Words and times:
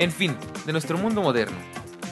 En 0.00 0.12
fin, 0.12 0.36
de 0.64 0.70
nuestro 0.70 0.96
mundo 0.96 1.22
moderno. 1.22 1.56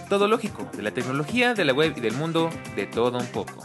Todo 0.08 0.26
lógico, 0.26 0.68
de 0.76 0.82
la 0.82 0.90
tecnología, 0.90 1.54
de 1.54 1.64
la 1.64 1.72
web 1.72 1.94
y 1.96 2.00
del 2.00 2.14
mundo, 2.14 2.50
de 2.74 2.84
todo 2.84 3.16
un 3.16 3.26
poco. 3.26 3.64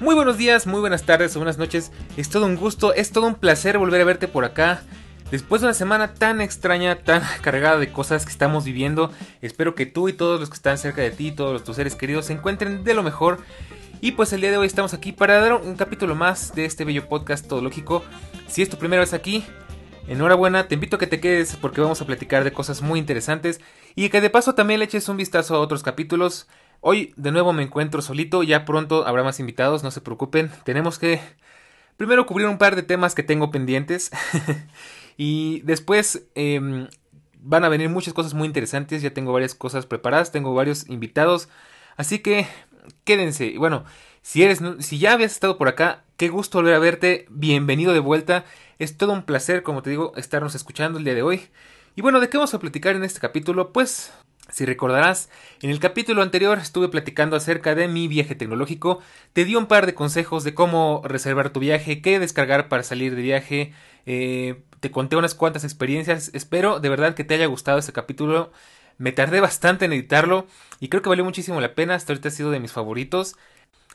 Muy 0.00 0.16
buenos 0.16 0.36
días, 0.36 0.66
muy 0.66 0.80
buenas 0.80 1.04
tardes 1.04 1.36
o 1.36 1.38
buenas 1.38 1.58
noches. 1.58 1.92
Es 2.16 2.28
todo 2.28 2.44
un 2.44 2.56
gusto, 2.56 2.92
es 2.92 3.12
todo 3.12 3.28
un 3.28 3.36
placer 3.36 3.78
volver 3.78 4.00
a 4.00 4.04
verte 4.04 4.26
por 4.26 4.44
acá. 4.44 4.82
Después 5.30 5.60
de 5.60 5.68
una 5.68 5.74
semana 5.74 6.14
tan 6.14 6.40
extraña, 6.40 6.96
tan 7.04 7.22
cargada 7.40 7.78
de 7.78 7.92
cosas 7.92 8.24
que 8.24 8.32
estamos 8.32 8.64
viviendo, 8.64 9.12
espero 9.42 9.76
que 9.76 9.86
tú 9.86 10.08
y 10.08 10.12
todos 10.12 10.40
los 10.40 10.48
que 10.48 10.56
están 10.56 10.76
cerca 10.76 11.02
de 11.02 11.12
ti, 11.12 11.30
todos 11.30 11.62
tus 11.62 11.76
seres 11.76 11.94
queridos, 11.94 12.26
se 12.26 12.32
encuentren 12.32 12.82
de 12.82 12.94
lo 12.94 13.04
mejor 13.04 13.38
y 14.00 14.12
pues 14.12 14.32
el 14.32 14.40
día 14.40 14.50
de 14.50 14.58
hoy 14.58 14.66
estamos 14.66 14.94
aquí 14.94 15.12
para 15.12 15.40
dar 15.40 15.54
un 15.54 15.76
capítulo 15.76 16.14
más 16.14 16.54
de 16.54 16.64
este 16.64 16.84
bello 16.84 17.08
podcast 17.08 17.46
todo 17.46 17.62
lógico. 17.62 18.04
Si 18.46 18.62
es 18.62 18.68
tu 18.68 18.76
primera 18.76 19.00
vez 19.00 19.14
aquí, 19.14 19.44
enhorabuena, 20.08 20.68
te 20.68 20.74
invito 20.74 20.96
a 20.96 20.98
que 20.98 21.06
te 21.06 21.20
quedes 21.20 21.56
porque 21.56 21.80
vamos 21.80 22.00
a 22.00 22.06
platicar 22.06 22.44
de 22.44 22.52
cosas 22.52 22.82
muy 22.82 22.98
interesantes 22.98 23.60
y 23.94 24.08
que 24.08 24.20
de 24.20 24.30
paso 24.30 24.54
también 24.54 24.80
le 24.80 24.86
eches 24.86 25.08
un 25.08 25.16
vistazo 25.16 25.56
a 25.56 25.60
otros 25.60 25.82
capítulos. 25.82 26.46
Hoy 26.80 27.14
de 27.16 27.32
nuevo 27.32 27.52
me 27.52 27.62
encuentro 27.62 28.02
solito, 28.02 28.42
ya 28.42 28.64
pronto 28.64 29.06
habrá 29.06 29.22
más 29.24 29.40
invitados, 29.40 29.82
no 29.82 29.90
se 29.90 30.00
preocupen. 30.00 30.50
Tenemos 30.64 30.98
que 30.98 31.20
primero 31.96 32.26
cubrir 32.26 32.46
un 32.46 32.58
par 32.58 32.76
de 32.76 32.82
temas 32.82 33.14
que 33.14 33.22
tengo 33.22 33.50
pendientes 33.50 34.10
y 35.16 35.60
después 35.62 36.26
em, 36.34 36.88
van 37.40 37.64
a 37.64 37.68
venir 37.68 37.88
muchas 37.88 38.14
cosas 38.14 38.34
muy 38.34 38.46
interesantes, 38.46 39.02
ya 39.02 39.14
tengo 39.14 39.32
varias 39.32 39.54
cosas 39.54 39.86
preparadas, 39.86 40.32
tengo 40.32 40.54
varios 40.54 40.88
invitados. 40.88 41.48
Así 41.96 42.18
que 42.18 42.46
quédense. 43.04 43.56
Bueno, 43.58 43.84
si 44.22 44.42
eres, 44.42 44.60
si 44.80 44.98
ya 44.98 45.12
habías 45.12 45.32
estado 45.32 45.58
por 45.58 45.68
acá, 45.68 46.04
qué 46.16 46.28
gusto 46.28 46.58
volver 46.58 46.74
a 46.74 46.78
verte. 46.78 47.26
Bienvenido 47.30 47.92
de 47.92 48.00
vuelta. 48.00 48.44
Es 48.78 48.96
todo 48.96 49.12
un 49.12 49.22
placer, 49.22 49.62
como 49.62 49.82
te 49.82 49.90
digo, 49.90 50.12
estarnos 50.16 50.54
escuchando 50.54 50.98
el 50.98 51.04
día 51.04 51.14
de 51.14 51.22
hoy. 51.22 51.48
Y 51.94 52.02
bueno, 52.02 52.20
¿de 52.20 52.28
qué 52.28 52.36
vamos 52.36 52.52
a 52.52 52.58
platicar 52.58 52.96
en 52.96 53.04
este 53.04 53.20
capítulo? 53.20 53.72
Pues, 53.72 54.12
si 54.50 54.64
recordarás, 54.64 55.30
en 55.62 55.70
el 55.70 55.80
capítulo 55.80 56.22
anterior 56.22 56.58
estuve 56.58 56.88
platicando 56.88 57.36
acerca 57.36 57.74
de 57.74 57.88
mi 57.88 58.06
viaje 58.06 58.34
tecnológico. 58.34 59.00
Te 59.32 59.44
di 59.44 59.56
un 59.56 59.66
par 59.66 59.86
de 59.86 59.94
consejos 59.94 60.44
de 60.44 60.54
cómo 60.54 61.02
reservar 61.04 61.50
tu 61.50 61.60
viaje, 61.60 62.02
qué 62.02 62.18
descargar 62.18 62.68
para 62.68 62.82
salir 62.82 63.16
de 63.16 63.22
viaje. 63.22 63.72
Eh, 64.06 64.62
te 64.80 64.90
conté 64.90 65.16
unas 65.16 65.34
cuantas 65.34 65.64
experiencias. 65.64 66.30
Espero 66.34 66.80
de 66.80 66.88
verdad 66.88 67.14
que 67.14 67.24
te 67.24 67.34
haya 67.34 67.46
gustado 67.46 67.78
este 67.78 67.92
capítulo. 67.92 68.52
Me 68.98 69.12
tardé 69.12 69.40
bastante 69.40 69.84
en 69.84 69.92
editarlo 69.92 70.46
y 70.80 70.88
creo 70.88 71.02
que 71.02 71.08
valió 71.08 71.24
muchísimo 71.24 71.60
la 71.60 71.74
pena. 71.74 71.94
Hasta 71.94 72.12
ahorita 72.12 72.28
ha 72.28 72.32
sido 72.32 72.50
de 72.50 72.60
mis 72.60 72.72
favoritos. 72.72 73.36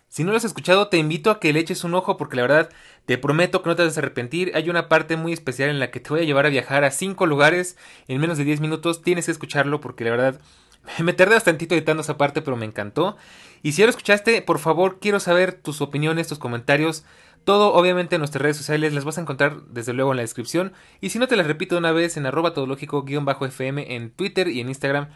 Si 0.09 0.23
no 0.23 0.31
lo 0.31 0.37
has 0.37 0.43
escuchado, 0.43 0.89
te 0.89 0.97
invito 0.97 1.31
a 1.31 1.39
que 1.39 1.53
le 1.53 1.61
eches 1.61 1.85
un 1.85 1.93
ojo 1.93 2.17
porque 2.17 2.35
la 2.35 2.41
verdad 2.41 2.69
te 3.05 3.17
prometo 3.17 3.63
que 3.63 3.69
no 3.69 3.75
te 3.77 3.83
vas 3.83 3.95
a 3.95 4.01
arrepentir. 4.01 4.51
Hay 4.55 4.69
una 4.69 4.89
parte 4.89 5.15
muy 5.15 5.31
especial 5.31 5.69
en 5.69 5.79
la 5.79 5.89
que 5.89 6.01
te 6.01 6.09
voy 6.09 6.19
a 6.19 6.25
llevar 6.25 6.45
a 6.45 6.49
viajar 6.49 6.83
a 6.83 6.91
5 6.91 7.25
lugares 7.25 7.77
en 8.09 8.19
menos 8.19 8.37
de 8.37 8.43
10 8.43 8.59
minutos. 8.59 9.01
Tienes 9.01 9.25
que 9.25 9.31
escucharlo 9.31 9.79
porque 9.79 10.03
la 10.03 10.11
verdad 10.11 10.41
me 10.99 11.13
tardé 11.13 11.35
bastante 11.35 11.65
editando 11.65 12.01
esa 12.01 12.17
parte, 12.17 12.41
pero 12.41 12.57
me 12.57 12.65
encantó. 12.65 13.17
Y 13.63 13.73
si 13.73 13.79
ya 13.79 13.85
lo 13.85 13.91
escuchaste, 13.91 14.41
por 14.41 14.59
favor, 14.59 14.99
quiero 14.99 15.19
saber 15.19 15.53
tus 15.53 15.81
opiniones, 15.81 16.27
tus 16.27 16.39
comentarios. 16.39 17.03
Todo 17.43 17.73
obviamente 17.73 18.15
en 18.15 18.21
nuestras 18.21 18.41
redes 18.41 18.57
sociales 18.57 18.93
las 18.93 19.03
vas 19.03 19.17
a 19.17 19.21
encontrar 19.21 19.63
desde 19.67 19.93
luego 19.93 20.11
en 20.11 20.17
la 20.17 20.23
descripción. 20.23 20.73
Y 20.99 21.09
si 21.09 21.19
no 21.19 21.27
te 21.27 21.35
las 21.35 21.47
repito 21.47 21.77
una 21.77 21.91
vez 21.91 22.17
en 22.17 22.25
arroba 22.25 22.53
todológico-fm 22.53 23.95
en 23.95 24.11
Twitter 24.11 24.47
y 24.47 24.61
en 24.61 24.69
Instagram. 24.69 25.09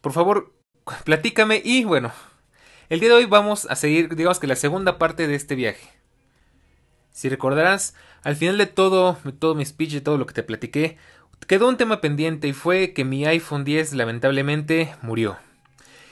Por 0.00 0.12
favor, 0.12 0.52
platícame 1.04 1.62
y 1.64 1.84
bueno. 1.84 2.12
El 2.88 3.00
día 3.00 3.10
de 3.10 3.14
hoy 3.14 3.26
vamos 3.26 3.66
a 3.70 3.76
seguir, 3.76 4.14
digamos 4.16 4.40
que 4.40 4.48
la 4.48 4.56
segunda 4.56 4.98
parte 4.98 5.28
de 5.28 5.36
este 5.36 5.54
viaje. 5.54 5.88
Si 7.12 7.28
recordarás, 7.28 7.94
al 8.22 8.36
final 8.36 8.58
de 8.58 8.66
todo, 8.66 9.16
de 9.24 9.32
todo 9.32 9.54
mi 9.54 9.64
speech, 9.64 9.92
de 9.92 10.00
todo 10.00 10.18
lo 10.18 10.26
que 10.26 10.34
te 10.34 10.42
platiqué, 10.42 10.98
quedó 11.46 11.68
un 11.68 11.76
tema 11.76 12.00
pendiente 12.00 12.48
y 12.48 12.52
fue 12.52 12.92
que 12.92 13.04
mi 13.04 13.24
iPhone 13.26 13.64
10 13.64 13.94
lamentablemente 13.94 14.94
murió. 15.02 15.36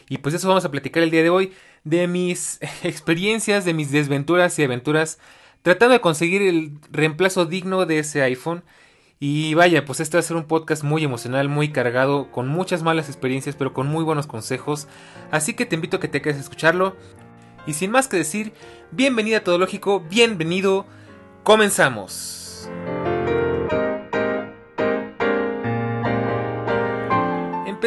Y 0.08 0.18
pues 0.18 0.34
eso 0.34 0.48
vamos 0.48 0.64
a 0.64 0.70
platicar 0.70 1.02
el 1.02 1.10
día 1.10 1.22
de 1.22 1.30
hoy, 1.30 1.52
de 1.84 2.06
mis 2.06 2.58
experiencias, 2.82 3.64
de 3.64 3.74
mis 3.74 3.90
desventuras 3.90 4.58
y 4.58 4.64
aventuras 4.64 5.18
tratando 5.62 5.92
de 5.92 6.00
conseguir 6.00 6.42
el 6.42 6.78
reemplazo 6.90 7.46
digno 7.46 7.86
de 7.86 7.98
ese 7.98 8.22
iPhone. 8.22 8.62
Y 9.20 9.54
vaya, 9.54 9.84
pues 9.84 9.98
este 9.98 10.16
va 10.16 10.20
a 10.20 10.22
ser 10.22 10.36
un 10.36 10.44
podcast 10.44 10.84
muy 10.84 11.02
emocional, 11.02 11.48
muy 11.48 11.72
cargado, 11.72 12.30
con 12.30 12.46
muchas 12.46 12.84
malas 12.84 13.08
experiencias, 13.08 13.56
pero 13.56 13.72
con 13.72 13.88
muy 13.88 14.04
buenos 14.04 14.28
consejos. 14.28 14.86
Así 15.32 15.54
que 15.54 15.66
te 15.66 15.74
invito 15.74 15.96
a 15.96 16.00
que 16.00 16.08
te 16.08 16.22
quedes 16.22 16.36
a 16.36 16.40
escucharlo. 16.40 16.96
Y 17.66 17.74
sin 17.74 17.90
más 17.90 18.06
que 18.06 18.16
decir, 18.16 18.52
bienvenida 18.92 19.38
a 19.38 19.44
Todo 19.44 19.58
Lógico, 19.58 20.00
bienvenido, 20.08 20.86
comenzamos. 21.42 22.70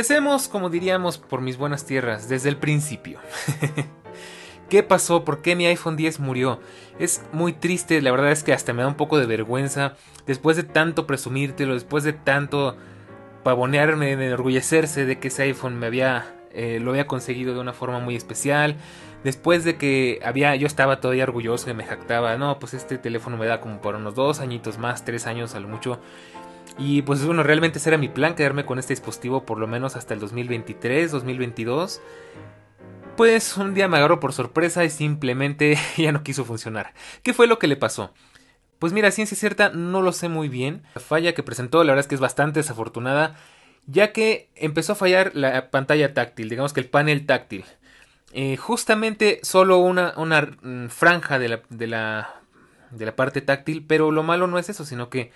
Empecemos, 0.02 0.48
como 0.48 0.72
diríamos, 0.72 1.20
por 1.20 1.42
mis 1.42 1.58
buenas 1.58 1.86
tierras, 1.86 2.28
desde 2.28 2.50
el 2.50 2.58
principio. 2.58 3.20
¿Qué 4.68 4.82
pasó? 4.82 5.24
¿Por 5.24 5.44
qué 5.44 5.56
mi 5.56 5.68
iPhone 5.68 5.96
10 5.96 6.20
murió? 6.20 6.60
Es 6.98 7.22
muy 7.34 7.54
triste, 7.54 8.02
la 8.02 8.10
verdad 8.10 8.32
es 8.32 8.44
que 8.44 8.52
hasta 8.52 8.74
me 8.74 8.82
da 8.82 8.88
un 8.88 8.96
poco 8.96 9.20
de 9.20 9.28
vergüenza. 9.28 9.94
Después 10.26 10.58
de 10.58 10.64
tanto 10.64 11.06
presumírtelo, 11.06 11.76
después 11.76 12.04
de 12.04 12.14
tanto 12.14 12.76
pavonearme, 13.44 14.16
de 14.16 14.26
enorgullecerse 14.26 15.06
de 15.06 15.20
que 15.20 15.28
ese 15.28 15.44
iPhone 15.44 15.78
me 15.78 15.86
había, 15.86 16.36
eh, 16.52 16.80
lo 16.82 16.90
había 16.90 17.06
conseguido 17.06 17.54
de 17.54 17.60
una 17.60 17.74
forma 17.74 18.00
muy 18.00 18.16
especial. 18.16 18.78
Después 19.24 19.64
de 19.64 19.78
que 19.78 20.20
había, 20.26 20.56
yo 20.56 20.66
estaba 20.66 21.00
todavía 21.00 21.26
orgulloso 21.26 21.70
y 21.70 21.76
me 21.76 21.86
jactaba, 21.86 22.38
no, 22.38 22.58
pues 22.58 22.74
este 22.74 22.98
teléfono 22.98 23.38
me 23.38 23.46
da 23.46 23.62
como 23.62 23.82
por 23.82 23.94
unos 23.94 24.16
dos 24.16 24.40
añitos 24.40 24.80
más, 24.80 25.06
tres 25.06 25.28
años 25.28 25.54
a 25.54 25.60
lo 25.60 25.68
mucho. 25.68 26.00
Y 26.78 27.02
pues 27.02 27.24
bueno, 27.26 27.44
realmente 27.44 27.80
ese 27.80 27.90
era 27.90 27.98
mi 27.98 28.10
plan, 28.10 28.36
quedarme 28.36 28.66
con 28.66 28.80
este 28.80 28.94
dispositivo 28.94 29.46
por 29.46 29.60
lo 29.60 29.68
menos 29.68 29.96
hasta 29.96 30.14
el 30.14 30.20
2023, 30.20 31.12
2022. 31.12 32.02
Pues 33.18 33.58
un 33.58 33.74
día 33.74 33.88
me 33.88 33.98
agarró 33.98 34.20
por 34.20 34.34
sorpresa 34.34 34.84
y 34.84 34.90
simplemente 34.90 35.78
ya 35.98 36.12
no 36.12 36.24
quiso 36.24 36.46
funcionar. 36.46 36.94
¿Qué 37.24 37.34
fue 37.34 37.48
lo 37.48 37.60
que 37.60 37.68
le 37.68 37.76
pasó? 37.76 38.14
Pues 38.80 38.94
mira, 38.94 39.12
ciencia 39.12 39.38
cierta 39.38 39.70
no 39.70 40.02
lo 40.02 40.12
sé 40.12 40.28
muy 40.28 40.50
bien. 40.50 40.84
La 40.96 41.02
falla 41.02 41.34
que 41.34 41.44
presentó 41.44 41.84
la 41.84 41.92
verdad 41.92 42.06
es 42.06 42.08
que 42.08 42.16
es 42.16 42.22
bastante 42.22 42.62
desafortunada, 42.62 43.36
ya 43.86 44.12
que 44.12 44.50
empezó 44.56 44.94
a 44.94 44.96
fallar 44.96 45.32
la 45.36 45.70
pantalla 45.70 46.14
táctil, 46.14 46.50
digamos 46.50 46.74
que 46.74 46.80
el 46.80 46.90
panel 46.90 47.26
táctil. 47.26 47.64
Eh, 48.34 48.56
justamente 48.56 49.40
solo 49.44 49.78
una, 49.80 50.14
una 50.16 50.42
mm, 50.62 50.88
franja 50.88 51.38
de 51.38 51.50
la, 51.50 51.62
de, 51.70 51.88
la, 51.88 52.42
de 52.92 53.06
la 53.06 53.16
parte 53.16 53.42
táctil, 53.42 53.86
pero 53.86 54.10
lo 54.10 54.24
malo 54.24 54.48
no 54.48 54.58
es 54.58 54.70
eso, 54.70 54.86
sino 54.86 55.10
que 55.10 55.32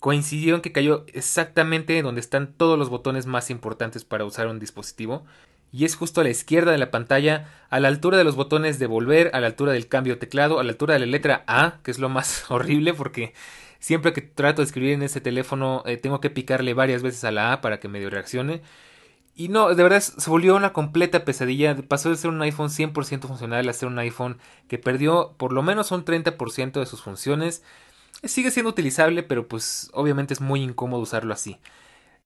coincidió 0.00 0.54
en 0.54 0.60
que 0.60 0.72
cayó 0.72 1.04
exactamente 1.12 2.00
donde 2.02 2.20
están 2.20 2.52
todos 2.52 2.78
los 2.78 2.90
botones 2.90 3.26
más 3.26 3.50
importantes 3.50 4.04
para 4.04 4.24
usar 4.24 4.46
un 4.46 4.58
dispositivo 4.58 5.24
y 5.72 5.84
es 5.84 5.96
justo 5.96 6.20
a 6.20 6.24
la 6.24 6.30
izquierda 6.30 6.72
de 6.72 6.78
la 6.78 6.90
pantalla, 6.90 7.48
a 7.70 7.80
la 7.80 7.88
altura 7.88 8.16
de 8.16 8.24
los 8.24 8.36
botones 8.36 8.78
de 8.78 8.86
volver, 8.86 9.30
a 9.34 9.40
la 9.40 9.48
altura 9.48 9.72
del 9.72 9.88
cambio 9.88 10.14
de 10.14 10.20
teclado, 10.20 10.58
a 10.58 10.64
la 10.64 10.70
altura 10.70 10.94
de 10.94 11.00
la 11.00 11.06
letra 11.06 11.44
A, 11.46 11.80
que 11.82 11.90
es 11.90 11.98
lo 11.98 12.08
más 12.08 12.44
horrible 12.50 12.94
porque 12.94 13.34
siempre 13.78 14.12
que 14.12 14.22
trato 14.22 14.62
de 14.62 14.66
escribir 14.66 14.92
en 14.92 15.02
ese 15.02 15.20
teléfono 15.20 15.82
eh, 15.86 15.96
tengo 15.96 16.20
que 16.20 16.30
picarle 16.30 16.74
varias 16.74 17.02
veces 17.02 17.24
a 17.24 17.30
la 17.30 17.52
A 17.52 17.60
para 17.60 17.78
que 17.80 17.88
medio 17.88 18.10
reaccione. 18.10 18.62
Y 19.34 19.48
no, 19.48 19.74
de 19.74 19.82
verdad 19.82 20.00
se 20.00 20.30
volvió 20.30 20.56
una 20.56 20.72
completa 20.72 21.26
pesadilla. 21.26 21.76
Pasó 21.76 22.08
de 22.08 22.16
ser 22.16 22.30
un 22.30 22.40
iPhone 22.40 22.70
100% 22.70 23.26
funcional 23.28 23.68
a 23.68 23.72
ser 23.74 23.88
un 23.88 23.98
iPhone 23.98 24.38
que 24.66 24.78
perdió 24.78 25.34
por 25.36 25.52
lo 25.52 25.62
menos 25.62 25.92
un 25.92 26.06
30% 26.06 26.80
de 26.80 26.86
sus 26.86 27.02
funciones. 27.02 27.62
Sigue 28.24 28.50
siendo 28.50 28.70
utilizable, 28.70 29.22
pero 29.22 29.46
pues 29.48 29.90
obviamente 29.92 30.34
es 30.34 30.40
muy 30.40 30.62
incómodo 30.62 31.02
usarlo 31.02 31.32
así. 31.32 31.58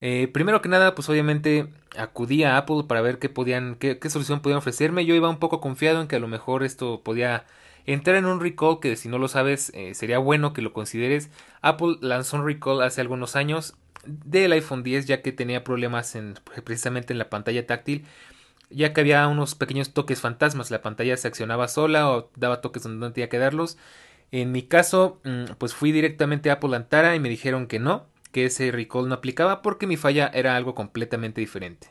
Eh, 0.00 0.28
primero 0.32 0.62
que 0.62 0.68
nada, 0.68 0.94
pues 0.94 1.08
obviamente 1.08 1.68
acudí 1.96 2.44
a 2.44 2.56
Apple 2.56 2.84
para 2.88 3.02
ver 3.02 3.18
qué 3.18 3.28
podían, 3.28 3.74
qué, 3.76 3.98
solución 4.08 4.40
podían 4.40 4.58
ofrecerme. 4.58 5.04
Yo 5.04 5.14
iba 5.14 5.28
un 5.28 5.38
poco 5.38 5.60
confiado 5.60 6.00
en 6.00 6.08
que 6.08 6.16
a 6.16 6.20
lo 6.20 6.28
mejor 6.28 6.62
esto 6.62 7.02
podía 7.02 7.44
entrar 7.86 8.16
en 8.16 8.26
un 8.26 8.40
recall 8.40 8.80
que 8.80 8.96
si 8.96 9.08
no 9.08 9.18
lo 9.18 9.28
sabes 9.28 9.72
eh, 9.74 9.94
sería 9.94 10.18
bueno 10.18 10.52
que 10.52 10.62
lo 10.62 10.72
consideres. 10.72 11.30
Apple 11.60 11.96
lanzó 12.00 12.38
un 12.38 12.46
recall 12.46 12.82
hace 12.82 13.00
algunos 13.00 13.36
años 13.36 13.74
del 14.06 14.52
iPhone 14.52 14.82
10 14.82 15.06
ya 15.06 15.22
que 15.22 15.32
tenía 15.32 15.64
problemas 15.64 16.14
en, 16.14 16.34
precisamente 16.64 17.12
en 17.12 17.18
la 17.18 17.28
pantalla 17.28 17.66
táctil 17.66 18.06
ya 18.70 18.92
que 18.92 19.00
había 19.00 19.26
unos 19.26 19.54
pequeños 19.54 19.92
toques 19.92 20.20
fantasmas, 20.20 20.70
la 20.70 20.80
pantalla 20.80 21.16
se 21.16 21.28
accionaba 21.28 21.68
sola 21.68 22.08
o 22.08 22.30
daba 22.36 22.60
toques 22.60 22.84
donde 22.84 23.04
no 23.04 23.12
tenía 23.12 23.28
que 23.28 23.38
darlos 23.38 23.76
En 24.32 24.52
mi 24.52 24.62
caso, 24.62 25.20
mm, 25.24 25.54
pues 25.58 25.74
fui 25.74 25.92
directamente 25.92 26.50
a 26.50 26.54
Apple 26.54 26.76
Antara 26.76 27.16
y 27.16 27.20
me 27.20 27.28
dijeron 27.28 27.66
que 27.66 27.78
no, 27.78 28.06
que 28.32 28.46
ese 28.46 28.70
recall 28.70 29.08
no 29.08 29.14
aplicaba 29.14 29.62
porque 29.62 29.86
mi 29.86 29.96
falla 29.96 30.30
era 30.32 30.56
algo 30.56 30.74
completamente 30.74 31.40
diferente. 31.40 31.88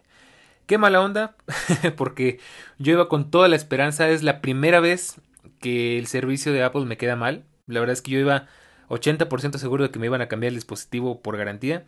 Qué 0.65 0.77
mala 0.77 1.01
onda, 1.01 1.35
porque 1.97 2.39
yo 2.77 2.93
iba 2.93 3.09
con 3.09 3.31
toda 3.31 3.47
la 3.47 3.55
esperanza, 3.55 4.09
es 4.09 4.23
la 4.23 4.41
primera 4.41 4.79
vez 4.79 5.19
que 5.59 5.97
el 5.97 6.07
servicio 6.07 6.53
de 6.53 6.63
Apple 6.63 6.85
me 6.85 6.97
queda 6.97 7.15
mal. 7.15 7.43
La 7.67 7.79
verdad 7.79 7.93
es 7.93 8.01
que 8.01 8.11
yo 8.11 8.19
iba 8.19 8.47
80% 8.89 9.57
seguro 9.57 9.83
de 9.83 9.91
que 9.91 9.99
me 9.99 10.05
iban 10.05 10.21
a 10.21 10.27
cambiar 10.27 10.49
el 10.49 10.55
dispositivo 10.55 11.21
por 11.21 11.37
garantía. 11.37 11.85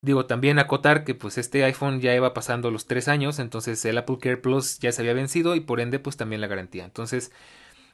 Digo, 0.00 0.26
también 0.26 0.58
acotar 0.60 1.04
que 1.04 1.14
pues 1.14 1.38
este 1.38 1.64
iPhone 1.64 2.00
ya 2.00 2.14
iba 2.14 2.32
pasando 2.34 2.70
los 2.70 2.86
3 2.86 3.08
años, 3.08 3.40
entonces 3.40 3.84
el 3.84 3.98
Apple 3.98 4.18
Care 4.20 4.36
Plus 4.36 4.78
ya 4.78 4.92
se 4.92 5.02
había 5.02 5.12
vencido 5.12 5.56
y 5.56 5.60
por 5.60 5.80
ende 5.80 5.98
pues 5.98 6.16
también 6.16 6.40
la 6.40 6.46
garantía. 6.46 6.84
Entonces, 6.84 7.32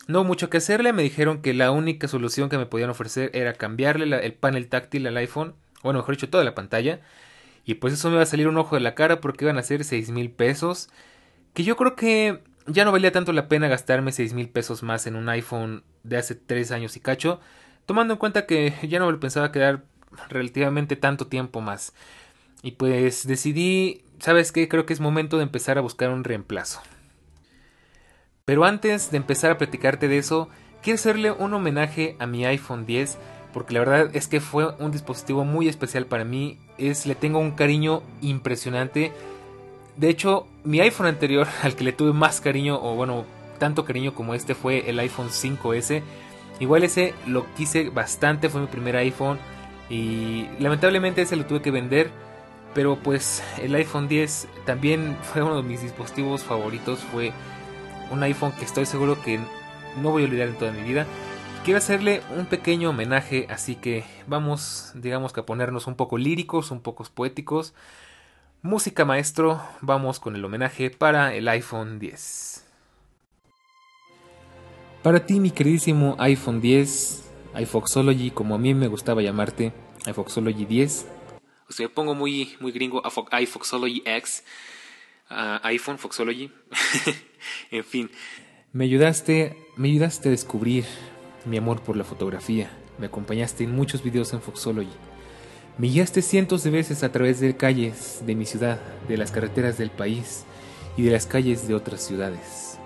no 0.06 0.24
mucho 0.24 0.50
que 0.50 0.58
hacerle, 0.58 0.92
me 0.92 1.02
dijeron 1.02 1.40
que 1.42 1.54
la 1.54 1.70
única 1.70 2.08
solución 2.08 2.48
que 2.48 2.58
me 2.58 2.66
podían 2.66 2.90
ofrecer 2.90 3.30
era 3.34 3.54
cambiarle 3.54 4.24
el 4.24 4.34
panel 4.34 4.68
táctil 4.68 5.06
al 5.06 5.16
iPhone, 5.16 5.54
bueno, 5.82 6.00
mejor 6.00 6.14
dicho, 6.14 6.30
toda 6.30 6.44
la 6.44 6.54
pantalla. 6.54 7.00
Y 7.64 7.74
pues 7.74 7.94
eso 7.94 8.08
me 8.08 8.14
iba 8.14 8.22
a 8.22 8.26
salir 8.26 8.48
un 8.48 8.58
ojo 8.58 8.76
de 8.76 8.80
la 8.80 8.94
cara 8.94 9.20
porque 9.20 9.44
iban 9.44 9.58
a 9.58 9.62
ser 9.62 9.84
6 9.84 10.10
mil 10.10 10.30
pesos. 10.30 10.88
Que 11.54 11.62
yo 11.64 11.76
creo 11.76 11.94
que 11.94 12.42
ya 12.66 12.84
no 12.84 12.92
valía 12.92 13.12
tanto 13.12 13.32
la 13.32 13.48
pena 13.48 13.68
gastarme 13.68 14.12
6 14.12 14.34
mil 14.34 14.48
pesos 14.48 14.82
más 14.82 15.06
en 15.06 15.16
un 15.16 15.28
iPhone 15.28 15.84
de 16.02 16.16
hace 16.16 16.34
3 16.34 16.72
años 16.72 16.96
y 16.96 17.00
cacho. 17.00 17.40
Tomando 17.86 18.14
en 18.14 18.18
cuenta 18.18 18.46
que 18.46 18.74
ya 18.88 18.98
no 18.98 19.06
me 19.06 19.12
lo 19.12 19.20
pensaba 19.20 19.52
quedar 19.52 19.84
relativamente 20.28 20.96
tanto 20.96 21.26
tiempo 21.26 21.60
más. 21.60 21.94
Y 22.62 22.72
pues 22.72 23.26
decidí, 23.26 24.04
¿sabes 24.18 24.52
qué? 24.52 24.68
Creo 24.68 24.86
que 24.86 24.94
es 24.94 25.00
momento 25.00 25.36
de 25.36 25.42
empezar 25.44 25.78
a 25.78 25.82
buscar 25.82 26.10
un 26.10 26.24
reemplazo. 26.24 26.80
Pero 28.44 28.64
antes 28.66 29.10
de 29.10 29.16
empezar 29.16 29.50
a 29.50 29.58
platicarte 29.58 30.06
de 30.06 30.18
eso, 30.18 30.50
quiero 30.82 30.96
hacerle 30.96 31.32
un 31.32 31.54
homenaje 31.54 32.14
a 32.18 32.26
mi 32.26 32.44
iPhone 32.44 32.84
10 32.84 33.16
porque 33.54 33.72
la 33.72 33.80
verdad 33.80 34.10
es 34.14 34.28
que 34.28 34.40
fue 34.40 34.74
un 34.80 34.90
dispositivo 34.90 35.44
muy 35.44 35.68
especial 35.68 36.06
para 36.06 36.24
mí, 36.24 36.58
es 36.76 37.06
le 37.06 37.14
tengo 37.14 37.38
un 37.38 37.52
cariño 37.52 38.02
impresionante. 38.20 39.12
De 39.96 40.10
hecho, 40.10 40.46
mi 40.64 40.80
iPhone 40.80 41.06
anterior 41.06 41.46
al 41.62 41.74
que 41.74 41.84
le 41.84 41.92
tuve 41.92 42.12
más 42.12 42.42
cariño 42.42 42.78
o 42.82 42.96
bueno, 42.96 43.24
tanto 43.58 43.86
cariño 43.86 44.12
como 44.12 44.34
este 44.34 44.54
fue 44.54 44.90
el 44.90 44.98
iPhone 44.98 45.28
5S. 45.30 46.02
Igual 46.60 46.84
ese 46.84 47.14
lo 47.26 47.46
quise 47.54 47.88
bastante, 47.88 48.50
fue 48.50 48.60
mi 48.60 48.66
primer 48.66 48.96
iPhone 48.96 49.38
y 49.88 50.48
lamentablemente 50.58 51.22
ese 51.22 51.36
lo 51.36 51.46
tuve 51.46 51.62
que 51.62 51.70
vender. 51.70 52.10
Pero 52.74 52.96
pues 52.96 53.42
el 53.62 53.74
iPhone 53.76 54.08
10 54.08 54.48
también 54.66 55.16
fue 55.22 55.42
uno 55.42 55.56
de 55.56 55.62
mis 55.62 55.80
dispositivos 55.80 56.42
favoritos. 56.42 56.98
Fue 56.98 57.32
un 58.14 58.22
iPhone 58.22 58.52
que 58.52 58.64
estoy 58.64 58.86
seguro 58.86 59.20
que 59.20 59.40
no 60.00 60.10
voy 60.10 60.22
a 60.22 60.26
olvidar 60.26 60.48
en 60.48 60.54
toda 60.54 60.72
mi 60.72 60.82
vida. 60.82 61.06
Quiero 61.64 61.78
hacerle 61.78 62.22
un 62.36 62.46
pequeño 62.46 62.90
homenaje, 62.90 63.46
así 63.50 63.74
que 63.74 64.04
vamos, 64.26 64.92
digamos 64.94 65.32
que 65.32 65.40
a 65.40 65.46
ponernos 65.46 65.86
un 65.86 65.96
poco 65.96 66.16
líricos, 66.16 66.70
un 66.70 66.80
poco 66.80 67.04
poéticos. 67.12 67.74
Música 68.62 69.04
maestro, 69.04 69.60
vamos 69.80 70.20
con 70.20 70.36
el 70.36 70.44
homenaje 70.44 70.90
para 70.90 71.34
el 71.34 71.48
iPhone 71.48 71.98
10. 71.98 72.64
Para 75.02 75.26
ti, 75.26 75.40
mi 75.40 75.50
queridísimo 75.50 76.16
iPhone 76.18 76.60
10, 76.60 77.30
iFoxology, 77.60 78.30
como 78.30 78.54
a 78.54 78.58
mí 78.58 78.74
me 78.74 78.86
gustaba 78.86 79.22
llamarte, 79.22 79.72
iFoxology 80.06 80.64
10. 80.64 81.06
O 81.68 81.72
sea, 81.72 81.88
me 81.88 81.94
pongo 81.94 82.14
muy, 82.14 82.56
muy 82.60 82.72
gringo, 82.72 83.02
iFoxology 83.04 84.02
X, 84.06 84.44
iPhone 85.62 85.98
Foxology. 85.98 86.50
en 87.70 87.84
fin, 87.84 88.10
me 88.72 88.84
ayudaste, 88.84 89.56
me 89.76 89.88
ayudaste 89.88 90.28
a 90.28 90.32
descubrir 90.32 90.84
mi 91.44 91.56
amor 91.56 91.80
por 91.82 91.96
la 91.96 92.04
fotografía. 92.04 92.70
Me 92.98 93.06
acompañaste 93.06 93.64
en 93.64 93.74
muchos 93.74 94.02
videos 94.02 94.32
en 94.32 94.40
Foxology. 94.40 94.92
Me 95.76 95.88
guiaste 95.88 96.22
cientos 96.22 96.62
de 96.62 96.70
veces 96.70 97.02
a 97.02 97.10
través 97.10 97.40
de 97.40 97.56
calles 97.56 98.22
de 98.24 98.34
mi 98.34 98.46
ciudad, 98.46 98.80
de 99.08 99.16
las 99.16 99.32
carreteras 99.32 99.76
del 99.76 99.90
país 99.90 100.44
y 100.96 101.02
de 101.02 101.10
las 101.10 101.26
calles 101.26 101.66
de 101.66 101.74
otras 101.74 102.00
ciudades. 102.00 102.78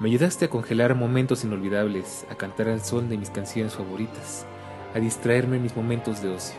Me 0.00 0.08
ayudaste 0.08 0.44
a 0.44 0.50
congelar 0.50 0.94
momentos 0.94 1.44
inolvidables, 1.44 2.26
a 2.30 2.34
cantar 2.34 2.68
al 2.68 2.84
sol 2.84 3.08
de 3.08 3.18
mis 3.18 3.30
canciones 3.30 3.74
favoritas, 3.74 4.46
a 4.94 4.98
distraerme 4.98 5.56
en 5.56 5.62
mis 5.62 5.76
momentos 5.76 6.22
de 6.22 6.30
ocio. 6.30 6.56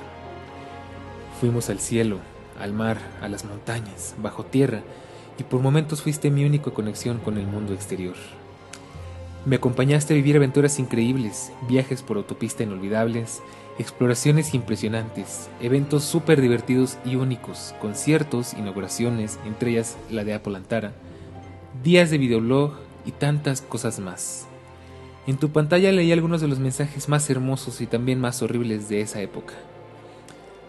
Fuimos 1.39 1.69
al 1.69 1.79
cielo, 1.79 2.19
al 2.59 2.73
mar, 2.73 2.97
a 3.21 3.27
las 3.27 3.45
montañas, 3.45 4.15
bajo 4.17 4.45
tierra, 4.45 4.83
y 5.37 5.43
por 5.43 5.61
momentos 5.61 6.01
fuiste 6.01 6.31
mi 6.31 6.45
única 6.45 6.71
conexión 6.71 7.19
con 7.19 7.37
el 7.37 7.47
mundo 7.47 7.73
exterior. 7.73 8.15
Me 9.45 9.57
acompañaste 9.57 10.13
a 10.13 10.17
vivir 10.17 10.35
aventuras 10.35 10.79
increíbles, 10.79 11.51
viajes 11.67 12.01
por 12.01 12.17
autopista 12.17 12.63
inolvidables, 12.63 13.43
exploraciones 13.77 14.53
impresionantes, 14.55 15.49
eventos 15.61 16.03
súper 16.03 16.41
divertidos 16.41 16.97
y 17.05 17.15
únicos, 17.15 17.75
conciertos, 17.79 18.53
inauguraciones, 18.53 19.37
entre 19.45 19.71
ellas 19.71 19.97
la 20.09 20.23
de 20.23 20.33
Apple 20.33 20.55
Antara, 20.55 20.93
días 21.83 22.09
de 22.09 22.17
videoblog 22.17 22.73
y 23.05 23.11
tantas 23.11 23.61
cosas 23.61 23.99
más. 23.99 24.47
En 25.27 25.37
tu 25.37 25.49
pantalla 25.49 25.91
leí 25.91 26.11
algunos 26.11 26.41
de 26.41 26.47
los 26.47 26.59
mensajes 26.59 27.09
más 27.09 27.29
hermosos 27.29 27.81
y 27.81 27.87
también 27.87 28.19
más 28.19 28.41
horribles 28.41 28.89
de 28.89 29.01
esa 29.01 29.21
época. 29.21 29.53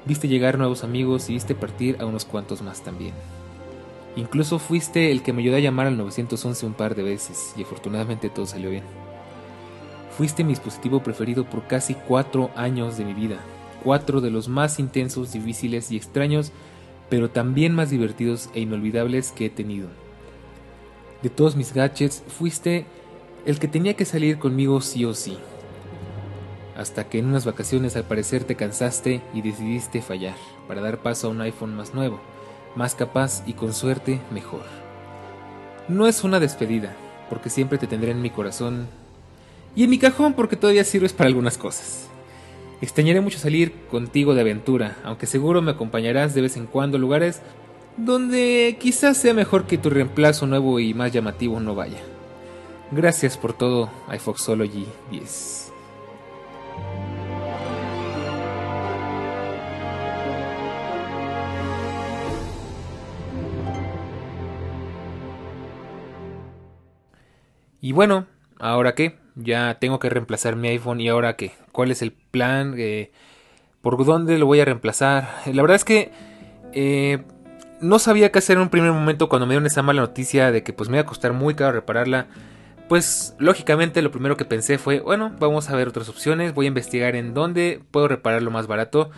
Viste 0.04 0.28
llegar 0.28 0.58
nuevos 0.58 0.84
amigos 0.84 1.30
y 1.30 1.34
viste 1.34 1.54
partir 1.54 1.96
a 2.00 2.06
unos 2.06 2.24
cuantos 2.24 2.62
más 2.62 2.82
también. 2.82 3.14
Incluso 4.16 4.58
fuiste 4.58 5.12
el 5.12 5.22
que 5.22 5.34
me 5.34 5.42
ayudó 5.42 5.56
a 5.56 5.60
llamar 5.60 5.86
al 5.86 5.98
911 5.98 6.64
un 6.64 6.72
par 6.72 6.94
de 6.94 7.02
veces 7.02 7.52
y 7.54 7.62
afortunadamente 7.62 8.30
todo 8.30 8.46
salió 8.46 8.70
bien. 8.70 8.82
Fuiste 10.16 10.42
mi 10.42 10.52
dispositivo 10.52 11.02
preferido 11.02 11.44
por 11.44 11.66
casi 11.66 11.92
cuatro 11.94 12.50
años 12.56 12.96
de 12.96 13.04
mi 13.04 13.12
vida, 13.12 13.36
cuatro 13.84 14.22
de 14.22 14.30
los 14.30 14.48
más 14.48 14.78
intensos, 14.78 15.34
difíciles 15.34 15.92
y 15.92 15.96
extraños, 15.96 16.50
pero 17.10 17.28
también 17.28 17.74
más 17.74 17.90
divertidos 17.90 18.48
e 18.54 18.60
inolvidables 18.60 19.32
que 19.32 19.46
he 19.46 19.50
tenido. 19.50 19.88
De 21.22 21.28
todos 21.28 21.54
mis 21.54 21.74
gadgets, 21.74 22.24
fuiste 22.26 22.86
el 23.44 23.58
que 23.58 23.68
tenía 23.68 23.94
que 23.94 24.06
salir 24.06 24.38
conmigo 24.38 24.80
sí 24.80 25.04
o 25.04 25.12
sí. 25.12 25.36
Hasta 26.74 27.04
que 27.04 27.18
en 27.18 27.26
unas 27.26 27.44
vacaciones 27.44 27.96
al 27.96 28.04
parecer 28.04 28.44
te 28.44 28.54
cansaste 28.54 29.20
y 29.34 29.42
decidiste 29.42 30.00
fallar 30.00 30.36
para 30.66 30.80
dar 30.80 31.02
paso 31.02 31.26
a 31.26 31.30
un 31.30 31.42
iPhone 31.42 31.76
más 31.76 31.92
nuevo 31.92 32.18
más 32.76 32.94
capaz 32.94 33.42
y 33.46 33.54
con 33.54 33.72
suerte 33.72 34.20
mejor. 34.30 34.62
No 35.88 36.06
es 36.06 36.22
una 36.22 36.38
despedida, 36.38 36.94
porque 37.28 37.50
siempre 37.50 37.78
te 37.78 37.86
tendré 37.86 38.12
en 38.12 38.22
mi 38.22 38.30
corazón 38.30 38.86
y 39.74 39.84
en 39.84 39.90
mi 39.90 39.98
cajón 39.98 40.34
porque 40.34 40.56
todavía 40.56 40.84
sirves 40.84 41.12
para 41.12 41.28
algunas 41.28 41.58
cosas. 41.58 42.08
Extrañaré 42.80 43.20
mucho 43.20 43.38
salir 43.38 43.72
contigo 43.90 44.34
de 44.34 44.42
aventura, 44.42 44.96
aunque 45.02 45.26
seguro 45.26 45.62
me 45.62 45.72
acompañarás 45.72 46.34
de 46.34 46.42
vez 46.42 46.56
en 46.56 46.66
cuando 46.66 46.98
a 46.98 47.00
lugares 47.00 47.40
donde 47.96 48.76
quizás 48.78 49.16
sea 49.16 49.32
mejor 49.32 49.64
que 49.64 49.78
tu 49.78 49.88
reemplazo 49.88 50.46
nuevo 50.46 50.78
y 50.78 50.92
más 50.92 51.12
llamativo 51.12 51.58
no 51.60 51.74
vaya. 51.74 52.00
Gracias 52.92 53.36
por 53.36 53.52
todo, 53.52 53.90
iFoxology 54.14 54.86
10. 55.10 55.72
Y 67.86 67.92
bueno, 67.92 68.26
¿ahora 68.58 68.96
qué? 68.96 69.14
Ya 69.36 69.78
tengo 69.78 70.00
que 70.00 70.10
reemplazar 70.10 70.56
mi 70.56 70.66
iPhone 70.66 71.00
y 71.00 71.08
ahora 71.08 71.36
qué? 71.36 71.52
¿Cuál 71.70 71.92
es 71.92 72.02
el 72.02 72.10
plan? 72.10 72.74
Eh, 72.76 73.12
¿Por 73.80 74.04
dónde 74.04 74.38
lo 74.38 74.46
voy 74.46 74.58
a 74.58 74.64
reemplazar? 74.64 75.28
La 75.46 75.62
verdad 75.62 75.76
es 75.76 75.84
que 75.84 76.10
eh, 76.72 77.22
no 77.80 78.00
sabía 78.00 78.32
qué 78.32 78.40
hacer 78.40 78.56
en 78.56 78.62
un 78.62 78.70
primer 78.70 78.90
momento 78.90 79.28
cuando 79.28 79.46
me 79.46 79.52
dieron 79.52 79.68
esa 79.68 79.82
mala 79.82 80.00
noticia 80.00 80.50
de 80.50 80.64
que 80.64 80.72
pues 80.72 80.88
me 80.88 80.96
iba 80.96 81.02
a 81.02 81.06
costar 81.06 81.32
muy 81.32 81.54
caro 81.54 81.74
repararla. 81.74 82.26
Pues 82.88 83.36
lógicamente 83.38 84.02
lo 84.02 84.10
primero 84.10 84.36
que 84.36 84.44
pensé 84.44 84.78
fue, 84.78 84.98
bueno, 84.98 85.36
vamos 85.38 85.70
a 85.70 85.76
ver 85.76 85.86
otras 85.86 86.08
opciones, 86.08 86.54
voy 86.54 86.66
a 86.66 86.74
investigar 86.74 87.14
en 87.14 87.34
dónde 87.34 87.80
puedo 87.92 88.08
repararlo 88.08 88.50
más 88.50 88.66
barato. 88.66 89.12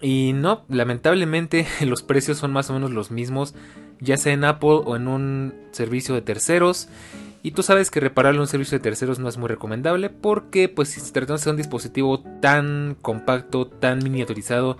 Y 0.00 0.32
no, 0.34 0.64
lamentablemente 0.68 1.64
los 1.86 2.02
precios 2.02 2.38
son 2.38 2.52
más 2.52 2.68
o 2.70 2.72
menos 2.72 2.90
los 2.90 3.12
mismos, 3.12 3.54
ya 4.00 4.16
sea 4.16 4.32
en 4.32 4.42
Apple 4.42 4.80
o 4.84 4.96
en 4.96 5.06
un 5.06 5.54
servicio 5.70 6.12
de 6.16 6.22
terceros. 6.22 6.88
Y 7.44 7.50
tú 7.50 7.62
sabes 7.62 7.90
que 7.90 8.00
repararlo 8.00 8.38
en 8.38 8.40
un 8.40 8.46
servicio 8.46 8.78
de 8.78 8.82
terceros 8.82 9.18
no 9.18 9.28
es 9.28 9.36
muy 9.36 9.48
recomendable 9.48 10.08
porque 10.08 10.70
pues 10.70 10.88
si 10.88 11.00
se 11.00 11.12
trata 11.12 11.36
de 11.36 11.50
un 11.50 11.58
dispositivo 11.58 12.20
tan 12.40 12.96
compacto, 13.02 13.66
tan 13.66 14.02
miniaturizado, 14.02 14.78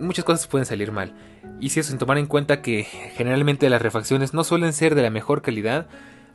muchas 0.00 0.24
cosas 0.24 0.46
pueden 0.46 0.64
salir 0.64 0.90
mal. 0.90 1.12
Y 1.60 1.68
si 1.68 1.80
eso 1.80 1.90
sin 1.90 1.98
tomar 1.98 2.16
en 2.16 2.28
cuenta 2.28 2.62
que 2.62 2.84
generalmente 2.84 3.68
las 3.68 3.82
refacciones 3.82 4.32
no 4.32 4.42
suelen 4.42 4.72
ser 4.72 4.94
de 4.94 5.02
la 5.02 5.10
mejor 5.10 5.42
calidad, 5.42 5.86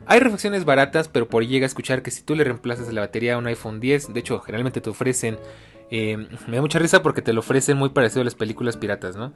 hay 0.06 0.20
refacciones 0.20 0.64
baratas, 0.64 1.08
pero 1.08 1.28
por 1.28 1.42
ahí 1.42 1.48
llega 1.48 1.64
a 1.64 1.66
escuchar 1.66 2.02
que 2.02 2.12
si 2.12 2.22
tú 2.22 2.36
le 2.36 2.44
reemplazas 2.44 2.92
la 2.92 3.00
batería 3.00 3.34
a 3.34 3.38
un 3.38 3.48
iPhone 3.48 3.80
10, 3.80 4.12
de 4.14 4.20
hecho 4.20 4.38
generalmente 4.38 4.80
te 4.80 4.90
ofrecen, 4.90 5.38
eh, 5.90 6.18
me 6.46 6.54
da 6.54 6.62
mucha 6.62 6.78
risa 6.78 7.02
porque 7.02 7.20
te 7.20 7.32
lo 7.32 7.40
ofrecen 7.40 7.76
muy 7.76 7.88
parecido 7.88 8.20
a 8.20 8.24
las 8.26 8.36
películas 8.36 8.76
piratas, 8.76 9.16
¿no? 9.16 9.32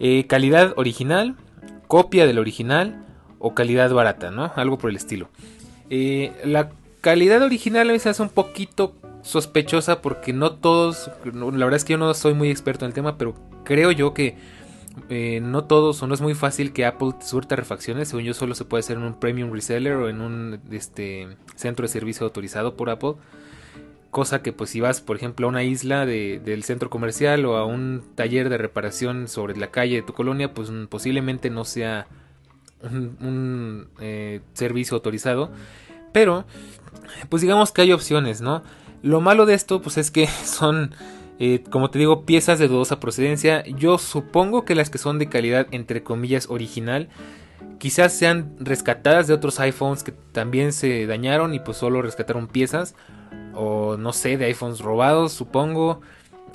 Eh, 0.00 0.26
calidad 0.26 0.72
original, 0.76 1.36
copia 1.88 2.26
del 2.26 2.38
original, 2.38 3.04
o 3.42 3.54
calidad 3.54 3.92
barata, 3.92 4.30
¿no? 4.30 4.50
Algo 4.56 4.78
por 4.78 4.88
el 4.88 4.96
estilo. 4.96 5.28
Eh, 5.90 6.32
la 6.44 6.70
calidad 7.00 7.42
original 7.42 7.90
a 7.90 7.92
veces 7.92 8.06
hace 8.06 8.22
un 8.22 8.30
poquito 8.30 8.94
sospechosa 9.22 10.00
porque 10.00 10.32
no 10.32 10.52
todos, 10.52 11.10
la 11.24 11.64
verdad 11.64 11.74
es 11.74 11.84
que 11.84 11.92
yo 11.92 11.98
no 11.98 12.14
soy 12.14 12.34
muy 12.34 12.50
experto 12.50 12.84
en 12.84 12.90
el 12.90 12.94
tema, 12.94 13.18
pero 13.18 13.34
creo 13.64 13.90
yo 13.90 14.14
que 14.14 14.36
eh, 15.08 15.40
no 15.42 15.64
todos 15.64 16.02
o 16.02 16.06
no 16.06 16.14
es 16.14 16.20
muy 16.20 16.34
fácil 16.34 16.72
que 16.72 16.86
Apple 16.86 17.12
surta 17.20 17.56
refacciones. 17.56 18.08
Según 18.08 18.24
yo, 18.24 18.34
solo 18.34 18.54
se 18.54 18.64
puede 18.64 18.80
hacer 18.80 18.96
en 18.96 19.04
un 19.04 19.18
premium 19.18 19.52
reseller 19.52 19.94
o 19.94 20.08
en 20.08 20.20
un 20.20 20.60
este, 20.70 21.28
centro 21.56 21.82
de 21.84 21.88
servicio 21.88 22.26
autorizado 22.26 22.76
por 22.76 22.90
Apple. 22.90 23.14
Cosa 24.10 24.42
que, 24.42 24.52
pues, 24.52 24.70
si 24.70 24.80
vas, 24.80 25.00
por 25.00 25.16
ejemplo, 25.16 25.46
a 25.46 25.48
una 25.48 25.64
isla 25.64 26.04
del 26.04 26.64
centro 26.64 26.90
comercial 26.90 27.46
o 27.46 27.56
a 27.56 27.64
un 27.64 28.04
taller 28.14 28.50
de 28.50 28.58
reparación 28.58 29.26
sobre 29.26 29.56
la 29.56 29.70
calle 29.70 29.96
de 29.96 30.02
tu 30.02 30.12
colonia, 30.12 30.52
pues 30.52 30.70
posiblemente 30.90 31.48
no 31.48 31.64
sea 31.64 32.06
un, 32.82 33.88
eh, 34.00 34.40
servicio 34.54 34.96
autorizado. 34.96 35.50
Pero, 36.12 36.44
pues 37.28 37.42
digamos 37.42 37.72
que 37.72 37.82
hay 37.82 37.92
opciones, 37.92 38.40
¿no? 38.40 38.62
Lo 39.02 39.20
malo 39.20 39.46
de 39.46 39.54
esto, 39.54 39.82
pues 39.82 39.98
es 39.98 40.10
que 40.10 40.26
son 40.44 40.94
eh, 41.44 41.64
como 41.70 41.90
te 41.90 41.98
digo, 41.98 42.24
piezas 42.24 42.60
de 42.60 42.68
dudosa 42.68 43.00
procedencia. 43.00 43.64
Yo 43.66 43.98
supongo 43.98 44.64
que 44.64 44.76
las 44.76 44.90
que 44.90 44.98
son 44.98 45.18
de 45.18 45.28
calidad, 45.28 45.66
entre 45.72 46.04
comillas, 46.04 46.48
original, 46.48 47.08
quizás 47.78 48.12
sean 48.12 48.54
rescatadas 48.60 49.26
de 49.26 49.34
otros 49.34 49.58
iPhones 49.58 50.04
que 50.04 50.12
también 50.12 50.72
se 50.72 51.04
dañaron 51.06 51.52
y 51.52 51.58
pues 51.58 51.78
solo 51.78 52.00
rescataron 52.00 52.46
piezas. 52.46 52.94
O 53.54 53.96
no 53.96 54.12
sé, 54.12 54.36
de 54.36 54.44
iPhones 54.46 54.78
robados, 54.78 55.32
supongo. 55.32 56.00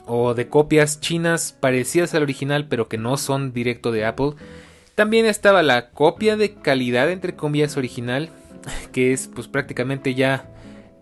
O 0.06 0.34
de 0.34 0.48
copias 0.48 1.02
chinas 1.02 1.52
parecidas 1.52 2.14
al 2.16 2.24
original, 2.24 2.68
pero 2.70 2.88
que 2.88 2.98
no 2.98 3.18
son 3.18 3.52
directo 3.52 3.92
de 3.92 4.06
Apple. 4.06 4.36
También 4.98 5.28
estaba 5.28 5.62
la 5.62 5.92
copia 5.92 6.38
de 6.38 6.56
calidad, 6.56 7.12
entre 7.12 7.36
comillas, 7.36 7.78
original, 7.78 8.30
que 8.92 9.14
es 9.14 9.28
pues 9.28 9.48
prácticamente 9.48 10.16
ya 10.16 10.50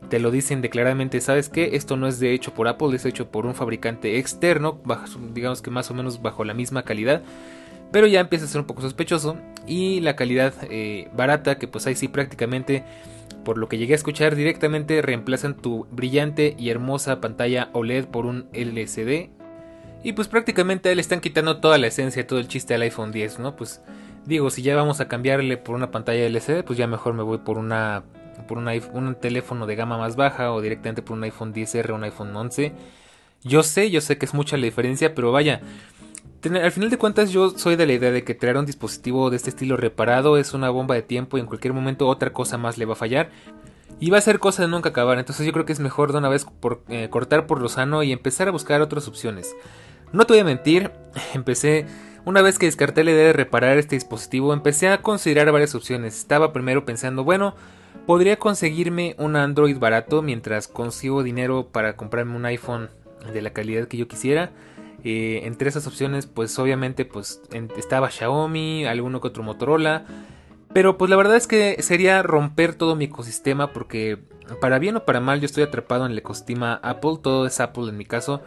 te 0.10 0.20
lo 0.20 0.32
dicen 0.32 0.62
declaradamente, 0.62 1.22
¿sabes 1.22 1.48
qué? 1.48 1.78
Esto 1.78 1.96
no 1.96 2.06
es 2.06 2.20
de 2.20 2.34
hecho 2.34 2.54
por 2.54 2.68
Apple, 2.68 2.94
es 2.94 3.06
hecho 3.06 3.32
por 3.32 3.46
un 3.46 3.56
fabricante 3.56 4.20
externo, 4.20 4.82
digamos 5.34 5.62
que 5.62 5.72
más 5.72 5.90
o 5.92 5.94
menos 5.94 6.22
bajo 6.22 6.44
la 6.44 6.54
misma 6.54 6.84
calidad, 6.84 7.22
pero 7.94 8.06
ya 8.06 8.20
empieza 8.20 8.44
a 8.44 8.48
ser 8.50 8.60
un 8.60 8.68
poco 8.68 8.82
sospechoso. 8.82 9.38
Y 9.66 10.02
la 10.02 10.18
calidad 10.18 10.54
eh, 10.70 11.08
barata, 11.16 11.58
que 11.58 11.70
pues 11.70 11.88
ahí 11.88 11.96
sí 11.96 12.10
prácticamente, 12.10 12.84
por 13.46 13.58
lo 13.58 13.70
que 13.70 13.78
llegué 13.78 13.94
a 13.94 13.96
escuchar, 13.96 14.36
directamente 14.36 15.02
reemplazan 15.02 15.56
tu 15.56 15.88
brillante 15.90 16.54
y 16.60 16.70
hermosa 16.70 17.22
pantalla 17.22 17.70
OLED 17.72 18.08
por 18.08 18.26
un 18.26 18.50
LCD. 18.52 19.30
Y 20.06 20.14
pues 20.14 20.28
prácticamente 20.28 20.94
le 20.94 21.02
están 21.02 21.20
quitando 21.20 21.58
toda 21.58 21.80
la 21.80 21.88
esencia, 21.88 22.28
todo 22.28 22.38
el 22.38 22.48
chiste 22.48 22.76
al 22.76 22.84
iPhone 22.84 23.12
10, 23.12 23.40
¿no? 23.40 23.56
Pues 23.56 23.82
digo, 24.24 24.52
si 24.52 24.62
ya 24.62 24.76
vamos 24.76 25.00
a 25.02 25.08
cambiarle 25.08 25.58
por 25.58 25.74
una 25.74 25.90
pantalla 25.90 26.28
LCD, 26.28 26.64
pues 26.64 26.78
ya 26.78 26.86
mejor 26.86 27.16
me 27.16 27.24
voy 27.24 27.40
por 27.40 27.58
una 27.58 28.04
por 28.48 28.60
un, 28.60 29.16
teléfono 29.20 29.66
de 29.66 29.76
gama 29.76 29.98
más 29.98 30.16
baja 30.16 30.52
o 30.52 30.62
directamente 30.62 31.02
por 31.02 31.18
un 31.18 31.24
iPhone 31.24 31.56
10R 31.56 31.90
o 31.90 31.96
un 31.96 32.04
iPhone 32.04 32.36
11. 32.36 32.72
Yo 33.42 33.64
sé, 33.64 33.90
yo 33.90 34.00
sé 34.00 34.20
que 34.20 34.28
es 34.28 34.36
mucha 34.36 34.58
la 34.58 34.66
diferencia, 34.66 35.16
pero 35.16 35.32
vaya, 35.32 35.62
al 36.44 36.72
final 36.72 36.92
de 36.92 37.00
cuentas 37.00 37.32
yo 37.32 37.50
soy 37.58 37.76
de 37.76 37.88
la 37.88 37.94
idea 37.94 38.12
de 38.12 38.24
que 38.24 38.36
traer 38.36 38.58
un 38.58 38.68
dispositivo 38.68 39.32
de 39.32 39.38
este 39.38 39.50
estilo 39.50 39.76
reparado 39.76 40.38
es 40.38 40.54
una 40.54 40.70
bomba 40.70 40.94
de 40.94 41.02
tiempo 41.02 41.38
y 41.38 41.42
en 41.42 41.48
cualquier 41.48 41.74
momento 41.74 42.08
otra 42.08 42.32
cosa 42.32 42.60
más 42.60 42.78
le 42.78 42.86
va 42.86 42.94
a 42.94 42.98
fallar. 42.98 43.32
Y 44.00 44.12
va 44.12 44.20
a 44.20 44.22
ser 44.22 44.38
cosa 44.38 44.62
de 44.62 44.68
nunca 44.68 44.90
acabar, 44.90 45.18
entonces 45.18 45.48
yo 45.48 45.52
creo 45.52 45.66
que 45.66 45.74
es 45.74 45.80
mejor 45.80 46.12
de 46.12 46.20
una 46.20 46.30
vez 46.30 46.46
por, 46.46 46.84
eh, 46.90 47.10
cortar 47.10 47.48
por 47.48 47.60
lo 47.60 47.70
sano 47.70 48.04
y 48.04 48.12
empezar 48.12 48.48
a 48.48 48.52
buscar 48.52 48.82
otras 48.82 49.08
opciones. 49.08 49.56
No 50.16 50.26
te 50.26 50.34
voy 50.34 50.40
a 50.40 50.46
mentir, 50.46 50.92
empecé, 51.34 51.86
una 52.26 52.42
vez 52.42 52.58
que 52.58 52.66
descarté 52.66 53.04
la 53.04 53.12
idea 53.12 53.28
de 53.28 53.34
reparar 53.34 53.78
este 53.78 53.96
dispositivo, 53.96 54.54
empecé 54.54 54.90
a 54.90 55.02
considerar 55.02 55.52
varias 55.52 55.76
opciones. 55.76 56.18
Estaba 56.18 56.54
primero 56.54 56.86
pensando, 56.86 57.24
bueno, 57.24 57.56
Podría 58.06 58.38
conseguirme 58.38 59.16
un 59.18 59.36
Android 59.36 59.80
barato 59.80 60.22
mientras 60.22 60.68
consigo 60.68 61.24
dinero 61.24 61.70
para 61.72 61.96
comprarme 61.96 62.36
un 62.36 62.46
iPhone 62.46 62.90
de 63.34 63.42
la 63.42 63.52
calidad 63.52 63.88
que 63.88 63.98
yo 63.98 64.08
quisiera. 64.08 64.52
Eh, 65.04 65.42
entre 65.44 65.70
esas 65.70 65.88
opciones, 65.88 66.28
pues 66.28 66.58
obviamente 66.60 67.06
pues 67.06 67.42
estaba 67.78 68.12
Xiaomi, 68.12 68.86
alguno 68.86 69.22
que 69.22 69.28
otro 69.30 69.42
Motorola. 69.42 70.06
Pero 70.72 71.00
pues 71.00 71.10
la 71.10 71.16
verdad 71.16 71.36
es 71.36 71.48
que 71.48 71.82
sería 71.82 72.22
romper 72.22 72.76
todo 72.76 72.96
mi 72.96 73.06
ecosistema 73.06 73.74
porque 73.74 74.20
para 74.62 74.78
bien 74.78 74.98
o 74.98 75.06
para 75.06 75.20
mal 75.20 75.40
yo 75.40 75.48
estoy 75.48 75.64
atrapado 75.64 76.06
en 76.06 76.12
el 76.12 76.20
ecosistema 76.20 76.80
Apple. 76.84 77.18
Todo 77.24 77.48
es 77.48 77.60
Apple 77.60 77.90
en 77.90 77.98
mi 77.98 78.06
caso. 78.06 78.44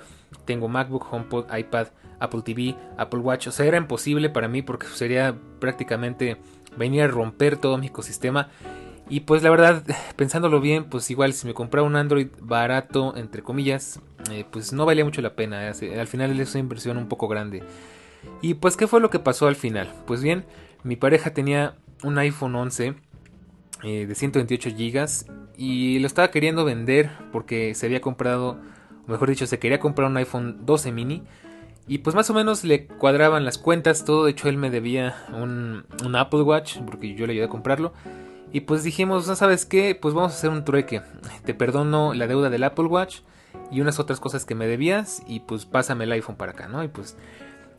Tengo 0.49 0.67
MacBook, 0.67 1.13
HomePod, 1.13 1.55
iPad, 1.55 1.89
Apple 2.21 2.41
TV, 2.41 2.75
Apple 2.97 3.21
Watch. 3.21 3.49
O 3.49 3.53
sea, 3.53 3.67
era 3.67 3.77
imposible 3.77 4.31
para 4.31 4.49
mí 4.49 4.63
porque 4.63 4.87
sería 4.87 5.37
prácticamente 5.61 6.39
venir 6.75 7.03
a 7.03 7.07
romper 7.09 7.59
todo 7.59 7.77
mi 7.77 7.89
ecosistema. 7.89 8.49
Y 9.11 9.21
pues 9.21 9.43
la 9.43 9.51
verdad, 9.51 9.85
pensándolo 10.17 10.63
bien, 10.63 10.85
pues 10.85 11.11
igual 11.11 11.35
si 11.35 11.47
me 11.47 11.53
compraba 11.53 11.87
un 11.87 11.97
Android 11.97 12.29
barato, 12.41 13.15
entre 13.15 13.43
comillas, 13.43 14.01
eh, 14.31 14.47
pues 14.51 14.73
no 14.73 14.87
valía 14.87 15.05
mucho 15.05 15.21
la 15.21 15.37
pena. 15.37 15.69
Al 15.69 16.07
final 16.07 16.41
es 16.41 16.55
una 16.55 16.61
inversión 16.61 16.97
un 16.97 17.09
poco 17.09 17.29
grande. 17.29 17.63
Y 18.41 18.55
pues, 18.55 18.79
¿qué 18.79 18.87
fue 18.87 19.01
lo 19.03 19.11
que 19.11 19.19
pasó 19.19 19.49
al 19.49 19.57
final? 19.57 19.93
Pues 20.07 20.23
bien, 20.23 20.47
mi 20.83 20.97
pareja 20.97 21.35
tenía 21.35 21.75
un 22.03 22.17
iPhone 22.17 22.55
11 22.55 22.95
eh, 23.83 24.07
de 24.07 24.15
128 24.15 24.71
GB 24.71 25.09
y 25.59 25.99
lo 25.99 26.07
estaba 26.07 26.31
queriendo 26.31 26.65
vender 26.65 27.11
porque 27.33 27.75
se 27.75 27.85
había 27.85 28.01
comprado, 28.01 28.57
mejor 29.09 29.31
dicho, 29.31 29.47
se 29.47 29.59
quería 29.59 29.81
comprar 29.81 30.09
un 30.09 30.17
iPhone 30.17 30.65
12 30.65 30.93
mini. 30.93 31.23
Y 31.87 31.99
pues 31.99 32.15
más 32.15 32.29
o 32.29 32.35
menos 32.35 32.65
le 32.65 32.87
cuadraban 32.87 33.45
las 33.45 33.57
cuentas, 33.57 34.05
todo. 34.05 34.25
De 34.25 34.33
hecho, 34.33 34.49
él 34.49 34.59
me 34.59 34.71
debía 34.71 35.17
un, 35.33 35.85
Apple 36.15 36.43
Watch 36.43 36.79
porque 36.87 37.15
yo 37.15 37.27
le 37.27 37.33
ayudé 37.33 37.47
a 37.47 37.49
comprarlo. 37.49 37.95
Y 38.53 38.61
pues 38.61 38.83
dijimos, 38.83 39.27
¿no 39.27 39.35
sabes 39.35 39.65
qué? 39.65 39.95
Pues 39.95 40.15
vamos 40.15 40.33
a 40.33 40.37
hacer 40.37 40.51
un 40.51 40.65
trueque. 40.65 41.03
Te 41.45 41.55
perdono 41.55 42.15
la 42.15 42.27
deuda 42.27 42.51
del 42.51 42.65
Apple 42.65 42.87
Watch 42.87 43.21
y 43.71 43.81
unas 43.81 43.99
otras 43.99 44.21
cosas 44.21 44.45
que 44.45 44.55
me 44.55 44.67
debías 44.67 45.23
y 45.27 45.41
pues 45.41 45.67
pásame 45.67 46.05
el 46.05 46.13
iPhone 46.13 46.37
para 46.37 46.53
acá, 46.53 46.69
¿no? 46.69 46.83
Y 46.83 46.89
pues 46.89 47.17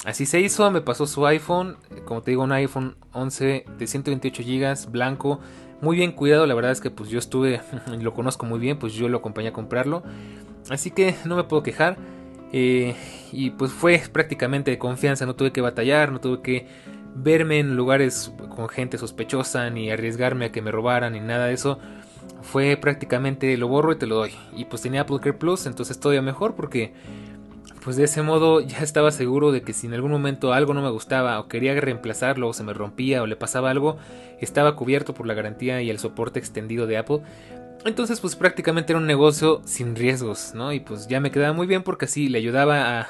así 0.05 0.25
se 0.25 0.39
hizo, 0.39 0.69
me 0.71 0.81
pasó 0.81 1.07
su 1.07 1.25
iPhone, 1.25 1.77
como 2.05 2.21
te 2.21 2.31
digo, 2.31 2.43
un 2.43 2.51
iPhone 2.51 2.95
11 3.13 3.65
de 3.77 3.87
128 3.87 4.43
GB, 4.43 4.91
blanco, 4.91 5.39
muy 5.81 5.97
bien 5.97 6.11
cuidado, 6.11 6.45
la 6.45 6.53
verdad 6.53 6.71
es 6.71 6.81
que 6.81 6.91
pues 6.91 7.09
yo 7.09 7.19
estuve, 7.19 7.61
lo 7.99 8.13
conozco 8.13 8.45
muy 8.45 8.59
bien, 8.59 8.77
pues 8.77 8.93
yo 8.93 9.09
lo 9.09 9.17
acompañé 9.17 9.49
a 9.49 9.53
comprarlo. 9.53 10.03
Así 10.69 10.91
que 10.91 11.15
no 11.25 11.35
me 11.35 11.43
puedo 11.43 11.63
quejar. 11.63 11.97
Eh, 12.51 12.95
y 13.31 13.51
pues 13.51 13.71
fue 13.71 14.01
prácticamente 14.11 14.71
de 14.71 14.79
confianza, 14.79 15.25
no 15.25 15.35
tuve 15.35 15.51
que 15.51 15.61
batallar, 15.61 16.11
no 16.11 16.19
tuve 16.19 16.41
que 16.41 16.67
verme 17.15 17.59
en 17.59 17.75
lugares 17.75 18.33
con 18.55 18.69
gente 18.69 18.97
sospechosa, 18.97 19.69
ni 19.69 19.91
arriesgarme 19.91 20.45
a 20.45 20.51
que 20.51 20.61
me 20.61 20.71
robaran, 20.71 21.13
ni 21.13 21.19
nada 21.19 21.47
de 21.47 21.53
eso. 21.53 21.79
Fue 22.41 22.77
prácticamente 22.77 23.55
lo 23.57 23.67
borro 23.67 23.91
y 23.91 23.97
te 23.97 24.07
lo 24.07 24.15
doy. 24.15 24.31
Y 24.55 24.65
pues 24.65 24.81
tenía 24.81 25.01
Apple 25.01 25.19
Care 25.19 25.33
Plus, 25.33 25.65
entonces 25.65 25.99
todavía 25.99 26.21
mejor 26.21 26.55
porque 26.55 26.93
pues 27.83 27.95
de 27.95 28.03
ese 28.03 28.21
modo 28.21 28.59
ya 28.61 28.79
estaba 28.79 29.11
seguro 29.11 29.51
de 29.51 29.61
que 29.61 29.73
si 29.73 29.87
en 29.87 29.93
algún 29.93 30.11
momento 30.11 30.53
algo 30.53 30.73
no 30.73 30.81
me 30.81 30.89
gustaba 30.89 31.39
o 31.39 31.47
quería 31.47 31.79
reemplazarlo 31.79 32.47
o 32.47 32.53
se 32.53 32.63
me 32.63 32.73
rompía 32.73 33.21
o 33.21 33.27
le 33.27 33.35
pasaba 33.35 33.69
algo, 33.69 33.97
estaba 34.39 34.75
cubierto 34.75 35.13
por 35.13 35.27
la 35.27 35.33
garantía 35.33 35.81
y 35.81 35.89
el 35.89 35.99
soporte 35.99 36.39
extendido 36.39 36.87
de 36.87 36.97
Apple. 36.97 37.21
Entonces 37.85 38.19
pues 38.19 38.35
prácticamente 38.35 38.91
era 38.91 38.99
un 38.99 39.07
negocio 39.07 39.61
sin 39.65 39.95
riesgos, 39.95 40.53
¿no? 40.53 40.73
Y 40.73 40.79
pues 40.79 41.07
ya 41.07 41.19
me 41.19 41.31
quedaba 41.31 41.53
muy 41.53 41.65
bien 41.65 41.83
porque 41.83 42.05
así 42.05 42.27
le 42.27 42.37
ayudaba 42.37 42.99
a 42.99 43.07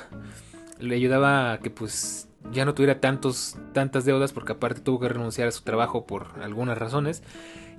le 0.80 0.96
ayudaba 0.96 1.54
a 1.54 1.60
que 1.60 1.70
pues 1.70 2.28
ya 2.52 2.66
no 2.66 2.74
tuviera 2.74 3.00
tantos, 3.00 3.58
tantas 3.74 4.06
deudas 4.06 4.32
porque 4.32 4.54
aparte 4.54 4.82
tuvo 4.82 5.00
que 5.00 5.10
renunciar 5.10 5.48
a 5.48 5.52
su 5.52 5.64
trabajo 5.64 6.06
por 6.06 6.28
algunas 6.42 6.78
razones 6.78 7.22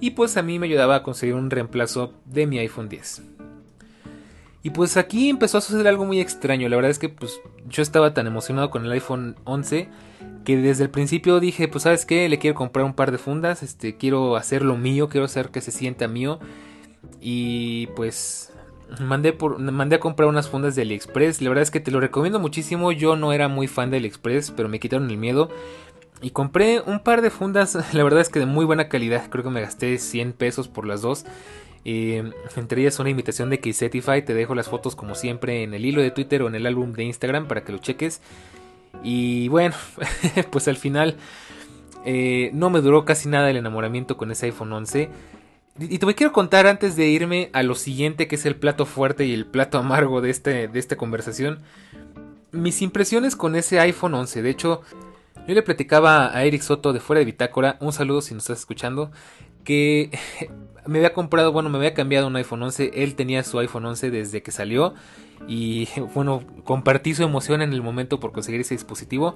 y 0.00 0.10
pues 0.10 0.36
a 0.36 0.42
mí 0.42 0.58
me 0.58 0.66
ayudaba 0.66 0.96
a 0.96 1.02
conseguir 1.02 1.34
un 1.34 1.50
reemplazo 1.50 2.12
de 2.26 2.46
mi 2.46 2.58
iPhone 2.58 2.88
10. 2.88 3.22
Y 4.62 4.70
pues 4.70 4.98
aquí 4.98 5.30
empezó 5.30 5.58
a 5.58 5.62
suceder 5.62 5.88
algo 5.88 6.04
muy 6.04 6.20
extraño, 6.20 6.68
la 6.68 6.76
verdad 6.76 6.90
es 6.90 6.98
que 6.98 7.08
pues 7.08 7.40
yo 7.66 7.82
estaba 7.82 8.12
tan 8.12 8.26
emocionado 8.26 8.70
con 8.70 8.84
el 8.84 8.92
iPhone 8.92 9.36
11 9.44 9.88
que 10.44 10.56
desde 10.58 10.84
el 10.84 10.90
principio 10.90 11.40
dije, 11.40 11.68
pues 11.68 11.84
sabes 11.84 12.04
qué, 12.04 12.28
le 12.28 12.38
quiero 12.38 12.54
comprar 12.54 12.84
un 12.84 12.94
par 12.94 13.10
de 13.10 13.18
fundas, 13.18 13.62
este 13.62 13.96
quiero 13.96 14.36
hacer 14.36 14.62
lo 14.62 14.76
mío, 14.76 15.08
quiero 15.08 15.24
hacer 15.24 15.48
que 15.48 15.62
se 15.62 15.70
sienta 15.70 16.08
mío 16.08 16.40
y 17.20 17.88
pues 17.88 18.52
Mandé, 18.98 19.32
por, 19.32 19.58
mandé 19.60 19.96
a 19.96 20.00
comprar 20.00 20.28
unas 20.28 20.48
fundas 20.48 20.74
de 20.74 20.82
AliExpress. 20.82 21.40
La 21.42 21.48
verdad 21.48 21.62
es 21.62 21.70
que 21.70 21.78
te 21.78 21.90
lo 21.90 22.00
recomiendo 22.00 22.40
muchísimo. 22.40 22.90
Yo 22.90 23.14
no 23.14 23.32
era 23.32 23.46
muy 23.46 23.68
fan 23.68 23.90
de 23.90 23.98
AliExpress, 23.98 24.50
pero 24.50 24.68
me 24.68 24.80
quitaron 24.80 25.08
el 25.10 25.16
miedo. 25.16 25.48
Y 26.22 26.30
compré 26.30 26.80
un 26.80 27.00
par 27.00 27.22
de 27.22 27.30
fundas, 27.30 27.78
la 27.94 28.04
verdad 28.04 28.20
es 28.20 28.28
que 28.28 28.40
de 28.40 28.46
muy 28.46 28.64
buena 28.64 28.88
calidad. 28.88 29.30
Creo 29.30 29.44
que 29.44 29.50
me 29.50 29.60
gasté 29.60 29.96
100 29.96 30.32
pesos 30.32 30.68
por 30.68 30.86
las 30.86 31.02
dos. 31.02 31.24
Entre 31.84 32.82
ellas 32.82 32.98
una 32.98 33.10
imitación 33.10 33.48
de 33.48 33.60
Keysetify. 33.60 34.22
Te 34.24 34.34
dejo 34.34 34.54
las 34.54 34.68
fotos 34.68 34.96
como 34.96 35.14
siempre 35.14 35.62
en 35.62 35.72
el 35.72 35.84
hilo 35.84 36.02
de 36.02 36.10
Twitter 36.10 36.42
o 36.42 36.48
en 36.48 36.56
el 36.56 36.66
álbum 36.66 36.92
de 36.92 37.04
Instagram 37.04 37.46
para 37.46 37.62
que 37.62 37.72
lo 37.72 37.78
cheques. 37.78 38.20
Y 39.04 39.48
bueno, 39.48 39.76
pues 40.50 40.66
al 40.66 40.76
final 40.76 41.16
eh, 42.04 42.50
no 42.54 42.70
me 42.70 42.80
duró 42.80 43.04
casi 43.04 43.28
nada 43.28 43.50
el 43.50 43.56
enamoramiento 43.56 44.16
con 44.16 44.32
ese 44.32 44.46
iPhone 44.46 44.72
11. 44.72 45.08
Y 45.80 45.98
te 45.98 46.14
quiero 46.14 46.32
contar 46.32 46.66
antes 46.66 46.94
de 46.94 47.08
irme 47.08 47.48
a 47.54 47.62
lo 47.62 47.74
siguiente, 47.74 48.28
que 48.28 48.34
es 48.34 48.44
el 48.44 48.54
plato 48.54 48.84
fuerte 48.84 49.24
y 49.24 49.32
el 49.32 49.46
plato 49.46 49.78
amargo 49.78 50.20
de, 50.20 50.28
este, 50.28 50.68
de 50.68 50.78
esta 50.78 50.96
conversación. 50.96 51.60
Mis 52.52 52.82
impresiones 52.82 53.34
con 53.34 53.56
ese 53.56 53.80
iPhone 53.80 54.12
11. 54.12 54.42
De 54.42 54.50
hecho, 54.50 54.82
yo 55.48 55.54
le 55.54 55.62
platicaba 55.62 56.36
a 56.36 56.44
Eric 56.44 56.60
Soto 56.60 56.92
de 56.92 57.00
fuera 57.00 57.20
de 57.20 57.24
Bitácora, 57.24 57.78
un 57.80 57.94
saludo 57.94 58.20
si 58.20 58.34
nos 58.34 58.42
estás 58.42 58.58
escuchando, 58.58 59.10
que 59.64 60.10
me 60.86 60.98
había 60.98 61.14
comprado, 61.14 61.50
bueno, 61.50 61.70
me 61.70 61.78
había 61.78 61.94
cambiado 61.94 62.26
un 62.26 62.36
iPhone 62.36 62.62
11, 62.62 62.90
él 63.02 63.14
tenía 63.14 63.42
su 63.42 63.58
iPhone 63.58 63.86
11 63.86 64.10
desde 64.10 64.42
que 64.42 64.50
salió 64.50 64.92
y 65.48 65.88
bueno, 66.14 66.44
compartí 66.64 67.14
su 67.14 67.22
emoción 67.22 67.62
en 67.62 67.72
el 67.72 67.80
momento 67.80 68.20
por 68.20 68.32
conseguir 68.32 68.60
ese 68.60 68.74
dispositivo. 68.74 69.34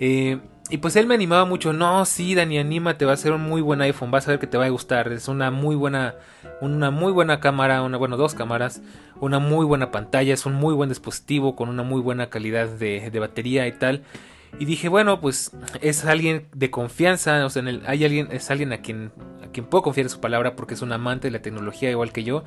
Eh, 0.00 0.40
y 0.70 0.78
pues 0.78 0.96
él 0.96 1.06
me 1.06 1.14
animaba 1.14 1.44
mucho, 1.44 1.72
no, 1.72 2.04
sí, 2.04 2.34
Dani, 2.34 2.58
anímate, 2.58 3.04
va 3.04 3.12
a 3.12 3.16
ser 3.16 3.32
un 3.32 3.42
muy 3.42 3.60
buen 3.60 3.80
iPhone, 3.82 4.10
vas 4.10 4.26
a 4.28 4.30
ver 4.30 4.40
que 4.40 4.46
te 4.46 4.56
va 4.56 4.66
a 4.66 4.68
gustar, 4.68 5.12
es 5.12 5.26
una 5.26 5.50
muy 5.50 5.74
buena, 5.74 6.14
una 6.60 6.92
muy 6.92 7.12
buena 7.12 7.40
cámara, 7.40 7.82
una, 7.82 7.96
bueno, 7.96 8.16
dos 8.16 8.34
cámaras, 8.34 8.80
una 9.20 9.40
muy 9.40 9.66
buena 9.66 9.90
pantalla, 9.90 10.32
es 10.32 10.46
un 10.46 10.54
muy 10.54 10.72
buen 10.74 10.88
dispositivo 10.88 11.56
con 11.56 11.68
una 11.68 11.82
muy 11.82 12.00
buena 12.00 12.30
calidad 12.30 12.68
de, 12.68 13.10
de 13.10 13.18
batería 13.18 13.66
y 13.66 13.72
tal. 13.72 14.04
Y 14.58 14.64
dije, 14.64 14.88
bueno, 14.88 15.20
pues 15.20 15.52
es 15.80 16.04
alguien 16.04 16.46
de 16.54 16.70
confianza, 16.70 17.44
o 17.44 17.50
sea, 17.50 17.62
en 17.62 17.68
el, 17.68 17.82
hay 17.86 18.04
alguien, 18.04 18.28
es 18.30 18.50
alguien 18.50 18.72
a 18.72 18.78
quien, 18.78 19.12
a 19.44 19.48
quien 19.48 19.66
puedo 19.66 19.82
confiar 19.82 20.06
en 20.06 20.10
su 20.10 20.20
palabra 20.20 20.54
porque 20.56 20.74
es 20.74 20.82
un 20.82 20.92
amante 20.92 21.28
de 21.28 21.32
la 21.32 21.42
tecnología 21.42 21.90
igual 21.90 22.12
que 22.12 22.24
yo. 22.24 22.44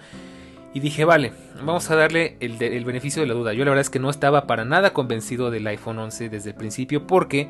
Y 0.73 0.79
dije, 0.79 1.05
vale, 1.05 1.33
vamos 1.63 1.89
a 1.91 1.95
darle 1.95 2.37
el, 2.39 2.85
beneficio 2.85 3.21
de 3.21 3.27
la 3.27 3.35
duda. 3.35 3.53
Yo 3.53 3.63
la 3.63 3.71
verdad 3.71 3.81
es 3.81 3.89
que 3.89 3.99
no 3.99 4.09
estaba 4.09 4.47
para 4.47 4.65
nada 4.65 4.91
convencido 4.91 5.51
del 5.51 5.67
iPhone 5.67 5.99
11 5.99 6.29
desde 6.29 6.49
el 6.49 6.55
principio 6.55 7.05
porque 7.05 7.47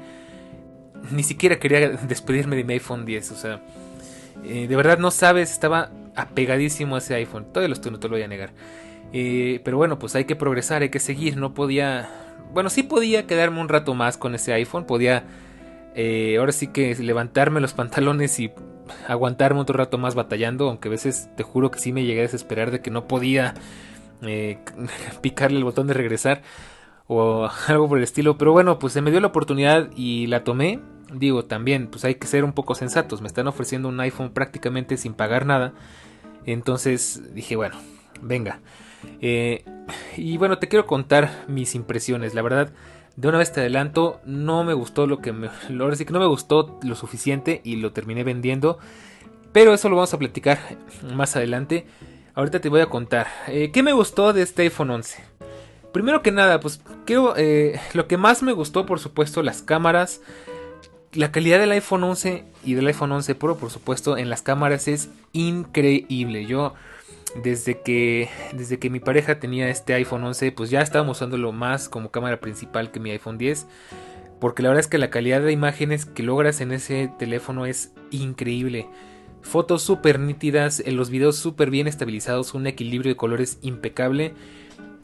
ni 1.12 1.24
siquiera 1.24 1.58
quería 1.58 1.90
despedirme 1.90 2.56
de 2.56 2.64
mi 2.66 2.74
iPhone 2.74 3.06
10. 3.06 3.32
O 3.32 3.36
sea, 3.36 3.62
eh, 4.44 4.68
de 4.68 4.76
verdad 4.76 4.98
no 4.98 5.10
sabes, 5.10 5.52
estaba 5.52 5.92
apegadísimo 6.16 6.96
a 6.96 6.98
ese 6.98 7.16
iPhone. 7.16 7.46
Todavía 7.46 7.70
lo 7.70 7.76
estoy, 7.76 7.92
no 7.92 8.00
te 8.00 8.10
lo 8.10 8.16
voy 8.16 8.24
a 8.24 8.28
negar. 8.28 8.52
Eh, 9.14 9.62
pero 9.64 9.78
bueno, 9.78 10.00
pues 10.00 10.16
hay 10.16 10.26
que 10.26 10.36
progresar, 10.36 10.82
hay 10.82 10.90
que 10.90 11.00
seguir. 11.00 11.38
No 11.38 11.54
podía 11.54 12.10
bueno, 12.54 12.70
sí 12.70 12.84
podía 12.84 13.26
quedarme 13.26 13.60
un 13.60 13.68
rato 13.68 13.96
más 13.96 14.18
con 14.18 14.36
ese 14.36 14.54
iPhone, 14.54 14.86
podía 14.86 15.24
eh, 15.96 16.38
ahora 16.40 16.52
sí 16.52 16.68
que 16.68 16.96
levantarme 16.96 17.60
los 17.60 17.74
pantalones 17.74 18.40
y 18.40 18.52
aguantarme 19.08 19.60
otro 19.60 19.78
rato 19.78 19.98
más 19.98 20.16
batallando, 20.16 20.70
aunque 20.70 20.88
a 20.90 20.92
veces 20.92 21.30
te 21.36 21.44
juro 21.44 21.72
que 21.72 21.80
sí 21.80 21.92
me 21.94 22.06
llegué 22.06 22.20
a 22.20 22.24
desesperar 22.24 22.72
de 22.72 22.82
que 22.82 22.92
no 22.92 23.08
podía 23.08 23.54
eh, 24.22 24.60
picarle 25.22 25.58
el 25.58 25.64
botón 25.64 25.88
de 25.88 25.94
regresar 25.94 26.42
o 27.08 27.50
algo 27.68 27.90
por 27.90 27.98
el 27.98 28.04
estilo, 28.04 28.38
pero 28.38 28.52
bueno, 28.52 28.80
pues 28.80 28.94
se 28.94 29.02
me 29.02 29.12
dio 29.12 29.20
la 29.20 29.28
oportunidad 29.28 29.90
y 29.96 30.28
la 30.28 30.44
tomé. 30.44 30.80
Digo, 31.14 31.46
también, 31.46 31.88
pues 31.88 32.06
hay 32.06 32.16
que 32.16 32.26
ser 32.26 32.44
un 32.44 32.54
poco 32.54 32.74
sensatos, 32.74 33.22
me 33.22 33.28
están 33.28 33.48
ofreciendo 33.48 33.88
un 33.88 34.00
iPhone 34.00 34.32
prácticamente 34.32 34.98
sin 34.98 35.14
pagar 35.14 35.46
nada. 35.46 35.74
Entonces 36.46 37.34
dije, 37.36 37.56
bueno, 37.56 37.76
venga. 38.22 38.62
Eh, 39.22 39.64
y 40.18 40.38
bueno, 40.38 40.58
te 40.58 40.68
quiero 40.68 40.88
contar 40.88 41.46
mis 41.48 41.76
impresiones. 41.76 42.34
La 42.34 42.42
verdad, 42.42 42.72
de 43.16 43.28
una 43.28 43.38
vez 43.38 43.52
te 43.52 43.60
adelanto, 43.60 44.20
no 44.26 44.64
me 44.64 44.74
gustó 44.74 45.06
lo 45.08 45.20
que 45.20 45.34
me. 45.34 45.50
Ahora 45.80 45.96
sí 45.96 46.06
que 46.06 46.14
no 46.14 46.20
me 46.20 46.26
gustó 46.26 46.80
lo 46.84 46.96
suficiente 46.96 47.62
y 47.64 47.78
lo 47.78 47.92
terminé 47.92 48.24
vendiendo. 48.24 48.80
Pero 49.52 49.74
eso 49.74 49.88
lo 49.88 49.96
vamos 49.96 50.14
a 50.14 50.20
platicar 50.20 50.60
más 51.14 51.36
adelante. 51.36 51.86
Ahorita 52.34 52.60
te 52.60 52.70
voy 52.70 52.82
a 52.82 52.88
contar. 52.88 53.28
Eh, 53.48 53.72
¿Qué 53.72 53.84
me 53.84 53.94
gustó 53.94 54.34
de 54.34 54.42
este 54.42 54.64
iPhone 54.64 54.90
11? 54.90 55.24
Primero 55.92 56.24
que 56.24 56.32
nada, 56.32 56.60
pues 56.60 56.82
creo, 57.06 57.36
eh, 57.38 57.80
lo 57.94 58.08
que 58.08 58.18
más 58.18 58.42
me 58.42 58.52
gustó, 58.52 58.88
por 58.88 59.00
supuesto, 59.00 59.44
las 59.44 59.62
cámaras. 59.62 60.22
La 61.12 61.32
calidad 61.32 61.60
del 61.60 61.72
iPhone 61.72 62.04
11 62.04 62.46
y 62.64 62.74
del 62.74 62.88
iPhone 62.88 63.12
11 63.12 63.36
Pro, 63.36 63.58
por 63.58 63.70
supuesto, 63.70 64.18
en 64.18 64.32
las 64.32 64.42
cámaras 64.42 64.88
es 64.88 65.10
increíble. 65.34 66.48
Yo 66.48 66.74
desde 67.42 67.82
que, 67.82 68.30
desde 68.54 68.78
que 68.78 68.90
mi 68.90 69.00
pareja 69.00 69.40
tenía 69.40 69.70
este 69.70 69.94
iPhone 69.94 70.24
11, 70.24 70.52
pues 70.52 70.70
ya 70.70 70.82
estábamos 70.82 71.18
usándolo 71.18 71.52
más 71.52 71.90
como 71.90 72.12
cámara 72.12 72.40
principal 72.40 72.92
que 72.92 73.00
mi 73.00 73.12
iPhone 73.12 73.38
10. 73.38 73.68
Porque 74.40 74.62
la 74.62 74.70
verdad 74.70 74.82
es 74.82 74.88
que 74.88 74.98
la 74.98 75.10
calidad 75.10 75.42
de 75.42 75.52
imágenes 75.52 76.06
que 76.06 76.22
logras 76.22 76.62
en 76.62 76.72
ese 76.74 77.12
teléfono 77.18 77.66
es 77.66 77.94
increíble. 78.12 78.88
Fotos 79.42 79.82
súper 79.84 80.20
nítidas, 80.20 80.82
en 80.86 80.96
los 80.96 81.10
videos 81.10 81.38
súper 81.38 81.70
bien 81.70 81.88
estabilizados, 81.88 82.54
un 82.54 82.68
equilibrio 82.68 83.12
de 83.12 83.18
colores 83.18 83.58
impecable. 83.62 84.34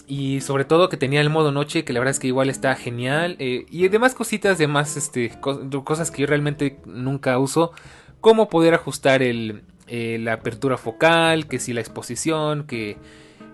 Y 0.07 0.41
sobre 0.41 0.65
todo 0.65 0.89
que 0.89 0.97
tenía 0.97 1.21
el 1.21 1.29
modo 1.29 1.51
noche, 1.51 1.83
que 1.83 1.93
la 1.93 1.99
verdad 1.99 2.11
es 2.11 2.19
que 2.19 2.27
igual 2.27 2.49
está 2.49 2.75
genial. 2.75 3.37
Eh, 3.39 3.65
y 3.69 3.87
demás 3.87 4.13
cositas, 4.13 4.57
demás 4.57 4.97
este, 4.97 5.31
cosas 5.39 6.11
que 6.11 6.21
yo 6.21 6.27
realmente 6.27 6.79
nunca 6.85 7.37
uso. 7.39 7.71
Como 8.19 8.49
poder 8.49 8.73
ajustar 8.73 9.23
el, 9.23 9.63
eh, 9.89 10.19
la 10.19 10.33
apertura 10.33 10.77
focal, 10.77 11.47
que 11.47 11.57
si 11.57 11.73
la 11.73 11.81
exposición, 11.81 12.67
que, 12.67 12.97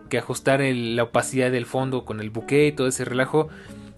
que 0.09 0.17
ajustar 0.17 0.59
la 0.61 1.03
opacidad 1.03 1.49
del 1.49 1.65
fondo 1.65 2.03
con 2.03 2.19
el 2.19 2.29
bouquet 2.29 2.73
y 2.73 2.75
todo 2.75 2.87
ese 2.87 3.05
relajo. 3.05 3.47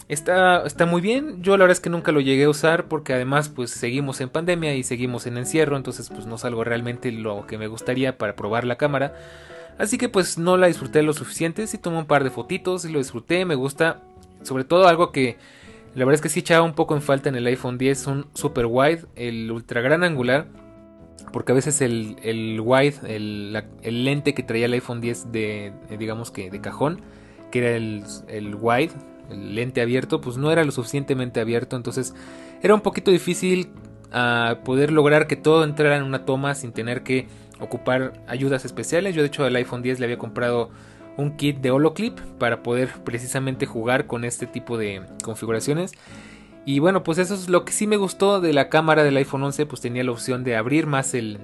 Está, 0.08 0.63
está 0.65 0.86
muy 0.86 1.02
bien, 1.02 1.41
yo 1.41 1.58
la 1.58 1.63
verdad 1.63 1.73
es 1.73 1.82
que 1.82 1.89
nunca 1.89 2.12
lo 2.12 2.21
llegué 2.21 2.45
a 2.45 2.50
usar 2.50 2.88
porque 2.88 3.12
además 3.13 3.50
pues 3.50 3.71
seguimos 3.71 4.21
en 4.21 4.30
pandemia 4.30 4.73
y 4.76 4.84
seguimos 4.84 5.26
en 5.26 5.38
encierro, 5.38 5.76
entonces 5.76 6.10
pues 6.10 6.28
no 6.28 6.38
salgo 6.38 6.63
realmente 6.63 7.12
lo 7.12 7.45
que 7.45 7.58
me 7.58 7.67
gustaría 7.67 8.17
para 8.17 8.36
probar 8.36 8.63
la 8.63 8.78
cámara. 8.78 9.15
Así 9.78 9.97
que 9.97 10.08
pues 10.08 10.38
no 10.38 10.58
la 10.58 10.67
disfruté 10.67 11.02
lo 11.02 11.13
suficiente, 11.13 11.67
sí 11.67 11.78
tomé 11.78 11.97
un 11.97 12.06
par 12.06 12.23
de 12.23 12.30
fotitos 12.30 12.86
y 12.86 12.91
lo 12.91 13.00
disfruté, 13.00 13.45
me 13.45 13.56
gusta, 13.56 14.00
sobre 14.43 14.63
todo 14.63 14.88
algo 14.88 15.12
que 15.12 15.38
la 15.95 16.06
verdad 16.06 16.15
es 16.15 16.21
que 16.21 16.30
sí 16.30 16.41
echaba 16.41 16.63
un 16.63 16.73
poco 16.73 16.95
en 16.95 17.02
falta 17.02 17.30
en 17.30 17.36
el 17.36 17.47
iPhone 17.47 17.78
10, 17.78 18.08
un 18.08 18.28
super 18.34 18.67
wide, 18.67 19.06
el 19.15 19.52
ultra 19.52 19.82
gran 19.82 20.04
angular 20.04 20.47
porque 21.32 21.52
a 21.52 21.56
veces 21.56 21.82
el, 21.82 22.18
el 22.24 22.60
wide, 22.64 22.96
el, 23.08 23.64
el, 23.82 24.06
lente 24.06 24.34
que 24.34 24.44
traía 24.44 24.66
el 24.66 24.74
iPhone 24.74 25.02
10 25.02 25.32
de, 25.32 25.74
digamos 25.98 26.32
que 26.32 26.50
de 26.50 26.62
cajón, 26.62 27.02
que 27.52 27.60
era 27.60 27.76
el, 27.76 28.04
el 28.28 28.56
wide, 28.56 28.92
el 29.30 29.56
lente 29.56 29.82
abierto, 29.82 30.22
pues 30.22 30.38
no 30.38 30.52
era 30.52 30.64
lo 30.64 30.72
suficientemente 30.72 31.40
abierto, 31.40 31.76
entonces 31.76 32.14
era 32.62 32.74
un 32.74 32.82
poquito 32.82 33.12
difícil 33.12 33.70
a 34.12 34.60
poder 34.64 34.92
lograr 34.92 35.28
que 35.28 35.36
todo 35.36 35.64
entrara 35.64 35.98
en 35.98 36.04
una 36.04 36.26
toma 36.26 36.56
sin 36.56 36.72
tener 36.72 37.04
que 37.04 37.28
ocupar 37.60 38.14
ayudas 38.28 38.66
especiales. 38.66 39.16
Yo 39.16 39.22
de 39.22 39.28
hecho 39.28 39.44
al 39.44 39.56
iPhone 39.56 39.82
10 39.82 40.00
le 40.00 40.06
había 40.06 40.18
comprado 40.18 40.70
un 41.18 41.36
kit 41.36 41.58
de 41.58 41.72
holoclip 41.72 42.20
para 42.38 42.64
poder 42.64 42.90
precisamente 43.04 43.66
jugar 43.66 44.06
con 44.08 44.24
este 44.24 44.46
tipo 44.46 44.78
de 44.78 45.02
configuraciones 45.24 45.92
y 46.68 46.80
bueno, 46.80 47.02
pues 47.02 47.18
eso 47.18 47.34
es 47.34 47.48
lo 47.48 47.64
que 47.64 47.72
sí 47.72 47.88
me 47.88 47.96
gustó 47.96 48.42
de 48.42 48.52
la 48.52 48.68
cámara 48.68 49.06
del 49.06 49.16
iPhone 49.16 49.42
11, 49.42 49.68
pues 49.68 49.80
tenía 49.80 50.04
la 50.04 50.12
opción 50.12 50.44
de 50.44 50.58
abrir 50.58 50.86
más 50.86 51.14
el, 51.14 51.40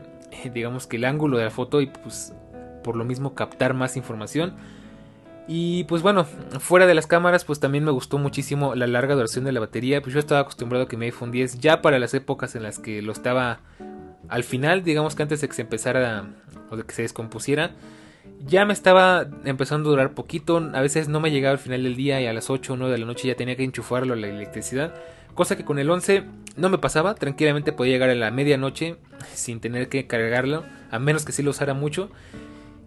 digamos 0.53 0.85
que 0.85 0.97
el 0.97 1.05
ángulo 1.05 1.37
de 1.37 1.45
la 1.45 1.49
foto 1.49 1.79
y 1.79 1.85
pues 1.85 2.33
por 2.83 2.97
lo 2.97 3.05
mismo 3.05 3.33
captar 3.33 3.73
más 3.73 3.95
información. 3.95 4.53
Y 5.47 5.85
pues 5.85 6.01
bueno, 6.01 6.25
fuera 6.25 6.87
de 6.87 6.93
las 6.93 7.07
cámaras, 7.07 7.45
pues 7.45 7.61
también 7.61 7.85
me 7.85 7.91
gustó 7.91 8.17
muchísimo 8.17 8.75
la 8.75 8.85
larga 8.85 9.15
duración 9.15 9.45
de 9.45 9.53
la 9.53 9.61
batería. 9.61 10.01
Pues 10.01 10.13
yo 10.13 10.19
estaba 10.19 10.41
acostumbrado 10.41 10.83
a 10.83 10.87
que 10.89 10.97
mi 10.97 11.05
iPhone 11.05 11.31
10, 11.31 11.59
ya 11.59 11.81
para 11.81 11.99
las 11.99 12.13
épocas 12.13 12.57
en 12.57 12.63
las 12.63 12.79
que 12.79 13.01
lo 13.01 13.13
estaba 13.13 13.61
al 14.27 14.43
final, 14.43 14.83
digamos 14.83 15.15
que 15.15 15.23
antes 15.23 15.39
de 15.39 15.47
que 15.47 15.53
se 15.53 15.61
empezara 15.61 16.27
o 16.69 16.75
de 16.75 16.83
que 16.83 16.93
se 16.93 17.03
descompusiera, 17.03 17.71
ya 18.45 18.65
me 18.65 18.73
estaba 18.73 19.27
empezando 19.45 19.89
a 19.89 19.91
durar 19.91 20.13
poquito. 20.13 20.57
A 20.73 20.81
veces 20.81 21.07
no 21.07 21.19
me 21.19 21.31
llegaba 21.31 21.53
al 21.53 21.59
final 21.59 21.83
del 21.83 21.95
día 21.95 22.21
y 22.21 22.27
a 22.27 22.33
las 22.33 22.49
8 22.49 22.73
o 22.73 22.77
9 22.77 22.91
de 22.91 22.97
la 22.97 23.05
noche 23.05 23.27
ya 23.27 23.35
tenía 23.35 23.55
que 23.55 23.63
enchufarlo 23.63 24.13
a 24.13 24.17
la 24.17 24.27
electricidad. 24.27 24.93
Cosa 25.33 25.55
que 25.55 25.65
con 25.65 25.79
el 25.79 25.89
11 25.89 26.23
no 26.57 26.69
me 26.69 26.77
pasaba. 26.77 27.15
Tranquilamente 27.15 27.71
podía 27.71 27.93
llegar 27.93 28.09
a 28.09 28.15
la 28.15 28.31
medianoche 28.31 28.97
sin 29.33 29.59
tener 29.59 29.89
que 29.89 30.07
cargarlo. 30.07 30.63
A 30.91 30.99
menos 30.99 31.25
que 31.25 31.31
sí 31.31 31.41
lo 31.41 31.51
usara 31.51 31.73
mucho. 31.73 32.09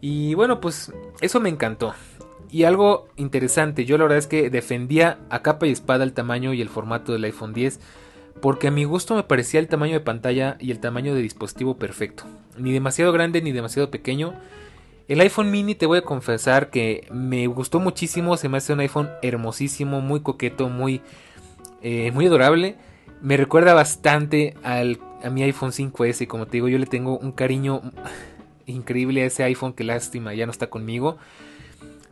Y 0.01 0.35
bueno, 0.35 0.61
pues 0.61 0.93
eso 1.21 1.41
me 1.41 1.49
encantó. 1.49 1.95
Y 2.51 2.65
algo 2.65 3.09
interesante, 3.17 3.85
yo 3.85 3.99
la 3.99 4.05
verdad 4.05 4.19
es 4.19 4.29
que 4.29 4.51
defendía 4.51 5.19
a 5.31 5.43
capa 5.43 5.67
y 5.67 5.73
espada 5.73 6.05
el 6.05 6.13
tamaño 6.13 6.53
y 6.53 6.61
el 6.61 6.69
formato 6.69 7.13
del 7.13 7.25
iPhone 7.25 7.55
10. 7.55 7.81
Porque 8.41 8.69
a 8.69 8.71
mi 8.71 8.85
gusto 8.85 9.17
me 9.17 9.23
parecía 9.23 9.59
el 9.59 9.69
tamaño 9.69 9.95
de 9.95 10.01
pantalla 10.01 10.57
y 10.61 10.71
el 10.71 10.79
tamaño 10.79 11.15
de 11.15 11.23
dispositivo 11.23 11.79
perfecto. 11.79 12.25
Ni 12.59 12.73
demasiado 12.73 13.11
grande 13.13 13.41
ni 13.41 13.53
demasiado 13.53 13.91
pequeño 13.91 14.35
el 15.09 15.21
iPhone 15.21 15.51
mini 15.51 15.75
te 15.75 15.87
voy 15.87 15.99
a 15.99 16.03
confesar 16.03 16.71
que 16.71 17.07
me 17.11 17.47
gustó 17.47 17.79
muchísimo, 17.79 18.37
se 18.37 18.49
me 18.49 18.59
hace 18.59 18.73
un 18.73 18.81
iPhone 18.81 19.11
hermosísimo, 19.23 20.01
muy 20.01 20.21
coqueto, 20.21 20.69
muy, 20.69 21.01
eh, 21.83 22.11
muy 22.13 22.27
adorable. 22.27 22.77
Me 23.23 23.37
recuerda 23.37 23.73
bastante 23.73 24.57
al, 24.63 24.99
a 25.23 25.31
mi 25.31 25.43
iPhone 25.43 25.71
5S, 25.71 26.27
como 26.27 26.47
te 26.47 26.53
digo, 26.53 26.69
yo 26.69 26.79
le 26.79 26.87
tengo 26.87 27.19
un 27.19 27.33
cariño 27.33 27.83
increíble 28.67 29.23
a 29.23 29.27
ese 29.27 29.45
iPhone, 29.45 29.73
que 29.73 29.85
lástima, 29.85 30.35
ya 30.35 30.47
no 30.47 30.53
está 30.53 30.69
conmigo. 30.69 31.19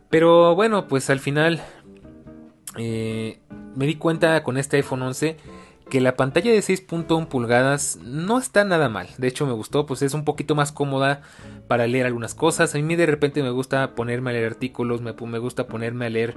Pero 0.09 0.55
bueno, 0.55 0.87
pues 0.87 1.09
al 1.09 1.19
final 1.19 1.61
eh, 2.77 3.39
me 3.75 3.85
di 3.85 3.95
cuenta 3.95 4.41
con 4.43 4.57
este 4.57 4.77
iPhone 4.77 5.01
11 5.01 5.35
que 5.89 6.01
la 6.01 6.15
pantalla 6.15 6.51
de 6.51 6.59
6.1 6.59 7.27
pulgadas 7.27 7.99
no 8.03 8.39
está 8.39 8.63
nada 8.63 8.89
mal. 8.89 9.07
De 9.17 9.27
hecho 9.27 9.45
me 9.45 9.53
gustó, 9.53 9.85
pues 9.85 10.01
es 10.01 10.13
un 10.13 10.25
poquito 10.25 10.55
más 10.55 10.71
cómoda 10.71 11.21
para 11.67 11.87
leer 11.87 12.05
algunas 12.05 12.33
cosas. 12.33 12.73
A 12.73 12.79
mí 12.79 12.95
de 12.95 13.05
repente 13.05 13.43
me 13.43 13.51
gusta 13.51 13.93
ponerme 13.93 14.31
a 14.31 14.33
leer 14.33 14.47
artículos, 14.47 15.01
me, 15.01 15.13
me 15.13 15.39
gusta 15.39 15.67
ponerme 15.67 16.07
a 16.07 16.09
leer 16.09 16.35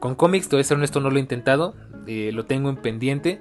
con 0.00 0.14
cómics. 0.16 0.48
Todo 0.48 0.62
ser 0.64 0.76
honesto, 0.76 1.00
no 1.00 1.10
lo 1.10 1.18
he 1.18 1.20
intentado, 1.20 1.74
eh, 2.06 2.30
lo 2.32 2.44
tengo 2.46 2.70
en 2.70 2.76
pendiente. 2.76 3.40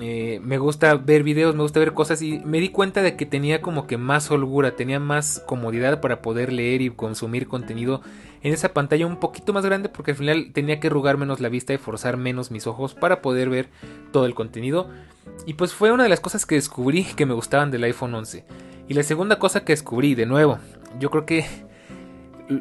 Eh, 0.00 0.40
me 0.42 0.58
gusta 0.58 0.94
ver 0.94 1.22
videos, 1.22 1.54
me 1.54 1.62
gusta 1.62 1.80
ver 1.80 1.94
cosas 1.94 2.22
y 2.22 2.38
me 2.40 2.60
di 2.60 2.68
cuenta 2.68 3.02
de 3.02 3.16
que 3.16 3.26
tenía 3.26 3.60
como 3.60 3.86
que 3.86 3.96
más 3.96 4.30
holgura, 4.30 4.76
tenía 4.76 5.00
más 5.00 5.42
comodidad 5.46 6.00
para 6.00 6.22
poder 6.22 6.52
leer 6.52 6.80
y 6.80 6.90
consumir 6.90 7.48
contenido 7.48 8.00
en 8.42 8.52
esa 8.52 8.72
pantalla 8.72 9.06
un 9.06 9.16
poquito 9.16 9.52
más 9.52 9.64
grande 9.64 9.88
porque 9.88 10.12
al 10.12 10.16
final 10.16 10.50
tenía 10.52 10.80
que 10.80 10.86
arrugar 10.86 11.18
menos 11.18 11.40
la 11.40 11.48
vista 11.48 11.74
y 11.74 11.78
forzar 11.78 12.16
menos 12.16 12.50
mis 12.50 12.66
ojos 12.66 12.94
para 12.94 13.20
poder 13.20 13.50
ver 13.50 13.68
todo 14.12 14.26
el 14.26 14.34
contenido. 14.34 14.88
Y 15.46 15.54
pues 15.54 15.72
fue 15.72 15.92
una 15.92 16.04
de 16.04 16.08
las 16.08 16.20
cosas 16.20 16.46
que 16.46 16.54
descubrí 16.54 17.04
que 17.04 17.26
me 17.26 17.34
gustaban 17.34 17.70
del 17.70 17.84
iPhone 17.84 18.14
11. 18.14 18.44
Y 18.88 18.94
la 18.94 19.02
segunda 19.02 19.38
cosa 19.38 19.64
que 19.64 19.72
descubrí, 19.72 20.14
de 20.14 20.26
nuevo, 20.26 20.58
yo 20.98 21.10
creo 21.10 21.26
que, 21.26 21.44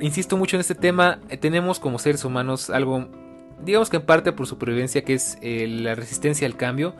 insisto 0.01 0.37
mucho 0.37 0.57
en 0.57 0.61
este 0.61 0.75
tema, 0.75 1.19
tenemos 1.39 1.79
como 1.79 1.97
seres 1.97 2.23
humanos 2.23 2.69
algo, 2.69 3.07
digamos 3.63 3.89
que 3.89 3.97
en 3.97 4.05
parte 4.05 4.31
por 4.31 4.45
supervivencia, 4.45 5.03
que 5.03 5.13
es 5.13 5.37
eh, 5.41 5.67
la 5.67 5.95
resistencia 5.95 6.45
al 6.45 6.55
cambio. 6.55 6.93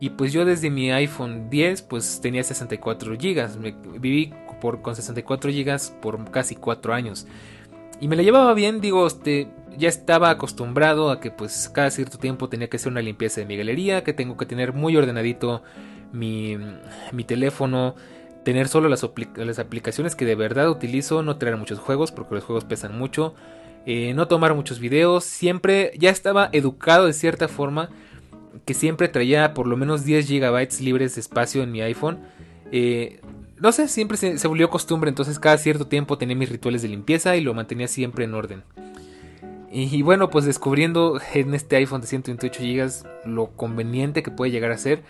Y 0.00 0.10
pues 0.10 0.32
yo 0.32 0.44
desde 0.44 0.70
mi 0.70 0.90
iPhone 0.90 1.48
10 1.50 1.82
pues 1.82 2.20
tenía 2.20 2.42
64 2.42 3.12
GB. 3.12 4.00
viví 4.00 4.34
por, 4.60 4.82
con 4.82 4.96
64 4.96 5.52
GB 5.52 6.00
por 6.00 6.30
casi 6.30 6.56
4 6.56 6.94
años. 6.94 7.26
Y 8.04 8.08
me 8.08 8.16
la 8.16 8.22
llevaba 8.22 8.52
bien, 8.52 8.82
digo, 8.82 9.06
este, 9.06 9.48
ya 9.78 9.88
estaba 9.88 10.28
acostumbrado 10.28 11.10
a 11.10 11.20
que 11.20 11.30
pues 11.30 11.70
cada 11.72 11.90
cierto 11.90 12.18
tiempo 12.18 12.50
tenía 12.50 12.68
que 12.68 12.76
hacer 12.76 12.92
una 12.92 13.00
limpieza 13.00 13.40
de 13.40 13.46
mi 13.46 13.56
galería, 13.56 14.04
que 14.04 14.12
tengo 14.12 14.36
que 14.36 14.44
tener 14.44 14.74
muy 14.74 14.94
ordenadito 14.94 15.62
mi, 16.12 16.58
mi 17.12 17.24
teléfono, 17.24 17.94
tener 18.44 18.68
solo 18.68 18.90
las, 18.90 19.08
las, 19.36 19.58
aplicaciones 19.58 20.16
que 20.16 20.26
de 20.26 20.34
verdad 20.34 20.68
utilizo, 20.68 21.22
no 21.22 21.38
traer 21.38 21.56
muchos 21.56 21.78
juegos 21.78 22.12
porque 22.12 22.34
los 22.34 22.44
juegos 22.44 22.66
pesan 22.66 22.98
mucho, 22.98 23.34
eh, 23.86 24.12
no 24.12 24.28
tomar 24.28 24.52
muchos 24.54 24.80
videos, 24.80 25.24
siempre 25.24 25.92
ya 25.98 26.10
estaba 26.10 26.50
educado 26.52 27.06
de 27.06 27.14
cierta 27.14 27.48
forma 27.48 27.88
que 28.66 28.74
siempre 28.74 29.08
traía 29.08 29.54
por 29.54 29.66
lo 29.66 29.78
menos 29.78 30.04
10 30.04 30.28
GB 30.28 30.80
libres 30.82 31.14
de 31.14 31.22
espacio 31.22 31.62
en 31.62 31.72
mi 31.72 31.80
iPhone. 31.80 32.18
Eh, 32.70 33.22
no 33.64 33.72
sé, 33.72 33.88
siempre 33.88 34.18
se, 34.18 34.46
volvió 34.46 34.68
costumbre, 34.68 35.08
entonces 35.08 35.38
cada 35.38 35.56
cierto 35.56 35.86
tiempo 35.86 36.18
tenía 36.18 36.36
mis 36.36 36.50
rituales 36.50 36.82
de 36.82 36.88
limpieza 36.88 37.34
y 37.34 37.40
lo 37.40 37.54
mantenía 37.54 37.88
siempre 37.88 38.26
en 38.26 38.34
orden. 38.34 38.62
Y, 39.72 40.02
bueno, 40.02 40.28
pues 40.28 40.44
descubriendo 40.44 41.18
en 41.32 41.54
este 41.54 41.76
iPhone 41.76 42.02
de 42.02 42.06
128 42.06 42.62
GB 42.62 43.26
lo 43.26 43.56
conveniente 43.56 44.22
que 44.22 44.30
puede 44.30 44.52
llegar 44.52 44.70
a 44.70 44.76
ser, 44.76 45.02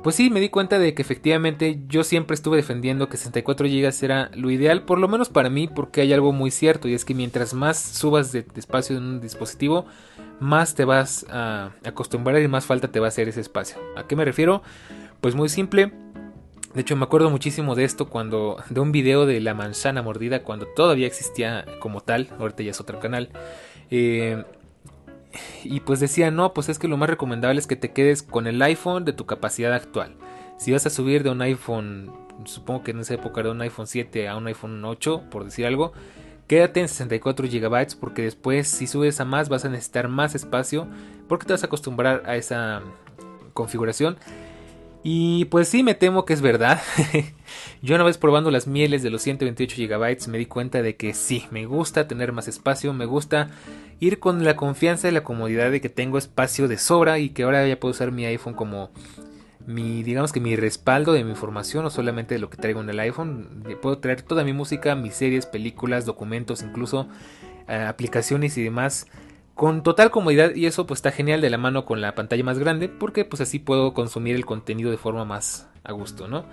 pues 0.00 0.14
sí, 0.14 0.30
me 0.30 0.38
di 0.38 0.48
cuenta 0.48 0.78
de 0.78 0.94
que 0.94 1.02
efectivamente 1.02 1.80
yo 1.88 2.04
siempre 2.04 2.34
estuve 2.34 2.56
defendiendo 2.56 3.08
que 3.08 3.16
64 3.16 3.66
GB 3.66 3.92
era 4.02 4.30
lo 4.32 4.52
ideal, 4.52 4.84
por 4.84 5.00
lo 5.00 5.08
menos 5.08 5.28
para 5.28 5.50
mí, 5.50 5.66
porque 5.66 6.02
hay 6.02 6.12
algo 6.12 6.30
muy 6.32 6.52
cierto, 6.52 6.86
y 6.86 6.94
es 6.94 7.04
que 7.04 7.14
mientras 7.14 7.52
más 7.52 7.80
subas 7.80 8.30
de, 8.30 8.46
espacio 8.54 8.96
en 8.96 9.02
un 9.02 9.20
dispositivo, 9.20 9.86
más 10.38 10.76
te 10.76 10.84
vas 10.84 11.26
a 11.30 11.72
acostumbrar 11.84 12.40
y 12.40 12.46
más 12.46 12.64
falta 12.64 12.86
te 12.92 13.00
va 13.00 13.06
a 13.06 13.08
hacer 13.08 13.28
ese 13.28 13.40
espacio. 13.40 13.78
¿A 13.96 14.06
qué 14.06 14.14
me 14.14 14.24
refiero? 14.24 14.62
Pues 15.20 15.34
muy 15.34 15.48
simple. 15.48 15.92
De 16.74 16.80
hecho, 16.80 16.96
me 16.96 17.04
acuerdo 17.04 17.28
muchísimo 17.30 17.74
de 17.74 17.84
esto 17.84 18.08
cuando. 18.08 18.62
de 18.70 18.80
un 18.80 18.92
video 18.92 19.26
de 19.26 19.40
la 19.40 19.54
manzana 19.54 20.02
mordida 20.02 20.42
cuando 20.42 20.66
todavía 20.66 21.06
existía 21.06 21.66
como 21.80 22.00
tal. 22.00 22.30
Ahorita 22.38 22.62
ya 22.62 22.70
es 22.70 22.80
otro 22.80 22.98
canal. 22.98 23.28
Eh, 23.90 24.42
y 25.64 25.80
pues 25.80 26.00
decía, 26.00 26.30
no, 26.30 26.54
pues 26.54 26.68
es 26.68 26.78
que 26.78 26.88
lo 26.88 26.96
más 26.96 27.10
recomendable 27.10 27.60
es 27.60 27.66
que 27.66 27.76
te 27.76 27.92
quedes 27.92 28.22
con 28.22 28.46
el 28.46 28.60
iPhone 28.62 29.04
de 29.04 29.12
tu 29.12 29.26
capacidad 29.26 29.72
actual. 29.72 30.14
Si 30.58 30.72
vas 30.72 30.86
a 30.86 30.90
subir 30.90 31.22
de 31.22 31.30
un 31.30 31.42
iPhone, 31.42 32.12
supongo 32.44 32.82
que 32.82 32.90
en 32.92 33.00
esa 33.00 33.14
época 33.14 33.40
era 33.40 33.50
un 33.50 33.60
iPhone 33.60 33.86
7 33.86 34.28
a 34.28 34.36
un 34.36 34.46
iPhone 34.46 34.84
8, 34.84 35.24
por 35.30 35.44
decir 35.44 35.66
algo, 35.66 35.92
quédate 36.46 36.80
en 36.80 36.88
64 36.88 37.46
GB 37.48 37.96
porque 37.98 38.22
después 38.22 38.68
si 38.68 38.86
subes 38.86 39.20
a 39.20 39.24
más 39.24 39.48
vas 39.48 39.64
a 39.64 39.68
necesitar 39.68 40.08
más 40.08 40.34
espacio 40.34 40.86
porque 41.28 41.46
te 41.46 41.52
vas 41.52 41.62
a 41.62 41.66
acostumbrar 41.66 42.22
a 42.26 42.36
esa 42.36 42.82
configuración. 43.54 44.16
Y 45.04 45.46
pues 45.46 45.68
sí, 45.68 45.82
me 45.82 45.94
temo 45.94 46.24
que 46.24 46.32
es 46.32 46.40
verdad. 46.40 46.80
Yo 47.82 47.96
una 47.96 48.04
vez 48.04 48.18
probando 48.18 48.50
las 48.50 48.66
mieles 48.66 49.02
de 49.02 49.10
los 49.10 49.22
128 49.22 49.76
GB 49.76 50.28
me 50.28 50.38
di 50.38 50.46
cuenta 50.46 50.82
de 50.82 50.96
que 50.96 51.12
sí, 51.12 51.44
me 51.50 51.66
gusta 51.66 52.06
tener 52.06 52.32
más 52.32 52.46
espacio, 52.46 52.92
me 52.92 53.06
gusta 53.06 53.50
ir 53.98 54.20
con 54.20 54.44
la 54.44 54.54
confianza 54.54 55.08
y 55.08 55.12
la 55.12 55.24
comodidad 55.24 55.70
de 55.70 55.80
que 55.80 55.88
tengo 55.88 56.18
espacio 56.18 56.68
de 56.68 56.78
sobra 56.78 57.18
y 57.18 57.30
que 57.30 57.42
ahora 57.42 57.66
ya 57.66 57.80
puedo 57.80 57.90
usar 57.90 58.12
mi 58.12 58.24
iPhone 58.26 58.54
como 58.54 58.90
mi 59.66 60.02
digamos 60.02 60.32
que 60.32 60.40
mi 60.40 60.56
respaldo 60.56 61.12
de 61.12 61.22
mi 61.22 61.30
información 61.30 61.84
no 61.84 61.90
solamente 61.90 62.34
de 62.34 62.40
lo 62.40 62.50
que 62.50 62.56
traigo 62.56 62.80
en 62.80 62.90
el 62.90 62.98
iPhone 62.98 63.62
puedo 63.80 63.98
traer 63.98 64.22
toda 64.22 64.42
mi 64.42 64.52
música 64.52 64.96
mis 64.96 65.14
series 65.14 65.46
películas 65.46 66.04
documentos 66.04 66.62
incluso 66.62 67.06
eh, 67.68 67.76
aplicaciones 67.76 68.58
y 68.58 68.64
demás 68.64 69.06
con 69.54 69.82
total 69.82 70.10
comodidad 70.10 70.54
y 70.54 70.66
eso 70.66 70.86
pues 70.86 70.98
está 70.98 71.10
genial 71.10 71.40
de 71.40 71.50
la 71.50 71.58
mano 71.58 71.84
con 71.84 72.00
la 72.00 72.14
pantalla 72.14 72.44
más 72.44 72.58
grande 72.58 72.88
porque 72.88 73.24
pues 73.24 73.40
así 73.40 73.58
puedo 73.58 73.92
consumir 73.94 74.34
el 74.34 74.46
contenido 74.46 74.90
de 74.90 74.96
forma 74.96 75.24
más 75.24 75.68
a 75.84 75.92
gusto 75.92 76.28
no 76.28 76.44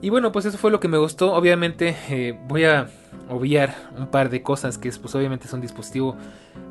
y 0.00 0.10
bueno 0.10 0.32
pues 0.32 0.44
eso 0.44 0.58
fue 0.58 0.70
lo 0.70 0.80
que 0.80 0.88
me 0.88 0.98
gustó 0.98 1.32
obviamente 1.34 1.96
eh, 2.08 2.38
voy 2.48 2.64
a 2.64 2.88
obviar 3.28 3.74
un 3.96 4.06
par 4.06 4.30
de 4.30 4.42
cosas 4.42 4.78
que 4.78 4.88
es, 4.88 4.98
pues 4.98 5.14
obviamente 5.14 5.46
es 5.46 5.52
un 5.52 5.60
dispositivo 5.60 6.16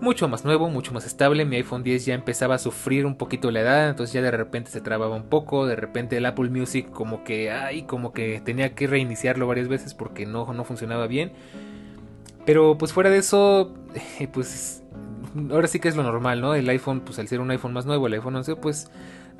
mucho 0.01 0.27
más 0.27 0.43
nuevo, 0.45 0.69
mucho 0.69 0.93
más 0.93 1.05
estable. 1.05 1.45
Mi 1.45 1.57
iPhone 1.57 1.83
10 1.83 2.05
ya 2.05 2.13
empezaba 2.13 2.55
a 2.55 2.57
sufrir 2.57 3.05
un 3.05 3.15
poquito 3.15 3.51
la 3.51 3.61
edad, 3.61 3.89
entonces 3.89 4.13
ya 4.13 4.21
de 4.21 4.31
repente 4.31 4.71
se 4.71 4.81
trababa 4.81 5.15
un 5.15 5.23
poco, 5.23 5.65
de 5.65 5.75
repente 5.75 6.17
el 6.17 6.25
Apple 6.25 6.49
Music 6.49 6.89
como 6.89 7.23
que 7.23 7.51
ay, 7.51 7.83
como 7.83 8.11
que 8.11 8.41
tenía 8.41 8.75
que 8.75 8.87
reiniciarlo 8.87 9.47
varias 9.47 9.67
veces 9.67 9.93
porque 9.93 10.25
no 10.25 10.51
no 10.53 10.63
funcionaba 10.63 11.07
bien. 11.07 11.31
Pero 12.45 12.77
pues 12.77 12.93
fuera 12.93 13.09
de 13.09 13.17
eso, 13.17 13.73
eh, 14.19 14.27
pues 14.31 14.83
ahora 15.51 15.67
sí 15.67 15.79
que 15.79 15.87
es 15.87 15.95
lo 15.95 16.03
normal, 16.03 16.41
¿no? 16.41 16.55
El 16.55 16.69
iPhone, 16.69 17.01
pues 17.01 17.19
al 17.19 17.27
ser 17.27 17.39
un 17.39 17.51
iPhone 17.51 17.73
más 17.73 17.85
nuevo, 17.85 18.07
el 18.07 18.13
iPhone 18.13 18.35
11, 18.35 18.55
pues 18.55 18.89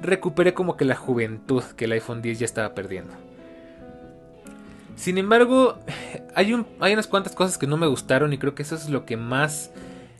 recuperé 0.02 0.54
como 0.54 0.78
que 0.78 0.86
la 0.86 0.96
juventud 0.96 1.64
que 1.76 1.86
el 1.86 1.92
iPhone 1.94 2.22
10 2.22 2.40
ya 2.40 2.46
estaba 2.46 2.74
perdiendo. 2.74 3.14
Sin 4.96 5.18
embargo, 5.18 5.78
hay, 6.36 6.54
un, 6.54 6.66
hay 6.80 6.94
unas 6.94 7.08
cuantas 7.08 7.36
cosas 7.36 7.58
que 7.58 7.68
no 7.68 7.78
me 7.78 7.88
gustaron 7.88 8.34
y 8.34 8.38
creo 8.38 8.56
que 8.56 8.64
eso 8.64 8.76
es 8.76 8.90
lo 8.90 9.06
que 9.06 9.16
más 9.16 9.72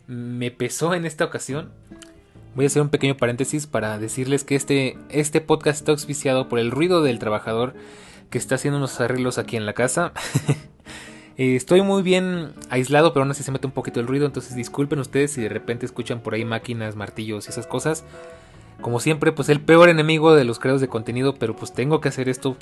me 0.06 0.50
pesó 0.50 0.94
en 0.94 1.04
esta 1.04 1.24
ocasión. 1.24 1.70
Voy 2.54 2.64
a 2.64 2.68
hacer 2.68 2.82
un 2.82 2.88
pequeño 2.88 3.16
paréntesis 3.16 3.66
para 3.66 3.98
decirles 3.98 4.44
que 4.44 4.56
este, 4.56 4.96
este 5.10 5.40
podcast 5.40 5.80
está 5.80 5.92
auspiciado 5.92 6.48
por 6.48 6.58
el 6.58 6.70
ruido 6.70 7.02
del 7.02 7.18
trabajador 7.18 7.74
que 8.30 8.38
está 8.38 8.56
haciendo 8.56 8.78
unos 8.78 9.00
arreglos 9.00 9.38
aquí 9.38 9.56
en 9.56 9.66
la 9.66 9.74
casa. 9.74 10.12
Eh, 11.38 11.54
estoy 11.54 11.82
muy 11.82 12.02
bien 12.02 12.52
aislado, 12.68 13.12
pero 13.12 13.22
aún 13.22 13.30
así 13.30 13.44
se 13.44 13.52
mete 13.52 13.68
un 13.68 13.72
poquito 13.72 14.00
el 14.00 14.08
ruido, 14.08 14.26
entonces 14.26 14.56
disculpen 14.56 14.98
ustedes 14.98 15.30
si 15.30 15.40
de 15.40 15.48
repente 15.48 15.86
escuchan 15.86 16.20
por 16.20 16.34
ahí 16.34 16.44
máquinas, 16.44 16.96
martillos 16.96 17.46
y 17.46 17.50
esas 17.50 17.68
cosas. 17.68 18.04
Como 18.80 18.98
siempre, 18.98 19.30
pues 19.30 19.48
el 19.48 19.60
peor 19.60 19.88
enemigo 19.88 20.34
de 20.34 20.44
los 20.44 20.58
creadores 20.58 20.80
de 20.80 20.88
contenido, 20.88 21.36
pero 21.36 21.54
pues 21.54 21.72
tengo 21.72 22.00
que 22.00 22.08
hacer 22.08 22.28
esto 22.28 22.56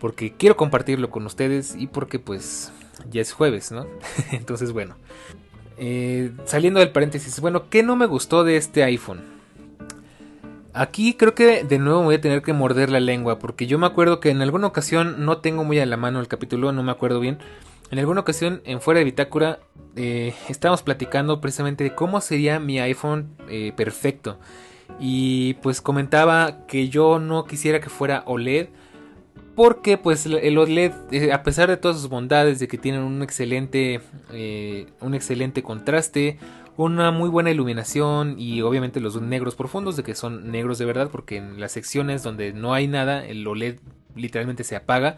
porque 0.00 0.32
quiero 0.32 0.56
compartirlo 0.56 1.10
con 1.10 1.26
ustedes 1.26 1.76
y 1.76 1.88
porque 1.88 2.18
pues 2.18 2.72
ya 3.10 3.20
es 3.20 3.32
jueves, 3.34 3.70
¿no? 3.70 3.86
Entonces 4.32 4.72
bueno, 4.72 4.96
eh, 5.76 6.32
saliendo 6.46 6.80
del 6.80 6.92
paréntesis, 6.92 7.38
bueno, 7.40 7.68
¿qué 7.68 7.82
no 7.82 7.96
me 7.96 8.06
gustó 8.06 8.44
de 8.44 8.56
este 8.56 8.82
iPhone? 8.82 9.36
Aquí 10.72 11.14
creo 11.14 11.34
que 11.34 11.64
de 11.64 11.78
nuevo 11.78 12.02
voy 12.02 12.16
a 12.16 12.20
tener 12.20 12.42
que 12.42 12.52
morder 12.52 12.90
la 12.90 13.00
lengua 13.00 13.38
porque 13.38 13.66
yo 13.66 13.78
me 13.78 13.86
acuerdo 13.86 14.20
que 14.20 14.30
en 14.30 14.40
alguna 14.40 14.66
ocasión, 14.66 15.24
no 15.24 15.38
tengo 15.38 15.64
muy 15.64 15.78
a 15.78 15.86
la 15.86 15.96
mano 15.98 16.20
el 16.20 16.28
capítulo, 16.28 16.72
no 16.72 16.82
me 16.82 16.92
acuerdo 16.92 17.20
bien, 17.20 17.38
en 17.90 17.98
alguna 17.98 18.20
ocasión 18.20 18.62
en 18.64 18.80
fuera 18.80 18.98
de 18.98 19.04
bitácora 19.04 19.60
eh, 19.94 20.34
estábamos 20.48 20.82
platicando 20.82 21.40
precisamente 21.40 21.84
de 21.84 21.94
cómo 21.94 22.20
sería 22.20 22.58
mi 22.60 22.78
iPhone 22.80 23.36
eh, 23.48 23.72
perfecto. 23.76 24.38
Y 25.00 25.54
pues 25.54 25.80
comentaba 25.80 26.66
que 26.66 26.88
yo 26.88 27.18
no 27.18 27.44
quisiera 27.44 27.80
que 27.80 27.90
fuera 27.90 28.22
OLED 28.26 28.68
porque 29.56 29.96
pues 29.96 30.26
el 30.26 30.58
OLED, 30.58 30.92
eh, 31.10 31.32
a 31.32 31.42
pesar 31.42 31.70
de 31.70 31.78
todas 31.78 31.96
sus 31.96 32.10
bondades, 32.10 32.58
de 32.58 32.68
que 32.68 32.76
tienen 32.76 33.00
un 33.00 33.22
excelente, 33.22 34.02
eh, 34.30 34.86
un 35.00 35.14
excelente 35.14 35.62
contraste, 35.62 36.38
una 36.76 37.10
muy 37.10 37.30
buena 37.30 37.50
iluminación 37.50 38.38
y 38.38 38.60
obviamente 38.60 39.00
los 39.00 39.20
negros 39.20 39.54
profundos, 39.54 39.96
de 39.96 40.02
que 40.02 40.14
son 40.14 40.50
negros 40.50 40.76
de 40.76 40.84
verdad, 40.84 41.08
porque 41.10 41.38
en 41.38 41.58
las 41.58 41.72
secciones 41.72 42.22
donde 42.22 42.52
no 42.52 42.74
hay 42.74 42.86
nada, 42.86 43.24
el 43.24 43.46
OLED 43.46 43.78
literalmente 44.14 44.62
se 44.62 44.76
apaga 44.76 45.16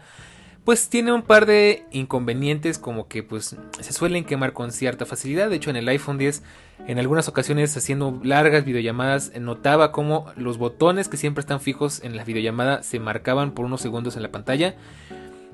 pues 0.65 0.89
tiene 0.89 1.11
un 1.11 1.21
par 1.21 1.45
de 1.45 1.85
inconvenientes 1.91 2.77
como 2.77 3.07
que 3.07 3.23
pues 3.23 3.55
se 3.79 3.93
suelen 3.93 4.25
quemar 4.25 4.53
con 4.53 4.71
cierta 4.71 5.05
facilidad. 5.05 5.49
De 5.49 5.55
hecho 5.55 5.69
en 5.69 5.75
el 5.75 5.87
iPhone 5.87 6.17
10 6.17 6.43
en 6.87 6.99
algunas 6.99 7.27
ocasiones 7.27 7.75
haciendo 7.75 8.19
largas 8.23 8.65
videollamadas 8.65 9.31
notaba 9.39 9.91
como 9.91 10.25
los 10.35 10.57
botones 10.57 11.07
que 11.07 11.17
siempre 11.17 11.41
están 11.41 11.59
fijos 11.59 12.03
en 12.03 12.15
la 12.15 12.23
videollamada 12.23 12.83
se 12.83 12.99
marcaban 12.99 13.51
por 13.51 13.65
unos 13.65 13.81
segundos 13.81 14.15
en 14.15 14.23
la 14.23 14.31
pantalla. 14.31 14.75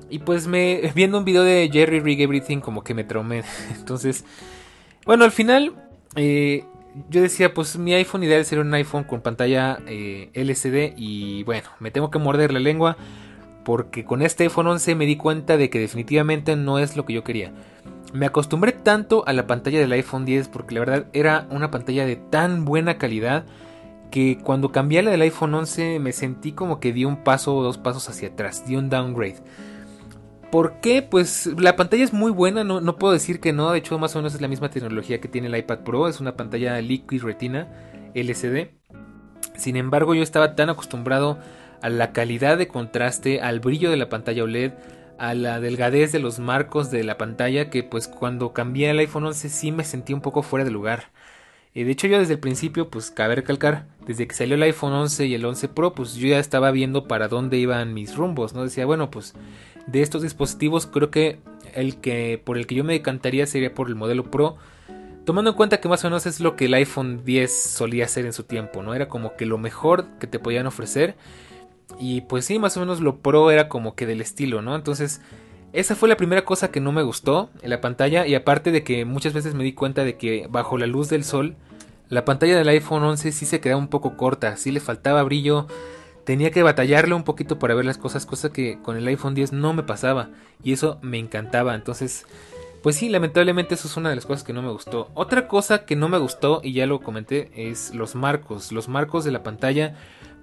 Y 0.08 0.20
pues 0.20 0.46
me 0.46 0.92
viendo 0.94 1.18
un 1.18 1.24
video 1.24 1.42
de 1.42 1.68
Jerry 1.72 2.00
Rig 2.00 2.20
Everything 2.20 2.58
como 2.58 2.84
que 2.84 2.94
me 2.94 3.04
traumé. 3.04 3.42
Entonces, 3.76 4.24
bueno, 5.04 5.24
al 5.24 5.32
final 5.32 5.72
eh, 6.14 6.64
yo 7.10 7.20
decía, 7.20 7.54
pues 7.54 7.76
mi 7.76 7.94
iPhone 7.94 8.22
ideal 8.22 8.44
sería 8.44 8.62
un 8.62 8.72
iPhone 8.74 9.04
con 9.04 9.20
pantalla 9.20 9.78
eh, 9.86 10.30
LCD 10.34 10.94
y 10.96 11.42
bueno, 11.42 11.68
me 11.80 11.90
tengo 11.90 12.10
que 12.10 12.18
morder 12.18 12.52
la 12.52 12.60
lengua 12.60 12.96
porque 13.66 14.04
con 14.04 14.22
este 14.22 14.44
iPhone 14.44 14.68
11 14.68 14.94
me 14.94 15.06
di 15.06 15.16
cuenta 15.16 15.56
de 15.56 15.70
que 15.70 15.80
definitivamente 15.80 16.54
no 16.54 16.78
es 16.78 16.96
lo 16.96 17.04
que 17.04 17.14
yo 17.14 17.24
quería. 17.24 17.50
Me 18.12 18.24
acostumbré 18.24 18.70
tanto 18.70 19.24
a 19.26 19.32
la 19.32 19.48
pantalla 19.48 19.80
del 19.80 19.90
iPhone 19.90 20.24
10 20.24 20.46
porque 20.46 20.72
la 20.72 20.80
verdad 20.80 21.06
era 21.12 21.48
una 21.50 21.72
pantalla 21.72 22.06
de 22.06 22.14
tan 22.14 22.64
buena 22.64 22.96
calidad 22.96 23.44
que 24.12 24.38
cuando 24.38 24.70
cambié 24.70 25.00
a 25.00 25.02
la 25.02 25.10
del 25.10 25.22
iPhone 25.22 25.52
11 25.52 25.98
me 25.98 26.12
sentí 26.12 26.52
como 26.52 26.78
que 26.78 26.92
di 26.92 27.04
un 27.04 27.24
paso 27.24 27.56
o 27.56 27.64
dos 27.64 27.76
pasos 27.76 28.08
hacia 28.08 28.28
atrás, 28.28 28.64
di 28.68 28.76
un 28.76 28.88
downgrade. 28.88 29.42
¿Por 30.52 30.74
qué? 30.80 31.02
Pues 31.02 31.46
la 31.58 31.74
pantalla 31.74 32.04
es 32.04 32.12
muy 32.12 32.30
buena, 32.30 32.62
no, 32.62 32.80
no, 32.80 32.98
puedo 32.98 33.14
decir 33.14 33.40
que 33.40 33.52
no, 33.52 33.72
de 33.72 33.78
hecho 33.78 33.98
más 33.98 34.14
o 34.14 34.20
menos 34.20 34.36
es 34.36 34.40
la 34.40 34.46
misma 34.46 34.70
tecnología 34.70 35.20
que 35.20 35.26
tiene 35.26 35.48
el 35.48 35.56
iPad 35.56 35.80
Pro, 35.80 36.06
es 36.06 36.20
una 36.20 36.36
pantalla 36.36 36.80
Liquid 36.80 37.20
Retina 37.20 37.66
LCD. 38.14 38.68
Sin 39.56 39.74
embargo 39.74 40.14
yo 40.14 40.22
estaba 40.22 40.54
tan 40.54 40.70
acostumbrado 40.70 41.40
a 41.86 41.88
la 41.88 42.12
calidad 42.12 42.58
de 42.58 42.66
contraste, 42.66 43.40
al 43.40 43.60
brillo 43.60 43.92
de 43.92 43.96
la 43.96 44.08
pantalla 44.08 44.42
OLED, 44.42 44.72
a 45.18 45.34
la 45.34 45.60
delgadez 45.60 46.10
de 46.10 46.18
los 46.18 46.40
marcos 46.40 46.90
de 46.90 47.04
la 47.04 47.16
pantalla 47.16 47.70
que 47.70 47.84
pues 47.84 48.08
cuando 48.08 48.52
cambié 48.52 48.90
el 48.90 48.98
iPhone 48.98 49.26
11 49.26 49.48
sí 49.48 49.70
me 49.70 49.84
sentí 49.84 50.12
un 50.12 50.20
poco 50.20 50.42
fuera 50.42 50.64
de 50.64 50.72
lugar. 50.72 51.12
Eh, 51.76 51.84
de 51.84 51.92
hecho 51.92 52.08
yo 52.08 52.18
desde 52.18 52.32
el 52.32 52.40
principio 52.40 52.90
pues 52.90 53.12
cabe 53.12 53.36
recalcar, 53.36 53.86
desde 54.04 54.26
que 54.26 54.34
salió 54.34 54.56
el 54.56 54.64
iPhone 54.64 54.94
11 54.94 55.26
y 55.26 55.34
el 55.34 55.44
11 55.44 55.68
Pro 55.68 55.94
pues 55.94 56.16
yo 56.16 56.26
ya 56.26 56.40
estaba 56.40 56.72
viendo 56.72 57.06
para 57.06 57.28
dónde 57.28 57.56
iban 57.56 57.94
mis 57.94 58.16
rumbos, 58.16 58.52
¿no? 58.52 58.64
Decía, 58.64 58.84
bueno 58.84 59.08
pues 59.08 59.34
de 59.86 60.02
estos 60.02 60.22
dispositivos 60.22 60.88
creo 60.88 61.12
que 61.12 61.38
el 61.72 62.00
que 62.00 62.42
por 62.42 62.58
el 62.58 62.66
que 62.66 62.74
yo 62.74 62.82
me 62.82 62.94
decantaría 62.94 63.46
sería 63.46 63.72
por 63.72 63.86
el 63.86 63.94
modelo 63.94 64.28
Pro. 64.28 64.56
Tomando 65.24 65.50
en 65.50 65.56
cuenta 65.56 65.80
que 65.80 65.88
más 65.88 66.04
o 66.04 66.08
menos 66.08 66.26
es 66.26 66.40
lo 66.40 66.56
que 66.56 66.64
el 66.64 66.74
iPhone 66.74 67.24
10 67.24 67.62
solía 67.62 68.06
hacer 68.06 68.26
en 68.26 68.32
su 68.32 68.42
tiempo, 68.42 68.82
¿no? 68.82 68.92
Era 68.92 69.06
como 69.06 69.36
que 69.36 69.46
lo 69.46 69.56
mejor 69.56 70.06
que 70.18 70.26
te 70.26 70.40
podían 70.40 70.66
ofrecer 70.66 71.14
y 71.98 72.22
pues 72.22 72.44
sí, 72.44 72.58
más 72.58 72.76
o 72.76 72.80
menos 72.80 73.00
lo 73.00 73.18
pro 73.18 73.50
era 73.50 73.68
como 73.68 73.94
que 73.94 74.06
del 74.06 74.20
estilo, 74.20 74.62
¿no? 74.62 74.74
Entonces, 74.74 75.20
esa 75.72 75.94
fue 75.94 76.08
la 76.08 76.16
primera 76.16 76.44
cosa 76.44 76.70
que 76.70 76.80
no 76.80 76.92
me 76.92 77.02
gustó 77.02 77.50
en 77.62 77.70
la 77.70 77.80
pantalla. 77.80 78.26
Y 78.26 78.34
aparte 78.34 78.72
de 78.72 78.82
que 78.82 79.04
muchas 79.04 79.32
veces 79.32 79.54
me 79.54 79.64
di 79.64 79.72
cuenta 79.72 80.04
de 80.04 80.16
que 80.16 80.46
bajo 80.50 80.78
la 80.78 80.86
luz 80.86 81.08
del 81.08 81.24
sol, 81.24 81.56
la 82.08 82.24
pantalla 82.24 82.56
del 82.56 82.68
iPhone 82.68 83.02
11 83.02 83.32
sí 83.32 83.46
se 83.46 83.60
quedaba 83.60 83.80
un 83.80 83.88
poco 83.88 84.16
corta, 84.16 84.56
sí 84.56 84.70
le 84.70 84.80
faltaba 84.80 85.22
brillo. 85.22 85.66
Tenía 86.24 86.50
que 86.50 86.62
batallarle 86.62 87.14
un 87.14 87.22
poquito 87.24 87.58
para 87.58 87.74
ver 87.74 87.84
las 87.84 87.98
cosas, 87.98 88.26
cosa 88.26 88.52
que 88.52 88.80
con 88.82 88.96
el 88.96 89.06
iPhone 89.06 89.34
10 89.34 89.52
no 89.52 89.74
me 89.74 89.82
pasaba. 89.82 90.30
Y 90.62 90.72
eso 90.72 90.98
me 91.02 91.18
encantaba. 91.18 91.74
Entonces, 91.74 92.26
pues 92.82 92.96
sí, 92.96 93.08
lamentablemente 93.08 93.74
eso 93.74 93.86
es 93.86 93.96
una 93.96 94.10
de 94.10 94.16
las 94.16 94.26
cosas 94.26 94.44
que 94.44 94.52
no 94.52 94.62
me 94.62 94.70
gustó. 94.70 95.10
Otra 95.14 95.46
cosa 95.46 95.84
que 95.84 95.94
no 95.94 96.08
me 96.08 96.18
gustó, 96.18 96.60
y 96.64 96.72
ya 96.72 96.86
lo 96.86 97.00
comenté, 97.00 97.50
es 97.54 97.94
los 97.94 98.14
marcos. 98.14 98.72
Los 98.72 98.88
marcos 98.88 99.24
de 99.24 99.32
la 99.32 99.42
pantalla 99.42 99.96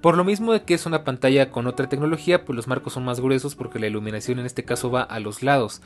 por 0.03 0.17
lo 0.17 0.25
mismo 0.25 0.51
de 0.51 0.63
que 0.63 0.73
es 0.73 0.85
una 0.85 1.05
pantalla 1.05 1.49
con 1.49 1.65
otra 1.65 1.87
tecnología, 1.87 2.43
pues 2.43 2.57
los 2.57 2.67
marcos 2.67 2.91
son 2.91 3.05
más 3.05 3.21
gruesos 3.21 3.55
porque 3.55 3.79
la 3.79 3.87
iluminación 3.87 4.37
en 4.37 4.45
este 4.45 4.65
caso 4.65 4.91
va 4.91 5.01
a 5.01 5.21
los 5.21 5.43
lados. 5.43 5.81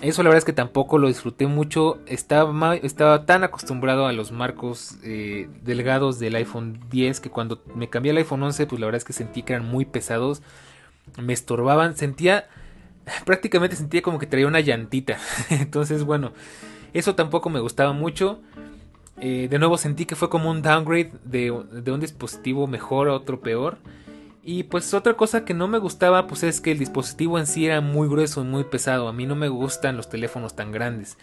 Eso 0.00 0.22
la 0.22 0.28
verdad 0.28 0.38
es 0.38 0.44
que 0.44 0.52
tampoco 0.52 0.96
lo 0.96 1.08
disfruté 1.08 1.48
mucho. 1.48 1.98
Estaba, 2.06 2.76
estaba 2.76 3.26
tan 3.26 3.42
acostumbrado 3.42 4.06
a 4.06 4.12
los 4.12 4.30
marcos 4.30 4.96
eh, 5.02 5.48
delgados 5.64 6.20
del 6.20 6.36
iPhone 6.36 6.78
10 6.88 7.18
que 7.18 7.30
cuando 7.30 7.60
me 7.74 7.90
cambié 7.90 8.12
al 8.12 8.18
iPhone 8.18 8.44
11, 8.44 8.68
pues 8.68 8.80
la 8.80 8.86
verdad 8.86 8.98
es 8.98 9.04
que 9.04 9.12
sentí 9.12 9.42
que 9.42 9.54
eran 9.54 9.66
muy 9.66 9.86
pesados. 9.86 10.40
Me 11.20 11.32
estorbaban. 11.32 11.96
Sentía, 11.96 12.46
prácticamente 13.26 13.74
sentía 13.74 14.02
como 14.02 14.20
que 14.20 14.28
traía 14.28 14.46
una 14.46 14.60
llantita. 14.60 15.18
Entonces, 15.50 16.04
bueno, 16.04 16.32
eso 16.92 17.16
tampoco 17.16 17.50
me 17.50 17.58
gustaba 17.58 17.92
mucho. 17.92 18.40
Eh, 19.20 19.48
de 19.50 19.58
nuevo 19.58 19.76
sentí 19.76 20.06
que 20.06 20.16
fue 20.16 20.30
como 20.30 20.50
un 20.50 20.62
downgrade 20.62 21.12
de, 21.24 21.50
un 21.50 22.00
dispositivo 22.00 22.66
mejor 22.66 23.08
a 23.08 23.14
otro 23.14 23.40
peor. 23.40 23.78
Y 24.44 24.64
pues 24.64 24.92
otra 24.94 25.14
cosa 25.14 25.44
que 25.44 25.54
no 25.54 25.68
me 25.68 25.78
gustaba 25.78 26.26
pues 26.26 26.42
es 26.42 26.60
que 26.60 26.72
el 26.72 26.78
dispositivo 26.78 27.38
en 27.38 27.46
sí 27.46 27.66
era 27.66 27.80
muy 27.80 28.08
grueso 28.08 28.42
y 28.42 28.44
muy 28.44 28.64
pesado. 28.64 29.06
A 29.06 29.12
mí 29.12 29.26
no 29.26 29.36
me 29.36 29.48
gustan 29.48 29.96
los 29.96 30.08
teléfonos 30.08 30.56
tan 30.56 30.72
grandes. 30.72 31.16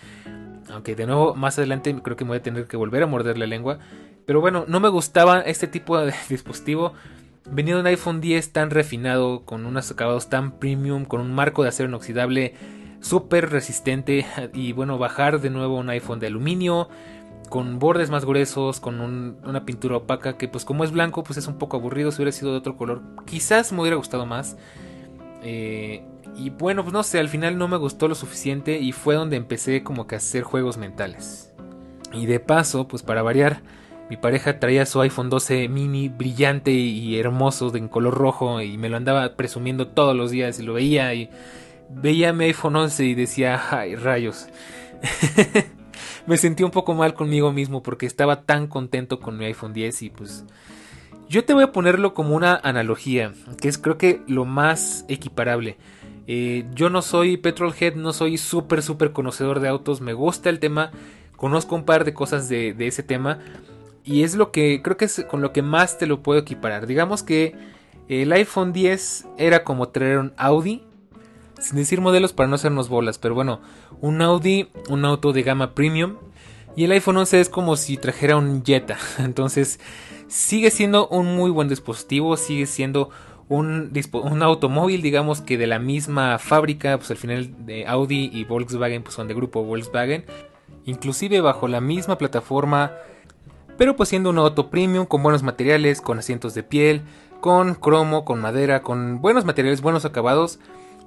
Aunque 0.72 0.96
de 0.96 1.06
nuevo 1.06 1.36
más 1.36 1.58
adelante 1.58 1.94
creo 2.02 2.16
que 2.16 2.24
me 2.24 2.30
voy 2.30 2.38
a 2.38 2.44
tener 2.44 2.68
que 2.68 2.78
volver 2.78 3.04
a 3.04 3.08
morder 3.08 3.38
la 3.38 3.48
lengua. 3.48 3.80
Pero 4.26 4.40
bueno, 4.40 4.64
no 4.68 4.80
me 4.80 4.90
gustaba 4.90 5.42
este 5.42 5.68
tipo 5.68 6.00
de 6.00 6.14
dispositivo. 6.30 6.94
Venía 7.52 7.74
de 7.74 7.82
un 7.82 7.88
iPhone 7.88 8.22
10 8.22 8.54
tan 8.54 8.70
refinado, 8.70 9.44
con 9.44 9.66
unos 9.66 9.90
acabados 9.90 10.30
tan 10.30 10.60
premium, 10.60 11.06
con 11.06 11.20
un 11.20 11.34
marco 11.34 11.64
de 11.64 11.70
acero 11.70 11.90
inoxidable 11.90 12.54
súper 13.02 13.50
resistente. 13.50 14.26
Y 14.54 14.72
bueno, 14.72 14.98
bajar 14.98 15.42
de 15.42 15.50
nuevo 15.50 15.78
un 15.78 15.90
iPhone 15.90 16.20
de 16.20 16.28
aluminio 16.28 16.90
con 17.50 17.80
bordes 17.80 18.10
más 18.10 18.26
gruesos, 18.26 18.80
con 18.80 19.02
una 19.02 19.66
pintura 19.66 19.98
opaca 19.98 20.38
que 20.38 20.48
pues 20.48 20.66
como 20.66 20.84
es 20.84 20.92
blanco 20.92 21.24
pues 21.24 21.38
es 21.38 21.48
un 21.48 21.58
poco 21.58 21.78
aburrido, 21.78 22.12
si 22.12 22.18
hubiera 22.18 22.32
sido 22.32 22.52
de 22.52 22.58
otro 22.58 22.78
color 22.78 23.02
quizás 23.26 23.72
me 23.72 23.82
hubiera 23.82 23.98
gustado 23.98 24.26
más. 24.26 24.58
Eh, 25.44 26.04
y 26.36 26.52
bueno, 26.52 26.84
pues 26.84 26.94
no 26.94 27.04
sé, 27.04 27.20
al 27.20 27.30
final 27.30 27.58
no 27.58 27.68
me 27.68 27.78
gustó 27.78 28.08
lo 28.08 28.16
suficiente 28.16 28.80
y 28.80 28.92
fue 28.92 29.16
donde 29.16 29.36
empecé 29.36 29.84
como 29.84 30.08
que 30.08 30.16
a 30.16 30.20
hacer 30.20 30.44
juegos 30.44 30.78
mentales. 30.78 31.52
Y 32.14 32.26
de 32.26 32.40
paso, 32.40 32.88
pues 32.88 33.04
para 33.04 33.22
variar, 33.22 33.62
mi 34.10 34.18
pareja 34.18 34.60
traía 34.60 34.86
su 34.86 35.02
iPhone 35.02 35.30
12 35.30 35.68
mini 35.68 36.10
brillante 36.10 36.72
y 36.72 37.20
hermoso 37.20 37.76
en 37.76 37.88
color 37.88 38.16
rojo 38.16 38.62
y 38.62 38.78
me 38.78 38.90
lo 38.90 38.98
andaba 38.98 39.36
presumiendo 39.36 39.88
todos 39.88 40.16
los 40.16 40.32
días 40.32 40.60
y 40.60 40.64
lo 40.64 40.74
veía 40.74 41.14
y 41.14 41.30
veía 41.90 42.34
mi 42.34 42.46
iPhone 42.46 42.76
11 42.76 43.06
y 43.06 43.16
decía, 43.16 43.62
ay 43.72 43.96
rayos. 43.96 44.48
me 46.26 46.38
sentí 46.38 46.64
un 46.64 46.72
poco 46.72 46.94
mal 46.94 47.14
conmigo 47.14 47.52
mismo 47.52 47.84
porque 47.84 48.06
estaba 48.06 48.44
tan 48.44 48.68
contento 48.68 49.20
con 49.20 49.38
mi 49.38 49.46
iPhone 49.46 49.74
10 49.74 50.02
y 50.04 50.10
pues 50.10 50.46
yo 51.30 51.46
te 51.46 51.54
voy 51.54 51.64
a 51.64 51.72
ponerlo 51.72 52.14
como 52.14 52.36
una 52.36 52.56
analogía, 52.56 53.34
que 53.62 53.68
es 53.68 53.78
creo 53.78 53.98
que 53.98 54.22
lo 54.28 54.46
más 54.46 55.06
equiparable. 55.08 55.78
Eh, 56.28 56.66
yo 56.74 56.90
no 56.90 57.02
soy 57.02 57.38
petrolhead, 57.38 57.96
no 57.96 58.14
soy 58.14 58.38
súper 58.38 58.82
súper 58.82 59.12
conocedor 59.12 59.60
de 59.60 59.68
autos, 59.68 60.02
me 60.02 60.14
gusta 60.14 60.50
el 60.50 60.60
tema, 60.60 60.92
conozco 61.36 61.76
un 61.76 61.86
par 61.86 62.06
de 62.06 62.14
cosas 62.14 62.50
de, 62.50 62.74
de 62.74 62.88
ese 62.88 63.04
tema 63.04 63.40
y 64.04 64.24
es 64.24 64.36
lo 64.36 64.52
que 64.52 64.82
creo 64.84 64.98
que 64.98 65.06
es 65.06 65.26
con 65.30 65.42
lo 65.42 65.54
que 65.54 65.62
más 65.62 65.98
te 65.98 66.08
lo 66.08 66.24
puedo 66.24 66.40
equiparar. 66.40 66.88
Digamos 66.88 67.24
que 67.24 67.56
el 68.08 68.32
iPhone 68.32 68.74
10 68.74 69.28
era 69.38 69.64
como 69.64 69.90
traer 69.90 70.18
un 70.18 70.34
Audi 70.36 70.84
sin 71.60 71.78
decir 71.78 72.02
modelos 72.02 72.34
para 72.34 72.48
no 72.48 72.56
hacernos 72.56 72.90
bolas, 72.90 73.18
pero 73.18 73.36
bueno, 73.36 73.62
un 74.02 74.22
Audi, 74.22 74.70
un 74.90 75.06
auto 75.06 75.34
de 75.34 75.44
gama 75.44 75.74
premium. 75.74 76.18
Y 76.76 76.86
el 76.86 76.92
iPhone 76.92 77.18
11 77.18 77.42
es 77.42 77.50
como 77.50 77.76
si 77.76 77.98
trajera 77.98 78.38
un 78.38 78.64
Jetta. 78.64 78.98
Entonces, 79.18 79.80
sigue 80.28 80.72
siendo 80.72 81.08
un 81.08 81.36
muy 81.36 81.50
buen 81.50 81.68
dispositivo, 81.68 82.38
sigue 82.38 82.66
siendo 82.66 83.10
un, 83.50 83.92
automóvil, 84.42 85.02
digamos 85.02 85.42
que 85.42 85.58
de 85.58 85.68
la 85.68 85.80
misma 85.80 86.38
fábrica, 86.38 86.98
pues 86.98 87.10
al 87.12 87.18
final 87.18 87.66
de 87.66 87.88
Audi 87.88 88.30
y 88.32 88.44
Volkswagen 88.46 89.02
pues 89.02 89.16
son 89.16 89.28
de 89.28 89.34
grupo 89.34 89.64
Volkswagen, 89.64 90.26
inclusive 90.86 91.42
bajo 91.42 91.68
la 91.68 91.82
misma 91.82 92.20
plataforma, 92.20 92.92
pero 93.78 93.96
pues 93.96 94.10
siendo 94.10 94.30
un 94.30 94.38
auto 94.38 94.70
premium 94.70 95.08
con 95.08 95.24
buenos 95.24 95.42
materiales, 95.42 96.00
con 96.00 96.20
asientos 96.20 96.54
de 96.54 96.62
piel, 96.62 97.02
con 97.42 97.74
cromo, 97.74 98.24
con 98.24 98.40
madera, 98.40 98.84
con 98.84 99.20
buenos 99.20 99.46
materiales, 99.46 99.82
buenos 99.82 100.06
acabados 100.06 100.60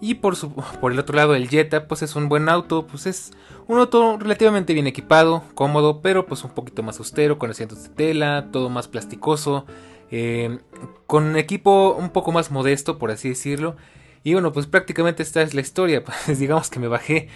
y 0.03 0.15
por, 0.15 0.35
su, 0.35 0.53
por 0.81 0.91
el 0.91 0.99
otro 0.99 1.15
lado 1.15 1.37
el 1.37 1.49
Jetta 1.49 1.87
pues 1.87 2.03
es 2.03 2.17
un 2.17 2.29
buen 2.29 2.49
auto, 2.49 2.89
pues 2.89 3.07
es 3.07 3.31
un 3.69 3.79
auto 3.79 4.19
relativamente 4.19 4.75
bien 4.75 4.89
equipado, 4.89 5.45
cómodo, 5.55 6.03
pero 6.03 6.27
pues 6.27 6.43
un 6.43 6.51
poquito 6.51 6.83
más 6.83 6.99
austero, 6.99 7.39
con 7.39 7.51
asientos 7.51 7.85
de 7.85 7.89
tela, 7.91 8.49
todo 8.51 8.69
más 8.69 8.89
plasticoso, 8.89 9.65
eh, 10.11 10.59
con 11.07 11.37
equipo 11.37 11.95
un 11.95 12.11
poco 12.11 12.33
más 12.33 12.51
modesto 12.51 12.99
por 12.99 13.13
así 13.13 13.29
decirlo. 13.29 13.77
Y 14.25 14.33
bueno, 14.33 14.53
pues 14.53 14.67
prácticamente 14.67 15.23
esta 15.23 15.41
es 15.41 15.55
la 15.55 15.61
historia, 15.61 16.03
pues 16.27 16.37
digamos 16.37 16.69
que 16.69 16.81
me 16.81 16.89
bajé 16.89 17.29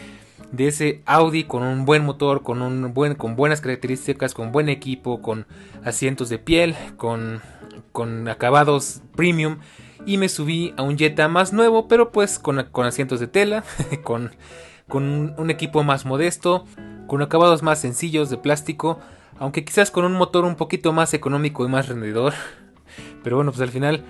de 0.50 0.66
ese 0.66 1.02
Audi 1.06 1.44
con 1.44 1.62
un 1.62 1.84
buen 1.84 2.04
motor, 2.04 2.42
con 2.42 2.62
un 2.62 2.92
buen 2.92 3.14
con 3.14 3.36
buenas 3.36 3.60
características, 3.60 4.34
con 4.34 4.50
buen 4.50 4.68
equipo, 4.68 5.22
con 5.22 5.46
asientos 5.84 6.28
de 6.30 6.40
piel, 6.40 6.74
con 6.96 7.42
con 7.92 8.26
acabados 8.26 9.02
premium 9.14 9.58
y 10.06 10.16
me 10.18 10.28
subí 10.28 10.72
a 10.76 10.82
un 10.82 10.96
Jetta 10.96 11.28
más 11.28 11.52
nuevo, 11.52 11.88
pero 11.88 12.12
pues 12.12 12.38
con, 12.38 12.58
asientos 12.58 13.20
de 13.20 13.26
tela, 13.26 13.64
con, 14.04 14.30
con 14.88 15.34
un 15.36 15.50
equipo 15.50 15.82
más 15.82 16.06
modesto, 16.06 16.64
con 17.08 17.20
acabados 17.20 17.62
más 17.62 17.80
sencillos 17.80 18.30
de 18.30 18.38
plástico, 18.38 19.00
aunque 19.38 19.64
quizás 19.64 19.90
con 19.90 20.04
un 20.04 20.12
motor 20.12 20.44
un 20.44 20.54
poquito 20.54 20.92
más 20.92 21.12
económico 21.12 21.66
y 21.66 21.68
más 21.68 21.88
rendidor. 21.88 22.32
Pero 23.24 23.36
bueno, 23.36 23.50
pues 23.50 23.60
al 23.60 23.70
final 23.70 24.04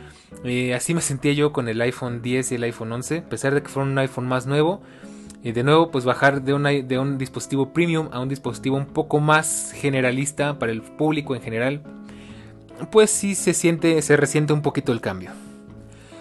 eh, 0.45 0.75
así 0.75 0.95
me 0.95 1.01
sentía 1.01 1.33
yo 1.33 1.53
con 1.53 1.69
el 1.69 1.81
iPhone 1.81 2.21
10 2.23 2.53
y 2.53 2.55
el 2.57 2.63
iPhone 2.65 2.93
11, 2.93 3.19
a 3.19 3.29
pesar 3.29 3.55
de 3.55 3.63
que 3.63 3.69
fueron 3.69 3.93
un 3.93 3.99
iPhone 3.99 4.29
más 4.29 4.47
nuevo. 4.47 4.83
Y 5.43 5.53
de 5.53 5.63
nuevo, 5.63 5.91
pues 5.91 6.05
bajar 6.05 6.43
de, 6.43 6.83
de 6.83 6.99
un 6.99 7.19
dispositivo 7.19 7.73
premium 7.73 8.09
a 8.13 8.21
un 8.21 8.29
dispositivo 8.29 8.77
un 8.77 8.87
poco 8.87 9.21
más 9.21 9.73
generalista 9.75 10.59
para 10.59 10.73
el 10.73 10.83
público 10.83 11.37
en 11.37 11.43
general, 11.43 11.83
pues 12.91 13.11
sí 13.11 13.35
se 13.35 13.55
siente, 13.55 14.03
se 14.03 14.17
resiente 14.17 14.53
un 14.53 14.63
poquito 14.63 14.93
el 14.93 15.01
cambio. 15.01 15.31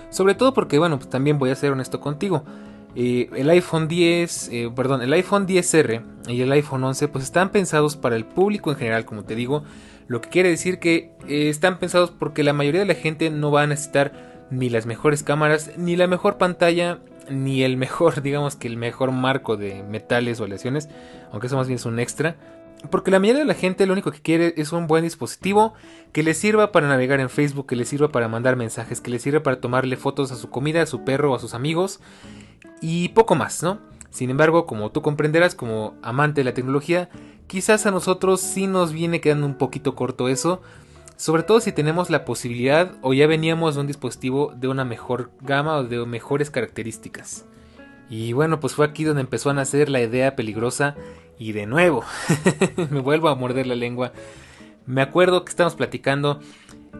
Sobre 0.10 0.36
todo 0.36 0.54
porque, 0.54 0.80
bueno, 0.80 0.98
pues 0.98 1.10
también 1.10 1.40
voy 1.40 1.50
a 1.50 1.56
ser 1.56 1.72
honesto 1.72 2.00
contigo. 2.00 2.44
Eh, 2.96 3.30
el 3.36 3.50
iPhone 3.50 3.90
10, 3.90 4.50
eh, 4.54 4.72
perdón, 4.74 5.02
el 5.02 5.12
iPhone 5.12 5.46
10R 5.46 6.02
y 6.30 6.42
el 6.42 6.52
iPhone 6.54 6.84
11 6.84 7.10
pues 7.10 7.26
están 7.26 7.50
pensados 7.50 7.98
para 7.98 8.16
el 8.16 8.24
público 8.24 8.72
en 8.72 8.78
general, 8.78 9.04
como 9.04 9.26
te 9.26 9.36
digo, 9.36 9.64
lo 10.08 10.22
que 10.22 10.30
quiere 10.30 10.50
decir 10.50 10.80
que 10.80 11.12
eh, 11.28 11.50
están 11.50 11.78
pensados 11.78 12.12
porque 12.12 12.44
la 12.44 12.54
mayoría 12.54 12.80
de 12.80 12.88
la 12.88 12.96
gente 12.96 13.30
no 13.30 13.52
va 13.52 13.64
a 13.64 13.68
necesitar 13.68 14.14
ni 14.50 14.70
las 14.70 14.86
mejores 14.86 15.24
cámaras, 15.24 15.72
ni 15.78 15.98
la 15.98 16.08
mejor 16.08 16.38
pantalla, 16.38 17.00
ni 17.30 17.64
el 17.64 17.76
mejor, 17.76 18.22
digamos 18.24 18.56
que 18.56 18.70
el 18.70 18.78
mejor 18.78 19.12
marco 19.12 19.58
de 19.58 19.84
metales 19.84 20.40
o 20.40 20.46
aleaciones, 20.46 20.88
aunque 21.32 21.48
eso 21.48 21.58
más 21.58 21.68
bien 21.68 21.76
es 21.76 21.86
un 21.86 22.00
extra. 22.00 22.38
Porque 22.90 23.12
la 23.12 23.20
mayoría 23.20 23.42
de 23.42 23.48
la 23.48 23.54
gente 23.54 23.86
lo 23.86 23.94
único 23.94 24.12
que 24.12 24.22
quiere 24.22 24.54
es 24.58 24.72
un 24.72 24.88
buen 24.88 25.04
dispositivo 25.04 25.74
que 26.12 26.24
le 26.24 26.34
sirva 26.34 26.72
para 26.72 26.88
navegar 26.88 27.20
en 27.20 27.30
Facebook, 27.30 27.68
que 27.68 27.76
le 27.76 27.86
sirva 27.86 28.10
para 28.10 28.28
mandar 28.28 28.56
mensajes, 28.56 29.02
que 29.02 29.12
le 29.12 29.20
sirva 29.20 29.44
para 29.44 29.60
tomarle 29.60 29.98
fotos 29.98 30.32
a 30.32 30.36
su 30.36 30.50
comida, 30.50 30.82
a 30.82 30.86
su 30.86 31.04
perro 31.04 31.36
a 31.36 31.40
sus 31.40 31.54
amigos 31.54 32.00
y 32.82 33.10
poco 33.10 33.36
más, 33.36 33.64
¿no? 33.64 33.80
Sin 34.10 34.30
embargo, 34.30 34.66
como 34.66 34.92
tú 34.92 35.02
comprenderás 35.02 35.56
como 35.56 35.96
amante 36.02 36.42
de 36.42 36.46
la 36.46 36.54
tecnología, 36.54 37.10
quizás 37.48 37.86
a 37.86 37.92
nosotros 37.92 38.40
sí 38.40 38.68
nos 38.68 38.94
viene 38.94 39.20
quedando 39.20 39.46
un 39.46 39.56
poquito 39.56 39.96
corto 39.96 40.30
eso 40.30 40.62
Sobre 41.18 41.44
todo 41.44 41.62
si 41.62 41.72
tenemos 41.72 42.10
la 42.10 42.26
posibilidad 42.26 42.92
o 43.02 43.14
ya 43.14 43.28
veníamos 43.28 43.76
de 43.76 43.82
un 43.82 43.88
dispositivo 43.88 44.54
de 44.56 44.68
una 44.68 44.86
mejor 44.86 45.32
gama 45.42 45.78
o 45.78 45.84
de 45.84 46.06
mejores 46.06 46.50
características. 46.50 47.46
Y 48.10 48.34
bueno, 48.34 48.60
pues 48.60 48.74
fue 48.74 48.86
aquí 48.86 49.04
donde 49.04 49.22
empezó 49.22 49.50
a 49.50 49.54
nacer 49.54 49.90
la 49.90 50.02
idea 50.02 50.36
peligrosa 50.36 50.96
y 51.38 51.52
de 51.52 51.66
nuevo 51.66 52.04
me 52.90 53.00
vuelvo 53.00 53.30
a 53.30 53.36
morder 53.36 53.68
la 53.68 53.76
lengua. 53.76 54.12
Me 54.86 55.02
acuerdo 55.02 55.44
que 55.44 55.50
estábamos 55.50 55.76
platicando 55.76 56.40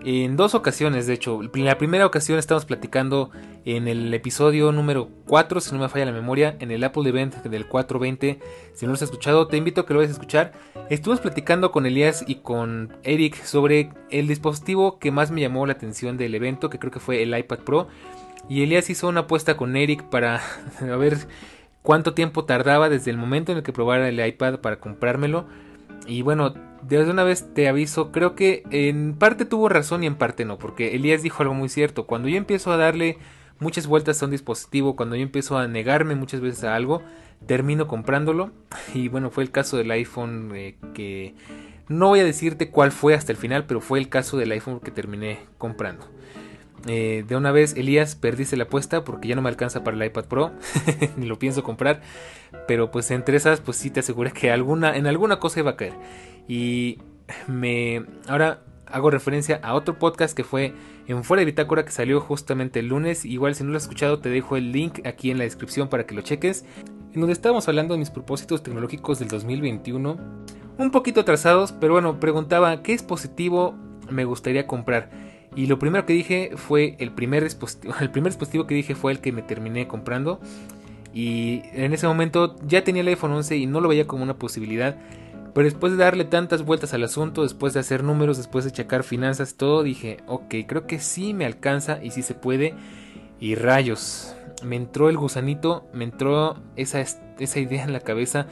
en 0.04 0.36
dos 0.36 0.56
ocasiones, 0.56 1.08
de 1.08 1.14
hecho. 1.14 1.40
En 1.54 1.66
la 1.66 1.78
primera 1.78 2.06
ocasión 2.06 2.38
estábamos 2.38 2.66
platicando 2.66 3.32
en 3.64 3.88
el 3.88 4.14
episodio 4.14 4.72
número 4.72 5.10
4, 5.28 5.62
si 5.62 5.72
no 5.72 5.80
me 5.80 5.90
falla 5.90 6.06
la 6.06 6.12
memoria, 6.12 6.58
en 6.60 6.72
el 6.72 6.84
Apple 6.84 7.08
Event 7.08 7.36
del 7.44 7.68
420. 7.68 8.40
Si 8.74 8.86
no 8.86 8.92
lo 8.92 8.96
has 8.96 9.02
escuchado, 9.02 9.48
te 9.48 9.58
invito 9.58 9.82
a 9.82 9.86
que 9.86 9.94
lo 9.94 10.00
vayas 10.00 10.12
a 10.12 10.20
escuchar. 10.20 10.52
Estuvimos 10.90 11.22
platicando 11.22 11.72
con 11.72 11.86
Elías 11.86 12.24
y 12.28 12.36
con 12.36 12.96
Eric 13.04 13.44
sobre 13.44 13.90
el 14.10 14.28
dispositivo 14.28 15.00
que 15.00 15.12
más 15.12 15.32
me 15.32 15.42
llamó 15.42 15.66
la 15.66 15.74
atención 15.74 16.18
del 16.18 16.36
evento, 16.36 16.70
que 16.70 16.80
creo 16.80 16.92
que 16.92 17.00
fue 17.00 17.24
el 17.24 17.38
iPad 17.38 17.60
Pro. 17.60 17.88
Y 18.48 18.62
Elías 18.62 18.90
hizo 18.90 19.08
una 19.08 19.22
apuesta 19.22 19.58
con 19.58 19.76
Eric 19.76 20.04
para 20.04 20.42
ver 20.82 21.18
cuánto 21.86 22.16
tiempo 22.16 22.44
tardaba 22.46 22.90
desde 22.90 23.12
el 23.12 23.18
momento 23.18 23.52
en 23.52 23.60
el 23.60 23.64
que 23.64 23.72
probara 23.72 24.10
el 24.10 24.26
iPad 24.26 24.60
para 24.60 24.80
comprármelo. 24.80 25.46
Y 26.08 26.24
bueno, 26.24 26.54
desde 26.82 27.12
una 27.12 27.24
vez 27.24 27.54
te 27.54 27.70
aviso, 27.70 28.12
creo 28.12 28.36
que 28.36 28.64
en 28.72 29.14
parte 29.14 29.46
tuvo 29.46 29.70
razón 29.70 30.04
y 30.04 30.08
en 30.08 30.16
parte 30.16 30.46
no, 30.46 30.58
porque 30.58 30.96
Elías 30.96 31.24
dijo 31.24 31.44
algo 31.44 31.54
muy 31.54 31.70
cierto. 31.70 32.08
Cuando 32.08 32.28
yo 32.28 32.38
empiezo 32.38 32.72
a 32.72 32.78
darle 32.78 33.20
muchas 33.60 33.88
vueltas 33.88 34.22
a 34.22 34.26
un 34.26 34.32
dispositivo, 34.32 34.96
cuando 34.96 35.16
yo 35.16 35.22
empiezo 35.22 35.58
a 35.58 35.68
negarme 35.68 36.16
muchas 36.16 36.42
veces 36.42 36.64
a 36.64 36.76
algo, 36.76 37.02
termino 37.46 37.88
comprándolo. 37.88 38.52
Y 38.94 39.08
bueno, 39.08 39.30
fue 39.30 39.44
el 39.44 39.52
caso 39.52 39.78
del 39.78 39.92
iPhone 39.92 40.52
eh, 40.56 40.76
que 40.96 41.36
no 41.88 42.08
voy 42.08 42.20
a 42.20 42.26
decirte 42.26 42.72
cuál 42.72 42.92
fue 42.92 43.14
hasta 43.14 43.32
el 43.32 43.38
final, 43.38 43.66
pero 43.68 43.80
fue 43.80 44.00
el 44.00 44.10
caso 44.10 44.38
del 44.38 44.52
iPhone 44.52 44.80
que 44.80 44.92
terminé 44.92 45.40
comprando. 45.60 46.10
Eh, 46.88 47.26
de 47.28 47.36
una 47.36 47.52
vez, 47.52 47.76
Elías, 47.76 48.16
perdiste 48.16 48.58
la 48.58 48.66
apuesta 48.66 49.04
porque 49.04 49.28
ya 49.28 49.36
no 49.36 49.42
me 49.42 49.50
alcanza 49.50 49.84
para 49.84 49.98
el 49.98 50.04
iPad 50.04 50.26
Pro, 50.26 50.52
ni 51.18 51.26
lo 51.26 51.40
pienso 51.40 51.64
comprar. 51.64 52.02
Pero 52.68 52.92
pues 52.92 53.12
entre 53.12 53.38
esas, 53.38 53.60
pues 53.60 53.78
sí 53.78 53.90
te 53.90 54.02
aseguro 54.02 54.32
que 54.34 54.52
alguna, 54.52 54.96
en 54.96 55.08
alguna 55.08 55.40
cosa 55.40 55.60
iba 55.60 55.72
a 55.72 55.76
caer. 55.76 55.94
Y 56.48 57.00
me. 57.48 58.06
Ahora 58.28 58.62
hago 58.86 59.10
referencia 59.10 59.60
a 59.64 59.74
otro 59.74 59.98
podcast 59.98 60.36
que 60.36 60.44
fue 60.44 60.74
en 61.08 61.24
Fuera 61.24 61.42
de 61.42 61.46
Bitácora 61.46 61.86
que 61.86 61.92
salió 61.92 62.22
justamente 62.22 62.80
el 62.80 62.88
lunes. 62.88 63.26
Igual 63.26 63.56
si 63.56 63.64
no 63.64 63.72
lo 63.72 63.78
has 63.78 63.84
escuchado, 63.84 64.20
te 64.20 64.30
dejo 64.30 64.58
el 64.58 64.72
link 64.72 65.06
aquí 65.06 65.32
en 65.32 65.38
la 65.38 65.44
descripción 65.44 65.90
para 65.90 66.06
que 66.06 66.16
lo 66.16 66.22
cheques. 66.22 66.66
En 67.14 67.22
donde 67.22 67.34
estábamos 67.34 67.68
hablando 67.68 67.94
de 67.94 68.00
mis 68.00 68.10
propósitos 68.10 68.62
tecnológicos 68.62 69.20
del 69.20 69.30
2021. 69.30 70.18
Un 70.78 70.92
poquito 70.92 71.22
atrasados, 71.22 71.72
pero 71.72 71.94
bueno, 71.94 72.20
preguntaba 72.20 72.84
qué 72.84 72.92
dispositivo 72.92 73.76
me 74.10 74.26
gustaría 74.26 74.68
comprar. 74.68 75.10
Y 75.56 75.68
lo 75.68 75.80
primero 75.80 76.06
que 76.06 76.14
dije 76.14 76.52
fue 76.56 76.96
el 77.00 77.12
primer 77.12 77.44
dispositivo. 77.44 77.94
El 78.00 78.12
primer 78.12 78.32
dispositivo 78.32 78.68
que 78.68 78.76
dije 78.76 78.96
fue 78.96 79.12
el 79.12 79.20
que 79.20 79.32
me 79.32 79.42
terminé 79.42 79.88
comprando. 79.88 80.40
Y 81.14 81.62
en 81.74 81.94
ese 81.94 82.08
momento 82.08 82.58
ya 82.68 82.84
tenía 82.84 83.02
el 83.02 83.08
iPhone 83.08 83.32
11 83.32 83.56
y 83.56 83.66
no 83.68 83.80
lo 83.80 83.88
veía 83.88 84.06
como 84.06 84.24
una 84.24 84.38
posibilidad. 84.38 84.98
Pero 85.54 85.64
después 85.64 85.94
de 85.94 85.98
darle 85.98 86.26
tantas 86.26 86.66
vueltas 86.66 86.94
al 86.94 87.04
asunto, 87.06 87.44
después 87.44 87.74
de 87.74 87.80
hacer 87.80 88.04
números, 88.04 88.36
después 88.36 88.66
de 88.66 88.72
checar 88.72 89.04
finanzas, 89.04 89.56
todo, 89.56 89.84
dije, 89.84 90.18
ok, 90.28 90.54
creo 90.68 90.86
que 90.86 91.00
sí 91.00 91.34
me 91.34 91.46
alcanza 91.46 92.04
y 92.04 92.12
sí 92.12 92.22
se 92.22 92.34
puede. 92.34 92.74
Y 93.40 93.56
rayos, 93.56 94.36
me 94.62 94.76
entró 94.76 95.08
el 95.08 95.16
gusanito, 95.16 95.88
me 95.94 96.04
entró 96.04 96.58
esa, 96.76 97.00
esa 97.00 97.60
idea 97.60 97.86
en 97.86 97.94
la 97.94 98.02
cabeza 98.02 98.48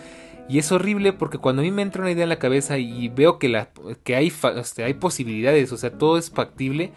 y 0.50 0.60
es 0.60 0.72
horrible 0.72 1.14
porque 1.14 1.38
cuando 1.38 1.62
a 1.62 1.66
mí 1.66 1.72
me 1.72 1.82
entra 1.82 2.02
una 2.02 2.12
idea 2.12 2.24
en 2.24 2.30
la 2.30 2.40
cabeza 2.40 2.78
y 2.78 3.08
veo 3.10 3.40
que, 3.40 3.66
que 4.04 4.16
hay, 4.16 4.32
este, 4.58 4.84
hay 4.84 4.94
posibilidades, 4.94 5.72
o 5.72 5.78
sea, 5.78 5.98
todo 5.98 6.18
es 6.18 6.30
factible, 6.30 6.92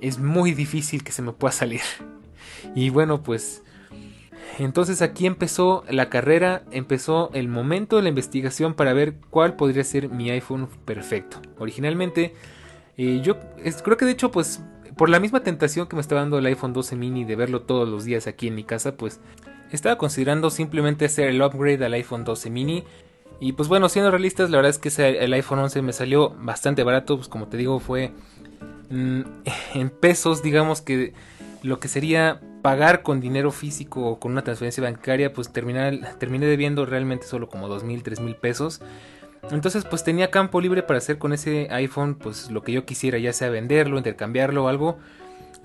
es 0.00 0.18
muy 0.18 0.52
difícil 0.52 1.02
que 1.02 1.12
se 1.12 1.22
me 1.22 1.32
pueda 1.32 1.52
salir. 1.52 1.80
Y 2.74 2.90
bueno, 2.90 3.22
pues 3.22 3.62
entonces 4.58 5.00
aquí 5.00 5.26
empezó 5.26 5.84
la 5.88 6.08
carrera, 6.08 6.64
empezó 6.72 7.30
el 7.32 7.46
momento 7.46 7.96
de 7.96 8.02
la 8.02 8.08
investigación 8.08 8.74
para 8.74 8.92
ver 8.92 9.14
cuál 9.30 9.54
podría 9.54 9.84
ser 9.84 10.08
mi 10.08 10.30
iPhone 10.30 10.68
perfecto. 10.84 11.40
Originalmente, 11.58 12.34
eh, 12.96 13.20
yo 13.22 13.38
creo 13.84 13.96
que 13.96 14.04
de 14.04 14.10
hecho, 14.10 14.32
pues 14.32 14.60
por 14.96 15.08
la 15.08 15.20
misma 15.20 15.44
tentación 15.44 15.86
que 15.86 15.94
me 15.94 16.02
estaba 16.02 16.22
dando 16.22 16.38
el 16.38 16.46
iPhone 16.46 16.72
12 16.72 16.96
mini 16.96 17.24
de 17.24 17.36
verlo 17.36 17.62
todos 17.62 17.88
los 17.88 18.04
días 18.04 18.26
aquí 18.26 18.48
en 18.48 18.56
mi 18.56 18.64
casa, 18.64 18.96
pues 18.96 19.20
estaba 19.76 19.98
considerando 19.98 20.50
simplemente 20.50 21.04
hacer 21.04 21.28
el 21.28 21.42
upgrade 21.42 21.84
al 21.84 21.94
iPhone 21.94 22.24
12 22.24 22.50
mini. 22.50 22.84
Y 23.40 23.52
pues 23.52 23.68
bueno, 23.68 23.88
siendo 23.88 24.10
realistas, 24.10 24.50
la 24.50 24.56
verdad 24.56 24.70
es 24.70 24.78
que 24.78 25.18
el 25.18 25.32
iPhone 25.32 25.60
11 25.60 25.82
me 25.82 25.92
salió 25.92 26.30
bastante 26.30 26.82
barato. 26.82 27.16
Pues 27.16 27.28
como 27.28 27.46
te 27.46 27.56
digo, 27.56 27.78
fue 27.78 28.12
mm, 28.90 29.20
en 29.74 29.90
pesos, 29.90 30.42
digamos 30.42 30.80
que 30.80 31.12
lo 31.62 31.80
que 31.80 31.88
sería 31.88 32.40
pagar 32.62 33.02
con 33.02 33.20
dinero 33.20 33.50
físico 33.50 34.04
o 34.06 34.18
con 34.18 34.32
una 34.32 34.42
transferencia 34.42 34.82
bancaria, 34.82 35.32
pues 35.32 35.50
terminé 35.52 36.46
debiendo 36.46 36.86
realmente 36.86 37.26
solo 37.26 37.48
como 37.48 37.68
2 37.68 37.84
mil, 37.84 38.02
3 38.02 38.20
mil 38.20 38.34
pesos. 38.34 38.80
Entonces 39.50 39.84
pues 39.84 40.04
tenía 40.04 40.30
campo 40.30 40.60
libre 40.60 40.82
para 40.82 40.98
hacer 40.98 41.18
con 41.18 41.32
ese 41.32 41.68
iPhone 41.70 42.16
pues 42.16 42.50
lo 42.50 42.62
que 42.62 42.72
yo 42.72 42.84
quisiera, 42.84 43.18
ya 43.18 43.32
sea 43.32 43.48
venderlo, 43.50 43.96
intercambiarlo 43.98 44.64
o 44.64 44.68
algo. 44.68 44.98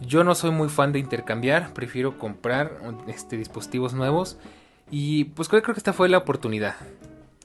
Yo 0.05 0.23
no 0.23 0.35
soy 0.35 0.51
muy 0.51 0.69
fan 0.69 0.91
de 0.91 0.99
intercambiar, 0.99 1.73
prefiero 1.73 2.17
comprar 2.17 2.79
este, 3.07 3.37
dispositivos 3.37 3.93
nuevos 3.93 4.37
y 4.91 5.25
pues 5.25 5.49
creo, 5.49 5.61
que 5.61 5.71
esta 5.71 5.93
fue 5.93 6.09
la 6.09 6.19
oportunidad. 6.19 6.75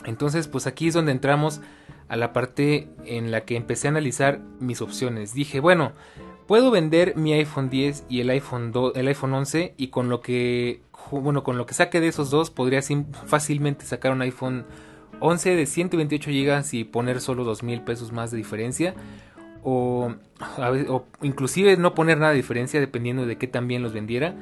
Entonces 0.04 0.48
pues 0.48 0.66
aquí 0.66 0.88
es 0.88 0.94
donde 0.94 1.12
entramos 1.12 1.60
a 2.08 2.16
la 2.16 2.32
parte 2.32 2.88
en 3.04 3.30
la 3.30 3.42
que 3.42 3.56
empecé 3.56 3.88
a 3.88 3.90
analizar 3.90 4.40
mis 4.60 4.80
opciones. 4.80 5.34
Dije, 5.34 5.60
bueno, 5.60 5.92
puedo 6.46 6.70
vender 6.70 7.16
mi 7.16 7.32
iPhone 7.32 7.70
10 7.70 8.04
y 8.08 8.20
el 8.20 8.30
iPhone, 8.30 8.72
el 8.94 9.08
iPhone 9.08 9.34
11 9.34 9.74
y 9.76 9.88
con 9.88 10.08
lo 10.08 10.20
que 10.20 10.82
bueno, 11.10 11.42
con 11.42 11.56
lo 11.56 11.66
que 11.66 11.74
saque 11.74 12.00
de 12.00 12.08
esos 12.08 12.30
dos 12.30 12.50
podría 12.50 12.80
fácilmente 13.26 13.84
sacar 13.84 14.12
un 14.12 14.22
iPhone 14.22 14.66
11 15.20 15.56
de 15.56 15.66
128 15.66 16.30
GB 16.30 16.64
y 16.72 16.84
poner 16.84 17.20
solo 17.20 17.44
2 17.44 17.62
mil 17.62 17.80
pesos 17.82 18.12
más 18.12 18.30
de 18.30 18.36
diferencia 18.36 18.94
o, 19.68 21.04
inclusive 21.22 21.76
no 21.76 21.94
poner 21.94 22.18
nada 22.18 22.30
de 22.30 22.36
diferencia 22.36 22.80
dependiendo 22.80 23.26
de 23.26 23.36
qué 23.36 23.46
también 23.46 23.82
los 23.82 23.92
vendiera, 23.92 24.34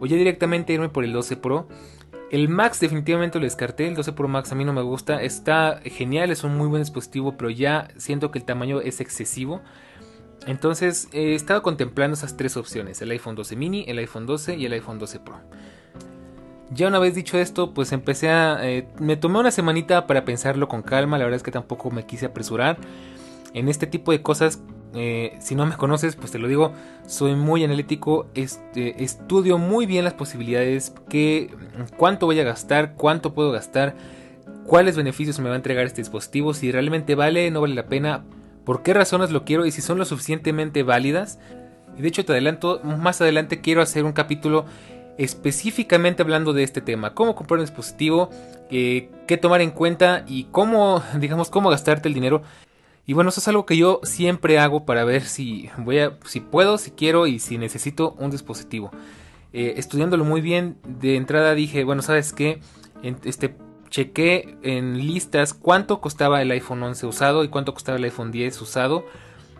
o 0.00 0.06
ya 0.06 0.16
directamente 0.16 0.72
irme 0.72 0.88
por 0.88 1.04
el 1.04 1.12
12 1.12 1.36
Pro. 1.36 1.68
El 2.30 2.48
Max 2.48 2.80
definitivamente 2.80 3.38
lo 3.38 3.44
descarté, 3.44 3.86
el 3.86 3.94
12 3.94 4.12
Pro 4.12 4.28
Max 4.28 4.52
a 4.52 4.54
mí 4.56 4.64
no 4.64 4.72
me 4.72 4.82
gusta, 4.82 5.22
está 5.22 5.80
genial, 5.84 6.30
es 6.30 6.44
un 6.44 6.56
muy 6.56 6.66
buen 6.66 6.82
dispositivo, 6.82 7.36
pero 7.36 7.50
ya 7.50 7.88
siento 7.96 8.30
que 8.30 8.38
el 8.40 8.44
tamaño 8.44 8.80
es 8.80 9.00
excesivo. 9.00 9.62
Entonces 10.46 11.08
he 11.12 11.34
estado 11.34 11.62
contemplando 11.62 12.14
esas 12.14 12.36
tres 12.36 12.56
opciones, 12.56 13.00
el 13.00 13.10
iPhone 13.10 13.36
12 13.36 13.56
mini, 13.56 13.84
el 13.88 13.98
iPhone 13.98 14.26
12 14.26 14.56
y 14.56 14.66
el 14.66 14.72
iPhone 14.72 14.98
12 14.98 15.20
Pro. 15.20 15.40
Ya 16.70 16.88
una 16.88 16.98
vez 16.98 17.14
dicho 17.14 17.38
esto, 17.38 17.72
pues 17.72 17.92
empecé 17.92 18.28
a... 18.28 18.58
Eh, 18.68 18.88
me 18.98 19.16
tomé 19.16 19.38
una 19.38 19.52
semanita 19.52 20.08
para 20.08 20.24
pensarlo 20.24 20.66
con 20.66 20.82
calma, 20.82 21.16
la 21.16 21.24
verdad 21.24 21.36
es 21.36 21.44
que 21.44 21.52
tampoco 21.52 21.92
me 21.92 22.04
quise 22.06 22.26
apresurar 22.26 22.76
en 23.56 23.68
este 23.68 23.86
tipo 23.86 24.12
de 24.12 24.20
cosas, 24.20 24.60
eh, 24.94 25.34
si 25.40 25.54
no 25.54 25.64
me 25.64 25.76
conoces, 25.76 26.14
pues 26.14 26.30
te 26.30 26.38
lo 26.38 26.46
digo, 26.46 26.72
soy 27.06 27.34
muy 27.34 27.64
analítico, 27.64 28.26
este, 28.34 29.02
estudio 29.02 29.56
muy 29.56 29.86
bien 29.86 30.04
las 30.04 30.12
posibilidades, 30.12 30.94
que, 31.08 31.50
cuánto 31.96 32.26
voy 32.26 32.38
a 32.38 32.44
gastar, 32.44 32.94
cuánto 32.96 33.32
puedo 33.32 33.52
gastar, 33.52 33.96
cuáles 34.66 34.94
beneficios 34.94 35.38
me 35.38 35.48
va 35.48 35.54
a 35.54 35.56
entregar 35.56 35.86
este 35.86 36.02
dispositivo, 36.02 36.52
si 36.52 36.70
realmente 36.70 37.14
vale, 37.14 37.50
no 37.50 37.62
vale 37.62 37.74
la 37.74 37.86
pena, 37.86 38.24
por 38.64 38.82
qué 38.82 38.92
razones 38.92 39.30
lo 39.30 39.46
quiero 39.46 39.64
y 39.64 39.70
si 39.70 39.80
son 39.80 39.96
lo 39.96 40.04
suficientemente 40.04 40.82
válidas. 40.82 41.38
Y 41.96 42.02
de 42.02 42.08
hecho 42.08 42.26
te 42.26 42.32
adelanto, 42.32 42.82
más 42.84 43.22
adelante 43.22 43.62
quiero 43.62 43.80
hacer 43.80 44.04
un 44.04 44.12
capítulo 44.12 44.66
específicamente 45.16 46.20
hablando 46.20 46.52
de 46.52 46.62
este 46.62 46.82
tema, 46.82 47.14
cómo 47.14 47.34
comprar 47.34 47.58
un 47.58 47.64
dispositivo, 47.64 48.28
eh, 48.70 49.08
qué 49.26 49.38
tomar 49.38 49.62
en 49.62 49.70
cuenta 49.70 50.24
y 50.26 50.44
cómo, 50.44 51.02
digamos, 51.18 51.48
cómo 51.48 51.70
gastarte 51.70 52.08
el 52.08 52.14
dinero 52.14 52.42
y 53.06 53.12
bueno, 53.12 53.30
eso 53.30 53.40
es 53.40 53.48
algo 53.48 53.66
que 53.66 53.76
yo 53.76 54.00
siempre 54.02 54.58
hago 54.58 54.84
para 54.84 55.04
ver 55.04 55.22
si 55.22 55.70
voy 55.78 56.00
a, 56.00 56.18
si 56.24 56.40
puedo, 56.40 56.76
si 56.76 56.90
quiero 56.90 57.26
y 57.26 57.38
si 57.38 57.56
necesito 57.56 58.16
un 58.18 58.30
dispositivo. 58.30 58.90
Eh, 59.52 59.74
estudiándolo 59.76 60.24
muy 60.24 60.40
bien, 60.40 60.76
de 60.86 61.16
entrada 61.16 61.54
dije, 61.54 61.84
bueno, 61.84 62.02
¿sabes 62.02 62.32
qué? 62.32 62.60
este, 63.24 63.54
chequé 63.90 64.58
en 64.62 64.98
listas 65.06 65.54
cuánto 65.54 66.00
costaba 66.00 66.42
el 66.42 66.50
iPhone 66.50 66.82
11 66.82 67.06
usado 67.06 67.44
y 67.44 67.48
cuánto 67.48 67.72
costaba 67.72 67.96
el 67.96 68.04
iPhone 68.04 68.32
10 68.32 68.60
usado. 68.60 69.06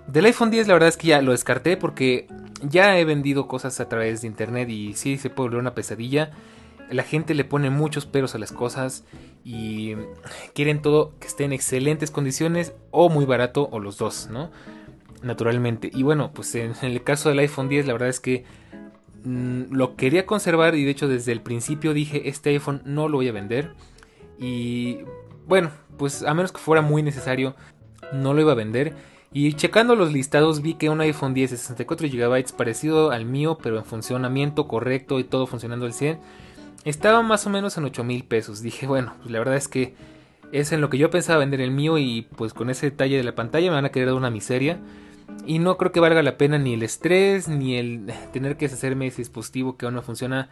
Del 0.09 0.25
iPhone 0.27 0.51
10 0.51 0.67
la 0.67 0.75
verdad 0.75 0.89
es 0.89 0.97
que 0.97 1.09
ya 1.09 1.23
lo 1.23 1.33
descarté 1.33 1.77
porque 1.77 2.27
ya 2.63 2.99
he 2.99 3.05
vendido 3.05 3.47
cosas 3.47 3.79
a 3.81 3.89
través 3.89 4.23
de 4.23 4.29
internet 4.29 4.69
y 4.69 4.95
sí 4.95 5.19
se 5.19 5.31
puede 5.31 5.49
volver 5.49 5.61
una 5.61 5.75
pesadilla 5.75 6.31
la 6.91 7.03
gente 7.03 7.35
le 7.35 7.45
pone 7.45 7.71
muchos 7.71 8.07
peros 8.07 8.35
a 8.35 8.39
las 8.39 8.53
cosas 8.53 9.05
y 9.45 9.95
quieren 10.55 10.83
todo 10.83 11.15
que 11.19 11.27
esté 11.27 11.45
en 11.45 11.53
excelentes 11.53 12.11
condiciones 12.11 12.75
o 12.91 13.09
muy 13.09 13.25
barato 13.25 13.69
o 13.71 13.79
los 13.81 13.99
dos, 13.99 14.29
¿no? 14.31 14.51
Naturalmente. 15.23 15.91
Y 15.93 16.03
bueno, 16.03 16.33
pues 16.33 16.55
en, 16.55 16.75
el 16.83 17.03
caso 17.03 17.29
del 17.29 17.41
iPhone 17.41 17.69
10 17.69 17.87
la 17.87 17.93
verdad 17.93 18.09
es 18.09 18.21
que 18.21 18.45
mm, 19.25 19.73
lo 19.73 19.97
quería 19.97 20.27
conservar 20.27 20.75
y 20.75 20.85
de 20.85 20.91
hecho 20.91 21.09
desde 21.09 21.33
el 21.33 21.41
principio 21.41 21.95
dije 21.95 22.29
este 22.29 22.51
iPhone 22.51 22.83
no 22.85 23.09
lo 23.09 23.19
voy 23.19 23.29
a 23.29 23.33
vender. 23.33 23.73
Y 24.39 24.99
bueno, 25.47 25.71
pues 25.97 26.23
a 26.23 26.35
menos 26.35 26.53
que 26.53 26.59
fuera 26.59 26.83
muy 26.83 27.03
necesario 27.03 27.55
no 28.13 28.35
lo 28.35 28.41
iba 28.41 28.53
a 28.53 28.57
vender. 28.57 28.95
Y 29.33 29.53
checando 29.55 29.97
los 29.97 30.13
listados 30.13 30.63
vi 30.63 30.75
que 30.75 30.89
un 30.89 31.01
iPhone 31.01 31.35
10 31.35 31.51
de 31.51 31.57
64 31.57 32.09
GB 32.09 32.57
parecido 32.57 33.11
al 33.11 33.27
mío, 33.27 33.59
pero 33.63 33.77
en 33.79 33.85
funcionamiento 33.85 34.67
correcto 34.67 35.19
y 35.19 35.25
todo 35.25 35.47
funcionando 35.47 35.85
al 35.85 35.93
100, 35.93 36.19
estaba 36.87 37.21
más 37.23 37.47
o 37.47 37.51
menos 37.51 37.77
en 37.77 37.85
8 37.85 38.05
mil 38.05 38.25
pesos. 38.25 38.63
Dije, 38.63 38.87
bueno, 38.87 39.15
pues 39.19 39.31
la 39.31 39.41
verdad 39.41 39.57
es 39.57 39.69
que 39.69 39.95
es 40.53 40.71
en 40.71 40.81
lo 40.81 40.89
que 40.89 40.99
yo 40.99 41.11
pensaba 41.11 41.41
vender 41.41 41.61
el 41.61 41.73
mío 41.73 41.99
y 41.99 42.29
pues 42.37 42.55
con 42.55 42.71
ese 42.71 42.91
detalle 42.91 43.17
de 43.17 43.25
la 43.25 43.35
pantalla 43.35 43.69
me 43.69 43.75
van 43.75 43.85
a 43.85 43.91
querer 43.91 44.09
dar 44.09 44.17
una 44.17 44.31
miseria. 44.31 44.79
Y 45.45 45.59
no 45.59 45.77
creo 45.77 45.91
que 45.91 46.01
valga 46.01 46.23
la 46.23 46.39
pena 46.39 46.59
ni 46.59 46.75
el 46.75 46.83
estrés, 46.85 47.49
ni 47.49 47.77
el 47.77 48.13
tener 48.33 48.57
que 48.57 48.67
deshacerme 48.67 49.09
ese 49.09 49.19
dispositivo 49.19 49.77
que 49.77 49.87
aún 49.87 49.97
no 49.97 50.03
funciona. 50.03 50.49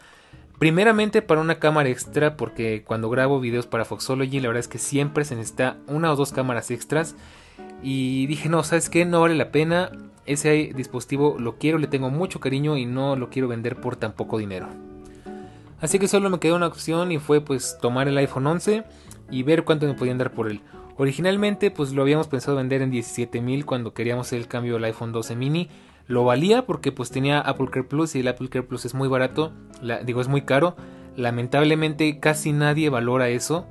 Primeramente 0.58 1.22
para 1.22 1.40
una 1.40 1.58
cámara 1.60 1.88
extra, 1.88 2.36
porque 2.36 2.82
cuando 2.84 3.10
grabo 3.10 3.40
videos 3.40 3.66
para 3.66 3.84
Foxology, 3.84 4.40
la 4.40 4.48
verdad 4.48 4.60
es 4.60 4.68
que 4.68 4.78
siempre 4.78 5.24
se 5.24 5.36
necesita 5.36 5.78
una 5.86 6.12
o 6.12 6.16
dos 6.16 6.32
cámaras 6.32 6.70
extras. 6.72 7.14
Y 7.82 8.26
dije, 8.26 8.48
no, 8.48 8.64
¿sabes 8.64 8.90
qué? 8.90 9.04
No 9.04 9.20
vale 9.20 9.36
la 9.36 9.52
pena. 9.52 9.92
Ese 10.26 10.72
dispositivo 10.74 11.36
lo 11.38 11.58
quiero, 11.58 11.78
le 11.78 11.86
tengo 11.86 12.10
mucho 12.10 12.40
cariño 12.40 12.76
y 12.76 12.86
no 12.86 13.14
lo 13.14 13.30
quiero 13.30 13.46
vender 13.46 13.76
por 13.76 13.94
tan 13.96 14.14
poco 14.14 14.38
dinero. 14.38 14.68
Así 15.84 15.98
que 15.98 16.08
solo 16.08 16.30
me 16.30 16.38
quedó 16.38 16.56
una 16.56 16.66
opción 16.66 17.12
y 17.12 17.18
fue 17.18 17.42
pues 17.42 17.76
tomar 17.78 18.08
el 18.08 18.16
iPhone 18.16 18.46
11 18.46 18.84
y 19.30 19.42
ver 19.42 19.64
cuánto 19.64 19.84
me 19.84 19.92
podían 19.92 20.16
dar 20.16 20.32
por 20.32 20.50
él. 20.50 20.62
Originalmente 20.96 21.70
pues 21.70 21.92
lo 21.92 22.00
habíamos 22.00 22.26
pensado 22.26 22.56
vender 22.56 22.80
en 22.80 22.90
17 22.90 23.42
mil 23.42 23.66
cuando 23.66 23.92
queríamos 23.92 24.32
el 24.32 24.48
cambio 24.48 24.76
al 24.76 24.84
iPhone 24.84 25.12
12 25.12 25.36
mini. 25.36 25.68
Lo 26.06 26.24
valía 26.24 26.64
porque 26.64 26.90
pues 26.90 27.10
tenía 27.10 27.38
Apple 27.38 27.66
Care 27.70 27.84
Plus 27.84 28.14
y 28.14 28.20
el 28.20 28.28
Apple 28.28 28.48
Care 28.48 28.64
Plus 28.64 28.86
es 28.86 28.94
muy 28.94 29.08
barato, 29.08 29.52
digo 30.06 30.22
es 30.22 30.28
muy 30.28 30.40
caro. 30.46 30.74
Lamentablemente 31.16 32.18
casi 32.18 32.54
nadie 32.54 32.88
valora 32.88 33.28
eso 33.28 33.66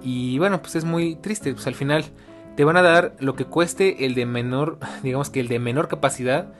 y 0.00 0.38
bueno 0.38 0.62
pues 0.62 0.76
es 0.76 0.84
muy 0.84 1.16
triste, 1.16 1.52
pues 1.54 1.66
al 1.66 1.74
final 1.74 2.04
te 2.54 2.62
van 2.62 2.76
a 2.76 2.82
dar 2.82 3.16
lo 3.18 3.34
que 3.34 3.46
cueste 3.46 4.04
el 4.04 4.14
de 4.14 4.26
menor, 4.26 4.78
digamos 5.02 5.28
que 5.28 5.40
el 5.40 5.48
de 5.48 5.58
menor 5.58 5.88
capacidad. 5.88 6.52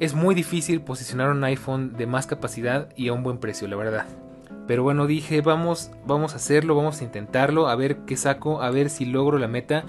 Es 0.00 0.12
muy 0.12 0.34
difícil 0.34 0.82
posicionar 0.82 1.30
un 1.30 1.42
iPhone 1.44 1.96
de 1.96 2.06
más 2.06 2.26
capacidad 2.26 2.90
y 2.94 3.08
a 3.08 3.14
un 3.14 3.22
buen 3.22 3.38
precio, 3.38 3.68
la 3.68 3.76
verdad. 3.76 4.06
Pero 4.66 4.82
bueno, 4.82 5.06
dije, 5.06 5.40
vamos, 5.40 5.90
vamos 6.06 6.32
a 6.32 6.36
hacerlo, 6.36 6.74
vamos 6.74 7.00
a 7.00 7.04
intentarlo, 7.04 7.68
a 7.68 7.76
ver 7.76 7.98
qué 8.06 8.16
saco, 8.16 8.62
a 8.62 8.70
ver 8.70 8.88
si 8.90 9.04
logro 9.04 9.38
la 9.38 9.48
meta. 9.48 9.84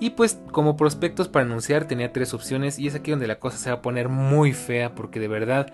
Y 0.00 0.10
pues 0.10 0.38
como 0.50 0.76
prospectos 0.76 1.28
para 1.28 1.44
anunciar 1.44 1.86
tenía 1.86 2.12
tres 2.12 2.34
opciones 2.34 2.78
y 2.78 2.86
es 2.86 2.94
aquí 2.94 3.10
donde 3.10 3.26
la 3.26 3.38
cosa 3.38 3.58
se 3.58 3.70
va 3.70 3.76
a 3.76 3.82
poner 3.82 4.08
muy 4.08 4.52
fea 4.52 4.94
porque 4.94 5.20
de 5.20 5.28
verdad 5.28 5.72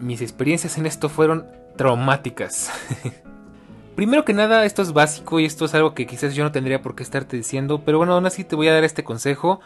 mis 0.00 0.20
experiencias 0.20 0.76
en 0.78 0.86
esto 0.86 1.08
fueron 1.08 1.46
traumáticas. 1.76 2.70
Primero 3.96 4.24
que 4.24 4.32
nada, 4.32 4.64
esto 4.64 4.82
es 4.82 4.92
básico 4.92 5.40
y 5.40 5.44
esto 5.44 5.64
es 5.64 5.74
algo 5.74 5.94
que 5.94 6.06
quizás 6.06 6.34
yo 6.34 6.44
no 6.44 6.52
tendría 6.52 6.82
por 6.82 6.94
qué 6.94 7.02
estarte 7.02 7.36
diciendo, 7.36 7.82
pero 7.84 7.98
bueno, 7.98 8.14
aún 8.14 8.26
así 8.26 8.44
te 8.44 8.56
voy 8.56 8.68
a 8.68 8.72
dar 8.72 8.84
este 8.84 9.04
consejo. 9.04 9.60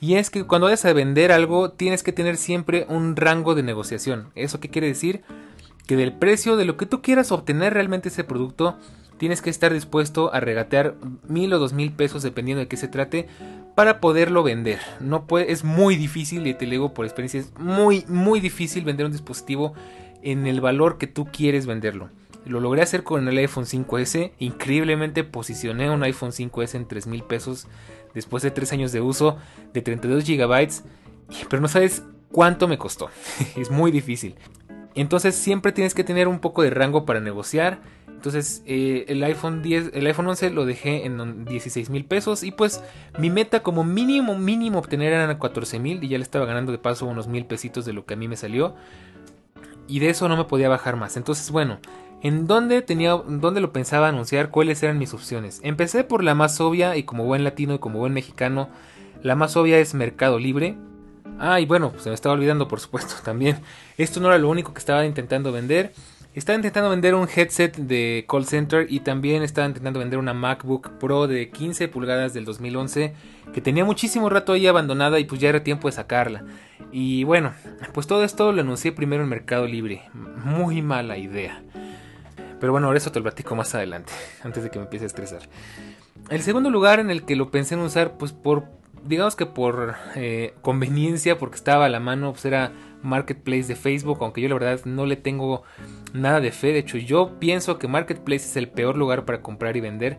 Y 0.00 0.14
es 0.14 0.30
que 0.30 0.44
cuando 0.44 0.66
vayas 0.66 0.84
a 0.84 0.92
vender 0.92 1.32
algo 1.32 1.70
tienes 1.70 2.02
que 2.02 2.12
tener 2.12 2.36
siempre 2.36 2.86
un 2.88 3.16
rango 3.16 3.54
de 3.54 3.62
negociación. 3.62 4.30
¿Eso 4.34 4.60
qué 4.60 4.68
quiere 4.68 4.88
decir? 4.88 5.22
Que 5.88 5.96
del 5.96 6.12
precio 6.12 6.56
de 6.56 6.66
lo 6.66 6.76
que 6.76 6.84
tú 6.84 7.00
quieras 7.00 7.32
obtener 7.32 7.72
realmente 7.72 8.10
ese 8.10 8.22
producto, 8.22 8.76
tienes 9.16 9.40
que 9.40 9.48
estar 9.48 9.72
dispuesto 9.72 10.32
a 10.32 10.38
regatear 10.38 10.96
mil 11.26 11.50
o 11.54 11.58
dos 11.58 11.72
mil 11.72 11.92
pesos 11.92 12.22
dependiendo 12.22 12.60
de 12.60 12.68
qué 12.68 12.76
se 12.76 12.88
trate 12.88 13.26
para 13.74 13.98
poderlo 13.98 14.42
vender. 14.42 14.78
No 15.00 15.26
puede, 15.26 15.50
es 15.50 15.64
muy 15.64 15.96
difícil 15.96 16.46
y 16.46 16.52
te 16.52 16.66
lo 16.66 16.72
digo 16.72 16.94
por 16.94 17.06
experiencia, 17.06 17.40
es 17.40 17.52
muy 17.58 18.04
muy 18.06 18.38
difícil 18.40 18.84
vender 18.84 19.06
un 19.06 19.12
dispositivo 19.12 19.72
en 20.22 20.46
el 20.46 20.60
valor 20.60 20.98
que 20.98 21.06
tú 21.06 21.24
quieres 21.24 21.64
venderlo. 21.64 22.10
Lo 22.44 22.60
logré 22.60 22.82
hacer 22.82 23.02
con 23.02 23.26
el 23.26 23.38
iPhone 23.38 23.64
5S. 23.64 24.32
Increíblemente 24.38 25.24
posicioné 25.24 25.90
un 25.90 26.02
iPhone 26.02 26.32
5S 26.32 26.74
en 26.74 26.86
3 26.86 27.06
mil 27.06 27.22
pesos 27.22 27.66
después 28.14 28.42
de 28.42 28.50
3 28.50 28.74
años 28.74 28.92
de 28.92 29.00
uso 29.00 29.38
de 29.72 29.80
32 29.80 30.24
GB. 30.24 30.68
Pero 31.48 31.62
no 31.62 31.68
sabes 31.68 32.02
cuánto 32.30 32.68
me 32.68 32.76
costó. 32.76 33.08
es 33.56 33.70
muy 33.70 33.90
difícil. 33.90 34.36
Entonces 35.00 35.36
siempre 35.36 35.72
tienes 35.72 35.94
que 35.94 36.04
tener 36.04 36.28
un 36.28 36.40
poco 36.40 36.62
de 36.62 36.70
rango 36.70 37.04
para 37.04 37.20
negociar. 37.20 37.80
Entonces 38.08 38.62
eh, 38.66 39.04
el 39.06 39.22
iPhone 39.22 39.62
10, 39.62 39.92
el 39.94 40.06
iPhone 40.06 40.26
11 40.26 40.50
lo 40.50 40.66
dejé 40.66 41.06
en 41.06 41.44
16 41.44 41.88
mil 41.90 42.04
pesos 42.04 42.42
y 42.42 42.50
pues 42.50 42.82
mi 43.16 43.30
meta 43.30 43.62
como 43.62 43.84
mínimo 43.84 44.36
mínimo 44.36 44.80
obtener 44.80 45.12
eran 45.12 45.38
14 45.38 45.78
mil 45.78 46.02
y 46.02 46.08
ya 46.08 46.18
le 46.18 46.24
estaba 46.24 46.46
ganando 46.46 46.72
de 46.72 46.78
paso 46.78 47.06
unos 47.06 47.28
mil 47.28 47.46
pesitos 47.46 47.84
de 47.84 47.92
lo 47.92 48.06
que 48.06 48.14
a 48.14 48.16
mí 48.16 48.26
me 48.26 48.36
salió 48.36 48.74
y 49.86 50.00
de 50.00 50.10
eso 50.10 50.28
no 50.28 50.36
me 50.36 50.44
podía 50.46 50.68
bajar 50.68 50.96
más. 50.96 51.16
Entonces 51.16 51.52
bueno, 51.52 51.78
¿en 52.20 52.48
dónde 52.48 52.82
tenía, 52.82 53.12
dónde 53.12 53.60
lo 53.60 53.72
pensaba 53.72 54.08
anunciar? 54.08 54.50
¿Cuáles 54.50 54.82
eran 54.82 54.98
mis 54.98 55.14
opciones? 55.14 55.60
Empecé 55.62 56.02
por 56.02 56.24
la 56.24 56.34
más 56.34 56.60
obvia 56.60 56.96
y 56.96 57.04
como 57.04 57.24
buen 57.24 57.44
latino 57.44 57.74
y 57.74 57.78
como 57.78 58.00
buen 58.00 58.14
mexicano, 58.14 58.68
la 59.22 59.36
más 59.36 59.56
obvia 59.56 59.78
es 59.78 59.94
Mercado 59.94 60.40
Libre. 60.40 60.76
Ah, 61.38 61.60
y 61.60 61.66
bueno, 61.66 61.92
se 61.98 62.08
me 62.08 62.14
estaba 62.14 62.34
olvidando, 62.34 62.68
por 62.68 62.80
supuesto, 62.80 63.14
también. 63.24 63.58
Esto 63.96 64.20
no 64.20 64.28
era 64.28 64.38
lo 64.38 64.48
único 64.48 64.72
que 64.72 64.78
estaba 64.78 65.04
intentando 65.04 65.52
vender. 65.52 65.92
Estaba 66.34 66.56
intentando 66.56 66.90
vender 66.90 67.14
un 67.14 67.28
headset 67.34 67.74
de 67.76 68.24
call 68.28 68.46
center 68.46 68.86
y 68.88 69.00
también 69.00 69.42
estaba 69.42 69.66
intentando 69.66 69.98
vender 69.98 70.18
una 70.18 70.34
MacBook 70.34 70.90
Pro 70.98 71.26
de 71.26 71.50
15 71.50 71.88
pulgadas 71.88 72.32
del 72.32 72.44
2011 72.44 73.12
que 73.52 73.60
tenía 73.60 73.84
muchísimo 73.84 74.28
rato 74.28 74.52
ahí 74.52 74.66
abandonada 74.66 75.18
y 75.18 75.24
pues 75.24 75.40
ya 75.40 75.48
era 75.48 75.64
tiempo 75.64 75.88
de 75.88 75.92
sacarla. 75.92 76.44
Y 76.92 77.24
bueno, 77.24 77.54
pues 77.92 78.06
todo 78.06 78.22
esto 78.22 78.52
lo 78.52 78.60
anuncié 78.60 78.92
primero 78.92 79.24
en 79.24 79.28
Mercado 79.28 79.66
Libre. 79.66 80.02
Muy 80.12 80.80
mala 80.80 81.18
idea. 81.18 81.60
Pero 82.60 82.72
bueno, 82.72 82.86
ahora 82.86 82.98
eso 82.98 83.10
te 83.10 83.18
lo 83.18 83.24
platico 83.24 83.56
más 83.56 83.74
adelante, 83.74 84.12
antes 84.42 84.62
de 84.62 84.70
que 84.70 84.78
me 84.78 84.84
empiece 84.84 85.06
a 85.06 85.08
estresar. 85.08 85.42
El 86.30 86.42
segundo 86.42 86.70
lugar 86.70 87.00
en 87.00 87.10
el 87.10 87.24
que 87.24 87.36
lo 87.36 87.50
pensé 87.50 87.74
en 87.74 87.80
usar, 87.80 88.18
pues 88.18 88.32
por 88.32 88.77
digamos 89.04 89.36
que 89.36 89.46
por 89.46 89.94
eh, 90.14 90.54
conveniencia, 90.62 91.38
porque 91.38 91.56
estaba 91.56 91.86
a 91.86 91.88
la 91.88 92.00
mano, 92.00 92.32
pues 92.32 92.44
era 92.44 92.72
Marketplace 93.02 93.64
de 93.64 93.76
Facebook, 93.76 94.18
aunque 94.20 94.40
yo 94.40 94.48
la 94.48 94.54
verdad 94.54 94.84
no 94.84 95.06
le 95.06 95.16
tengo 95.16 95.62
nada 96.12 96.40
de 96.40 96.52
fe. 96.52 96.68
De 96.68 96.80
hecho, 96.80 96.98
yo 96.98 97.38
pienso 97.38 97.78
que 97.78 97.88
Marketplace 97.88 98.44
es 98.44 98.56
el 98.56 98.68
peor 98.68 98.96
lugar 98.96 99.24
para 99.24 99.42
comprar 99.42 99.76
y 99.76 99.80
vender, 99.80 100.18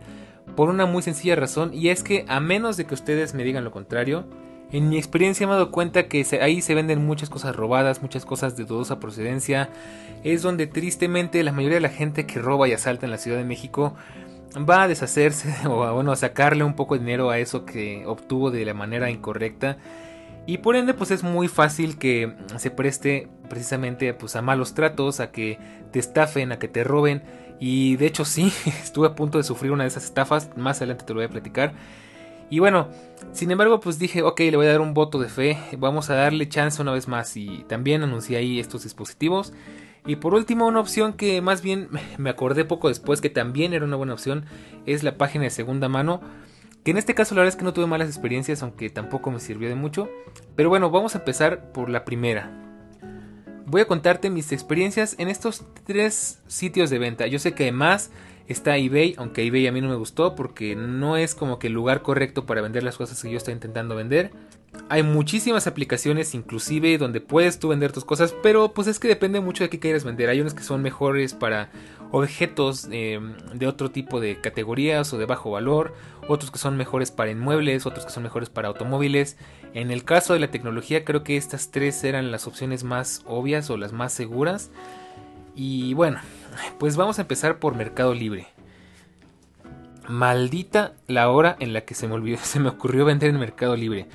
por 0.55 0.69
una 0.69 0.85
muy 0.85 1.01
sencilla 1.01 1.35
razón, 1.35 1.73
y 1.73 1.89
es 1.89 2.03
que 2.03 2.25
a 2.27 2.39
menos 2.39 2.77
de 2.77 2.85
que 2.85 2.93
ustedes 2.93 3.33
me 3.33 3.43
digan 3.43 3.63
lo 3.63 3.71
contrario, 3.71 4.25
en 4.71 4.89
mi 4.89 4.97
experiencia 4.97 5.47
me 5.47 5.53
he 5.53 5.55
dado 5.55 5.71
cuenta 5.71 6.07
que 6.07 6.25
ahí 6.41 6.61
se 6.61 6.75
venden 6.75 7.03
muchas 7.03 7.29
cosas 7.29 7.55
robadas, 7.55 8.03
muchas 8.03 8.23
cosas 8.23 8.55
de 8.55 8.65
dudosa 8.65 8.99
procedencia. 8.99 9.69
Es 10.23 10.43
donde 10.43 10.67
tristemente 10.67 11.43
la 11.43 11.51
mayoría 11.51 11.77
de 11.77 11.81
la 11.81 11.89
gente 11.89 12.27
que 12.27 12.39
roba 12.39 12.67
y 12.67 12.73
asalta 12.73 13.07
en 13.07 13.11
la 13.11 13.17
Ciudad 13.17 13.37
de 13.37 13.45
México 13.45 13.95
va 14.57 14.83
a 14.83 14.87
deshacerse 14.87 15.53
o 15.67 15.83
a, 15.83 15.91
bueno, 15.91 16.11
a 16.11 16.15
sacarle 16.15 16.63
un 16.63 16.75
poco 16.75 16.95
de 16.95 17.01
dinero 17.01 17.29
a 17.29 17.39
eso 17.39 17.65
que 17.65 18.05
obtuvo 18.05 18.51
de 18.51 18.65
la 18.65 18.73
manera 18.73 19.09
incorrecta. 19.09 19.77
Y 20.45 20.59
por 20.59 20.75
ende, 20.75 20.93
pues 20.93 21.11
es 21.11 21.21
muy 21.21 21.47
fácil 21.47 21.99
que 21.99 22.35
se 22.57 22.71
preste 22.71 23.27
precisamente 23.49 24.13
pues, 24.13 24.35
a 24.35 24.41
malos 24.41 24.73
tratos, 24.73 25.19
a 25.19 25.31
que 25.31 25.59
te 25.91 25.99
estafen, 25.99 26.51
a 26.51 26.59
que 26.59 26.67
te 26.67 26.83
roben. 26.83 27.21
Y 27.59 27.97
de 27.97 28.07
hecho 28.07 28.25
sí, 28.25 28.51
estuve 28.65 29.07
a 29.07 29.15
punto 29.15 29.37
de 29.37 29.43
sufrir 29.43 29.71
una 29.71 29.83
de 29.83 29.89
esas 29.89 30.05
estafas, 30.05 30.49
más 30.57 30.77
adelante 30.77 31.05
te 31.05 31.13
lo 31.13 31.19
voy 31.19 31.25
a 31.25 31.29
platicar. 31.29 31.73
Y 32.49 32.57
bueno, 32.59 32.87
sin 33.31 33.51
embargo, 33.51 33.79
pues 33.79 33.99
dije, 33.99 34.23
ok, 34.23 34.39
le 34.39 34.57
voy 34.57 34.65
a 34.65 34.71
dar 34.71 34.81
un 34.81 34.95
voto 34.95 35.19
de 35.19 35.29
fe, 35.29 35.57
vamos 35.77 36.09
a 36.09 36.15
darle 36.15 36.49
chance 36.49 36.81
una 36.81 36.91
vez 36.93 37.07
más. 37.07 37.37
Y 37.37 37.63
también 37.67 38.01
anuncié 38.01 38.37
ahí 38.37 38.59
estos 38.59 38.83
dispositivos. 38.83 39.53
Y 40.05 40.17
por 40.17 40.33
último, 40.33 40.67
una 40.67 40.79
opción 40.79 41.13
que 41.13 41.41
más 41.41 41.61
bien 41.61 41.89
me 42.17 42.29
acordé 42.29 42.65
poco 42.65 42.87
después 42.89 43.21
que 43.21 43.29
también 43.29 43.73
era 43.73 43.85
una 43.85 43.95
buena 43.95 44.13
opción 44.13 44.45
es 44.85 45.03
la 45.03 45.17
página 45.17 45.45
de 45.45 45.49
segunda 45.49 45.89
mano. 45.89 46.21
Que 46.83 46.91
en 46.91 46.97
este 46.97 47.13
caso 47.13 47.35
la 47.35 47.41
verdad 47.41 47.53
es 47.53 47.57
que 47.57 47.65
no 47.65 47.73
tuve 47.73 47.87
malas 47.87 48.07
experiencias, 48.07 48.63
aunque 48.63 48.89
tampoco 48.89 49.31
me 49.31 49.39
sirvió 49.39 49.67
de 49.67 49.75
mucho. 49.75 50.09
Pero 50.55 50.69
bueno, 50.69 50.89
vamos 50.89 51.15
a 51.15 51.19
empezar 51.19 51.71
por 51.71 51.89
la 51.89 52.05
primera. 52.05 52.51
Voy 53.65 53.81
a 53.81 53.87
contarte 53.87 54.29
mis 54.29 54.51
experiencias 54.51 55.15
en 55.19 55.27
estos 55.27 55.63
tres 55.85 56.41
sitios 56.47 56.89
de 56.89 56.97
venta. 56.97 57.27
Yo 57.27 57.37
sé 57.37 57.53
que 57.53 57.63
además 57.63 58.11
está 58.47 58.77
eBay, 58.77 59.13
aunque 59.17 59.45
eBay 59.45 59.67
a 59.67 59.71
mí 59.71 59.79
no 59.79 59.89
me 59.89 59.95
gustó 59.95 60.35
porque 60.35 60.75
no 60.75 61.17
es 61.17 61.35
como 61.35 61.59
que 61.59 61.67
el 61.67 61.73
lugar 61.73 62.01
correcto 62.01 62.47
para 62.47 62.61
vender 62.61 62.81
las 62.81 62.97
cosas 62.97 63.21
que 63.21 63.29
yo 63.29 63.37
estoy 63.37 63.53
intentando 63.53 63.95
vender. 63.95 64.31
Hay 64.87 65.03
muchísimas 65.03 65.67
aplicaciones 65.67 66.33
inclusive 66.33 66.97
donde 66.97 67.21
puedes 67.21 67.59
tú 67.59 67.69
vender 67.69 67.91
tus 67.91 68.05
cosas, 68.05 68.33
pero 68.41 68.73
pues 68.73 68.87
es 68.87 68.99
que 68.99 69.07
depende 69.07 69.39
mucho 69.39 69.63
de 69.63 69.69
qué 69.69 69.79
quieres 69.79 70.03
vender. 70.03 70.29
Hay 70.29 70.41
unos 70.41 70.53
que 70.53 70.63
son 70.63 70.81
mejores 70.81 71.33
para 71.33 71.69
objetos 72.11 72.87
em, 72.91 73.35
de 73.53 73.67
otro 73.67 73.91
tipo 73.91 74.19
de 74.19 74.39
categorías 74.41 75.13
o 75.13 75.17
de 75.17 75.25
bajo 75.25 75.51
valor, 75.51 75.93
otros 76.27 76.51
que 76.51 76.57
son 76.57 76.77
mejores 76.77 77.11
para 77.11 77.31
inmuebles, 77.31 77.85
otros 77.85 78.05
que 78.05 78.11
son 78.11 78.23
mejores 78.23 78.49
para 78.49 78.67
automóviles. 78.67 79.37
En 79.73 79.91
el 79.91 80.03
caso 80.03 80.33
de 80.33 80.39
la 80.39 80.49
tecnología 80.49 81.05
creo 81.05 81.23
que 81.23 81.37
estas 81.37 81.69
tres 81.71 82.03
eran 82.03 82.31
las 82.31 82.47
opciones 82.47 82.83
más 82.83 83.23
obvias 83.25 83.69
o 83.69 83.77
las 83.77 83.93
más 83.93 84.13
seguras. 84.13 84.71
Y 85.55 85.93
bueno, 85.93 86.19
pues 86.79 86.95
vamos 86.95 87.19
a 87.19 87.23
empezar 87.23 87.59
por 87.59 87.75
Mercado 87.75 88.13
Libre. 88.13 88.47
Maldita 90.07 90.93
la 91.05 91.29
hora 91.29 91.55
en 91.59 91.73
la 91.73 91.81
que 91.81 91.93
se 91.93 92.07
me 92.07 92.15
olvidó, 92.15 92.39
se 92.41 92.59
me 92.59 92.69
ocurrió 92.69 93.05
vender 93.05 93.29
en 93.29 93.39
Mercado 93.39 93.75
Libre. 93.75 94.07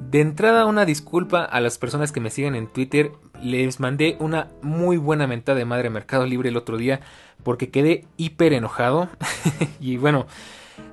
De 0.00 0.20
entrada 0.20 0.66
una 0.66 0.84
disculpa 0.84 1.44
a 1.44 1.60
las 1.60 1.78
personas 1.78 2.12
que 2.12 2.20
me 2.20 2.30
siguen 2.30 2.54
en 2.54 2.66
Twitter. 2.68 3.12
Les 3.42 3.80
mandé 3.80 4.16
una 4.20 4.48
muy 4.62 4.96
buena 4.96 5.26
mentada 5.26 5.58
de 5.58 5.64
madre 5.64 5.90
Mercado 5.90 6.26
Libre 6.26 6.48
el 6.48 6.56
otro 6.56 6.76
día 6.76 7.00
porque 7.42 7.70
quedé 7.70 8.04
hiper 8.16 8.52
enojado. 8.52 9.08
y 9.80 9.96
bueno, 9.96 10.26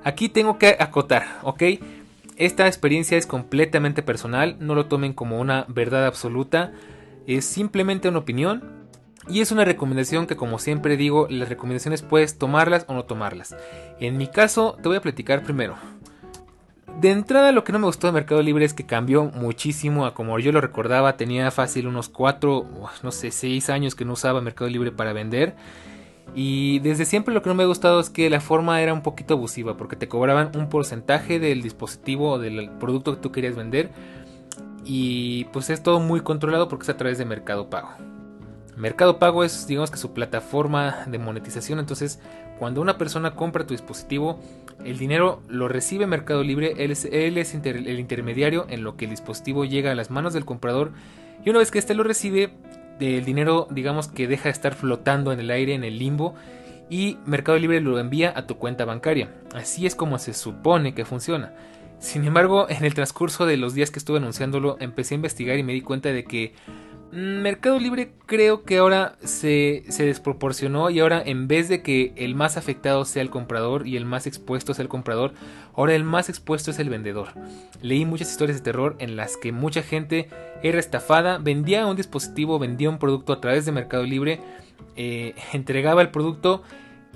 aquí 0.04 0.28
tengo 0.28 0.58
que 0.58 0.76
acotar, 0.78 1.24
¿ok? 1.42 1.62
esta 2.36 2.66
experiencia 2.66 3.16
es 3.16 3.26
completamente 3.26 4.02
personal, 4.02 4.56
no 4.58 4.74
lo 4.74 4.86
tomen 4.86 5.12
como 5.12 5.40
una 5.40 5.64
verdad 5.68 6.06
absoluta, 6.06 6.72
es 7.26 7.44
simplemente 7.44 8.08
una 8.08 8.18
opinión 8.18 8.84
y 9.28 9.40
es 9.40 9.52
una 9.52 9.64
recomendación 9.64 10.26
que 10.26 10.36
como 10.36 10.58
siempre 10.58 10.96
digo, 10.96 11.26
las 11.30 11.48
recomendaciones 11.48 12.02
puedes 12.02 12.36
tomarlas 12.36 12.84
o 12.88 12.94
no 12.94 13.04
tomarlas. 13.04 13.56
En 14.00 14.18
mi 14.18 14.26
caso 14.26 14.76
te 14.82 14.88
voy 14.88 14.98
a 14.98 15.02
platicar 15.02 15.42
primero. 15.42 15.76
De 17.04 17.10
entrada 17.10 17.52
lo 17.52 17.64
que 17.64 17.72
no 17.74 17.78
me 17.78 17.84
gustó 17.84 18.06
de 18.06 18.14
Mercado 18.14 18.40
Libre 18.40 18.64
es 18.64 18.72
que 18.72 18.86
cambió 18.86 19.24
muchísimo 19.26 20.06
a 20.06 20.14
como 20.14 20.38
yo 20.38 20.52
lo 20.52 20.62
recordaba, 20.62 21.18
tenía 21.18 21.50
fácil 21.50 21.86
unos 21.86 22.08
4, 22.08 22.66
no 23.02 23.12
sé, 23.12 23.30
6 23.30 23.68
años 23.68 23.94
que 23.94 24.06
no 24.06 24.14
usaba 24.14 24.40
Mercado 24.40 24.70
Libre 24.70 24.90
para 24.90 25.12
vender. 25.12 25.54
Y 26.34 26.78
desde 26.78 27.04
siempre 27.04 27.34
lo 27.34 27.42
que 27.42 27.50
no 27.50 27.54
me 27.56 27.64
ha 27.64 27.66
gustado 27.66 28.00
es 28.00 28.08
que 28.08 28.30
la 28.30 28.40
forma 28.40 28.80
era 28.80 28.94
un 28.94 29.02
poquito 29.02 29.34
abusiva 29.34 29.76
porque 29.76 29.96
te 29.96 30.08
cobraban 30.08 30.52
un 30.56 30.70
porcentaje 30.70 31.38
del 31.38 31.60
dispositivo 31.60 32.30
o 32.30 32.38
del 32.38 32.70
producto 32.80 33.14
que 33.14 33.20
tú 33.20 33.32
querías 33.32 33.54
vender. 33.54 33.90
Y 34.86 35.44
pues 35.52 35.68
es 35.68 35.82
todo 35.82 36.00
muy 36.00 36.22
controlado 36.22 36.70
porque 36.70 36.84
es 36.84 36.88
a 36.88 36.96
través 36.96 37.18
de 37.18 37.26
Mercado 37.26 37.68
Pago. 37.68 37.90
Mercado 38.78 39.18
Pago 39.18 39.44
es, 39.44 39.66
digamos 39.66 39.90
que 39.90 39.98
su 39.98 40.14
plataforma 40.14 41.04
de 41.06 41.18
monetización. 41.18 41.80
Entonces, 41.80 42.18
cuando 42.58 42.80
una 42.80 42.96
persona 42.96 43.34
compra 43.34 43.66
tu 43.66 43.74
dispositivo, 43.74 44.40
el 44.84 44.98
dinero 44.98 45.42
lo 45.48 45.68
recibe 45.68 46.06
Mercado 46.06 46.42
Libre. 46.42 46.74
Él 46.78 46.90
es, 46.90 47.04
el 47.04 47.98
intermediario 47.98 48.66
en 48.68 48.84
lo 48.84 48.96
que 48.96 49.04
el 49.04 49.10
dispositivo 49.10 49.64
llega 49.64 49.92
a 49.92 49.94
las 49.94 50.10
manos 50.10 50.32
del 50.32 50.44
comprador. 50.44 50.92
Y 51.44 51.50
una 51.50 51.58
vez 51.58 51.70
que 51.70 51.78
éste 51.78 51.94
lo 51.94 52.02
recibe, 52.02 52.50
el 53.00 53.24
dinero, 53.24 53.68
digamos 53.70 54.08
que 54.08 54.28
deja 54.28 54.44
de 54.44 54.50
estar 54.50 54.74
flotando 54.74 55.32
en 55.32 55.40
el 55.40 55.50
aire, 55.50 55.74
en 55.74 55.84
el 55.84 55.98
limbo. 55.98 56.34
Y 56.90 57.18
Mercado 57.26 57.58
Libre 57.58 57.80
lo 57.80 57.98
envía 57.98 58.32
a 58.36 58.46
tu 58.46 58.56
cuenta 58.56 58.84
bancaria. 58.84 59.30
Así 59.54 59.86
es 59.86 59.94
como 59.94 60.18
se 60.18 60.34
supone 60.34 60.94
que 60.94 61.04
funciona. 61.04 61.52
Sin 61.98 62.24
embargo, 62.24 62.66
en 62.68 62.84
el 62.84 62.92
transcurso 62.92 63.46
de 63.46 63.56
los 63.56 63.74
días 63.74 63.90
que 63.90 63.98
estuve 63.98 64.18
anunciándolo, 64.18 64.76
empecé 64.80 65.14
a 65.14 65.16
investigar 65.16 65.58
y 65.58 65.62
me 65.62 65.72
di 65.72 65.80
cuenta 65.80 66.10
de 66.10 66.24
que 66.24 66.52
Mercado 67.14 67.78
Libre 67.78 68.10
creo 68.26 68.64
que 68.64 68.78
ahora 68.78 69.16
se, 69.22 69.84
desproporcionó 69.98 70.90
y 70.90 70.98
ahora 70.98 71.22
en 71.24 71.46
vez 71.46 71.68
de 71.68 71.80
que 71.80 72.12
el 72.16 72.34
más 72.34 72.56
afectado 72.56 73.04
sea 73.04 73.22
el 73.22 73.30
comprador 73.30 73.86
y 73.86 73.96
el 73.96 74.04
más 74.04 74.26
expuesto 74.26 74.74
sea 74.74 74.82
el 74.82 74.88
comprador, 74.88 75.32
ahora 75.76 75.94
el 75.94 76.02
más 76.02 76.28
expuesto 76.28 76.72
es 76.72 76.80
el 76.80 76.90
vendedor. 76.90 77.28
Leí 77.82 78.04
muchas 78.04 78.32
historias 78.32 78.58
de 78.58 78.64
terror 78.64 78.96
en 78.98 79.14
las 79.14 79.36
que 79.36 79.52
mucha 79.52 79.82
gente 79.84 80.28
era 80.64 80.80
estafada, 80.80 81.38
vendía 81.38 81.86
un 81.86 81.96
dispositivo, 81.96 82.58
vendía 82.58 82.90
un 82.90 82.98
producto 82.98 83.32
a 83.32 83.40
través 83.40 83.64
de 83.64 83.70
Mercado 83.70 84.02
Libre, 84.02 84.40
eh, 84.96 85.36
entregaba 85.52 86.02
el 86.02 86.10
producto 86.10 86.64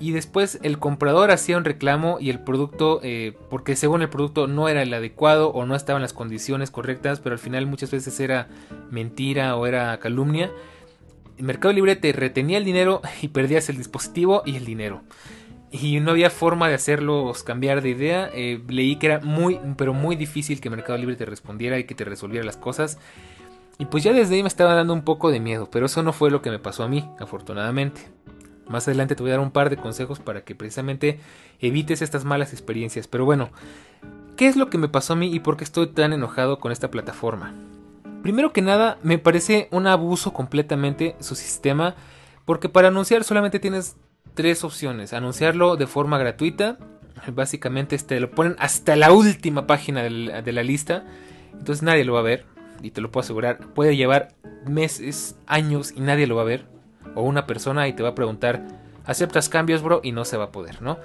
y 0.01 0.13
después 0.13 0.59
el 0.63 0.79
comprador 0.79 1.31
hacía 1.31 1.57
un 1.57 1.65
reclamo 1.65 2.19
y 2.21 2.31
el 2.31 2.41
producto, 2.41 3.01
eh, 3.03 3.37
porque 3.51 3.75
según 3.77 4.03
el 4.03 4.09
producto 4.09 4.47
no 4.47 4.69
era 4.69 4.83
el 4.83 4.95
adecuado 4.95 5.51
o 5.51 5.67
no 5.67 5.75
estaban 5.75 6.03
las 6.03 6.13
condiciones 6.13 6.71
correctas, 6.71 7.21
pero 7.21 7.33
al 7.35 7.39
final 7.39 7.67
muchas 7.67 7.91
veces 7.91 8.19
era 8.21 8.49
mentira 8.91 9.57
o 9.57 9.67
era 9.67 9.99
calumnia. 9.99 10.51
Mercado 11.39 11.73
Libre 11.73 11.97
te 11.97 12.13
retenía 12.13 12.59
el 12.59 12.65
dinero 12.65 13.03
y 13.23 13.29
perdías 13.29 13.69
el 13.69 13.77
dispositivo 13.77 14.43
y 14.45 14.57
el 14.57 14.65
dinero. 14.65 15.03
Y 15.71 16.01
no 16.01 16.13
había 16.13 16.31
forma 16.31 16.69
de 16.69 16.75
hacerlos 16.75 17.43
cambiar 17.43 17.83
de 17.83 17.91
idea. 17.91 18.31
Eh, 18.33 18.63
leí 18.69 18.97
que 18.97 19.07
era 19.07 19.21
muy, 19.21 19.61
pero 19.77 19.93
muy 19.93 20.17
difícil 20.17 20.61
que 20.61 20.71
Mercado 20.71 20.97
Libre 20.97 21.17
te 21.17 21.27
respondiera 21.27 21.79
y 21.79 21.85
que 21.85 21.95
te 21.95 22.05
resolviera 22.05 22.47
las 22.47 22.57
cosas. 22.57 22.99
Y 23.79 23.85
pues 23.85 24.03
ya 24.03 24.13
desde 24.13 24.35
ahí 24.35 24.43
me 24.43 24.49
estaba 24.49 24.75
dando 24.75 24.93
un 24.93 25.03
poco 25.03 25.31
de 25.31 25.39
miedo, 25.39 25.69
pero 25.71 25.87
eso 25.87 26.03
no 26.03 26.13
fue 26.13 26.31
lo 26.31 26.43
que 26.43 26.51
me 26.51 26.59
pasó 26.59 26.83
a 26.83 26.89
mí, 26.89 27.09
afortunadamente. 27.21 28.01
Más 28.69 28.87
adelante 28.87 29.15
te 29.15 29.23
voy 29.23 29.31
a 29.31 29.35
dar 29.35 29.41
un 29.41 29.51
par 29.51 29.71
de 29.71 29.77
consejos 29.77 30.19
para 30.19 30.43
que 30.43 30.55
precisamente 30.55 31.19
evites 31.61 32.03
estas 32.03 32.25
malas 32.25 32.53
experiencias. 32.53 33.09
Pero 33.09 33.25
bueno, 33.25 33.51
¿qué 34.37 34.47
es 34.47 34.57
lo 34.57 34.69
que 34.69 34.79
me 34.79 34.89
pasó 34.89 35.15
a 35.15 35.17
mí 35.17 35.35
y 35.35 35.41
por 35.41 35.57
qué 35.57 35.65
estoy 35.65 35.89
tan 35.89 36.13
enojado 36.13 36.59
con 36.59 36.71
esta 36.71 36.91
plataforma? 36.91 37.55
Primero 38.23 38.53
que 38.53 38.63
nada, 38.63 38.99
me 39.03 39.19
parece 39.19 39.69
un 39.71 39.87
abuso 39.87 40.33
completamente 40.33 41.17
su 41.21 41.35
sistema, 41.35 41.95
porque 42.45 42.69
para 42.69 42.89
anunciar 42.89 43.25
solamente 43.25 43.59
tienes 43.59 43.97
tres 44.35 44.65
opciones. 44.65 45.13
Anunciarlo 45.13 45.77
de 45.77 45.87
forma 45.87 46.19
gratuita, 46.19 46.79
básicamente 47.35 47.97
este, 47.97 48.21
lo 48.21 48.31
ponen 48.31 48.57
hasta 48.59 48.97
la 48.97 49.13
última 49.13 49.67
página 49.67 50.03
de 50.03 50.53
la 50.53 50.63
lista, 50.63 51.05
entonces 51.53 51.83
nadie 51.83 52.05
lo 52.05 52.15
va 52.15 52.21
a 52.21 52.25
ver, 52.25 52.45
y 52.83 52.91
te 52.91 53.01
lo 53.01 53.11
puedo 53.11 53.25
asegurar, 53.25 53.59
puede 53.75 53.97
llevar 53.97 54.35
meses, 54.67 55.37
años 55.47 55.93
y 55.97 56.01
nadie 56.01 56.27
lo 56.27 56.37
va 56.37 56.43
a 56.43 56.47
ver 56.47 56.78
o 57.15 57.23
una 57.23 57.47
persona 57.47 57.89
y 57.89 57.93
te 57.93 58.03
va 58.03 58.11
a 58.11 58.15
preguntar, 58.15 58.63
¿aceptas 59.05 59.49
cambios, 59.49 59.83
bro? 59.83 60.01
Y 60.03 60.13
no 60.13 60.25
se 60.25 60.37
va 60.37 60.45
a 60.45 60.53
poder, 60.53 60.83
¿no? 60.83 60.99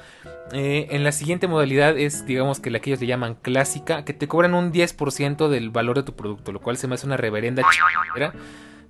Eh, 0.52 0.88
en 0.92 1.04
la 1.04 1.12
siguiente 1.12 1.48
modalidad 1.48 1.98
es, 1.98 2.26
digamos 2.26 2.60
que 2.60 2.70
la 2.70 2.80
que 2.80 2.92
ellos 2.92 3.02
le 3.02 3.08
llaman 3.08 3.36
clásica, 3.36 4.06
que 4.06 4.14
te 4.14 4.28
cobran 4.28 4.54
un 4.54 4.72
10% 4.72 5.48
del 5.48 5.70
valor 5.70 5.96
de 5.96 6.04
tu 6.04 6.14
producto, 6.14 6.52
lo 6.52 6.60
cual 6.60 6.78
se 6.78 6.88
me 6.88 6.96
hace 6.96 7.08
una 7.08 7.18
reverenda 7.18 7.64
ch... 7.64 8.34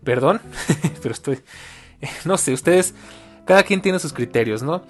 Perdón, 0.04 0.42
pero 1.02 1.14
estoy... 1.14 1.40
No 2.26 2.38
sé, 2.38 2.52
ustedes, 2.52 2.94
cada 3.46 3.64
quien 3.64 3.82
tiene 3.82 4.00
sus 4.00 4.12
criterios, 4.12 4.62
¿no? 4.62 4.84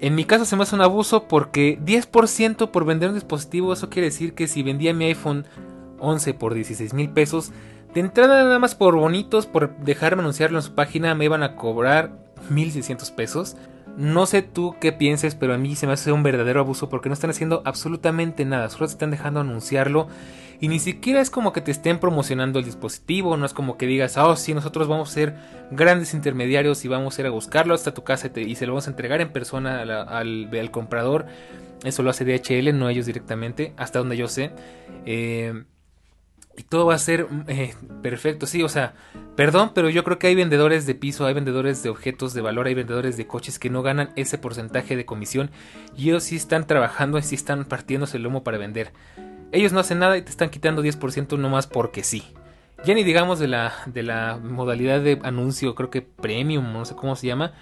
En 0.00 0.14
mi 0.14 0.24
caso 0.24 0.44
se 0.44 0.56
me 0.56 0.64
hace 0.64 0.74
un 0.74 0.82
abuso 0.82 1.28
porque 1.28 1.78
10% 1.78 2.70
por 2.70 2.84
vender 2.84 3.10
un 3.10 3.14
dispositivo, 3.14 3.72
eso 3.72 3.88
quiere 3.88 4.08
decir 4.08 4.34
que 4.34 4.46
si 4.46 4.62
vendía 4.62 4.92
mi 4.92 5.06
iPhone 5.06 5.46
11 6.00 6.34
por 6.34 6.54
16 6.54 6.92
mil 6.92 7.08
pesos, 7.10 7.52
de 7.96 8.00
entrada 8.00 8.44
nada 8.44 8.58
más 8.58 8.74
por 8.74 8.94
bonitos, 8.94 9.46
por 9.46 9.74
dejarme 9.78 10.20
anunciarlo 10.20 10.58
en 10.58 10.62
su 10.62 10.74
página, 10.74 11.14
me 11.14 11.24
iban 11.24 11.42
a 11.42 11.56
cobrar 11.56 12.12
1600 12.50 13.10
pesos. 13.12 13.56
No 13.96 14.26
sé 14.26 14.42
tú 14.42 14.76
qué 14.78 14.92
pienses, 14.92 15.34
pero 15.34 15.54
a 15.54 15.56
mí 15.56 15.74
se 15.76 15.86
me 15.86 15.94
hace 15.94 16.12
un 16.12 16.22
verdadero 16.22 16.60
abuso 16.60 16.90
porque 16.90 17.08
no 17.08 17.14
están 17.14 17.30
haciendo 17.30 17.62
absolutamente 17.64 18.44
nada, 18.44 18.68
solo 18.68 18.86
se 18.86 18.92
están 18.92 19.10
dejando 19.10 19.40
anunciarlo 19.40 20.08
y 20.60 20.68
ni 20.68 20.78
siquiera 20.78 21.22
es 21.22 21.30
como 21.30 21.54
que 21.54 21.62
te 21.62 21.70
estén 21.70 21.98
promocionando 21.98 22.58
el 22.58 22.66
dispositivo, 22.66 23.38
no 23.38 23.46
es 23.46 23.54
como 23.54 23.78
que 23.78 23.86
digas, 23.86 24.18
oh 24.18 24.36
sí, 24.36 24.52
nosotros 24.52 24.88
vamos 24.88 25.08
a 25.08 25.14
ser 25.14 25.34
grandes 25.70 26.12
intermediarios 26.12 26.84
y 26.84 26.88
vamos 26.88 27.16
a 27.16 27.22
ir 27.22 27.26
a 27.28 27.30
buscarlo 27.30 27.72
hasta 27.72 27.94
tu 27.94 28.04
casa 28.04 28.30
y, 28.36 28.56
se 28.56 28.66
lo 28.66 28.72
vamos 28.72 28.88
a 28.88 28.90
entregar 28.90 29.22
en 29.22 29.32
persona 29.32 29.80
al, 29.80 29.90
al, 30.50 30.70
comprador. 30.70 31.24
Eso 31.82 32.02
lo 32.02 32.10
hace 32.10 32.26
DHL, 32.26 32.78
no 32.78 32.90
ellos 32.90 33.06
directamente, 33.06 33.72
hasta 33.78 34.00
donde 34.00 34.18
yo 34.18 34.28
sé. 34.28 34.50
Eh, 35.06 35.64
y 36.56 36.62
todo 36.62 36.86
va 36.86 36.94
a 36.94 36.98
ser 36.98 37.28
eh, 37.48 37.74
perfecto. 38.02 38.46
Sí, 38.46 38.62
o 38.62 38.68
sea, 38.68 38.94
perdón, 39.36 39.72
pero 39.74 39.90
yo 39.90 40.04
creo 40.04 40.18
que 40.18 40.28
hay 40.28 40.34
vendedores 40.34 40.86
de 40.86 40.94
piso, 40.94 41.26
hay 41.26 41.34
vendedores 41.34 41.82
de 41.82 41.90
objetos 41.90 42.34
de 42.34 42.40
valor, 42.40 42.66
hay 42.66 42.74
vendedores 42.74 43.16
de 43.16 43.26
coches 43.26 43.58
que 43.58 43.70
no 43.70 43.82
ganan 43.82 44.10
ese 44.16 44.38
porcentaje 44.38 44.96
de 44.96 45.04
comisión 45.04 45.50
y 45.96 46.08
ellos 46.08 46.24
sí 46.24 46.36
están 46.36 46.66
trabajando 46.66 47.18
y 47.18 47.22
sí 47.22 47.34
están 47.34 47.64
partiéndose 47.64 48.16
el 48.16 48.22
lomo 48.22 48.42
para 48.42 48.58
vender. 48.58 48.92
Ellos 49.52 49.72
no 49.72 49.80
hacen 49.80 49.98
nada 49.98 50.16
y 50.16 50.22
te 50.22 50.30
están 50.30 50.50
quitando 50.50 50.82
10% 50.82 51.38
nomás 51.38 51.66
porque 51.66 52.02
sí. 52.02 52.24
Ya 52.84 52.94
ni 52.94 53.04
digamos 53.04 53.38
de 53.38 53.48
la, 53.48 53.72
de 53.86 54.02
la 54.02 54.38
modalidad 54.42 55.00
de 55.00 55.18
anuncio, 55.22 55.74
creo 55.74 55.90
que 55.90 56.02
premium, 56.02 56.72
no 56.72 56.84
sé 56.84 56.94
cómo 56.94 57.16
se 57.16 57.26
llama, 57.26 57.52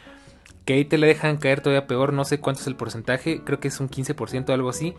que 0.64 0.74
ahí 0.74 0.84
te 0.84 0.98
la 0.98 1.06
dejan 1.06 1.36
caer 1.36 1.60
todavía 1.60 1.86
peor, 1.86 2.12
no 2.12 2.24
sé 2.24 2.40
cuánto 2.40 2.62
es 2.62 2.66
el 2.66 2.76
porcentaje, 2.76 3.42
creo 3.44 3.60
que 3.60 3.68
es 3.68 3.80
un 3.80 3.88
15% 3.88 4.48
o 4.48 4.52
algo 4.52 4.70
así. 4.70 4.94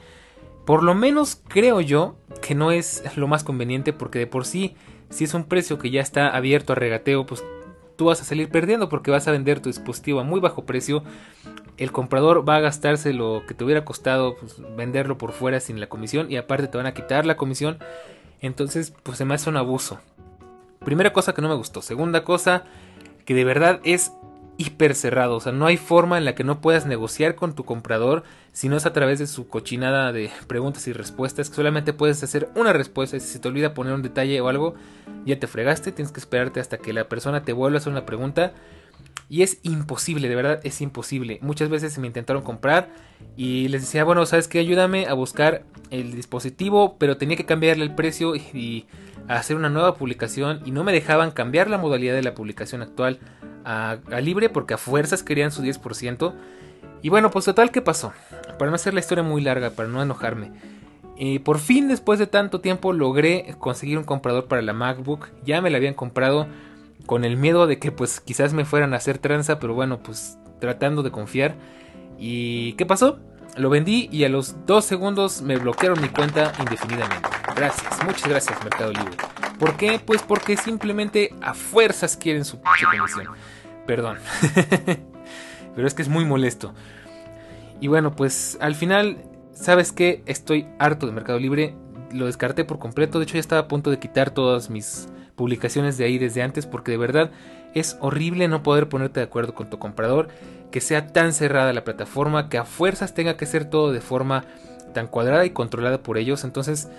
Por 0.66 0.84
lo 0.84 0.96
menos 0.96 1.42
creo 1.48 1.80
yo 1.82 2.16
que 2.42 2.56
no 2.56 2.72
es 2.72 3.04
lo 3.16 3.28
más 3.28 3.44
conveniente 3.44 3.94
porque 3.94 4.20
de 4.20 4.28
por 4.28 4.46
sí, 4.46 4.76
si 5.10 5.24
es 5.24 5.34
un 5.34 5.46
precio 5.46 5.78
que 5.78 5.92
ya 5.92 6.02
está 6.02 6.30
abierto 6.30 6.74
a 6.74 6.76
regateo, 6.76 7.26
pues 7.26 7.44
tú 7.96 8.06
vas 8.06 8.22
a 8.22 8.26
salir 8.26 8.50
perdiendo 8.50 8.90
porque 8.90 9.12
vas 9.12 9.28
a 9.28 9.32
vender 9.32 9.60
tu 9.60 9.70
dispositivo 9.70 10.20
a 10.20 10.24
muy 10.24 10.40
bajo 10.40 10.66
precio. 10.66 11.04
El 11.78 11.92
comprador 11.92 12.48
va 12.48 12.58
a 12.58 12.62
gastarse 12.62 13.14
lo 13.14 13.44
que 13.48 13.54
te 13.54 13.64
hubiera 13.64 13.86
costado 13.86 14.38
pues, 14.38 14.56
venderlo 14.76 15.18
por 15.18 15.34
fuera 15.34 15.60
sin 15.60 15.80
la 15.80 15.88
comisión 15.88 16.32
y 16.32 16.38
aparte 16.38 16.68
te 16.68 16.78
van 16.78 16.88
a 16.88 16.94
quitar 16.94 17.26
la 17.26 17.38
comisión. 17.38 17.78
Entonces, 18.42 18.94
pues 19.04 19.18
se 19.18 19.26
me 19.26 19.36
hace 19.36 19.50
un 19.50 19.58
abuso. 19.58 20.00
Primera 20.84 21.14
cosa 21.14 21.34
que 21.34 21.42
no 21.42 21.50
me 21.50 21.56
gustó. 21.56 21.82
Segunda 21.82 22.24
cosa 22.24 22.64
que 23.26 23.34
de 23.34 23.44
verdad 23.44 23.80
es 23.84 24.14
hiper 24.58 24.96
cerrado. 24.96 25.36
O 25.36 25.40
sea, 25.40 25.52
no 25.52 25.66
hay 25.66 25.78
forma 25.78 26.18
en 26.18 26.26
la 26.26 26.36
que 26.36 26.44
no 26.44 26.62
puedas 26.62 26.86
negociar 26.86 27.36
con 27.36 27.56
tu 27.56 27.64
comprador 27.64 28.24
si 28.52 28.70
no 28.70 28.78
es 28.78 28.86
a 28.86 28.94
través 28.94 29.20
de 29.20 29.28
su 29.28 29.48
cochinada 29.48 30.12
de 30.12 30.30
preguntas 30.48 30.88
y 30.88 30.94
respuestas. 30.94 31.50
Que 31.50 31.56
solamente 31.56 31.94
puedes 31.94 32.24
hacer 32.24 32.50
una 32.56 32.74
respuesta. 32.74 33.18
Y 33.18 33.20
si 33.20 33.28
se 33.28 33.40
te 33.40 33.48
olvida 33.48 33.74
poner 33.74 33.94
un 33.94 34.02
detalle 34.02 34.40
o 34.42 34.48
algo, 34.48 34.76
ya 35.26 35.40
te 35.40 35.48
fregaste. 35.48 35.92
Tienes 35.92 36.12
que 36.12 36.20
esperarte 36.20 36.60
hasta 36.60 36.78
que 36.78 36.94
la 36.94 37.10
persona 37.10 37.44
te 37.44 37.54
vuelva 37.54 37.78
a 37.78 37.80
hacer 37.80 37.92
una 37.92 38.06
pregunta. 38.06 38.54
Y 39.28 39.42
es 39.42 39.60
imposible, 39.64 40.30
de 40.30 40.36
verdad 40.36 40.60
es 40.64 40.82
imposible. 40.82 41.40
Muchas 41.42 41.70
veces 41.70 41.98
me 41.98 42.08
intentaron 42.08 42.44
comprar 42.44 42.90
y 43.36 43.68
les 43.70 43.82
decía, 43.82 44.04
bueno, 44.04 44.26
sabes 44.26 44.48
que 44.48 44.60
ayúdame 44.60 45.08
a 45.08 45.14
buscar 45.14 45.64
el 45.90 46.14
dispositivo, 46.14 46.98
pero 47.00 47.18
tenía 47.18 47.36
que 47.36 47.46
cambiarle 47.46 47.84
el 47.84 47.96
precio 47.96 48.36
y 48.36 48.86
hacer 49.28 49.56
una 49.56 49.70
nueva 49.70 49.96
publicación 49.96 50.62
y 50.66 50.72
no 50.72 50.84
me 50.84 50.92
dejaban 50.92 51.32
cambiar 51.32 51.70
la 51.70 51.78
modalidad 51.78 52.14
de 52.14 52.24
la 52.24 52.36
publicación 52.36 52.82
actual 52.82 53.20
a, 53.64 53.98
libre 54.22 54.50
porque 54.50 54.76
a 54.76 54.78
fuerzas 54.78 55.24
querían 55.24 55.52
su 55.52 55.64
10%. 55.64 56.34
Y 57.02 57.10
bueno, 57.10 57.32
pues 57.32 57.46
total, 57.46 57.72
¿qué 57.72 57.82
pasó? 57.82 58.14
Para 58.58 58.72
no 58.72 58.76
hacer 58.76 58.94
la 58.94 59.00
historia 59.00 59.24
muy 59.24 59.42
larga, 59.42 59.72
para 59.72 59.90
no 59.90 60.02
enojarme. 60.02 60.52
y 61.18 61.40
por 61.40 61.60
fin, 61.60 61.88
después 61.88 62.20
de 62.20 62.28
tanto 62.28 62.62
tiempo, 62.62 62.94
logré 62.94 63.56
conseguir 63.60 63.98
un 63.98 64.04
comprador 64.04 64.46
para 64.46 64.62
la 64.62 64.74
MacBook. 64.74 65.30
Ya 65.44 65.62
me 65.62 65.70
la 65.70 65.78
habían 65.78 65.94
comprado 65.94 66.48
con 67.06 67.24
el 67.24 67.38
miedo 67.38 67.68
de 67.68 67.80
que 67.80 67.92
pues 67.92 68.20
quizás 68.20 68.54
me 68.54 68.66
fueran 68.66 68.94
a 68.94 68.98
hacer 68.98 69.18
tranza, 69.18 69.60
pero 69.60 69.74
bueno, 69.74 70.00
pues 70.00 70.38
tratando 70.60 71.04
de 71.04 71.12
confiar. 71.12 71.56
¿Y 72.18 72.74
qué 72.74 72.86
pasó? 72.86 73.20
Lo 73.58 73.70
vendí 73.70 74.10
y 74.12 74.24
a 74.24 74.30
los 74.30 74.66
dos 74.66 74.86
segundos 74.86 75.42
me 75.42 75.58
bloquearon 75.58 76.02
mi 76.02 76.10
cuenta 76.10 76.52
indefinidamente. 76.60 77.30
Gracias, 77.56 78.04
muchas 78.04 78.28
gracias 78.28 78.64
Mercado 78.64 78.92
Libre. 78.92 79.18
¿Por 79.60 79.78
qué? 79.78 80.00
Pues 80.00 80.22
porque 80.22 80.58
simplemente 80.58 81.34
a 81.42 81.54
fuerzas 81.54 82.18
quieren 82.18 82.44
su 82.44 82.60
comisión. 82.62 83.28
Perdón. 83.86 84.18
Pero 85.76 85.88
es 85.88 85.94
que 85.94 86.02
es 86.02 86.10
muy 86.10 86.26
molesto. 86.26 86.74
Y 87.80 87.88
bueno, 87.88 88.16
pues 88.16 88.58
al 88.62 88.76
final, 88.76 89.24
¿sabes 89.54 89.92
qué? 89.92 90.24
Estoy 90.26 90.68
harto 90.80 91.06
de 91.06 91.14
Mercado 91.14 91.40
Libre. 91.40 91.76
Lo 92.12 92.26
descarté 92.26 92.66
por 92.66 92.80
completo. 92.80 93.20
De 93.20 93.24
hecho, 93.24 93.36
ya 93.36 93.42
estaba 93.42 93.62
a 93.62 93.68
punto 93.68 93.92
de 93.92 94.00
quitar 94.00 94.32
todas 94.32 94.70
mis 94.70 95.10
publicaciones 95.36 95.98
de 95.98 96.06
ahí 96.06 96.18
desde 96.18 96.42
antes 96.42 96.66
porque 96.66 96.92
de 96.92 96.98
verdad 96.98 97.32
es 97.76 97.98
horrible 98.00 98.48
no 98.48 98.64
poder 98.64 98.90
ponerte 98.90 99.20
de 99.20 99.26
acuerdo 99.26 99.54
con 99.54 99.70
tu 99.70 99.78
comprador, 99.78 100.30
que 100.72 100.82
sea 100.82 101.08
tan 101.08 101.34
cerrada 101.34 101.74
la 101.74 101.84
plataforma, 101.84 102.50
que 102.50 102.58
a 102.58 102.66
fuerzas 102.66 103.14
tenga 103.14 103.38
que 103.38 103.46
ser 103.46 103.66
todo 103.66 103.92
de 103.92 104.02
forma 104.02 104.46
tan 104.94 105.08
cuadrada 105.08 105.46
y 105.46 105.52
controlada 105.52 106.02
por 106.02 106.18
ellos. 106.18 106.44
Entonces, 106.44 106.90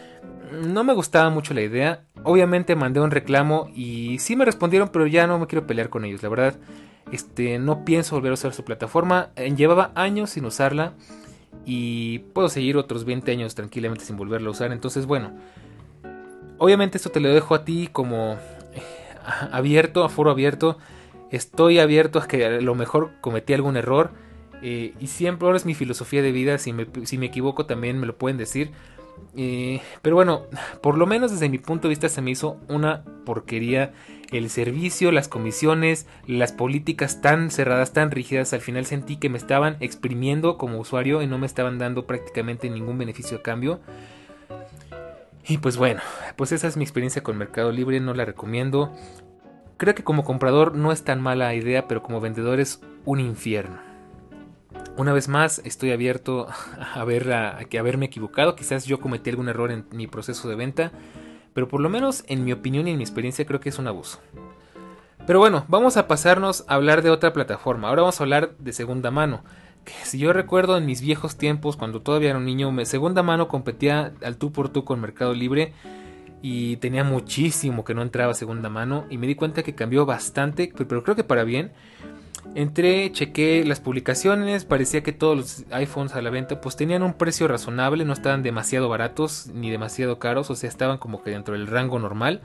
no 0.53 0.85
me 0.85 0.93
gustaba 0.93 1.31
mucho 1.31 1.55
la 1.55 1.62
idea. 1.62 2.05
Obviamente 2.22 2.77
mandé 2.77 3.01
un 3.01 3.11
reclamo 3.11 3.68
y 3.74 4.18
sí 4.18 4.37
me 4.37 4.45
respondieron, 4.45 4.91
pero 4.91 5.07
ya 5.07 5.27
no 5.27 5.39
me 5.39 5.47
quiero 5.47 5.66
pelear 5.66 5.89
con 5.89 6.05
ellos. 6.05 6.22
La 6.22 6.29
verdad, 6.29 6.55
este, 7.11 7.59
no 7.59 7.85
pienso 7.85 8.14
volver 8.14 8.31
a 8.31 8.35
usar 8.35 8.53
su 8.53 8.64
plataforma. 8.64 9.31
Eh, 9.37 9.53
llevaba 9.57 9.93
años 9.95 10.31
sin 10.31 10.45
usarla 10.45 10.93
y 11.64 12.20
puedo 12.35 12.49
seguir 12.49 12.77
otros 12.77 13.05
20 13.05 13.33
años 13.33 13.55
tranquilamente 13.55 14.05
sin 14.05 14.16
volverla 14.16 14.49
a 14.49 14.53
usar. 14.53 14.72
Entonces, 14.72 15.07
bueno, 15.07 15.33
obviamente 16.59 16.99
esto 16.99 17.11
te 17.11 17.20
lo 17.20 17.29
dejo 17.29 17.55
a 17.55 17.64
ti 17.64 17.89
como 17.91 18.37
abierto, 19.53 20.05
a 20.05 20.09
foro 20.09 20.31
abierto. 20.31 20.79
Estoy 21.31 21.79
abierto 21.79 22.18
a 22.18 22.29
que 22.29 22.45
a 22.47 22.61
lo 22.61 22.74
mejor 22.74 23.11
cometí 23.20 23.53
algún 23.55 23.77
error. 23.77 24.11
Eh, 24.62 24.95
y 25.01 25.09
siempre 25.09 25.47
ahora 25.47 25.59
es 25.59 25.66
mi 25.66 25.74
filosofía 25.74 26.22
de 26.22 26.33
vida. 26.33 26.59
Si 26.59 26.72
me, 26.72 26.87
si 27.05 27.18
me 27.18 27.27
equivoco 27.27 27.66
también 27.66 27.99
me 27.99 28.07
lo 28.07 28.16
pueden 28.16 28.39
decir. 28.39 28.70
Eh, 29.35 29.81
pero 30.03 30.16
bueno, 30.16 30.43
por 30.83 30.97
lo 30.99 31.07
menos 31.07 31.31
desde 31.31 31.49
mi 31.49 31.59
punto 31.59 31.89
de 31.89 31.91
vista 31.91 32.09
se 32.09 32.22
me 32.22 32.31
hizo 32.31 32.59
una 32.68 33.05
porquería 33.24 33.93
el 34.33 34.51
servicio, 34.51 35.12
las 35.12 35.29
comisiones, 35.29 36.07
las 36.27 36.53
políticas 36.53 37.20
tan 37.20 37.51
cerradas, 37.51 37.93
tan 37.93 38.11
rígidas. 38.11 38.53
Al 38.53 38.61
final 38.61 38.87
sentí 38.87 39.16
que 39.16 39.29
me 39.29 39.39
estaban 39.39 39.77
exprimiendo 39.81 40.59
como 40.59 40.79
usuario 40.79 41.22
y 41.22 41.27
no 41.27 41.39
me 41.39 41.47
estaban 41.47 41.79
dando 41.79 42.07
prácticamente 42.07 42.68
ningún 42.70 42.99
beneficio 42.99 43.39
a 43.39 43.43
cambio. 43.43 43.81
Y 45.49 45.59
pues 45.59 45.76
bueno, 45.76 46.01
pues 46.34 46.51
esa 46.51 46.66
es 46.66 46.76
mi 46.76 46.82
experiencia 46.82 47.22
con 47.22 47.38
Mercado 47.38 47.70
Libre, 47.70 48.01
no 48.01 48.14
la 48.14 48.24
recomiendo. 48.24 48.92
Creo 49.76 49.94
que 49.94 50.03
como 50.03 50.24
comprador 50.24 50.74
no 50.74 50.90
es 50.90 51.05
tan 51.05 51.20
mala 51.20 51.55
idea, 51.55 51.86
pero 51.86 52.03
como 52.03 52.20
vendedor 52.20 52.59
es 52.59 52.80
un 53.05 53.20
infierno. 53.20 53.78
Una 54.97 55.12
vez 55.12 55.28
más, 55.28 55.61
estoy 55.64 55.92
abierto 55.92 56.49
a 56.94 57.05
ver 57.05 57.32
a, 57.32 57.59
que 57.70 57.78
haberme 57.78 58.07
equivocado. 58.07 58.57
Quizás 58.57 58.86
yo 58.86 58.99
cometí 58.99 59.30
algún 59.30 59.49
error 59.49 59.70
en 59.70 59.86
mi 59.92 60.09
proceso 60.09 60.49
de 60.49 60.57
venta, 60.57 60.90
pero 61.55 61.68
por 61.68 61.80
lo 61.80 61.88
menos 61.88 62.24
en 62.26 62.44
mi 62.44 62.53
opinión 62.53 62.88
y 62.88 62.92
en 62.92 62.97
mi 62.97 63.05
experiencia 63.05 63.47
creo 63.47 63.61
que 63.61 63.68
es 63.68 63.78
un 63.78 63.86
abuso. 63.86 64.18
Pero 65.26 65.38
bueno, 65.38 65.64
vamos 65.68 65.97
a 65.97 66.09
pasarnos 66.09 66.64
a 66.66 66.74
hablar 66.74 67.03
de 67.03 67.11
otra 67.11 67.32
plataforma. 67.32 67.88
Ahora 67.88 68.03
vamos 68.03 68.20
a 68.20 68.24
hablar 68.24 68.57
de 68.59 68.72
segunda 68.72 69.11
mano 69.12 69.44
si 70.03 70.18
yo 70.18 70.32
recuerdo 70.32 70.76
en 70.76 70.87
mis 70.87 71.01
viejos 71.01 71.37
tiempos, 71.37 71.76
cuando 71.76 72.03
todavía 72.03 72.30
era 72.30 72.39
un 72.39 72.45
niño, 72.45 72.72
me 72.72 72.87
segunda 72.87 73.22
mano 73.22 73.49
competía 73.49 74.12
al 74.22 74.37
tú 74.37 74.53
por 74.53 74.68
tú 74.68 74.84
con 74.84 75.01
Mercado 75.01 75.34
Libre 75.34 75.72
y 76.43 76.76
tenía 76.76 77.05
muchísimo 77.05 77.84
que 77.84 77.95
no 77.95 78.03
entraba 78.03 78.34
segunda 78.34 78.68
mano 78.68 79.07
y 79.11 79.18
me 79.18 79.26
di 79.26 79.34
cuenta 79.34 79.62
que 79.62 79.74
cambió 79.74 80.07
bastante, 80.07 80.72
pero 80.76 81.03
creo 81.03 81.16
que 81.16 81.24
para 81.24 81.45
bien. 81.45 81.72
Entré, 82.55 83.11
chequé 83.11 83.64
las 83.64 83.80
publicaciones, 83.80 84.64
parecía 84.64 85.03
que 85.03 85.12
todos 85.12 85.37
los 85.37 85.64
iPhones 85.72 86.14
a 86.14 86.22
la 86.22 86.30
venta 86.30 86.61
pues 86.61 86.76
tenían 86.76 87.03
un 87.03 87.14
precio 87.14 87.49
razonable, 87.49 88.05
no 88.05 88.12
estaban 88.12 88.43
demasiado 88.43 88.89
baratos 88.89 89.49
ni 89.53 89.70
demasiado 89.70 90.18
caros, 90.18 90.49
o 90.51 90.55
sea, 90.55 90.68
estaban 90.68 90.99
como 90.99 91.22
que 91.22 91.30
dentro 91.30 91.55
del 91.55 91.66
rango 91.66 91.99
normal. 91.99 92.43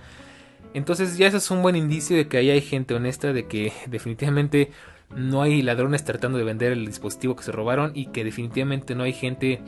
Entonces 0.74 1.18
ya 1.18 1.28
eso 1.28 1.38
es 1.38 1.52
un 1.52 1.62
buen 1.62 1.76
indicio 1.76 2.16
de 2.16 2.28
que 2.28 2.38
ahí 2.38 2.50
hay 2.50 2.62
gente 2.62 2.94
honesta, 2.94 3.34
de 3.34 3.46
que 3.46 3.72
definitivamente 3.88 4.72
no 5.16 5.41
hay 5.41 5.62
ladrones 5.62 6.03
tratando 6.03 6.38
de 6.38 6.43
vender 6.43 6.72
el 6.72 6.86
dispositivo 6.86 7.36
que 7.36 7.43
se 7.43 7.51
robaron 7.51 7.91
y 7.93 8.07
que 8.07 8.24
definitivamente 8.24 8.95
no 8.95 9.03
hay 9.03 9.14
gente 9.14 9.62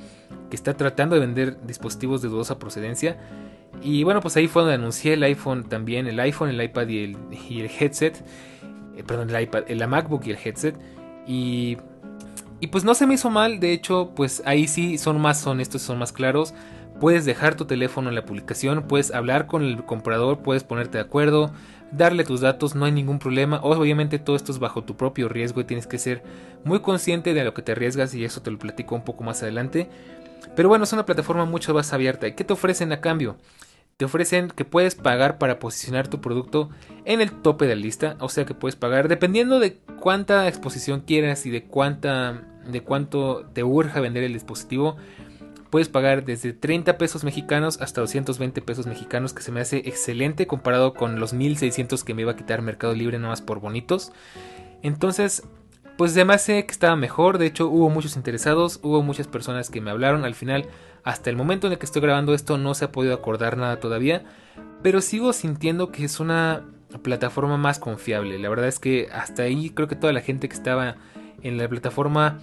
que 0.49 0.55
está 0.55 0.75
tratando 0.75 1.15
de 1.15 1.21
vender 1.21 1.65
dispositivos 1.65 2.21
de 2.21 2.29
dudosa 2.29 2.59
procedencia. 2.59 3.17
Y 3.81 4.03
bueno, 4.03 4.21
pues 4.21 4.37
ahí 4.37 4.47
fue 4.47 4.61
donde 4.61 4.75
anuncié 4.75 5.13
el 5.13 5.23
iPhone 5.23 5.63
también, 5.63 6.07
el 6.07 6.19
iPhone, 6.19 6.49
el 6.49 6.61
iPad 6.61 6.87
y 6.87 7.03
el, 7.03 7.71
headset. 7.79 8.23
Eh, 8.95 9.03
perdón, 9.03 9.29
el 9.29 9.41
iPad, 9.41 9.63
la 9.69 9.87
MacBook 9.87 10.25
y 10.25 10.31
el 10.31 10.37
headset. 10.43 10.75
Y, 11.27 11.77
y 12.59 12.67
pues 12.67 12.83
no 12.83 12.93
se 12.93 13.07
me 13.07 13.15
hizo 13.15 13.29
mal, 13.29 13.59
de 13.59 13.73
hecho, 13.73 14.11
pues 14.15 14.41
ahí 14.45 14.67
sí 14.67 14.97
son 14.97 15.19
más 15.19 15.45
honestos, 15.45 15.81
son 15.81 15.99
más 15.99 16.13
claros. 16.13 16.53
Puedes 16.99 17.25
dejar 17.25 17.55
tu 17.55 17.65
teléfono 17.65 18.09
en 18.09 18.15
la 18.15 18.23
publicación, 18.23 18.83
puedes 18.87 19.11
hablar 19.11 19.47
con 19.47 19.63
el 19.63 19.83
comprador, 19.83 20.39
puedes 20.39 20.63
ponerte 20.63 20.99
de 20.99 21.03
acuerdo, 21.03 21.51
darle 21.95 22.23
tus 22.23 22.41
datos, 22.41 22.75
no 22.75 22.85
hay 22.85 22.91
ningún 22.91 23.19
problema. 23.19 23.59
Obviamente 23.61 24.19
todo 24.19 24.35
esto 24.35 24.51
es 24.51 24.59
bajo 24.59 24.83
tu 24.83 24.97
propio 24.97 25.29
riesgo 25.29 25.61
y 25.61 25.65
tienes 25.65 25.87
que 25.87 25.97
ser 25.97 26.23
muy 26.63 26.79
consciente 26.79 27.33
de 27.33 27.43
lo 27.43 27.53
que 27.53 27.61
te 27.61 27.73
arriesgas 27.73 28.13
y 28.13 28.25
eso 28.25 28.41
te 28.41 28.51
lo 28.51 28.59
platico 28.59 28.95
un 28.95 29.03
poco 29.03 29.23
más 29.23 29.43
adelante. 29.43 29.89
Pero 30.55 30.69
bueno, 30.69 30.83
es 30.83 30.93
una 30.93 31.05
plataforma 31.05 31.45
mucho 31.45 31.73
más 31.73 31.93
abierta. 31.93 32.27
¿Y 32.27 32.33
qué 32.33 32.43
te 32.43 32.53
ofrecen 32.53 32.91
a 32.91 33.01
cambio? 33.01 33.37
Te 33.97 34.05
ofrecen 34.05 34.49
que 34.49 34.65
puedes 34.65 34.95
pagar 34.95 35.37
para 35.37 35.59
posicionar 35.59 36.07
tu 36.07 36.19
producto 36.19 36.69
en 37.05 37.21
el 37.21 37.31
tope 37.31 37.67
de 37.67 37.75
la 37.75 37.81
lista, 37.81 38.17
o 38.19 38.27
sea 38.27 38.45
que 38.45 38.55
puedes 38.55 38.75
pagar 38.75 39.07
dependiendo 39.07 39.59
de 39.59 39.77
cuánta 39.99 40.47
exposición 40.47 41.01
quieras 41.01 41.45
y 41.45 41.51
de 41.51 41.63
cuánta 41.65 42.47
de 42.67 42.81
cuánto 42.81 43.45
te 43.53 43.63
urja 43.63 43.99
vender 43.99 44.23
el 44.23 44.33
dispositivo 44.33 44.95
puedes 45.73 45.89
pagar 45.89 46.23
desde 46.23 46.53
30 46.53 46.99
pesos 46.99 47.23
mexicanos 47.23 47.81
hasta 47.81 48.01
220 48.01 48.61
pesos 48.61 48.85
mexicanos, 48.85 49.33
que 49.33 49.41
se 49.41 49.51
me 49.51 49.59
hace 49.59 49.77
excelente 49.77 50.45
comparado 50.45 50.93
con 50.93 51.19
los 51.19 51.33
1600 51.33 52.03
que 52.03 52.13
me 52.13 52.21
iba 52.21 52.33
a 52.33 52.35
quitar 52.35 52.61
Mercado 52.61 52.93
Libre 52.93 53.17
nada 53.17 53.29
más 53.29 53.41
por 53.41 53.59
bonitos. 53.59 54.11
Entonces, 54.83 55.47
pues 55.97 56.11
además 56.11 56.43
sé 56.43 56.63
que 56.67 56.71
estaba 56.71 56.95
mejor, 56.95 57.39
de 57.39 57.47
hecho 57.47 57.69
hubo 57.69 57.89
muchos 57.89 58.17
interesados, 58.17 58.81
hubo 58.83 59.01
muchas 59.01 59.25
personas 59.25 59.71
que 59.71 59.81
me 59.81 59.89
hablaron, 59.89 60.25
al 60.25 60.35
final 60.35 60.67
hasta 61.03 61.31
el 61.31 61.37
momento 61.37 61.65
en 61.65 61.73
el 61.73 61.79
que 61.79 61.87
estoy 61.87 62.03
grabando 62.03 62.35
esto 62.35 62.59
no 62.59 62.75
se 62.75 62.85
ha 62.85 62.91
podido 62.91 63.15
acordar 63.15 63.57
nada 63.57 63.79
todavía, 63.79 64.25
pero 64.83 65.01
sigo 65.01 65.33
sintiendo 65.33 65.91
que 65.91 66.05
es 66.05 66.19
una 66.19 66.67
plataforma 67.01 67.57
más 67.57 67.79
confiable, 67.79 68.37
la 68.37 68.49
verdad 68.49 68.67
es 68.67 68.77
que 68.77 69.09
hasta 69.11 69.41
ahí 69.41 69.71
creo 69.71 69.87
que 69.87 69.95
toda 69.95 70.13
la 70.13 70.21
gente 70.21 70.47
que 70.47 70.55
estaba 70.55 70.97
en 71.41 71.57
la 71.57 71.67
plataforma 71.67 72.41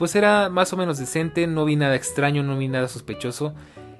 pues 0.00 0.14
era 0.14 0.48
más 0.48 0.72
o 0.72 0.78
menos 0.78 0.96
decente, 0.96 1.46
no 1.46 1.66
vi 1.66 1.76
nada 1.76 1.94
extraño, 1.94 2.42
no 2.42 2.56
vi 2.56 2.68
nada 2.68 2.88
sospechoso. 2.88 3.52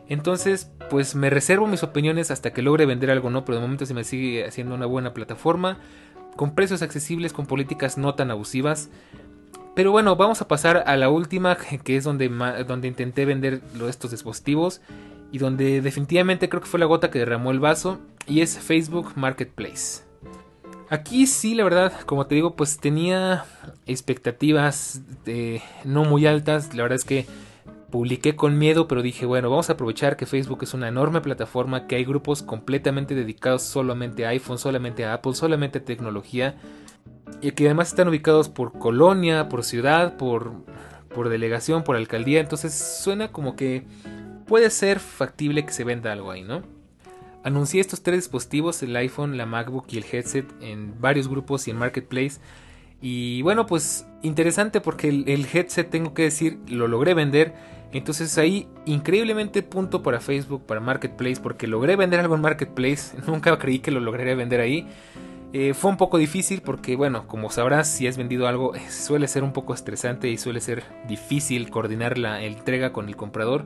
Entonces, 0.08 0.70
pues 0.88 1.14
me 1.14 1.28
reservo 1.28 1.66
mis 1.66 1.82
opiniones 1.82 2.30
hasta 2.30 2.54
que 2.54 2.62
logre 2.62 2.86
vender 2.86 3.10
algo, 3.10 3.28
¿no? 3.28 3.44
Pero 3.44 3.56
de 3.56 3.60
momento 3.60 3.84
se 3.84 3.92
me 3.92 4.02
sigue 4.02 4.46
haciendo 4.46 4.74
una 4.74 4.86
buena 4.86 5.12
plataforma, 5.12 5.76
con 6.36 6.54
precios 6.54 6.80
accesibles, 6.80 7.34
con 7.34 7.44
políticas 7.44 7.98
no 7.98 8.14
tan 8.14 8.30
abusivas. 8.30 8.88
Pero 9.76 9.92
bueno, 9.92 10.16
vamos 10.16 10.40
a 10.40 10.48
pasar 10.48 10.84
a 10.86 10.96
la 10.96 11.10
última, 11.10 11.58
que 11.84 11.98
es 11.98 12.04
donde, 12.04 12.30
donde 12.66 12.88
intenté 12.88 13.26
vender 13.26 13.60
estos 13.86 14.10
dispositivos 14.10 14.80
y 15.30 15.36
donde 15.36 15.82
definitivamente 15.82 16.48
creo 16.48 16.62
que 16.62 16.68
fue 16.68 16.80
la 16.80 16.86
gota 16.86 17.10
que 17.10 17.18
derramó 17.18 17.50
el 17.50 17.60
vaso, 17.60 18.00
y 18.26 18.40
es 18.40 18.58
Facebook 18.58 19.12
Marketplace. 19.16 20.09
Aquí 20.90 21.28
sí, 21.28 21.54
la 21.54 21.62
verdad, 21.62 21.92
como 22.00 22.26
te 22.26 22.34
digo, 22.34 22.56
pues 22.56 22.78
tenía 22.80 23.44
expectativas 23.86 25.02
de 25.24 25.62
no 25.84 26.02
muy 26.02 26.26
altas. 26.26 26.74
La 26.74 26.82
verdad 26.82 26.96
es 26.96 27.04
que 27.04 27.26
publiqué 27.92 28.34
con 28.34 28.58
miedo, 28.58 28.88
pero 28.88 29.00
dije, 29.00 29.24
bueno, 29.24 29.50
vamos 29.50 29.70
a 29.70 29.74
aprovechar 29.74 30.16
que 30.16 30.26
Facebook 30.26 30.64
es 30.64 30.74
una 30.74 30.88
enorme 30.88 31.20
plataforma, 31.20 31.86
que 31.86 31.94
hay 31.94 32.04
grupos 32.04 32.42
completamente 32.42 33.14
dedicados 33.14 33.62
solamente 33.62 34.26
a 34.26 34.30
iPhone, 34.30 34.58
solamente 34.58 35.04
a 35.04 35.14
Apple, 35.14 35.34
solamente 35.34 35.78
a 35.78 35.84
tecnología, 35.84 36.56
y 37.40 37.52
que 37.52 37.66
además 37.66 37.90
están 37.90 38.08
ubicados 38.08 38.48
por 38.48 38.72
colonia, 38.72 39.48
por 39.48 39.62
ciudad, 39.62 40.16
por, 40.16 40.64
por 41.14 41.28
delegación, 41.28 41.84
por 41.84 41.94
alcaldía. 41.94 42.40
Entonces 42.40 42.74
suena 42.74 43.28
como 43.28 43.54
que 43.54 43.86
puede 44.48 44.70
ser 44.70 44.98
factible 44.98 45.64
que 45.64 45.72
se 45.72 45.84
venda 45.84 46.10
algo 46.10 46.32
ahí, 46.32 46.42
¿no? 46.42 46.79
Anuncié 47.42 47.80
estos 47.80 48.02
tres 48.02 48.18
dispositivos, 48.18 48.82
el 48.82 48.94
iPhone, 48.96 49.38
la 49.38 49.46
MacBook 49.46 49.86
y 49.88 49.98
el 49.98 50.04
headset, 50.10 50.46
en 50.60 51.00
varios 51.00 51.26
grupos 51.28 51.66
y 51.66 51.70
en 51.70 51.78
Marketplace. 51.78 52.38
Y 53.00 53.40
bueno, 53.42 53.66
pues 53.66 54.06
interesante 54.22 54.80
porque 54.82 55.08
el, 55.08 55.46
headset, 55.50 55.88
tengo 55.88 56.12
que 56.12 56.22
decir, 56.22 56.58
lo 56.68 56.86
logré 56.86 57.14
vender. 57.14 57.54
Entonces 57.92 58.36
ahí 58.38 58.68
increíblemente 58.84 59.62
punto 59.62 60.02
para 60.02 60.20
Facebook, 60.20 60.66
para 60.66 60.80
Marketplace, 60.80 61.40
porque 61.42 61.66
logré 61.66 61.96
vender 61.96 62.20
algo 62.20 62.34
en 62.34 62.42
Marketplace. 62.42 63.16
Nunca 63.26 63.58
creí 63.58 63.78
que 63.78 63.90
lo 63.90 64.00
lograría 64.00 64.34
vender 64.34 64.60
ahí. 64.60 64.86
Eh, 65.52 65.74
fue 65.74 65.90
un 65.90 65.96
poco 65.96 66.18
difícil 66.18 66.60
porque, 66.60 66.94
bueno, 66.94 67.26
como 67.26 67.50
sabrás, 67.50 67.88
si 67.90 68.06
has 68.06 68.16
vendido 68.16 68.46
algo, 68.46 68.74
eh, 68.76 68.90
suele 68.90 69.26
ser 69.26 69.42
un 69.42 69.52
poco 69.52 69.74
estresante 69.74 70.28
y 70.28 70.36
suele 70.36 70.60
ser 70.60 70.84
difícil 71.08 71.70
coordinar 71.70 72.18
la 72.18 72.44
entrega 72.44 72.92
con 72.92 73.08
el 73.08 73.16
comprador. 73.16 73.64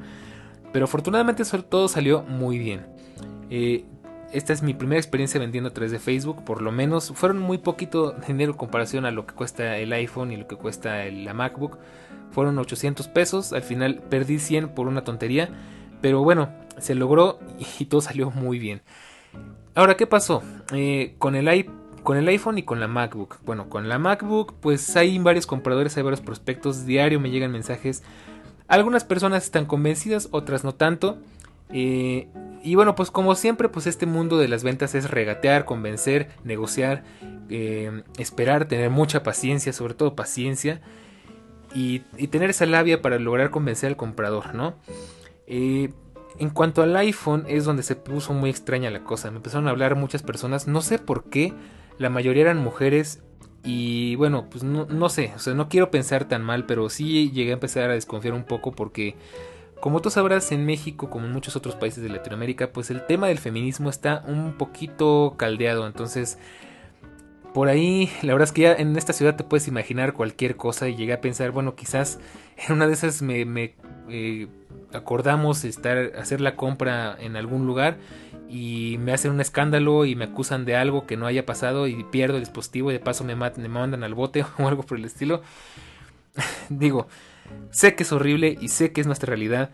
Pero 0.72 0.86
afortunadamente 0.86 1.44
todo 1.68 1.88
salió 1.88 2.22
muy 2.22 2.58
bien. 2.58 2.93
Eh, 3.50 3.84
esta 4.32 4.52
es 4.52 4.62
mi 4.62 4.74
primera 4.74 4.98
experiencia 4.98 5.38
vendiendo 5.38 5.70
a 5.70 5.72
través 5.72 5.92
de 5.92 5.98
Facebook, 5.98 6.44
por 6.44 6.60
lo 6.60 6.72
menos 6.72 7.12
fueron 7.14 7.38
muy 7.38 7.58
poquito 7.58 8.12
dinero 8.26 8.52
en 8.52 8.58
comparación 8.58 9.06
a 9.06 9.10
lo 9.10 9.26
que 9.26 9.34
cuesta 9.34 9.78
el 9.78 9.92
iPhone 9.92 10.32
y 10.32 10.36
lo 10.36 10.46
que 10.46 10.56
cuesta 10.56 11.04
la 11.04 11.34
MacBook. 11.34 11.78
Fueron 12.30 12.58
800 12.58 13.06
pesos, 13.08 13.52
al 13.52 13.62
final 13.62 14.02
perdí 14.10 14.40
100 14.40 14.70
por 14.70 14.88
una 14.88 15.04
tontería, 15.04 15.50
pero 16.00 16.22
bueno, 16.24 16.50
se 16.78 16.94
logró 16.94 17.38
y 17.78 17.84
todo 17.86 18.00
salió 18.00 18.30
muy 18.30 18.58
bien. 18.58 18.82
Ahora, 19.76 19.96
¿qué 19.96 20.06
pasó? 20.06 20.42
Eh, 20.72 21.14
con, 21.18 21.34
el 21.34 21.70
con 22.04 22.16
el 22.16 22.28
iPhone 22.28 22.58
y 22.58 22.62
con 22.62 22.78
la 22.80 22.86
MacBook. 22.86 23.38
Bueno, 23.44 23.68
con 23.68 23.88
la 23.88 23.98
MacBook 23.98 24.54
pues 24.60 24.96
hay 24.96 25.18
varios 25.18 25.46
compradores, 25.46 25.96
hay 25.96 26.02
varios 26.02 26.20
prospectos, 26.20 26.86
diario 26.86 27.20
me 27.20 27.30
llegan 27.30 27.50
mensajes. 27.50 28.02
Algunas 28.68 29.04
personas 29.04 29.44
están 29.44 29.66
convencidas, 29.66 30.28
otras 30.30 30.64
no 30.64 30.74
tanto. 30.74 31.18
Eh, 31.70 32.28
y 32.62 32.74
bueno, 32.74 32.94
pues 32.94 33.10
como 33.10 33.34
siempre, 33.34 33.68
pues 33.68 33.86
este 33.86 34.06
mundo 34.06 34.38
de 34.38 34.48
las 34.48 34.64
ventas 34.64 34.94
es 34.94 35.10
regatear, 35.10 35.64
convencer, 35.64 36.28
negociar, 36.44 37.04
eh, 37.50 38.02
esperar, 38.18 38.66
tener 38.66 38.90
mucha 38.90 39.22
paciencia, 39.22 39.72
sobre 39.72 39.94
todo 39.94 40.14
paciencia, 40.14 40.80
y, 41.74 42.00
tener 42.28 42.50
esa 42.50 42.66
labia 42.66 43.02
para 43.02 43.18
lograr 43.18 43.50
convencer 43.50 43.88
al 43.88 43.96
comprador, 43.96 44.54
¿no? 44.54 44.76
Eh, 45.46 45.92
en 46.38 46.50
cuanto 46.50 46.82
al 46.82 46.96
iPhone 46.96 47.44
es 47.48 47.64
donde 47.64 47.82
se 47.82 47.96
puso 47.96 48.32
muy 48.32 48.50
extraña 48.50 48.90
la 48.90 49.04
cosa, 49.04 49.30
me 49.30 49.36
empezaron 49.36 49.68
a 49.68 49.70
hablar 49.70 49.94
muchas 49.96 50.22
personas, 50.22 50.66
no 50.66 50.80
sé 50.80 50.98
por 50.98 51.24
qué, 51.24 51.52
la 51.98 52.10
mayoría 52.10 52.42
eran 52.42 52.58
mujeres 52.58 53.22
y 53.62 54.14
bueno, 54.16 54.48
pues 54.50 54.64
no, 54.64 54.86
no 54.86 55.08
sé, 55.08 55.32
o 55.36 55.38
sea, 55.38 55.54
no 55.54 55.68
quiero 55.68 55.90
pensar 55.90 56.26
tan 56.26 56.42
mal, 56.42 56.66
pero 56.66 56.88
sí 56.88 57.30
llegué 57.30 57.50
a 57.50 57.54
empezar 57.54 57.90
a 57.90 57.94
desconfiar 57.94 58.34
un 58.34 58.44
poco 58.44 58.72
porque 58.72 59.16
como 59.84 60.00
tú 60.00 60.08
sabrás, 60.08 60.50
en 60.50 60.64
México, 60.64 61.10
como 61.10 61.26
en 61.26 61.32
muchos 61.34 61.56
otros 61.56 61.74
países 61.74 62.02
de 62.02 62.08
Latinoamérica, 62.08 62.72
pues 62.72 62.90
el 62.90 63.04
tema 63.04 63.26
del 63.26 63.36
feminismo 63.36 63.90
está 63.90 64.24
un 64.26 64.54
poquito 64.54 65.34
caldeado. 65.36 65.86
Entonces, 65.86 66.38
por 67.52 67.68
ahí, 67.68 68.08
la 68.22 68.32
verdad 68.32 68.48
es 68.48 68.52
que 68.52 68.62
ya 68.62 68.72
en 68.72 68.96
esta 68.96 69.12
ciudad 69.12 69.36
te 69.36 69.44
puedes 69.44 69.68
imaginar 69.68 70.14
cualquier 70.14 70.56
cosa 70.56 70.88
y 70.88 70.96
llegué 70.96 71.12
a 71.12 71.20
pensar, 71.20 71.50
bueno, 71.50 71.74
quizás 71.74 72.18
en 72.66 72.76
una 72.76 72.86
de 72.86 72.94
esas 72.94 73.20
me, 73.20 73.74
eh, 74.08 74.48
acordamos 74.94 75.66
estar, 75.66 76.12
hacer 76.16 76.40
la 76.40 76.56
compra 76.56 77.14
en 77.20 77.36
algún 77.36 77.66
lugar 77.66 77.98
y 78.48 78.96
me 79.00 79.12
hacen 79.12 79.32
un 79.32 79.42
escándalo 79.42 80.06
y 80.06 80.16
me 80.16 80.24
acusan 80.24 80.64
de 80.64 80.76
algo 80.76 81.06
que 81.06 81.18
no 81.18 81.26
haya 81.26 81.44
pasado 81.44 81.88
y 81.88 82.04
pierdo 82.04 82.36
el 82.36 82.42
dispositivo 82.44 82.90
y 82.90 82.94
de 82.94 83.00
paso 83.00 83.22
me, 83.22 83.36
me 83.36 83.68
mandan 83.68 84.02
al 84.02 84.14
bote 84.14 84.46
o 84.58 84.66
algo 84.66 84.82
por 84.82 84.96
el 84.96 85.04
estilo. 85.04 85.42
Digo, 86.70 87.06
Sé 87.70 87.94
que 87.94 88.04
es 88.04 88.12
horrible 88.12 88.56
y 88.60 88.68
sé 88.68 88.92
que 88.92 89.00
es 89.00 89.06
nuestra 89.06 89.28
realidad. 89.28 89.70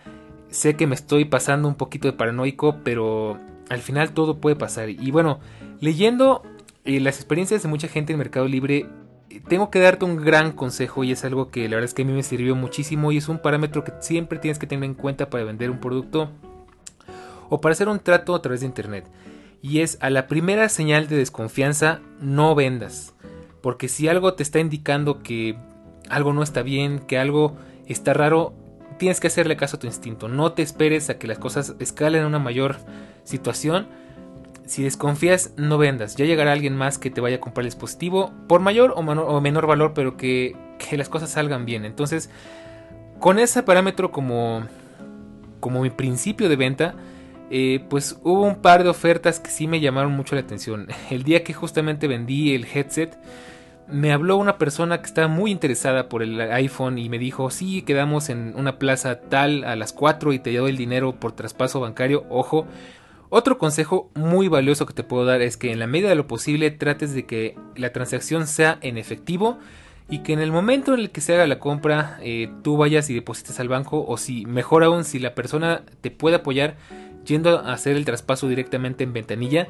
Sé 0.50 0.74
que 0.76 0.86
me 0.86 0.94
estoy 0.94 1.24
pasando 1.24 1.68
un 1.68 1.74
poquito 1.74 2.08
de 2.08 2.12
paranoico, 2.12 2.76
pero 2.82 3.38
al 3.68 3.80
final 3.80 4.12
todo 4.12 4.38
puede 4.38 4.56
pasar. 4.56 4.90
Y 4.90 5.10
bueno, 5.10 5.40
leyendo 5.80 6.42
eh, 6.84 7.00
las 7.00 7.16
experiencias 7.16 7.62
de 7.62 7.68
mucha 7.68 7.88
gente 7.88 8.12
en 8.12 8.18
Mercado 8.18 8.46
Libre, 8.48 8.86
eh, 9.30 9.40
tengo 9.48 9.70
que 9.70 9.80
darte 9.80 10.04
un 10.04 10.16
gran 10.16 10.52
consejo 10.52 11.04
y 11.04 11.12
es 11.12 11.24
algo 11.24 11.50
que 11.50 11.68
la 11.68 11.76
verdad 11.76 11.84
es 11.84 11.94
que 11.94 12.02
a 12.02 12.04
mí 12.04 12.12
me 12.12 12.22
sirvió 12.22 12.56
muchísimo 12.56 13.12
y 13.12 13.18
es 13.18 13.28
un 13.28 13.38
parámetro 13.38 13.84
que 13.84 13.92
siempre 14.00 14.38
tienes 14.38 14.58
que 14.58 14.66
tener 14.66 14.84
en 14.84 14.94
cuenta 14.94 15.30
para 15.30 15.44
vender 15.44 15.70
un 15.70 15.78
producto 15.78 16.30
o 17.48 17.60
para 17.60 17.72
hacer 17.72 17.88
un 17.88 18.00
trato 18.00 18.34
a 18.34 18.42
través 18.42 18.60
de 18.60 18.66
Internet. 18.66 19.06
Y 19.62 19.80
es 19.80 19.98
a 20.00 20.08
la 20.08 20.26
primera 20.26 20.68
señal 20.68 21.06
de 21.06 21.16
desconfianza 21.16 22.00
no 22.20 22.54
vendas. 22.54 23.14
Porque 23.60 23.88
si 23.88 24.08
algo 24.08 24.34
te 24.34 24.42
está 24.42 24.58
indicando 24.58 25.22
que 25.22 25.56
algo 26.10 26.32
no 26.32 26.42
está 26.42 26.62
bien, 26.62 26.98
que 26.98 27.18
algo 27.18 27.56
está 27.86 28.12
raro, 28.12 28.52
tienes 28.98 29.20
que 29.20 29.28
hacerle 29.28 29.56
caso 29.56 29.76
a 29.76 29.80
tu 29.80 29.86
instinto. 29.86 30.28
No 30.28 30.52
te 30.52 30.62
esperes 30.62 31.08
a 31.08 31.18
que 31.18 31.26
las 31.26 31.38
cosas 31.38 31.74
escalen 31.78 32.24
a 32.24 32.26
una 32.26 32.38
mayor 32.38 32.76
situación. 33.24 33.86
Si 34.66 34.82
desconfías, 34.82 35.54
no 35.56 35.78
vendas. 35.78 36.16
Ya 36.16 36.26
llegará 36.26 36.52
alguien 36.52 36.76
más 36.76 36.98
que 36.98 37.10
te 37.10 37.20
vaya 37.20 37.36
a 37.36 37.40
comprar 37.40 37.62
el 37.62 37.70
dispositivo 37.70 38.32
por 38.46 38.60
mayor 38.60 38.92
o, 38.96 39.02
menor, 39.40 39.66
valor, 39.66 39.94
pero 39.94 40.16
que, 40.16 40.54
las 40.92 41.08
cosas 41.08 41.30
salgan 41.30 41.64
bien. 41.64 41.84
Entonces, 41.84 42.30
con 43.18 43.38
ese 43.38 43.62
parámetro 43.62 44.12
como, 44.12 44.64
como 45.60 45.82
mi 45.82 45.90
principio 45.90 46.48
de 46.48 46.56
venta, 46.56 46.94
eh, 47.50 47.84
pues 47.88 48.18
hubo 48.22 48.42
un 48.42 48.56
par 48.56 48.84
de 48.84 48.90
ofertas 48.90 49.40
que 49.40 49.50
sí 49.50 49.66
me 49.66 49.80
llamaron 49.80 50.12
mucho 50.12 50.34
la 50.34 50.42
atención. 50.42 50.88
El 51.10 51.22
día 51.22 51.42
que 51.42 51.54
justamente 51.54 52.06
vendí 52.06 52.54
el 52.54 52.64
headset, 52.64 53.16
me 53.92 54.12
habló 54.12 54.36
una 54.36 54.58
persona 54.58 55.00
que 55.00 55.06
estaba 55.06 55.28
muy 55.28 55.50
interesada 55.50 56.08
por 56.08 56.22
el 56.22 56.40
iPhone 56.40 56.98
y 56.98 57.08
me 57.08 57.18
dijo, 57.18 57.50
sí, 57.50 57.82
quedamos 57.82 58.28
en 58.28 58.54
una 58.56 58.78
plaza 58.78 59.20
tal 59.20 59.64
a 59.64 59.76
las 59.76 59.92
4 59.92 60.32
y 60.32 60.38
te 60.38 60.54
doy 60.56 60.70
el 60.70 60.76
dinero 60.76 61.16
por 61.18 61.32
traspaso 61.32 61.80
bancario. 61.80 62.24
Ojo, 62.30 62.66
otro 63.28 63.58
consejo 63.58 64.10
muy 64.14 64.48
valioso 64.48 64.86
que 64.86 64.94
te 64.94 65.04
puedo 65.04 65.24
dar 65.24 65.40
es 65.40 65.56
que 65.56 65.72
en 65.72 65.78
la 65.78 65.86
medida 65.86 66.08
de 66.08 66.16
lo 66.16 66.26
posible 66.26 66.70
trates 66.70 67.14
de 67.14 67.26
que 67.26 67.56
la 67.76 67.92
transacción 67.92 68.46
sea 68.46 68.78
en 68.80 68.98
efectivo 68.98 69.58
y 70.08 70.20
que 70.20 70.32
en 70.32 70.40
el 70.40 70.50
momento 70.50 70.94
en 70.94 71.00
el 71.00 71.10
que 71.10 71.20
se 71.20 71.34
haga 71.34 71.46
la 71.46 71.60
compra 71.60 72.18
eh, 72.22 72.50
tú 72.62 72.76
vayas 72.76 73.08
y 73.08 73.14
deposites 73.14 73.60
al 73.60 73.68
banco 73.68 74.04
o 74.04 74.16
si 74.16 74.44
mejor 74.46 74.82
aún 74.82 75.04
si 75.04 75.20
la 75.20 75.36
persona 75.36 75.84
te 76.00 76.10
puede 76.10 76.36
apoyar 76.36 76.76
yendo 77.24 77.60
a 77.60 77.72
hacer 77.72 77.96
el 77.96 78.04
traspaso 78.04 78.48
directamente 78.48 79.04
en 79.04 79.12
ventanilla 79.12 79.68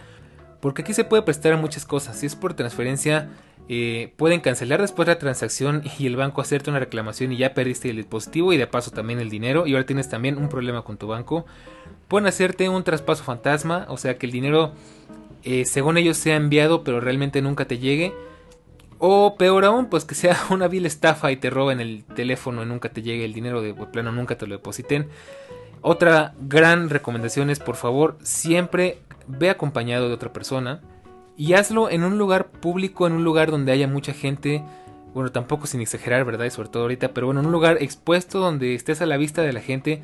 porque 0.60 0.80
aquí 0.80 0.94
se 0.94 1.04
puede 1.04 1.22
prestar 1.22 1.52
a 1.52 1.56
muchas 1.58 1.84
cosas 1.84 2.16
si 2.16 2.24
es 2.24 2.36
por 2.36 2.54
transferencia 2.54 3.28
eh, 3.68 4.12
pueden 4.16 4.40
cancelar 4.40 4.80
después 4.80 5.06
la 5.06 5.18
transacción 5.18 5.82
y 5.98 6.06
el 6.06 6.16
banco 6.16 6.40
hacerte 6.40 6.70
una 6.70 6.80
reclamación 6.80 7.32
y 7.32 7.36
ya 7.36 7.54
perdiste 7.54 7.90
el 7.90 7.96
dispositivo 7.96 8.52
y 8.52 8.56
de 8.56 8.66
paso 8.66 8.90
también 8.90 9.20
el 9.20 9.30
dinero 9.30 9.66
y 9.66 9.72
ahora 9.72 9.86
tienes 9.86 10.08
también 10.08 10.38
un 10.38 10.48
problema 10.48 10.82
con 10.82 10.96
tu 10.96 11.06
banco. 11.06 11.46
Pueden 12.08 12.26
hacerte 12.26 12.68
un 12.68 12.82
traspaso 12.82 13.22
fantasma, 13.22 13.86
o 13.88 13.96
sea 13.96 14.18
que 14.18 14.26
el 14.26 14.32
dinero 14.32 14.72
eh, 15.42 15.64
según 15.64 15.96
ellos 15.96 16.16
sea 16.16 16.36
enviado 16.36 16.84
pero 16.84 17.00
realmente 17.00 17.42
nunca 17.42 17.66
te 17.66 17.78
llegue. 17.78 18.12
O 19.02 19.36
peor 19.36 19.64
aún, 19.64 19.86
pues 19.86 20.04
que 20.04 20.14
sea 20.14 20.36
una 20.50 20.68
vil 20.68 20.84
estafa 20.84 21.32
y 21.32 21.36
te 21.36 21.48
roben 21.48 21.80
el 21.80 22.04
teléfono 22.04 22.62
y 22.62 22.66
nunca 22.66 22.90
te 22.90 23.02
llegue 23.02 23.24
el 23.24 23.32
dinero 23.32 23.62
de 23.62 23.72
plano, 23.74 24.12
nunca 24.12 24.36
te 24.36 24.46
lo 24.46 24.56
depositen. 24.56 25.08
Otra 25.82 26.34
gran 26.40 26.90
recomendación 26.90 27.48
es 27.48 27.58
por 27.58 27.76
favor 27.76 28.18
siempre 28.22 28.98
ve 29.26 29.48
acompañado 29.48 30.08
de 30.08 30.14
otra 30.14 30.32
persona 30.32 30.82
y 31.40 31.54
hazlo 31.54 31.88
en 31.88 32.04
un 32.04 32.18
lugar 32.18 32.50
público, 32.50 33.06
en 33.06 33.14
un 33.14 33.24
lugar 33.24 33.50
donde 33.50 33.72
haya 33.72 33.88
mucha 33.88 34.12
gente. 34.12 34.62
Bueno, 35.14 35.32
tampoco 35.32 35.66
sin 35.66 35.80
exagerar, 35.80 36.26
¿verdad? 36.26 36.44
Y 36.44 36.50
sobre 36.50 36.68
todo 36.68 36.82
ahorita, 36.82 37.14
pero 37.14 37.28
bueno, 37.28 37.40
en 37.40 37.46
un 37.46 37.52
lugar 37.52 37.78
expuesto 37.80 38.40
donde 38.40 38.74
estés 38.74 39.00
a 39.00 39.06
la 39.06 39.16
vista 39.16 39.40
de 39.40 39.54
la 39.54 39.62
gente, 39.62 40.02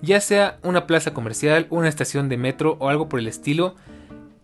ya 0.00 0.20
sea 0.20 0.58
una 0.64 0.88
plaza 0.88 1.14
comercial, 1.14 1.68
una 1.70 1.88
estación 1.88 2.28
de 2.28 2.36
metro 2.36 2.78
o 2.80 2.88
algo 2.88 3.08
por 3.08 3.20
el 3.20 3.28
estilo, 3.28 3.76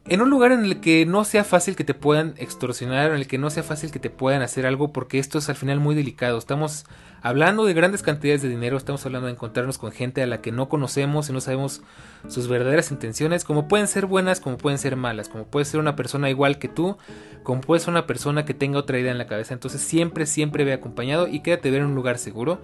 en 0.08 0.22
un 0.22 0.30
lugar 0.30 0.52
en 0.52 0.64
el 0.64 0.80
que 0.80 1.04
no 1.04 1.24
sea 1.24 1.44
fácil 1.44 1.76
que 1.76 1.84
te 1.84 1.92
puedan 1.92 2.34
extorsionar, 2.38 3.10
en 3.10 3.16
el 3.16 3.26
que 3.26 3.36
no 3.36 3.50
sea 3.50 3.62
fácil 3.62 3.90
que 3.90 3.98
te 3.98 4.08
puedan 4.08 4.40
hacer 4.40 4.64
algo, 4.64 4.90
porque 4.92 5.18
esto 5.18 5.38
es 5.38 5.50
al 5.50 5.56
final 5.56 5.80
muy 5.80 5.94
delicado. 5.94 6.38
Estamos 6.38 6.86
hablando 7.20 7.66
de 7.66 7.74
grandes 7.74 8.02
cantidades 8.02 8.40
de 8.40 8.48
dinero, 8.48 8.78
estamos 8.78 9.04
hablando 9.04 9.26
de 9.26 9.34
encontrarnos 9.34 9.76
con 9.76 9.92
gente 9.92 10.22
a 10.22 10.26
la 10.26 10.40
que 10.40 10.50
no 10.50 10.70
conocemos 10.70 11.28
y 11.28 11.34
no 11.34 11.42
sabemos 11.42 11.82
sus 12.26 12.48
verdaderas 12.48 12.90
intenciones, 12.90 13.44
como 13.44 13.68
pueden 13.68 13.86
ser 13.86 14.06
buenas, 14.06 14.40
como 14.40 14.56
pueden 14.56 14.78
ser 14.78 14.96
malas, 14.96 15.28
como 15.28 15.44
puede 15.44 15.66
ser 15.66 15.78
una 15.78 15.94
persona 15.94 16.30
igual 16.30 16.58
que 16.58 16.68
tú, 16.68 16.96
como 17.42 17.60
puede 17.60 17.80
ser 17.80 17.90
una 17.90 18.06
persona 18.06 18.46
que 18.46 18.54
tenga 18.54 18.78
otra 18.78 18.98
idea 18.98 19.12
en 19.12 19.18
la 19.18 19.26
cabeza. 19.26 19.52
Entonces 19.52 19.82
siempre, 19.82 20.24
siempre 20.24 20.64
ve 20.64 20.72
acompañado 20.72 21.28
y 21.28 21.40
quédate 21.40 21.70
ver 21.70 21.80
en 21.80 21.88
un 21.88 21.94
lugar 21.94 22.16
seguro. 22.16 22.62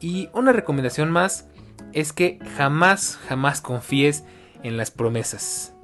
Y 0.00 0.30
una 0.32 0.52
recomendación 0.52 1.12
más 1.12 1.46
es 1.92 2.12
que 2.12 2.40
jamás, 2.56 3.18
jamás 3.28 3.60
confíes 3.60 4.24
en 4.64 4.76
las 4.76 4.90
promesas. 4.90 5.75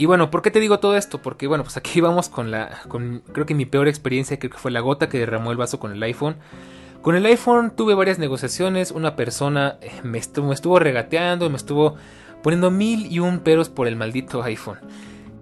Y 0.00 0.06
bueno, 0.06 0.30
¿por 0.30 0.40
qué 0.40 0.50
te 0.50 0.60
digo 0.60 0.80
todo 0.80 0.96
esto? 0.96 1.20
Porque 1.20 1.46
bueno, 1.46 1.62
pues 1.62 1.76
aquí 1.76 2.00
vamos 2.00 2.30
con 2.30 2.50
la, 2.50 2.80
creo 3.34 3.44
que 3.44 3.54
mi 3.54 3.66
peor 3.66 3.86
experiencia, 3.86 4.38
creo 4.38 4.50
que 4.50 4.56
fue 4.56 4.70
la 4.70 4.80
gota 4.80 5.10
que 5.10 5.18
derramó 5.18 5.50
el 5.50 5.58
vaso 5.58 5.78
con 5.78 5.92
el 5.92 6.02
iPhone. 6.02 6.36
Con 7.02 7.16
el 7.16 7.26
iPhone 7.26 7.70
tuve 7.76 7.92
varias 7.92 8.18
negociaciones, 8.18 8.92
una 8.92 9.14
persona 9.14 9.76
eh, 9.82 9.90
me 10.02 10.16
estuvo, 10.16 10.78
regateando, 10.78 11.50
me 11.50 11.58
estuvo 11.58 11.96
poniendo 12.42 12.70
mil 12.70 13.12
y 13.12 13.18
un 13.18 13.40
peros 13.40 13.68
por 13.68 13.86
el 13.86 13.96
maldito 13.96 14.42
iPhone. 14.42 14.78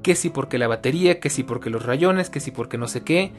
Que 0.02 0.16
si 0.16 0.28
porque 0.28 0.58
la 0.58 0.66
batería, 0.66 1.20
que 1.20 1.30
si 1.30 1.44
porque 1.44 1.70
los 1.70 1.86
rayones, 1.86 2.28
que 2.28 2.40
si 2.40 2.50
porque 2.50 2.78
no 2.78 2.88
sé 2.88 3.04
qué. 3.04 3.30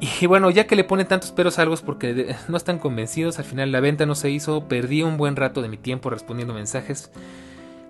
Y 0.00 0.26
bueno, 0.26 0.50
ya 0.50 0.66
que 0.66 0.74
le 0.74 0.82
pone 0.82 1.04
tantos 1.04 1.30
peros 1.30 1.60
a 1.60 1.62
algo 1.62 1.74
es 1.74 1.82
porque 1.82 2.34
no 2.48 2.56
están 2.56 2.80
convencidos, 2.80 3.38
al 3.38 3.44
final 3.44 3.70
la 3.70 3.78
venta 3.78 4.04
no 4.04 4.16
se 4.16 4.30
hizo, 4.30 4.66
perdí 4.66 5.04
un 5.04 5.16
buen 5.16 5.36
rato 5.36 5.62
de 5.62 5.68
mi 5.68 5.76
tiempo 5.76 6.10
respondiendo 6.10 6.54
mensajes. 6.54 7.12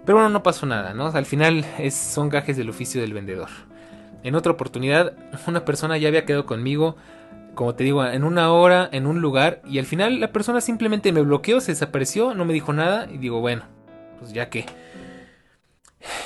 Pero 0.08 0.16
bueno, 0.16 0.30
no 0.30 0.42
pasó 0.42 0.64
nada, 0.64 0.94
¿no? 0.94 1.08
Al 1.08 1.26
final 1.26 1.66
es, 1.78 1.92
son 1.92 2.30
gajes 2.30 2.56
del 2.56 2.70
oficio 2.70 3.02
del 3.02 3.12
vendedor. 3.12 3.50
En 4.22 4.36
otra 4.36 4.52
oportunidad, 4.52 5.12
una 5.46 5.66
persona 5.66 5.98
ya 5.98 6.08
había 6.08 6.24
quedado 6.24 6.46
conmigo, 6.46 6.96
como 7.54 7.74
te 7.74 7.84
digo, 7.84 8.02
en 8.02 8.24
una 8.24 8.50
hora, 8.50 8.88
en 8.90 9.04
un 9.04 9.20
lugar, 9.20 9.60
y 9.66 9.78
al 9.78 9.84
final 9.84 10.18
la 10.18 10.32
persona 10.32 10.62
simplemente 10.62 11.12
me 11.12 11.20
bloqueó, 11.20 11.60
se 11.60 11.72
desapareció, 11.72 12.32
no 12.32 12.46
me 12.46 12.54
dijo 12.54 12.72
nada, 12.72 13.06
y 13.12 13.18
digo, 13.18 13.40
bueno, 13.40 13.64
pues 14.18 14.32
ya 14.32 14.48
que. 14.48 14.64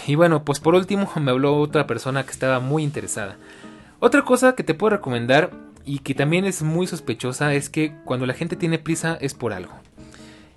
Y 0.07 0.15
bueno, 0.15 0.45
pues 0.45 0.61
por 0.61 0.77
último 0.77 1.11
me 1.17 1.33
habló 1.33 1.57
otra 1.57 1.89
persona 1.89 2.23
que 2.23 2.31
estaba 2.31 2.61
muy 2.61 2.85
interesada. 2.85 3.37
Otra 3.99 4.23
cosa 4.23 4.55
que 4.55 4.63
te 4.63 4.75
puedo 4.75 4.91
recomendar 4.91 5.51
y 5.85 5.99
que 5.99 6.15
también 6.15 6.45
es 6.45 6.63
muy 6.63 6.87
sospechosa 6.87 7.53
es 7.53 7.69
que 7.69 7.97
cuando 8.05 8.27
la 8.27 8.35
gente 8.35 8.55
tiene 8.55 8.79
prisa 8.79 9.19
es 9.21 9.35
por 9.35 9.53
algo. 9.53 9.75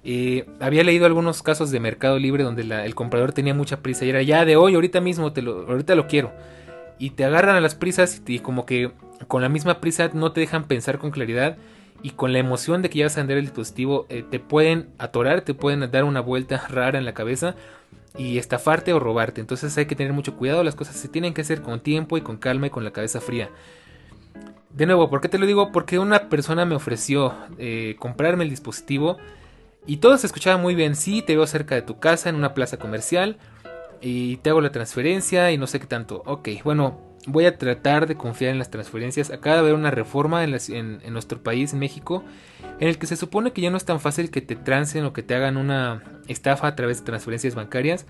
Eh, 0.08 0.46
había 0.60 0.84
leído 0.84 1.08
algunos 1.08 1.42
casos 1.42 1.72
de 1.72 1.80
Mercado 1.80 2.20
Libre 2.20 2.44
donde 2.44 2.62
el 2.62 2.94
comprador 2.94 3.34
tenía 3.34 3.56
mucha 3.56 3.82
prisa 3.82 4.06
y 4.06 4.10
era 4.10 4.22
ya 4.22 4.46
de 4.46 4.56
hoy, 4.56 4.76
ahorita 4.76 5.02
mismo, 5.02 5.34
te 5.34 5.42
lo, 5.42 5.68
ahorita 5.68 5.96
lo 5.96 6.06
quiero. 6.06 6.32
Y 7.00 7.10
te 7.10 7.26
agarran 7.26 7.56
a 7.56 7.62
las 7.62 7.74
prisas 7.74 8.22
y, 8.28 8.38
como 8.38 8.68
que 8.68 8.92
con 9.28 9.42
la 9.42 9.50
misma 9.50 9.82
prisa 9.82 10.12
no 10.14 10.32
te 10.32 10.42
dejan 10.42 10.66
pensar 10.66 11.00
con 11.00 11.10
claridad 11.10 11.58
y 12.04 12.12
con 12.12 12.34
la 12.34 12.40
emoción 12.40 12.84
de 12.84 12.92
que 12.92 13.00
ya 13.00 13.06
vas 13.06 13.18
a 13.18 13.22
vender 13.22 13.40
el 13.40 13.46
dispositivo 13.46 14.06
eh, 14.10 14.24
te 14.30 14.40
pueden 14.40 14.90
atorar, 15.00 15.42
te 15.42 15.56
pueden 15.56 15.90
dar 15.90 16.04
una 16.04 16.22
vuelta 16.22 16.68
rara 16.70 17.00
en 17.00 17.06
la 17.06 17.16
cabeza 17.16 17.56
y 18.16 18.38
estafarte 18.38 18.94
o 18.94 19.00
robarte. 19.00 19.42
Entonces 19.42 19.76
hay 19.76 19.88
que 19.88 19.96
tener 19.96 20.14
mucho 20.14 20.36
cuidado, 20.38 20.64
las 20.64 20.76
cosas 20.76 20.96
se 20.98 21.08
tienen 21.08 21.34
que 21.34 21.42
hacer 21.42 21.64
con 21.64 21.80
tiempo 21.80 22.16
y 22.16 22.22
con 22.22 22.38
calma 22.38 22.68
y 22.68 22.70
con 22.70 22.84
la 22.84 22.92
cabeza 22.92 23.22
fría. 23.22 23.50
De 24.70 24.86
nuevo, 24.86 25.10
¿por 25.10 25.20
qué 25.20 25.30
te 25.30 25.40
lo 25.40 25.48
digo? 25.48 25.72
Porque 25.72 25.98
una 25.98 26.30
persona 26.30 26.64
me 26.66 26.76
ofreció 26.76 27.34
eh, 27.58 27.96
comprarme 27.98 28.44
el 28.44 28.52
dispositivo 28.52 29.18
y 29.88 29.98
todo 29.98 30.18
se 30.18 30.28
escuchaba 30.28 30.58
muy 30.58 30.76
bien. 30.76 30.96
Sí, 30.96 31.22
te 31.22 31.36
veo 31.36 31.48
cerca 31.48 31.76
de 31.76 31.82
tu 31.82 32.00
casa, 32.00 32.30
en 32.30 32.36
una 32.36 32.54
plaza 32.54 32.78
comercial, 32.78 33.38
y 34.02 34.38
te 34.38 34.50
hago 34.50 34.62
la 34.62 34.72
transferencia 34.72 35.52
y 35.52 35.58
no 35.58 35.68
sé 35.68 35.80
qué 35.80 35.88
tanto. 35.88 36.24
Ok, 36.26 36.50
bueno, 36.64 37.00
voy 37.28 37.46
a 37.46 37.58
tratar 37.58 38.08
de 38.08 38.16
confiar 38.16 38.52
en 38.52 38.60
las 38.60 38.70
transferencias. 38.70 39.32
Acaba 39.32 39.56
de 39.56 39.62
haber 39.62 39.74
una 39.74 39.92
reforma 39.92 40.44
en, 40.44 41.14
nuestro 41.14 41.42
país, 41.44 41.74
en 41.74 41.80
México, 41.80 42.24
en 42.80 42.88
el 42.88 42.98
que 42.98 43.08
se 43.08 43.16
supone 43.16 43.52
que 43.52 43.62
ya 43.62 43.70
no 43.70 43.78
es 43.78 43.86
tan 43.86 44.00
fácil 44.00 44.32
que 44.32 44.42
te 44.42 44.56
trancen 44.56 45.06
o 45.06 45.14
que 45.14 45.24
te 45.24 45.36
hagan 45.36 45.58
una 45.58 46.04
estafa 46.28 46.68
a 46.68 46.76
través 46.76 47.00
de 47.00 47.06
transferencias 47.06 47.56
bancarias. 47.56 48.06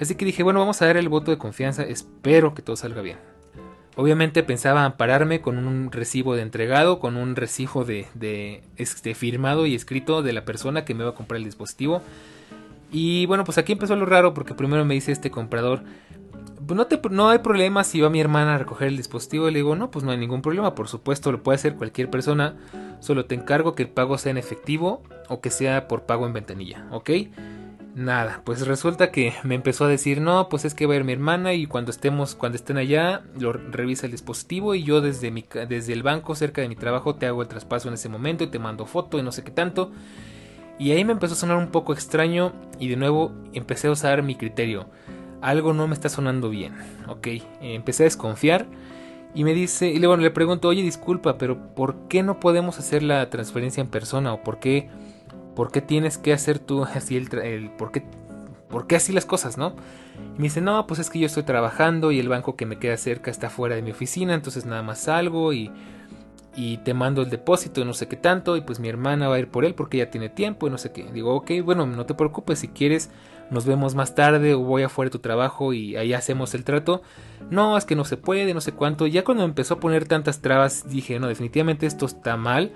Así 0.00 0.14
que 0.14 0.24
dije, 0.24 0.42
bueno, 0.42 0.60
vamos 0.60 0.80
a 0.80 0.86
dar 0.86 0.96
el 0.96 1.08
voto 1.08 1.30
de 1.30 1.38
confianza. 1.38 1.82
Espero 1.82 2.54
que 2.54 2.62
todo 2.62 2.76
salga 2.76 3.02
bien. 3.02 3.18
Obviamente 4.00 4.44
pensaba 4.44 4.84
ampararme 4.84 5.40
con 5.40 5.58
un 5.58 5.90
recibo 5.90 6.36
de 6.36 6.42
entregado, 6.42 7.00
con 7.00 7.16
un 7.16 7.34
recibo 7.34 7.84
de, 7.84 8.62
este, 8.76 9.16
firmado 9.16 9.66
y 9.66 9.74
escrito 9.74 10.22
de 10.22 10.32
la 10.32 10.44
persona 10.44 10.84
que 10.84 10.94
me 10.94 11.02
va 11.02 11.10
a 11.10 11.14
comprar 11.16 11.38
el 11.38 11.44
dispositivo. 11.44 12.00
Y 12.92 13.26
bueno, 13.26 13.42
pues 13.42 13.58
aquí 13.58 13.72
empezó 13.72 13.96
lo 13.96 14.06
raro 14.06 14.34
porque 14.34 14.54
primero 14.54 14.84
me 14.84 14.94
dice 14.94 15.10
este 15.10 15.32
comprador, 15.32 15.82
pues 16.64 16.76
no, 16.76 16.86
te, 16.86 17.00
no 17.10 17.28
hay 17.28 17.40
problema 17.40 17.82
si 17.82 18.00
va 18.00 18.08
mi 18.08 18.20
hermana 18.20 18.54
a 18.54 18.58
recoger 18.58 18.86
el 18.86 18.96
dispositivo. 18.96 19.48
Y 19.48 19.52
le 19.52 19.58
digo, 19.58 19.74
no, 19.74 19.90
pues 19.90 20.04
no 20.04 20.12
hay 20.12 20.18
ningún 20.18 20.42
problema, 20.42 20.76
por 20.76 20.86
supuesto 20.86 21.32
lo 21.32 21.42
puede 21.42 21.56
hacer 21.56 21.74
cualquier 21.74 22.08
persona. 22.08 22.54
Solo 23.00 23.24
te 23.24 23.34
encargo 23.34 23.74
que 23.74 23.82
el 23.82 23.88
pago 23.88 24.16
sea 24.16 24.30
en 24.30 24.38
efectivo 24.38 25.02
o 25.28 25.40
que 25.40 25.50
sea 25.50 25.88
por 25.88 26.02
pago 26.02 26.24
en 26.24 26.34
ventanilla, 26.34 26.86
¿ok? 26.92 27.10
Nada, 27.98 28.42
pues 28.44 28.64
resulta 28.64 29.10
que 29.10 29.32
me 29.42 29.56
empezó 29.56 29.84
a 29.84 29.88
decir, 29.88 30.20
no, 30.20 30.48
pues 30.48 30.64
es 30.64 30.72
que 30.72 30.86
va 30.86 30.94
a 30.94 30.98
ir 30.98 31.04
mi 31.04 31.14
hermana 31.14 31.54
y 31.54 31.66
cuando 31.66 31.90
estemos, 31.90 32.36
cuando 32.36 32.54
estén 32.54 32.76
allá, 32.76 33.22
lo 33.36 33.52
revisa 33.52 34.06
el 34.06 34.12
dispositivo 34.12 34.76
y 34.76 34.84
yo 34.84 35.00
desde, 35.00 35.32
mi, 35.32 35.44
desde 35.68 35.94
el 35.94 36.04
banco 36.04 36.36
cerca 36.36 36.62
de 36.62 36.68
mi 36.68 36.76
trabajo 36.76 37.16
te 37.16 37.26
hago 37.26 37.42
el 37.42 37.48
traspaso 37.48 37.88
en 37.88 37.94
ese 37.94 38.08
momento 38.08 38.44
y 38.44 38.46
te 38.46 38.60
mando 38.60 38.86
foto 38.86 39.18
y 39.18 39.24
no 39.24 39.32
sé 39.32 39.42
qué 39.42 39.50
tanto. 39.50 39.90
Y 40.78 40.92
ahí 40.92 41.04
me 41.04 41.10
empezó 41.10 41.34
a 41.34 41.38
sonar 41.38 41.56
un 41.56 41.72
poco 41.72 41.92
extraño 41.92 42.52
y 42.78 42.86
de 42.86 42.94
nuevo 42.94 43.32
empecé 43.52 43.88
a 43.88 43.90
usar 43.90 44.22
mi 44.22 44.36
criterio. 44.36 44.86
Algo 45.40 45.72
no 45.72 45.88
me 45.88 45.94
está 45.94 46.08
sonando 46.08 46.50
bien, 46.50 46.74
ok. 47.08 47.26
Empecé 47.60 48.04
a 48.04 48.06
desconfiar 48.06 48.66
y 49.34 49.42
me 49.42 49.54
dice, 49.54 49.88
y 49.88 49.98
luego 49.98 50.16
le 50.16 50.30
pregunto, 50.30 50.68
oye, 50.68 50.82
disculpa, 50.82 51.36
pero 51.36 51.74
¿por 51.74 52.06
qué 52.06 52.22
no 52.22 52.38
podemos 52.38 52.78
hacer 52.78 53.02
la 53.02 53.28
transferencia 53.28 53.80
en 53.80 53.88
persona? 53.88 54.32
¿O 54.32 54.44
por 54.44 54.60
qué 54.60 54.88
¿por 55.58 55.72
qué 55.72 55.82
tienes 55.82 56.18
que 56.18 56.32
hacer 56.32 56.60
tú 56.60 56.84
así 56.94 57.16
el, 57.16 57.36
el 57.40 57.70
por, 57.70 57.90
qué, 57.90 58.04
por 58.68 58.86
qué 58.86 58.94
así 58.94 59.12
las 59.12 59.26
cosas, 59.26 59.58
no? 59.58 59.74
Y 60.36 60.38
me 60.38 60.44
dice, 60.44 60.60
no, 60.60 60.86
pues 60.86 61.00
es 61.00 61.10
que 61.10 61.18
yo 61.18 61.26
estoy 61.26 61.42
trabajando 61.42 62.12
y 62.12 62.20
el 62.20 62.28
banco 62.28 62.54
que 62.54 62.64
me 62.64 62.78
queda 62.78 62.96
cerca 62.96 63.32
está 63.32 63.50
fuera 63.50 63.74
de 63.74 63.82
mi 63.82 63.90
oficina, 63.90 64.34
entonces 64.34 64.66
nada 64.66 64.84
más 64.84 65.00
salgo 65.00 65.52
y, 65.52 65.72
y 66.54 66.76
te 66.78 66.94
mando 66.94 67.22
el 67.22 67.30
depósito, 67.30 67.84
no 67.84 67.92
sé 67.92 68.06
qué 68.06 68.14
tanto, 68.14 68.56
y 68.56 68.60
pues 68.60 68.78
mi 68.78 68.88
hermana 68.88 69.26
va 69.26 69.34
a 69.34 69.38
ir 69.40 69.48
por 69.48 69.64
él 69.64 69.74
porque 69.74 69.98
ya 69.98 70.12
tiene 70.12 70.28
tiempo 70.28 70.68
y 70.68 70.70
no 70.70 70.78
sé 70.78 70.92
qué. 70.92 71.10
Digo, 71.12 71.34
ok, 71.34 71.50
bueno, 71.64 71.86
no 71.86 72.06
te 72.06 72.14
preocupes, 72.14 72.60
si 72.60 72.68
quieres 72.68 73.10
nos 73.50 73.66
vemos 73.66 73.96
más 73.96 74.14
tarde 74.14 74.54
o 74.54 74.60
voy 74.60 74.84
afuera 74.84 75.08
de 75.08 75.12
tu 75.12 75.18
trabajo 75.18 75.72
y 75.72 75.96
ahí 75.96 76.12
hacemos 76.12 76.54
el 76.54 76.62
trato. 76.62 77.02
No, 77.50 77.76
es 77.76 77.84
que 77.84 77.96
no 77.96 78.04
se 78.04 78.16
puede, 78.16 78.54
no 78.54 78.60
sé 78.60 78.70
cuánto. 78.70 79.08
Ya 79.08 79.24
cuando 79.24 79.42
empezó 79.42 79.74
a 79.74 79.80
poner 79.80 80.06
tantas 80.06 80.40
trabas 80.40 80.88
dije, 80.88 81.18
no, 81.18 81.26
definitivamente 81.26 81.86
esto 81.86 82.06
está 82.06 82.36
mal. 82.36 82.72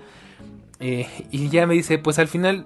Eh, 0.85 1.07
y 1.31 1.47
ya 1.47 1.65
me 1.65 1.75
dice, 1.75 1.97
pues 1.97 2.19
al 2.19 2.27
final 2.27 2.65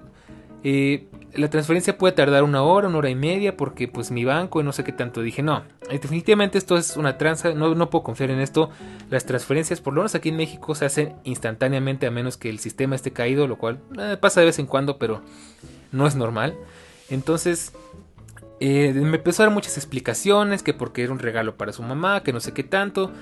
eh, 0.64 1.06
la 1.34 1.48
transferencia 1.50 1.96
puede 1.96 2.14
tardar 2.14 2.42
una 2.42 2.64
hora, 2.64 2.88
una 2.88 2.98
hora 2.98 3.10
y 3.10 3.14
media, 3.14 3.56
porque 3.56 3.86
pues 3.86 4.10
mi 4.10 4.24
banco 4.24 4.60
y 4.60 4.64
no 4.64 4.72
sé 4.72 4.82
qué 4.82 4.90
tanto. 4.90 5.22
Dije, 5.22 5.40
no, 5.40 5.62
eh, 5.88 6.00
definitivamente 6.00 6.58
esto 6.58 6.76
es 6.76 6.96
una 6.96 7.16
tranza, 7.16 7.52
no, 7.52 7.76
no 7.76 7.90
puedo 7.90 8.02
confiar 8.02 8.32
en 8.32 8.40
esto. 8.40 8.70
Las 9.08 9.24
transferencias, 9.24 9.80
por 9.80 9.94
lo 9.94 10.00
menos 10.00 10.16
aquí 10.16 10.30
en 10.30 10.36
México, 10.36 10.74
se 10.74 10.84
hacen 10.84 11.14
instantáneamente 11.22 12.08
a 12.08 12.10
menos 12.10 12.36
que 12.36 12.50
el 12.50 12.58
sistema 12.58 12.96
esté 12.96 13.12
caído, 13.12 13.46
lo 13.46 13.56
cual 13.56 13.78
pasa 14.20 14.40
de 14.40 14.46
vez 14.46 14.58
en 14.58 14.66
cuando, 14.66 14.98
pero 14.98 15.22
no 15.92 16.08
es 16.08 16.16
normal. 16.16 16.56
Entonces, 17.10 17.72
me 18.60 18.88
empezó 18.88 19.44
a 19.44 19.46
dar 19.46 19.54
muchas 19.54 19.76
explicaciones, 19.76 20.64
que 20.64 20.74
porque 20.74 21.04
era 21.04 21.12
un 21.12 21.20
regalo 21.20 21.56
para 21.56 21.72
su 21.72 21.84
mamá, 21.84 22.24
que 22.24 22.32
no 22.32 22.40
sé 22.40 22.52
qué 22.52 22.64
tanto 22.64 23.12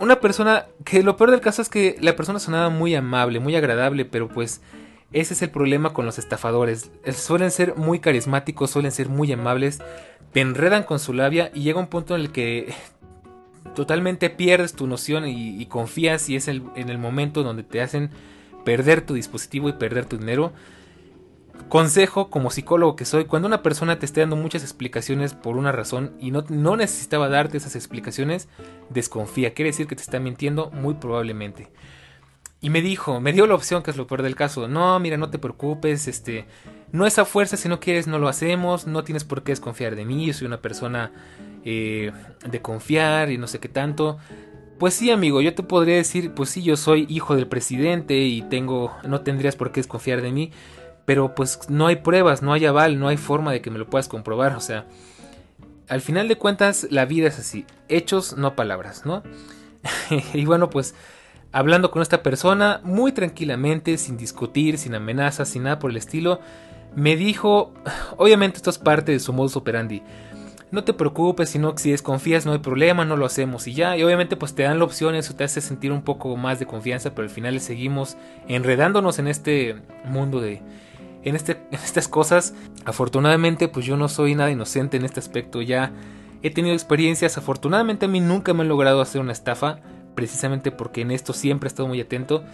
una 0.00 0.18
persona 0.18 0.66
que 0.84 1.02
lo 1.02 1.16
peor 1.16 1.30
del 1.30 1.40
caso 1.40 1.62
es 1.62 1.68
que 1.68 1.96
la 2.00 2.16
persona 2.16 2.38
sonaba 2.38 2.70
muy 2.70 2.94
amable, 2.94 3.38
muy 3.38 3.54
agradable, 3.54 4.04
pero 4.06 4.28
pues 4.28 4.62
ese 5.12 5.34
es 5.34 5.42
el 5.42 5.50
problema 5.50 5.92
con 5.92 6.06
los 6.06 6.18
estafadores. 6.18 6.90
Suelen 7.12 7.50
ser 7.50 7.76
muy 7.76 8.00
carismáticos, 8.00 8.70
suelen 8.70 8.92
ser 8.92 9.08
muy 9.08 9.30
amables, 9.30 9.80
te 10.32 10.40
enredan 10.40 10.84
con 10.84 10.98
su 10.98 11.12
labia 11.12 11.50
y 11.54 11.62
llega 11.62 11.78
un 11.78 11.88
punto 11.88 12.14
en 12.14 12.22
el 12.22 12.32
que 12.32 12.72
totalmente 13.74 14.30
pierdes 14.30 14.72
tu 14.72 14.86
noción 14.86 15.28
y, 15.28 15.64
confías 15.66 16.28
y 16.30 16.36
es 16.36 16.48
en 16.48 16.70
el 16.74 16.98
momento 16.98 17.42
donde 17.42 17.62
te 17.62 17.82
hacen 17.82 18.10
perder 18.64 19.02
tu 19.02 19.14
dispositivo 19.14 19.68
y 19.68 19.74
perder 19.74 20.06
tu 20.06 20.16
dinero 20.16 20.52
consejo 21.68 22.30
como 22.30 22.50
psicólogo 22.50 22.96
que 22.96 23.04
soy, 23.04 23.24
cuando 23.24 23.48
una 23.48 23.62
persona 23.62 23.98
te 23.98 24.06
esté 24.06 24.20
dando 24.20 24.36
muchas 24.36 24.62
explicaciones 24.62 25.34
por 25.34 25.56
una 25.56 25.72
razón 25.72 26.12
y 26.20 26.30
no, 26.30 26.44
no, 26.48 26.76
necesitaba 26.76 27.28
darte 27.28 27.56
esas 27.56 27.76
explicaciones, 27.76 28.48
desconfía. 28.88 29.54
Quiere 29.54 29.70
decir 29.70 29.86
que 29.86 29.96
te 29.96 30.02
está 30.02 30.20
mintiendo 30.20 30.70
muy 30.70 30.94
probablemente. 30.94 31.70
Y 32.60 32.70
me 32.70 32.82
dijo, 32.82 33.20
me 33.20 33.32
dio 33.32 33.46
la 33.46 33.54
opción, 33.54 33.82
que 33.82 33.90
es 33.90 33.96
lo 33.96 34.06
peor 34.06 34.22
del 34.22 34.36
caso. 34.36 34.68
No, 34.68 34.98
mira, 35.00 35.16
no 35.16 35.30
te 35.30 35.38
preocupes, 35.38 36.08
este, 36.08 36.46
no 36.92 37.06
es 37.06 37.18
a 37.18 37.24
fuerza, 37.24 37.56
si 37.56 37.68
no 37.68 37.80
quieres 37.80 38.06
no 38.06 38.18
lo 38.18 38.28
hacemos, 38.28 38.86
no 38.86 39.02
tienes 39.02 39.24
por 39.24 39.42
qué 39.42 39.52
desconfiar 39.52 39.96
de 39.96 40.04
mí, 40.04 40.26
yo 40.26 40.34
soy 40.34 40.46
una 40.46 40.60
persona 40.60 41.12
eh, 41.64 42.12
de 42.46 42.60
confiar 42.60 43.30
y 43.30 43.38
no 43.38 43.46
sé 43.46 43.60
qué 43.60 43.68
tanto. 43.68 44.18
Pues 44.78 44.94
sí, 44.94 45.10
amigo, 45.10 45.40
yo 45.40 45.54
te 45.54 45.62
podría 45.62 45.96
decir, 45.96 46.32
pues 46.32 46.50
sí, 46.50 46.62
yo 46.62 46.76
soy 46.76 47.06
hijo 47.08 47.34
del 47.36 47.46
presidente 47.46 48.18
y 48.18 48.42
tengo, 48.42 48.94
no 49.06 49.20
tendrías 49.20 49.56
por 49.56 49.72
qué 49.72 49.80
desconfiar 49.80 50.22
de 50.22 50.32
mí 50.32 50.52
pero 51.10 51.34
pues 51.34 51.68
no 51.68 51.88
hay 51.88 51.96
pruebas, 51.96 52.40
no 52.40 52.52
hay 52.52 52.64
aval, 52.66 53.00
no 53.00 53.08
hay 53.08 53.16
forma 53.16 53.50
de 53.50 53.60
que 53.60 53.68
me 53.68 53.80
lo 53.80 53.90
puedas 53.90 54.06
comprobar, 54.06 54.54
o 54.54 54.60
sea, 54.60 54.86
al 55.88 56.02
final 56.02 56.28
de 56.28 56.38
cuentas 56.38 56.86
la 56.88 57.04
vida 57.04 57.26
es 57.26 57.36
así, 57.36 57.66
hechos, 57.88 58.36
no 58.36 58.54
palabras, 58.54 59.04
¿no? 59.04 59.24
y 60.34 60.44
bueno, 60.44 60.70
pues 60.70 60.94
hablando 61.50 61.90
con 61.90 62.00
esta 62.00 62.22
persona 62.22 62.80
muy 62.84 63.10
tranquilamente, 63.10 63.98
sin 63.98 64.16
discutir, 64.16 64.78
sin 64.78 64.94
amenazas, 64.94 65.48
sin 65.48 65.64
nada 65.64 65.80
por 65.80 65.90
el 65.90 65.96
estilo, 65.96 66.38
me 66.94 67.16
dijo, 67.16 67.74
obviamente 68.16 68.58
esto 68.58 68.70
es 68.70 68.78
parte 68.78 69.10
de 69.10 69.18
su 69.18 69.32
modus 69.32 69.56
operandi, 69.56 70.04
no 70.70 70.84
te 70.84 70.94
preocupes, 70.94 71.50
sino 71.50 71.76
si 71.76 71.90
desconfías 71.90 72.46
no 72.46 72.52
hay 72.52 72.60
problema, 72.60 73.04
no 73.04 73.16
lo 73.16 73.26
hacemos 73.26 73.66
y 73.66 73.74
ya. 73.74 73.96
Y 73.96 74.04
obviamente 74.04 74.36
pues 74.36 74.54
te 74.54 74.62
dan 74.62 74.78
la 74.78 74.84
opción, 74.84 75.16
eso 75.16 75.34
te 75.34 75.42
hace 75.42 75.60
sentir 75.60 75.90
un 75.90 76.02
poco 76.02 76.36
más 76.36 76.60
de 76.60 76.66
confianza, 76.66 77.16
pero 77.16 77.26
al 77.26 77.34
final 77.34 77.58
seguimos 77.58 78.16
enredándonos 78.46 79.18
en 79.18 79.26
este 79.26 79.74
mundo 80.04 80.40
de, 80.40 80.62
en, 81.24 81.36
este, 81.36 81.60
estas 81.70 82.08
cosas. 82.08 82.54
Afortunadamente, 82.84 83.68
pues 83.68 83.86
yo 83.86 83.96
no 83.96 84.08
soy 84.08 84.34
nada 84.34 84.50
inocente 84.50 84.96
en 84.96 85.04
este 85.04 85.20
aspecto. 85.20 85.62
Ya 85.62 85.92
he 86.42 86.50
tenido 86.50 86.74
experiencias. 86.74 87.38
Afortunadamente 87.38 88.06
a 88.06 88.08
mí 88.08 88.20
nunca 88.20 88.54
me 88.54 88.62
han 88.62 88.68
logrado 88.68 89.00
hacer 89.00 89.20
una 89.20 89.32
estafa. 89.32 89.80
Precisamente 90.14 90.70
porque 90.70 91.02
en 91.02 91.12
esto 91.12 91.32
siempre 91.32 91.68
he 91.68 91.70
estado 91.70 91.88
muy 91.88 92.00
atento. 92.00 92.44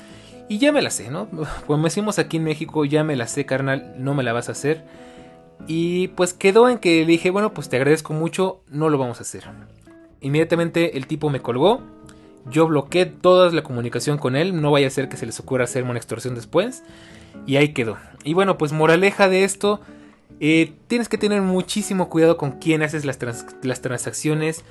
Y 0.48 0.58
ya 0.58 0.72
me 0.72 0.82
la 0.82 0.90
sé, 0.90 1.10
¿no? 1.10 1.28
Como 1.66 1.84
decimos 1.84 2.18
aquí 2.18 2.36
en 2.36 2.44
México, 2.44 2.84
ya 2.84 3.04
me 3.04 3.16
la 3.16 3.26
sé, 3.26 3.46
carnal, 3.46 3.94
no 3.98 4.14
me 4.14 4.22
la 4.22 4.32
vas 4.32 4.48
a 4.48 4.52
hacer. 4.52 4.84
Y 5.66 6.08
pues 6.08 6.34
quedó 6.34 6.68
en 6.68 6.78
que 6.78 7.00
le 7.00 7.06
dije, 7.06 7.30
bueno, 7.30 7.52
pues 7.54 7.68
te 7.68 7.76
agradezco 7.76 8.12
mucho, 8.12 8.62
no 8.68 8.88
lo 8.90 8.98
vamos 8.98 9.18
a 9.18 9.22
hacer. 9.22 9.44
Inmediatamente 10.20 10.96
el 10.96 11.06
tipo 11.06 11.30
me 11.30 11.40
colgó. 11.40 11.80
Yo 12.48 12.68
bloqueé 12.68 13.06
toda 13.06 13.50
la 13.50 13.62
comunicación 13.62 14.18
con 14.18 14.36
él, 14.36 14.60
no 14.60 14.70
vaya 14.70 14.86
a 14.86 14.90
ser 14.90 15.08
que 15.08 15.16
se 15.16 15.26
les 15.26 15.40
ocurra 15.40 15.64
hacerme 15.64 15.90
una 15.90 15.98
extorsión 15.98 16.36
después. 16.36 16.84
Y 17.46 17.56
ahí 17.56 17.70
quedó. 17.70 17.98
Y 18.24 18.34
bueno, 18.34 18.58
pues 18.58 18.72
moraleja 18.72 19.28
de 19.28 19.44
esto, 19.44 19.80
eh, 20.40 20.72
tienes 20.88 21.08
que 21.08 21.18
tener 21.18 21.42
muchísimo 21.42 22.08
cuidado 22.08 22.36
con 22.36 22.52
quién 22.52 22.82
haces 22.82 23.04
las, 23.04 23.18
las 23.62 23.80
transacciones. 23.80 24.64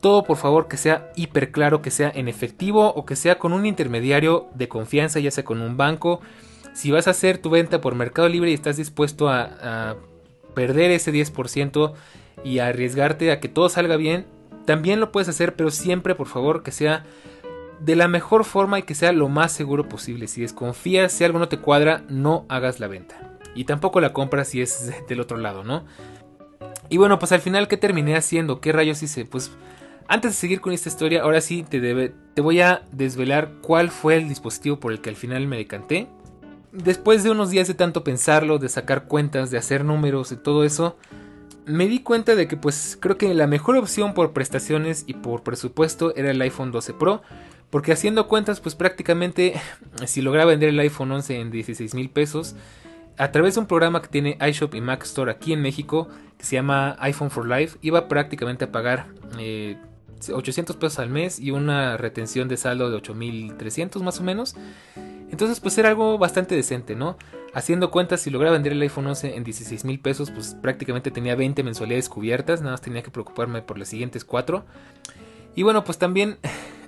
Todo 0.00 0.24
por 0.24 0.36
favor 0.36 0.68
que 0.68 0.76
sea 0.76 1.10
hiper 1.16 1.50
claro, 1.50 1.82
que 1.82 1.90
sea 1.90 2.10
en 2.14 2.28
efectivo 2.28 2.92
o 2.94 3.04
que 3.04 3.16
sea 3.16 3.38
con 3.38 3.52
un 3.52 3.66
intermediario 3.66 4.48
de 4.54 4.68
confianza, 4.68 5.20
ya 5.20 5.30
sea 5.30 5.44
con 5.44 5.60
un 5.60 5.76
banco. 5.76 6.20
Si 6.72 6.90
vas 6.90 7.08
a 7.08 7.10
hacer 7.10 7.38
tu 7.38 7.50
venta 7.50 7.80
por 7.80 7.94
Mercado 7.94 8.28
Libre 8.28 8.50
y 8.50 8.54
estás 8.54 8.76
dispuesto 8.76 9.28
a, 9.28 9.42
a 9.62 9.96
perder 10.54 10.92
ese 10.92 11.12
10% 11.12 11.94
y 12.44 12.60
a 12.60 12.68
arriesgarte 12.68 13.32
a 13.32 13.40
que 13.40 13.48
todo 13.48 13.68
salga 13.68 13.96
bien, 13.96 14.26
también 14.66 15.00
lo 15.00 15.10
puedes 15.10 15.28
hacer, 15.28 15.56
pero 15.56 15.70
siempre 15.70 16.14
por 16.14 16.28
favor 16.28 16.62
que 16.62 16.72
sea 16.72 17.04
de 17.80 17.96
la 17.96 18.08
mejor 18.08 18.44
forma 18.44 18.78
y 18.78 18.82
que 18.82 18.94
sea 18.94 19.12
lo 19.12 19.28
más 19.28 19.52
seguro 19.52 19.88
posible. 19.88 20.26
Si 20.26 20.40
desconfías, 20.40 21.12
si 21.12 21.24
algo 21.24 21.38
no 21.38 21.48
te 21.48 21.58
cuadra, 21.58 22.02
no 22.08 22.46
hagas 22.48 22.80
la 22.80 22.88
venta. 22.88 23.38
y 23.54 23.64
tampoco 23.64 24.00
la 24.00 24.12
compras 24.12 24.48
si 24.48 24.60
es 24.60 24.92
del 25.08 25.20
otro 25.20 25.36
lado, 25.36 25.64
¿no? 25.64 25.84
Y 26.88 26.96
bueno, 26.96 27.18
pues 27.18 27.32
al 27.32 27.40
final, 27.40 27.68
¿qué 27.68 27.76
terminé 27.76 28.16
haciendo? 28.16 28.60
¿Qué 28.60 28.72
rayos 28.72 29.02
hice? 29.02 29.24
Pues 29.24 29.50
antes 30.06 30.32
de 30.32 30.36
seguir 30.36 30.60
con 30.60 30.72
esta 30.72 30.88
historia, 30.88 31.22
ahora 31.22 31.40
sí 31.40 31.64
te, 31.68 31.80
te 32.34 32.40
voy 32.40 32.60
a 32.60 32.82
desvelar 32.92 33.52
cuál 33.60 33.90
fue 33.90 34.16
el 34.16 34.28
dispositivo 34.28 34.80
por 34.80 34.92
el 34.92 35.00
que 35.00 35.10
al 35.10 35.16
final 35.16 35.46
me 35.46 35.58
decanté. 35.58 36.08
Después 36.72 37.22
de 37.24 37.30
unos 37.30 37.50
días 37.50 37.68
de 37.68 37.74
tanto 37.74 38.04
pensarlo, 38.04 38.58
de 38.58 38.68
sacar 38.68 39.04
cuentas, 39.04 39.50
de 39.50 39.58
hacer 39.58 39.84
números 39.84 40.32
y 40.32 40.36
todo 40.36 40.64
eso, 40.64 40.96
me 41.68 41.86
di 41.86 42.00
cuenta 42.00 42.34
de 42.34 42.48
que 42.48 42.56
pues 42.56 42.98
creo 43.00 43.16
que 43.16 43.32
la 43.34 43.46
mejor 43.46 43.76
opción 43.76 44.14
por 44.14 44.32
prestaciones 44.32 45.04
y 45.06 45.14
por 45.14 45.42
presupuesto 45.42 46.14
era 46.16 46.30
el 46.30 46.40
iPhone 46.40 46.72
12 46.72 46.94
Pro. 46.94 47.22
Porque 47.70 47.92
haciendo 47.92 48.28
cuentas 48.28 48.60
pues 48.60 48.74
prácticamente 48.74 49.54
si 50.06 50.22
lograba 50.22 50.50
vender 50.50 50.70
el 50.70 50.80
iPhone 50.80 51.12
11 51.12 51.40
en 51.40 51.50
16 51.50 51.94
mil 51.94 52.10
pesos, 52.10 52.56
a 53.18 53.32
través 53.32 53.54
de 53.54 53.60
un 53.60 53.66
programa 53.66 54.00
que 54.00 54.08
tiene 54.08 54.38
iShop 54.40 54.74
y 54.74 54.80
Mac 54.80 55.02
Store 55.02 55.30
aquí 55.30 55.52
en 55.52 55.60
México, 55.60 56.08
que 56.38 56.44
se 56.44 56.56
llama 56.56 56.96
iPhone 57.00 57.30
for 57.30 57.46
Life, 57.46 57.76
iba 57.82 58.08
prácticamente 58.08 58.64
a 58.64 58.72
pagar 58.72 59.06
800 60.32 60.76
eh, 60.76 60.78
pesos 60.78 60.98
al 61.00 61.10
mes 61.10 61.40
y 61.40 61.50
una 61.50 61.96
retención 61.96 62.48
de 62.48 62.56
saldo 62.56 62.90
de 62.90 62.96
8300 62.96 64.02
más 64.02 64.20
o 64.20 64.22
menos. 64.22 64.54
Entonces 65.30 65.60
pues 65.60 65.76
era 65.78 65.88
algo 65.88 66.16
bastante 66.16 66.54
decente, 66.54 66.94
¿no? 66.94 67.18
Haciendo 67.54 67.90
cuentas, 67.90 68.20
si 68.20 68.30
lograba 68.30 68.54
vender 68.54 68.72
el 68.72 68.82
iPhone 68.82 69.06
11 69.06 69.36
en 69.36 69.44
16 69.44 69.84
mil 69.84 70.00
pesos, 70.00 70.30
pues 70.30 70.54
prácticamente 70.60 71.10
tenía 71.10 71.34
20 71.34 71.62
mensualidades 71.62 72.08
cubiertas, 72.08 72.60
nada 72.60 72.72
más 72.72 72.82
tenía 72.82 73.02
que 73.02 73.10
preocuparme 73.10 73.62
por 73.62 73.78
las 73.78 73.88
siguientes 73.88 74.24
4. 74.24 74.64
Y 75.54 75.62
bueno, 75.62 75.82
pues 75.84 75.98
también 75.98 76.38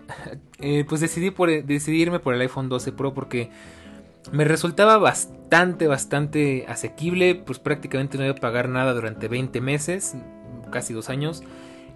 eh, 0.60 0.84
pues 0.88 1.00
decidí, 1.00 1.30
por, 1.30 1.48
decidirme 1.64 2.20
por 2.20 2.34
el 2.34 2.40
iPhone 2.42 2.68
12 2.68 2.92
Pro 2.92 3.14
porque 3.14 3.50
me 4.32 4.44
resultaba 4.44 4.98
bastante, 4.98 5.86
bastante 5.86 6.66
asequible, 6.68 7.34
pues 7.34 7.58
prácticamente 7.58 8.18
no 8.18 8.24
iba 8.24 8.34
a 8.34 8.36
pagar 8.36 8.68
nada 8.68 8.92
durante 8.92 9.28
20 9.28 9.60
meses, 9.60 10.14
casi 10.70 10.92
dos 10.92 11.08
años. 11.08 11.42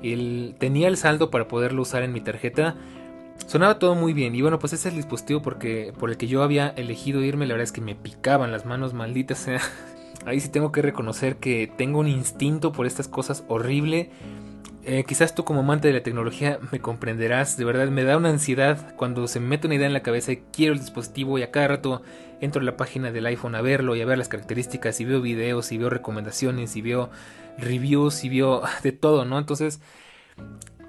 Tenía 0.00 0.88
el 0.88 0.96
saldo 0.96 1.30
para 1.30 1.48
poderlo 1.48 1.82
usar 1.82 2.02
en 2.02 2.12
mi 2.12 2.20
tarjeta. 2.20 2.76
Sonaba 3.46 3.78
todo 3.78 3.94
muy 3.94 4.12
bien 4.12 4.34
y 4.34 4.42
bueno, 4.42 4.58
pues 4.58 4.72
ese 4.72 4.88
es 4.88 4.94
el 4.94 4.98
dispositivo 4.98 5.42
porque, 5.42 5.92
por 5.98 6.10
el 6.10 6.16
que 6.16 6.26
yo 6.26 6.42
había 6.42 6.68
elegido 6.68 7.22
irme. 7.22 7.46
La 7.46 7.54
verdad 7.54 7.64
es 7.64 7.72
que 7.72 7.80
me 7.80 7.94
picaban 7.94 8.50
las 8.50 8.64
manos 8.64 8.94
malditas. 8.94 9.46
Ahí 10.26 10.40
sí 10.40 10.48
tengo 10.48 10.72
que 10.72 10.82
reconocer 10.82 11.36
que 11.36 11.70
tengo 11.76 12.00
un 12.00 12.08
instinto 12.08 12.72
por 12.72 12.86
estas 12.86 13.08
cosas 13.08 13.44
horrible. 13.48 14.10
Eh, 14.86 15.04
quizás 15.06 15.34
tú 15.34 15.44
como 15.44 15.60
amante 15.60 15.88
de 15.88 15.94
la 15.94 16.02
tecnología 16.02 16.58
me 16.70 16.78
comprenderás, 16.78 17.56
de 17.56 17.64
verdad 17.64 17.88
me 17.88 18.04
da 18.04 18.18
una 18.18 18.28
ansiedad 18.28 18.94
cuando 18.96 19.26
se 19.28 19.40
me 19.40 19.46
mete 19.46 19.66
una 19.66 19.76
idea 19.76 19.86
en 19.86 19.94
la 19.94 20.02
cabeza 20.02 20.32
y 20.32 20.42
quiero 20.52 20.74
el 20.74 20.78
dispositivo 20.80 21.38
y 21.38 21.42
a 21.42 21.50
cada 21.50 21.68
rato 21.68 22.02
entro 22.42 22.60
a 22.60 22.64
la 22.64 22.76
página 22.76 23.10
del 23.10 23.24
iPhone 23.24 23.54
a 23.54 23.62
verlo 23.62 23.96
y 23.96 24.02
a 24.02 24.06
ver 24.06 24.18
las 24.18 24.28
características 24.28 25.00
y 25.00 25.06
veo 25.06 25.22
videos 25.22 25.72
y 25.72 25.78
veo 25.78 25.88
recomendaciones 25.88 26.76
y 26.76 26.82
veo 26.82 27.08
reviews 27.56 28.24
y 28.24 28.28
veo 28.28 28.62
de 28.82 28.92
todo, 28.92 29.24
¿no? 29.24 29.38
Entonces 29.38 29.80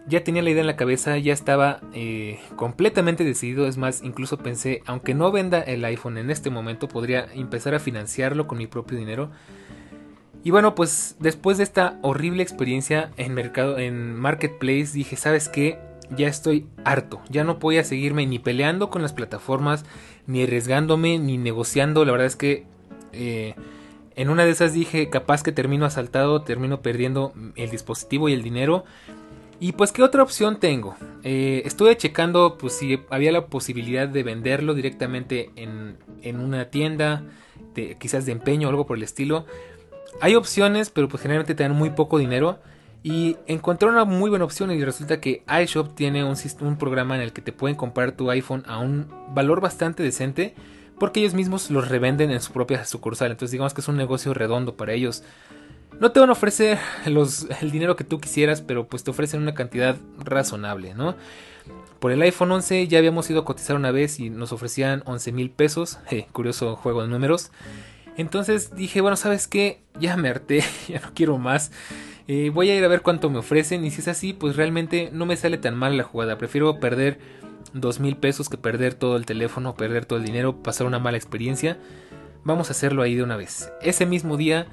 ya 0.08 0.24
tenía 0.24 0.42
la 0.42 0.50
idea 0.50 0.62
en 0.62 0.68
la 0.68 0.76
cabeza, 0.76 1.18
ya 1.18 1.34
estaba 1.34 1.82
eh, 1.94 2.40
completamente 2.56 3.24
decidido, 3.24 3.68
es 3.68 3.78
más, 3.78 4.04
incluso 4.04 4.38
pensé, 4.38 4.82
aunque 4.86 5.14
no 5.14 5.32
venda 5.32 5.62
el 5.62 5.84
iPhone 5.86 6.18
en 6.18 6.30
este 6.30 6.50
momento, 6.50 6.88
podría 6.88 7.28
empezar 7.34 7.74
a 7.76 7.80
financiarlo 7.80 8.48
con 8.48 8.58
mi 8.58 8.68
propio 8.68 8.98
dinero 8.98 9.32
y 10.46 10.52
bueno, 10.52 10.76
pues 10.76 11.16
después 11.20 11.58
de 11.58 11.64
esta 11.64 11.98
horrible 12.04 12.44
experiencia 12.44 13.10
en 13.18 13.34
mercado, 13.34 13.80
en 13.80 14.14
Marketplace, 14.14 14.92
dije, 14.94 15.16
¿sabes 15.16 15.50
qué? 15.50 15.80
Ya 16.16 16.28
estoy 16.28 16.68
harto. 16.84 17.20
Ya 17.32 17.44
no 17.44 17.56
voy 17.56 17.80
a 17.80 17.84
seguirme 17.84 18.28
ni 18.28 18.38
peleando 18.38 18.92
con 18.92 19.02
las 19.02 19.12
plataformas, 19.12 19.86
ni 20.28 20.44
arriesgándome, 20.44 21.18
ni 21.18 21.40
negociando. 21.40 22.06
La 22.06 22.12
verdad 22.12 22.28
es 22.28 22.36
que 22.36 22.68
eh, 23.12 23.56
en 24.16 24.30
una 24.30 24.46
de 24.46 24.52
esas 24.52 24.72
dije, 24.72 25.10
capaz 25.10 25.42
que 25.42 25.52
termino 25.52 25.84
asaltado, 25.84 26.44
termino 26.44 26.84
perdiendo 26.84 27.34
el 27.56 27.72
dispositivo 27.72 28.30
y 28.30 28.34
el 28.34 28.44
dinero. 28.44 28.86
Y 29.60 29.72
pues, 29.72 29.92
¿qué 29.92 30.04
otra 30.04 30.22
opción 30.22 30.60
tengo? 30.60 30.96
Eh, 31.24 31.62
estuve 31.66 31.96
checando 31.98 32.58
pues, 32.58 32.74
si 32.74 33.00
había 33.10 33.32
la 33.32 33.48
posibilidad 33.48 34.08
de 34.08 34.24
venderlo 34.24 34.74
directamente 34.74 35.52
en, 35.56 35.98
en 36.22 36.40
una 36.40 36.70
tienda, 36.70 37.24
de, 37.74 37.98
quizás 37.98 38.26
de 38.26 38.34
empeño 38.34 38.68
o 38.68 38.72
algo 38.72 38.86
por 38.86 38.98
el 38.98 39.04
estilo. 39.04 39.46
Hay 40.22 40.36
opciones, 40.36 40.90
pero 40.90 41.08
pues 41.08 41.22
generalmente 41.22 41.56
te 41.56 41.64
dan 41.64 41.74
muy 41.74 41.92
poco 41.92 42.18
dinero. 42.18 42.60
Y 43.04 43.38
encontré 43.46 43.88
una 43.88 44.04
muy 44.04 44.32
buena 44.32 44.46
opción 44.46 44.72
y 44.72 44.84
resulta 44.84 45.22
que 45.22 45.44
iShop 45.64 45.94
tiene 45.94 46.24
un, 46.24 46.36
un 46.62 46.78
programa 46.78 47.16
en 47.16 47.22
el 47.22 47.34
que 47.34 47.42
te 47.44 47.52
pueden 47.52 47.78
comprar 47.78 48.14
tu 48.14 48.32
iPhone 48.32 48.64
a 48.66 48.80
un 48.80 49.08
valor 49.30 49.62
bastante 49.62 50.02
decente 50.02 50.56
porque 50.98 51.20
ellos 51.20 51.34
mismos 51.34 51.70
los 51.70 51.88
revenden 51.88 52.32
en 52.32 52.42
su 52.42 52.52
propia 52.52 52.84
sucursal. 52.86 53.32
Entonces 53.32 53.52
digamos 53.52 53.74
que 53.74 53.82
es 53.82 53.88
un 53.88 53.98
negocio 53.98 54.34
redondo 54.34 54.76
para 54.76 54.94
ellos. 54.94 55.24
No 56.00 56.12
te 56.12 56.20
van 56.20 56.30
a 56.30 56.34
ofrecer 56.34 56.78
el 57.06 57.72
dinero 57.72 57.96
que 57.96 58.04
tú 58.04 58.20
quisieras, 58.20 58.62
pero 58.62 58.88
pues 58.88 59.04
te 59.04 59.12
ofrecen 59.12 59.42
una 59.42 59.54
cantidad 59.54 59.96
razonable, 60.18 60.94
¿no? 60.94 61.16
Por 62.00 62.12
el 62.12 62.22
iPhone 62.22 62.52
11 62.52 62.88
ya 62.88 62.98
habíamos 62.98 63.30
ido 63.30 63.42
a 63.42 63.46
cotizar 63.46 63.76
una 63.76 63.92
vez 63.92 64.20
y 64.20 64.30
nos 64.30 64.52
ofrecían 64.52 65.04
11 65.06 65.32
mil 65.32 65.50
pesos. 65.50 66.00
curioso 66.32 66.76
juego 66.76 67.02
de 67.02 67.08
números. 67.08 67.52
Entonces 68.18 68.76
dije, 68.76 69.02
bueno, 69.02 69.18
¿sabes 69.18 69.48
qué? 69.48 69.82
Ya 70.00 70.18
me 70.18 70.30
harté, 70.30 70.64
ya 70.88 71.00
no 71.00 71.12
quiero 71.14 71.38
más. 71.38 71.72
Eh, 72.28 72.50
voy 72.54 72.70
a 72.70 72.76
ir 72.76 72.84
a 72.84 72.88
ver 72.88 73.02
cuánto 73.02 73.30
me 73.30 73.40
ofrecen 73.40 73.86
y 73.86 73.92
si 73.92 74.02
es 74.02 74.08
así, 74.08 74.34
pues 74.34 74.56
realmente 74.56 75.10
no 75.14 75.26
me 75.26 75.38
sale 75.38 75.58
tan 75.58 75.76
mal 75.76 75.96
la 75.96 76.04
jugada. 76.04 76.38
Prefiero 76.38 76.80
perder 76.80 77.20
dos 77.74 78.00
mil 78.00 78.18
pesos 78.18 78.50
que 78.50 78.58
perder 78.58 78.96
todo 78.96 79.16
el 79.16 79.26
teléfono, 79.26 79.76
perder 79.76 80.06
todo 80.06 80.20
el 80.20 80.26
dinero, 80.26 80.62
pasar 80.62 80.88
una 80.88 81.00
mala 81.00 81.18
experiencia. 81.18 81.78
Vamos 82.44 82.70
a 82.70 82.72
hacerlo 82.72 83.02
ahí 83.02 83.16
de 83.16 83.24
una 83.24 83.38
vez. 83.38 83.72
Ese 83.82 84.06
mismo 84.06 84.38
día 84.38 84.68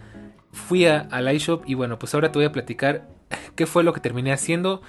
fui 0.53 0.87
a, 0.87 1.01
al 1.11 1.35
iShop 1.35 1.65
y 1.67 1.75
bueno, 1.75 1.99
pues 1.99 2.15
ahora 2.15 2.31
te 2.31 2.39
voy 2.39 2.47
a 2.47 2.53
platicar 2.53 3.09
qué 3.57 3.67
fue 3.67 3.83
lo 3.83 3.93
que 3.93 4.01
terminé 4.01 4.33
haciendo. 4.33 4.83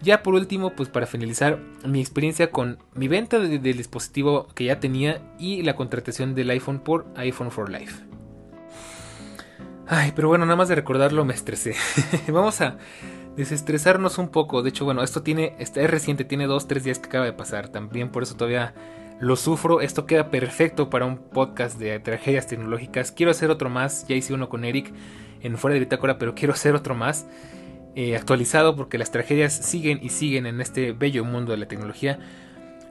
Ya 0.00 0.22
por 0.22 0.34
último, 0.34 0.74
pues 0.76 0.88
para 0.88 1.06
finalizar 1.06 1.58
mi 1.84 2.00
experiencia 2.00 2.50
con 2.52 2.78
mi 2.94 3.08
venta 3.08 3.40
del 3.40 3.76
dispositivo 3.76 4.46
que 4.54 4.64
ya 4.64 4.78
tenía 4.78 5.20
y 5.38 5.62
la 5.62 5.74
contratación 5.74 6.36
del 6.36 6.50
iPhone 6.50 6.78
por 6.78 7.06
iPhone 7.16 7.50
for 7.50 7.68
Life. 7.68 8.04
Ay, 9.88 10.12
pero 10.14 10.28
bueno, 10.28 10.44
nada 10.44 10.56
más 10.56 10.68
de 10.68 10.76
recordarlo 10.76 11.24
me 11.24 11.34
estresé. 11.34 11.74
Vamos 12.28 12.60
a 12.60 12.76
desestresarnos 13.36 14.18
un 14.18 14.28
poco. 14.28 14.62
De 14.62 14.68
hecho, 14.68 14.84
bueno, 14.84 15.02
esto 15.02 15.22
tiene, 15.22 15.56
este 15.58 15.82
es 15.82 15.90
reciente, 15.90 16.24
tiene 16.24 16.46
dos, 16.46 16.68
tres 16.68 16.84
días 16.84 16.98
que 16.98 17.08
acaba 17.08 17.24
de 17.24 17.32
pasar. 17.32 17.68
También 17.68 18.10
por 18.10 18.22
eso 18.22 18.36
todavía 18.36 18.74
lo 19.20 19.36
sufro. 19.36 19.80
Esto 19.80 20.06
queda 20.06 20.30
perfecto 20.30 20.90
para 20.90 21.06
un 21.06 21.18
podcast 21.18 21.78
de 21.78 21.98
tragedias 22.00 22.46
tecnológicas. 22.46 23.12
Quiero 23.12 23.30
hacer 23.30 23.50
otro 23.50 23.70
más. 23.70 24.06
Ya 24.08 24.16
hice 24.16 24.34
uno 24.34 24.48
con 24.48 24.64
Eric 24.64 24.92
en 25.40 25.56
fuera 25.56 25.74
de 25.74 25.80
bitácora, 25.80 26.18
pero 26.18 26.34
quiero 26.34 26.54
hacer 26.54 26.74
otro 26.74 26.94
más. 26.94 27.26
Eh, 27.94 28.16
actualizado 28.16 28.76
porque 28.76 28.98
las 28.98 29.10
tragedias 29.10 29.52
siguen 29.52 29.98
y 30.02 30.10
siguen 30.10 30.46
en 30.46 30.60
este 30.60 30.92
bello 30.92 31.24
mundo 31.24 31.52
de 31.52 31.58
la 31.58 31.66
tecnología. 31.66 32.18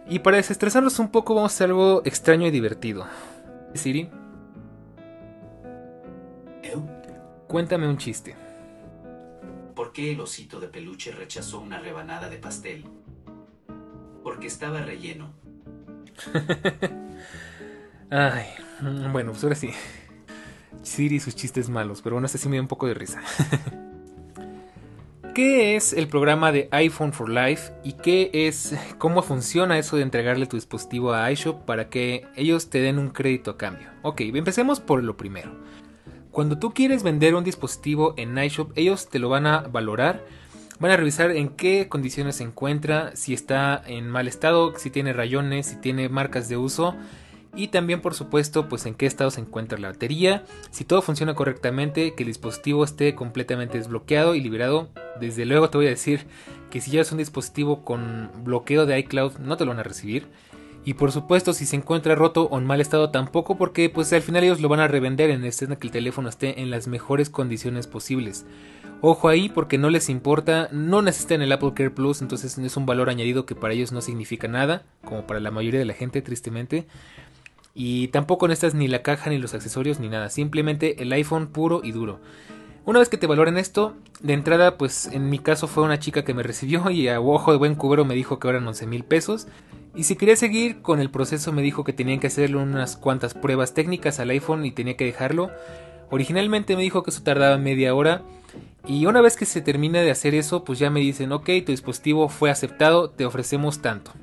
Y 0.10 0.20
para 0.20 0.38
desestresarnos 0.38 1.00
un 1.00 1.10
poco 1.10 1.36
vamos 1.36 1.52
a 1.52 1.56
hacer 1.56 1.70
algo 1.70 2.02
extraño 2.06 2.48
y 2.48 2.52
divertido. 2.52 3.06
Siri. 3.74 4.10
Cuéntame 7.48 7.88
un 7.88 7.98
chiste. 7.98 8.36
¿Por 9.74 9.94
qué 9.94 10.12
el 10.12 10.20
osito 10.20 10.60
de 10.60 10.68
peluche 10.68 11.14
rechazó 11.14 11.62
una 11.62 11.80
rebanada 11.80 12.30
de 12.30 12.38
pastel? 12.38 12.84
Porque 14.22 14.48
estaba 14.48 14.82
relleno. 14.82 15.34
Ay, 18.10 18.46
bueno, 19.12 19.32
pues 19.32 19.44
ahora 19.44 19.56
sí. 19.56 19.72
Siri 20.84 21.16
y 21.16 21.20
sus 21.20 21.36
chistes 21.36 21.70
malos, 21.70 22.02
pero 22.02 22.16
bueno, 22.16 22.26
este 22.26 22.38
sí 22.38 22.48
me 22.50 22.56
da 22.58 22.62
un 22.62 22.68
poco 22.68 22.88
de 22.88 22.94
risa. 22.94 23.22
¿Qué 25.38 25.76
es 25.76 25.94
el 25.94 26.08
programa 26.08 26.52
de 26.52 26.68
iPhone 26.72 27.14
for 27.14 27.30
Life 27.30 27.72
y 27.84 27.94
qué 27.94 28.32
es 28.34 28.76
cómo 28.98 29.22
funciona 29.22 29.78
eso 29.78 29.96
de 29.96 30.02
entregarle 30.02 30.48
tu 30.48 30.58
dispositivo 30.58 31.14
a 31.14 31.32
iShop 31.32 31.64
para 31.64 31.90
que 31.90 32.26
ellos 32.36 32.72
te 32.72 32.80
den 32.80 32.98
un 32.98 33.10
crédito 33.10 33.52
a 33.52 33.58
cambio? 33.58 33.90
Ok, 34.02 34.22
empecemos 34.22 34.80
por 34.80 35.04
lo 35.04 35.16
primero. 35.16 35.52
Cuando 36.32 36.58
tú 36.58 36.74
quieres 36.74 37.04
vender 37.04 37.36
un 37.36 37.44
dispositivo 37.44 38.16
en 38.18 38.36
iShop, 38.36 38.72
ellos 38.76 39.10
te 39.10 39.20
lo 39.20 39.30
van 39.30 39.46
a 39.46 39.60
valorar, 39.62 40.24
van 40.80 40.92
a 40.92 40.98
revisar 40.98 41.32
en 41.32 41.50
qué 41.50 41.88
condiciones 41.90 42.38
se 42.38 42.44
encuentra, 42.44 43.16
si 43.16 43.34
está 43.34 43.82
en 43.86 44.10
mal 44.10 44.28
estado, 44.28 44.78
si 44.78 44.90
tiene 44.90 45.14
rayones, 45.14 45.68
si 45.68 45.76
tiene 45.78 46.10
marcas 46.10 46.50
de 46.50 46.58
uso 46.58 46.96
y 47.58 47.70
también 47.70 48.02
por 48.02 48.14
supuesto 48.14 48.70
pues 48.70 48.86
en 48.86 48.94
qué 48.94 49.08
estado 49.08 49.32
se 49.32 49.42
encuentra 49.42 49.80
la 49.80 49.90
batería, 49.90 50.46
si 50.70 50.86
todo 50.86 51.02
funciona 51.02 51.34
correctamente, 51.34 52.14
que 52.14 52.24
el 52.24 52.28
dispositivo 52.28 52.84
esté 52.84 53.16
completamente 53.16 53.80
desbloqueado 53.80 54.36
y 54.36 54.42
liberado. 54.42 54.90
Desde 55.20 55.46
luego 55.46 55.70
te 55.70 55.78
voy 55.78 55.88
a 55.88 55.92
decir 55.92 56.28
que 56.70 56.80
si 56.80 56.92
llevas 56.92 57.12
un 57.12 57.18
dispositivo 57.18 57.84
con 57.84 58.30
bloqueo 58.44 58.86
de 58.86 59.00
iCloud 59.00 59.40
no 59.40 59.58
te 59.58 59.66
lo 59.66 59.72
van 59.72 59.80
a 59.80 59.84
recibir. 59.84 60.28
Y 60.86 60.94
por 60.94 61.12
supuesto 61.12 61.52
si 61.52 61.66
se 61.66 61.76
encuentra 61.76 62.16
roto 62.16 62.44
o 62.44 62.58
en 62.58 62.66
mal 62.66 62.80
estado 62.80 63.10
tampoco 63.10 63.58
porque 63.58 63.90
pues 63.90 64.14
al 64.14 64.22
final 64.22 64.44
ellos 64.44 64.62
lo 64.62 64.70
van 64.70 64.80
a 64.80 64.88
revender 64.88 65.32
en 65.32 65.44
el 65.44 65.52
que 65.52 65.88
el 65.88 65.92
teléfono 65.92 66.30
esté 66.30 66.62
en 66.62 66.70
las 66.70 66.88
mejores 66.88 67.30
condiciones 67.30 67.88
posibles. 67.88 68.46
Ojo 69.02 69.28
ahí 69.28 69.48
porque 69.50 69.78
no 69.78 69.90
les 69.90 70.10
importa, 70.10 70.70
no 70.72 71.02
necesitan 71.02 71.42
el 71.42 71.52
Apple 71.52 71.74
Care 71.76 71.92
Plus, 71.92 72.22
entonces 72.22 72.58
es 72.58 72.78
un 72.78 72.86
valor 72.86 73.10
añadido 73.10 73.46
que 73.46 73.54
para 73.54 73.74
ellos 73.74 73.92
no 73.92 74.02
significa 74.02 74.48
nada, 74.48 74.84
como 75.06 75.28
para 75.28 75.40
la 75.40 75.52
mayoría 75.52 75.80
de 75.80 75.86
la 75.86 75.94
gente 75.94 76.22
tristemente. 76.22 76.88
Y 77.76 78.08
tampoco 78.08 78.48
necesitas 78.48 78.74
ni 78.74 78.88
la 78.88 79.04
caja 79.04 79.30
ni 79.30 79.38
los 79.38 79.54
accesorios 79.54 80.00
ni 80.00 80.10
nada, 80.10 80.30
simplemente 80.30 81.04
el 81.04 81.14
iPhone 81.14 81.48
puro 81.48 81.82
y 81.84 81.92
duro. 81.92 82.20
Una 82.88 83.00
vez 83.00 83.10
que 83.10 83.18
te 83.18 83.28
valoren 83.28 83.58
esto, 83.58 83.96
de 84.22 84.34
entrada, 84.34 84.78
pues 84.78 85.08
en 85.08 85.30
mi 85.30 85.40
caso 85.40 85.68
fue 85.68 85.84
una 85.84 86.00
chica 86.00 86.24
que 86.24 86.34
me 86.34 86.42
recibió 86.42 86.90
y 86.90 87.10
a 87.10 87.20
ojo 87.20 87.52
de 87.52 87.58
buen 87.58 87.76
cubero 87.76 88.06
me 88.06 88.16
dijo 88.16 88.40
que 88.40 88.48
eran 88.48 88.66
11 88.66 88.88
mil 88.88 89.04
pesos. 89.04 89.48
Y 89.94 90.06
si 90.06 90.16
quería 90.16 90.38
seguir 90.38 90.82
con 90.82 91.00
el 91.00 91.12
proceso 91.12 91.52
me 91.52 91.62
dijo 91.62 91.84
que 91.84 91.92
tenían 91.92 92.20
que 92.20 92.28
hacerle 92.28 92.58
unas 92.58 92.96
cuantas 92.96 93.34
pruebas 93.34 93.74
técnicas 93.74 94.20
al 94.20 94.30
iPhone 94.30 94.66
y 94.66 94.72
tenía 94.72 94.96
que 94.96 95.06
dejarlo. 95.06 95.52
Originalmente 96.10 96.78
me 96.78 96.82
dijo 96.82 97.04
que 97.04 97.12
eso 97.12 97.22
tardaba 97.24 97.58
media 97.58 97.94
hora. 97.94 98.24
Y 98.88 99.06
una 99.06 99.20
vez 99.20 99.36
que 99.36 99.46
se 99.46 99.62
termine 99.62 100.02
de 100.02 100.12
hacer 100.12 100.34
eso, 100.34 100.64
pues 100.64 100.80
ya 100.80 100.90
me 100.90 101.02
dicen, 101.02 101.34
ok, 101.34 101.46
tu 101.66 101.72
dispositivo 101.72 102.30
fue 102.30 102.50
aceptado, 102.50 103.10
te 103.10 103.26
ofrecemos 103.26 103.82
tanto. 103.82 104.14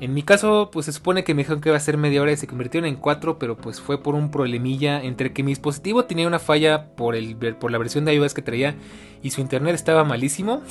En 0.00 0.14
mi 0.14 0.22
caso, 0.22 0.70
pues 0.72 0.86
se 0.86 0.92
supone 0.92 1.24
que 1.24 1.34
me 1.34 1.42
dijeron 1.42 1.60
que 1.60 1.68
iba 1.68 1.76
a 1.76 1.80
ser 1.80 1.96
media 1.96 2.22
hora 2.22 2.32
y 2.32 2.36
se 2.36 2.46
convirtieron 2.46 2.88
en 2.88 2.96
cuatro, 2.96 3.38
pero 3.38 3.56
pues 3.56 3.80
fue 3.80 4.02
por 4.02 4.14
un 4.14 4.30
problemilla 4.30 5.02
entre 5.02 5.32
que 5.32 5.42
mi 5.42 5.52
dispositivo 5.52 6.04
tenía 6.04 6.26
una 6.26 6.38
falla 6.38 6.86
por, 6.96 7.14
el, 7.14 7.36
por 7.36 7.70
la 7.70 7.78
versión 7.78 8.04
de 8.04 8.14
iOS 8.14 8.34
que 8.34 8.42
traía 8.42 8.74
y 9.22 9.30
su 9.30 9.40
internet 9.40 9.74
estaba 9.74 10.04
malísimo. 10.04 10.62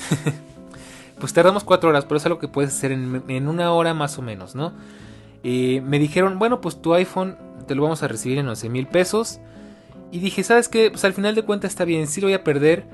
pues 1.20 1.34
tardamos 1.34 1.64
cuatro 1.64 1.90
horas, 1.90 2.06
pero 2.06 2.18
es 2.18 2.26
algo 2.26 2.40
que 2.40 2.48
puedes 2.48 2.72
hacer 2.72 2.92
en, 2.92 3.48
una 3.48 3.72
hora 3.72 3.94
más 3.94 4.18
o 4.18 4.22
menos, 4.22 4.56
¿no? 4.56 4.74
Eh, 5.44 5.82
me 5.86 6.00
dijeron, 6.00 6.40
bueno, 6.40 6.62
pues 6.62 6.82
tu 6.82 6.94
iPhone 6.94 7.38
te 7.68 7.76
lo 7.76 7.84
vamos 7.84 8.04
a 8.04 8.08
recibir 8.08 8.38
en 8.38 8.48
11 8.48 8.70
mil 8.70 8.88
pesos. 8.88 9.40
Y 10.12 10.20
dije, 10.20 10.44
¿sabes 10.44 10.68
qué? 10.68 10.90
Pues 10.90 11.06
al 11.06 11.14
final 11.14 11.36
de 11.36 11.44
cuentas 11.44 11.72
está 11.72 11.86
bien, 11.86 12.08
sí 12.08 12.20
lo 12.20 12.28
voy 12.28 12.34
a 12.34 12.44
perder, 12.44 12.86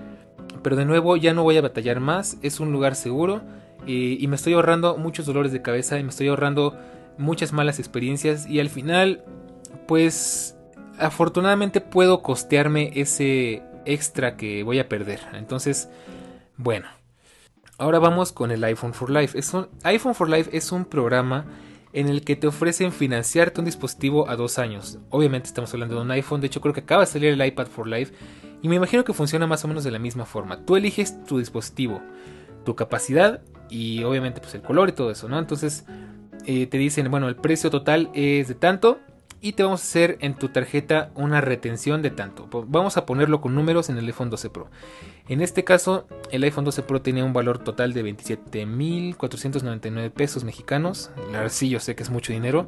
pero 0.63 0.75
de 0.75 0.85
nuevo 0.85 1.17
ya 1.17 1.33
no 1.33 1.43
voy 1.43 1.57
a 1.57 1.61
batallar 1.61 1.99
más, 1.99 2.37
es 2.41 2.59
un 2.59 2.71
lugar 2.71 2.95
seguro 2.95 3.41
y 3.85 4.25
me 4.27 4.35
estoy 4.35 4.53
ahorrando 4.53 4.97
muchos 4.97 5.25
dolores 5.25 5.53
de 5.53 5.61
cabeza 5.61 5.97
y 5.97 6.03
me 6.03 6.09
estoy 6.09 6.27
ahorrando 6.27 6.77
muchas 7.17 7.53
malas 7.53 7.79
experiencias 7.79 8.45
y 8.45 8.59
al 8.59 8.69
final 8.69 9.23
pues 9.87 10.57
afortunadamente 10.99 11.81
puedo 11.81 12.21
costearme 12.21 12.91
ese 12.95 13.63
extra 13.85 14.35
que 14.35 14.63
voy 14.63 14.79
a 14.79 14.89
perder. 14.89 15.19
Entonces, 15.33 15.89
bueno. 16.57 16.87
Ahora 17.79 17.99
vamos 17.99 18.31
con 18.31 18.49
el 18.49 18.63
iPhone 18.63 18.93
for 18.93 19.11
Life. 19.11 19.37
Es 19.37 19.53
un, 19.53 19.67
iPhone 19.83 20.15
for 20.15 20.27
Life 20.27 20.55
es 20.55 20.71
un 20.71 20.83
programa 20.83 21.45
en 21.97 22.09
el 22.09 22.21
que 22.21 22.35
te 22.35 22.45
ofrecen 22.45 22.91
financiarte 22.91 23.59
un 23.59 23.65
dispositivo 23.65 24.29
a 24.29 24.35
dos 24.35 24.59
años. 24.59 24.99
Obviamente 25.09 25.47
estamos 25.47 25.73
hablando 25.73 25.95
de 25.95 26.01
un 26.01 26.11
iPhone, 26.11 26.41
de 26.41 26.45
hecho 26.45 26.61
creo 26.61 26.71
que 26.71 26.81
acaba 26.81 27.01
de 27.01 27.07
salir 27.07 27.33
el 27.33 27.43
iPad 27.43 27.65
for 27.65 27.87
Life 27.87 28.13
y 28.61 28.69
me 28.69 28.75
imagino 28.75 29.03
que 29.03 29.13
funciona 29.13 29.47
más 29.47 29.65
o 29.65 29.67
menos 29.67 29.83
de 29.83 29.89
la 29.89 29.97
misma 29.97 30.27
forma. 30.27 30.63
Tú 30.63 30.75
eliges 30.75 31.23
tu 31.23 31.39
dispositivo, 31.39 31.99
tu 32.63 32.75
capacidad 32.75 33.41
y 33.67 34.03
obviamente 34.03 34.41
pues 34.41 34.53
el 34.53 34.61
color 34.61 34.89
y 34.89 34.91
todo 34.91 35.09
eso, 35.09 35.27
¿no? 35.27 35.39
Entonces 35.39 35.85
eh, 36.45 36.67
te 36.67 36.77
dicen, 36.77 37.09
bueno, 37.09 37.29
el 37.29 37.35
precio 37.35 37.71
total 37.71 38.11
es 38.13 38.47
de 38.47 38.53
tanto 38.53 38.99
y 39.41 39.53
te 39.53 39.63
vamos 39.63 39.81
a 39.81 39.83
hacer 39.83 40.17
en 40.21 40.35
tu 40.35 40.49
tarjeta 40.49 41.11
una 41.15 41.41
retención 41.41 42.01
de 42.01 42.09
tanto. 42.09 42.47
Vamos 42.67 42.97
a 42.97 43.05
ponerlo 43.05 43.41
con 43.41 43.55
números 43.55 43.89
en 43.89 43.97
el 43.97 44.05
iPhone 44.05 44.29
12 44.29 44.49
Pro. 44.49 44.69
En 45.27 45.41
este 45.41 45.63
caso, 45.63 46.07
el 46.31 46.43
iPhone 46.43 46.65
12 46.65 46.83
Pro 46.83 47.01
tenía 47.01 47.23
un 47.23 47.33
valor 47.33 47.59
total 47.59 47.93
de 47.93 48.03
27.499 48.03 50.11
pesos 50.11 50.43
mexicanos. 50.43 51.11
La 51.31 51.47
sí, 51.49 51.69
yo 51.69 51.79
sé 51.79 51.95
que 51.95 52.03
es 52.03 52.09
mucho 52.09 52.33
dinero. 52.33 52.67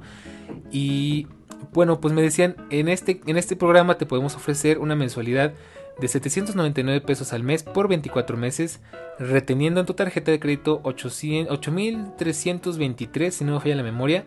Y 0.71 1.27
bueno, 1.73 1.99
pues 1.99 2.13
me 2.13 2.21
decían, 2.21 2.55
en 2.69 2.87
este, 2.87 3.19
en 3.25 3.37
este 3.37 3.55
programa 3.55 3.97
te 3.97 4.05
podemos 4.05 4.35
ofrecer 4.35 4.77
una 4.77 4.95
mensualidad 4.95 5.53
de 5.99 6.07
799 6.07 7.01
pesos 7.01 7.33
al 7.33 7.43
mes 7.43 7.63
por 7.63 7.87
24 7.87 8.37
meses, 8.37 8.79
reteniendo 9.17 9.79
en 9.81 9.85
tu 9.85 9.93
tarjeta 9.95 10.31
de 10.31 10.39
crédito 10.39 10.81
8.323, 10.83 13.31
si 13.31 13.43
no 13.43 13.55
me 13.55 13.59
falla 13.59 13.75
la 13.75 13.83
memoria, 13.83 14.23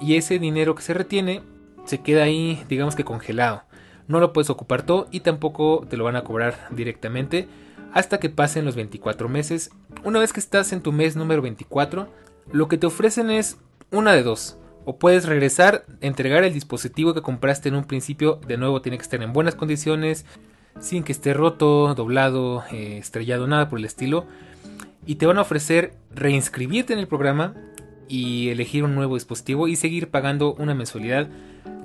y 0.00 0.16
ese 0.16 0.38
dinero 0.38 0.74
que 0.74 0.80
se 0.82 0.94
retiene 0.94 1.42
se 1.86 2.02
queda 2.02 2.24
ahí, 2.24 2.62
digamos 2.68 2.94
que 2.94 3.04
congelado. 3.04 3.62
No 4.08 4.20
lo 4.20 4.32
puedes 4.32 4.50
ocupar 4.50 4.82
todo 4.82 5.08
y 5.10 5.20
tampoco 5.20 5.86
te 5.88 5.96
lo 5.96 6.04
van 6.04 6.16
a 6.16 6.24
cobrar 6.24 6.68
directamente 6.70 7.48
hasta 7.92 8.18
que 8.18 8.28
pasen 8.28 8.64
los 8.64 8.76
24 8.76 9.28
meses. 9.28 9.70
Una 10.04 10.18
vez 10.18 10.32
que 10.32 10.40
estás 10.40 10.72
en 10.72 10.82
tu 10.82 10.92
mes 10.92 11.16
número 11.16 11.42
24, 11.42 12.08
lo 12.52 12.68
que 12.68 12.78
te 12.78 12.86
ofrecen 12.86 13.30
es 13.30 13.56
una 13.90 14.12
de 14.12 14.22
dos. 14.22 14.58
O 14.84 14.98
puedes 14.98 15.26
regresar, 15.26 15.84
entregar 16.00 16.44
el 16.44 16.52
dispositivo 16.52 17.14
que 17.14 17.22
compraste 17.22 17.68
en 17.68 17.74
un 17.74 17.84
principio, 17.84 18.38
de 18.46 18.56
nuevo 18.56 18.82
tiene 18.82 18.98
que 18.98 19.02
estar 19.02 19.20
en 19.22 19.32
buenas 19.32 19.56
condiciones, 19.56 20.26
sin 20.78 21.02
que 21.02 21.12
esté 21.12 21.34
roto, 21.34 21.94
doblado, 21.94 22.62
eh, 22.70 22.98
estrellado, 22.98 23.46
nada 23.46 23.68
por 23.68 23.78
el 23.78 23.84
estilo. 23.84 24.26
Y 25.06 25.16
te 25.16 25.26
van 25.26 25.38
a 25.38 25.42
ofrecer 25.42 25.94
reinscribirte 26.14 26.92
en 26.92 26.98
el 26.98 27.08
programa 27.08 27.54
y 28.08 28.48
elegir 28.48 28.84
un 28.84 28.94
nuevo 28.94 29.14
dispositivo 29.14 29.68
y 29.68 29.76
seguir 29.76 30.10
pagando 30.10 30.54
una 30.54 30.74
mensualidad, 30.74 31.28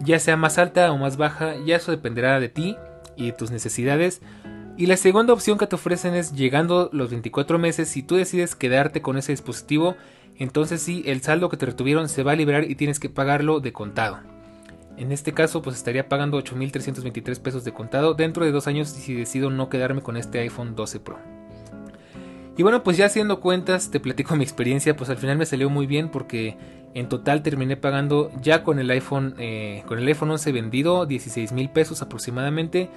ya 0.01 0.19
sea 0.19 0.37
más 0.37 0.57
alta 0.57 0.91
o 0.91 0.97
más 0.97 1.17
baja, 1.17 1.55
ya 1.65 1.75
eso 1.75 1.91
dependerá 1.91 2.39
de 2.39 2.49
ti 2.49 2.75
y 3.15 3.27
de 3.27 3.31
tus 3.33 3.51
necesidades. 3.51 4.21
Y 4.77 4.85
la 4.85 4.97
segunda 4.97 5.33
opción 5.33 5.57
que 5.57 5.67
te 5.67 5.75
ofrecen 5.75 6.15
es 6.15 6.33
llegando 6.33 6.89
los 6.93 7.09
24 7.09 7.59
meses, 7.59 7.89
si 7.89 8.03
tú 8.03 8.15
decides 8.15 8.55
quedarte 8.55 9.01
con 9.01 9.17
ese 9.17 9.33
dispositivo, 9.33 9.95
entonces 10.37 10.81
sí, 10.81 11.03
el 11.05 11.21
saldo 11.21 11.49
que 11.49 11.57
te 11.57 11.65
retuvieron 11.65 12.09
se 12.09 12.23
va 12.23 12.31
a 12.31 12.35
liberar 12.35 12.69
y 12.69 12.75
tienes 12.75 12.99
que 12.99 13.09
pagarlo 13.09 13.59
de 13.59 13.73
contado. 13.73 14.19
En 14.97 15.11
este 15.11 15.33
caso, 15.33 15.61
pues 15.61 15.77
estaría 15.77 16.09
pagando 16.09 16.37
8.323 16.37 17.39
pesos 17.39 17.63
de 17.63 17.73
contado 17.73 18.13
dentro 18.13 18.45
de 18.45 18.51
dos 18.51 18.67
años 18.67 18.89
si 18.89 19.13
decido 19.13 19.49
no 19.49 19.69
quedarme 19.69 20.01
con 20.01 20.17
este 20.17 20.39
iPhone 20.39 20.75
12 20.75 20.99
Pro. 20.99 21.40
Y 22.61 22.63
bueno, 22.63 22.83
pues 22.83 22.95
ya 22.95 23.07
haciendo 23.07 23.39
cuentas, 23.39 23.89
te 23.89 23.99
platico 23.99 24.35
mi 24.37 24.43
experiencia, 24.43 24.95
pues 24.95 25.09
al 25.09 25.17
final 25.17 25.35
me 25.35 25.47
salió 25.47 25.71
muy 25.71 25.87
bien 25.87 26.09
porque 26.09 26.57
en 26.93 27.09
total 27.09 27.41
terminé 27.41 27.75
pagando 27.75 28.29
ya 28.39 28.63
con 28.63 28.77
el 28.77 28.91
iPhone, 28.91 29.33
eh, 29.39 29.81
con 29.87 29.97
el 29.97 30.07
iPhone 30.07 30.29
11 30.29 30.51
vendido 30.51 31.07
16 31.07 31.53
mil 31.53 31.71
pesos 31.71 32.03
aproximadamente 32.03 32.91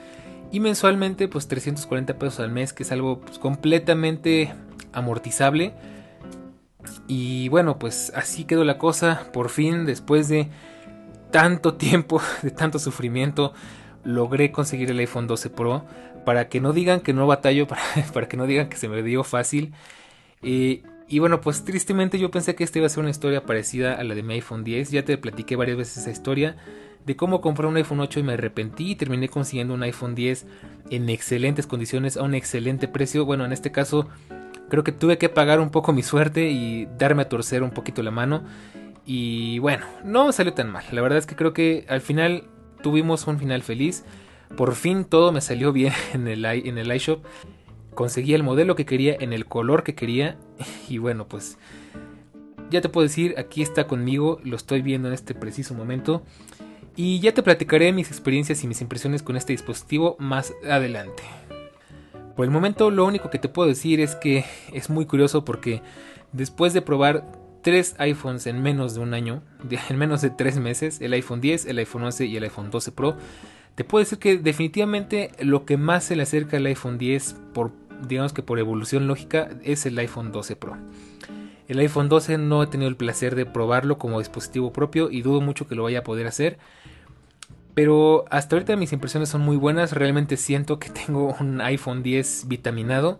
y 0.52 0.60
mensualmente 0.60 1.28
pues 1.28 1.48
340 1.48 2.18
pesos 2.18 2.40
al 2.40 2.50
mes, 2.50 2.74
que 2.74 2.82
es 2.82 2.92
algo 2.92 3.20
pues, 3.20 3.38
completamente 3.38 4.52
amortizable. 4.92 5.72
Y 7.08 7.48
bueno, 7.48 7.78
pues 7.78 8.12
así 8.14 8.44
quedó 8.44 8.64
la 8.64 8.76
cosa, 8.76 9.28
por 9.32 9.48
fin 9.48 9.86
después 9.86 10.28
de 10.28 10.50
tanto 11.30 11.72
tiempo, 11.78 12.20
de 12.42 12.50
tanto 12.50 12.78
sufrimiento, 12.78 13.54
logré 14.04 14.52
conseguir 14.52 14.90
el 14.90 14.98
iPhone 14.98 15.26
12 15.26 15.48
Pro. 15.48 15.86
Para 16.24 16.48
que 16.48 16.60
no 16.60 16.72
digan 16.72 17.00
que 17.00 17.12
no 17.12 17.26
batallo, 17.26 17.66
para, 18.12 18.28
que 18.28 18.36
no 18.36 18.46
digan 18.46 18.68
que 18.68 18.76
se 18.76 18.88
me 18.88 19.02
dio 19.02 19.24
fácil. 19.24 19.72
Eh, 20.42 20.82
y 21.08 21.18
bueno, 21.18 21.40
pues 21.40 21.64
tristemente 21.64 22.18
yo 22.18 22.30
pensé 22.30 22.54
que 22.54 22.64
esta 22.64 22.78
iba 22.78 22.86
a 22.86 22.90
ser 22.90 23.00
una 23.00 23.10
historia 23.10 23.44
parecida 23.44 23.94
a 23.94 24.04
la 24.04 24.14
de 24.14 24.22
mi 24.22 24.34
iPhone 24.34 24.64
10. 24.64 24.90
Ya 24.90 25.04
te 25.04 25.18
platiqué 25.18 25.56
varias 25.56 25.76
veces 25.76 25.98
esa 25.98 26.10
historia 26.10 26.56
de 27.04 27.16
cómo 27.16 27.40
compré 27.40 27.66
un 27.66 27.76
iPhone 27.76 28.00
8 28.00 28.20
y 28.20 28.22
me 28.22 28.32
arrepentí 28.32 28.92
y 28.92 28.96
terminé 28.96 29.28
consiguiendo 29.28 29.74
un 29.74 29.82
iPhone 29.82 30.14
10 30.14 30.46
en 30.90 31.08
excelentes 31.10 31.66
condiciones 31.66 32.16
a 32.16 32.22
un 32.22 32.34
excelente 32.34 32.88
precio. 32.88 33.24
Bueno, 33.26 33.44
en 33.44 33.52
este 33.52 33.70
caso 33.70 34.08
creo 34.70 34.84
que 34.84 34.92
tuve 34.92 35.18
que 35.18 35.28
pagar 35.28 35.60
un 35.60 35.70
poco 35.70 35.92
mi 35.92 36.02
suerte 36.02 36.50
y 36.50 36.88
darme 36.98 37.22
a 37.22 37.28
torcer 37.28 37.62
un 37.62 37.70
poquito 37.70 38.02
la 38.02 38.10
mano. 38.10 38.42
Y 39.06 39.58
bueno, 39.58 39.84
no 40.04 40.32
salió 40.32 40.54
tan 40.54 40.70
mal. 40.70 40.84
La 40.92 41.02
verdad 41.02 41.18
es 41.18 41.26
que 41.26 41.36
creo 41.36 41.52
que 41.52 41.84
al 41.88 42.00
final 42.00 42.44
tuvimos 42.82 43.26
un 43.26 43.38
final 43.38 43.62
feliz. 43.62 44.04
Por 44.56 44.74
fin 44.74 45.04
todo 45.04 45.32
me 45.32 45.40
salió 45.40 45.72
bien 45.72 45.92
en 46.14 46.28
el, 46.28 46.44
en 46.44 46.78
el 46.78 46.94
iShop. 46.94 47.24
Conseguí 47.94 48.34
el 48.34 48.42
modelo 48.42 48.74
que 48.74 48.86
quería 48.86 49.16
en 49.18 49.32
el 49.32 49.46
color 49.46 49.82
que 49.82 49.94
quería. 49.94 50.38
Y 50.88 50.98
bueno, 50.98 51.26
pues 51.26 51.58
ya 52.70 52.80
te 52.80 52.88
puedo 52.88 53.06
decir, 53.06 53.34
aquí 53.38 53.62
está 53.62 53.86
conmigo. 53.86 54.40
Lo 54.44 54.56
estoy 54.56 54.82
viendo 54.82 55.08
en 55.08 55.14
este 55.14 55.34
preciso 55.34 55.74
momento. 55.74 56.22
Y 56.96 57.20
ya 57.20 57.34
te 57.34 57.42
platicaré 57.42 57.92
mis 57.92 58.08
experiencias 58.08 58.62
y 58.62 58.68
mis 58.68 58.80
impresiones 58.80 59.22
con 59.22 59.36
este 59.36 59.52
dispositivo 59.52 60.16
más 60.18 60.54
adelante. 60.68 61.24
Por 62.36 62.44
el 62.44 62.50
momento 62.50 62.90
lo 62.90 63.04
único 63.04 63.30
que 63.30 63.38
te 63.38 63.48
puedo 63.48 63.68
decir 63.68 64.00
es 64.00 64.14
que 64.16 64.44
es 64.72 64.90
muy 64.90 65.06
curioso 65.06 65.44
porque 65.44 65.82
después 66.32 66.72
de 66.72 66.82
probar 66.82 67.24
tres 67.62 67.94
iPhones 67.98 68.46
en 68.46 68.62
menos 68.62 68.94
de 68.94 69.00
un 69.00 69.14
año, 69.14 69.42
en 69.88 69.96
menos 69.96 70.20
de 70.20 70.30
tres 70.30 70.58
meses, 70.58 71.00
el 71.00 71.12
iPhone 71.14 71.40
10, 71.40 71.66
el 71.66 71.78
iPhone 71.78 72.04
11 72.04 72.26
y 72.26 72.36
el 72.36 72.44
iPhone 72.44 72.70
12 72.70 72.92
Pro, 72.92 73.16
te 73.74 73.84
puedo 73.84 74.04
decir 74.04 74.18
que 74.18 74.38
definitivamente 74.38 75.30
lo 75.40 75.64
que 75.64 75.76
más 75.76 76.04
se 76.04 76.16
le 76.16 76.22
acerca 76.22 76.56
al 76.56 76.66
iPhone 76.66 76.98
10 76.98 77.36
por 77.52 77.72
digamos 78.08 78.32
que 78.32 78.42
por 78.42 78.58
evolución 78.58 79.06
lógica 79.06 79.50
es 79.62 79.86
el 79.86 79.98
iPhone 79.98 80.32
12 80.32 80.56
Pro. 80.56 80.76
El 81.66 81.78
iPhone 81.78 82.08
12 82.08 82.38
no 82.38 82.62
he 82.62 82.66
tenido 82.66 82.88
el 82.88 82.96
placer 82.96 83.34
de 83.34 83.46
probarlo 83.46 83.96
como 83.98 84.18
dispositivo 84.18 84.72
propio 84.72 85.10
y 85.10 85.22
dudo 85.22 85.40
mucho 85.40 85.66
que 85.66 85.74
lo 85.74 85.84
vaya 85.84 86.00
a 86.00 86.04
poder 86.04 86.26
hacer. 86.26 86.58
Pero 87.74 88.24
hasta 88.30 88.54
ahorita 88.54 88.76
mis 88.76 88.92
impresiones 88.92 89.30
son 89.30 89.40
muy 89.40 89.56
buenas, 89.56 89.92
realmente 89.92 90.36
siento 90.36 90.78
que 90.78 90.90
tengo 91.06 91.34
un 91.40 91.60
iPhone 91.60 92.02
10 92.02 92.48
vitaminado. 92.48 93.18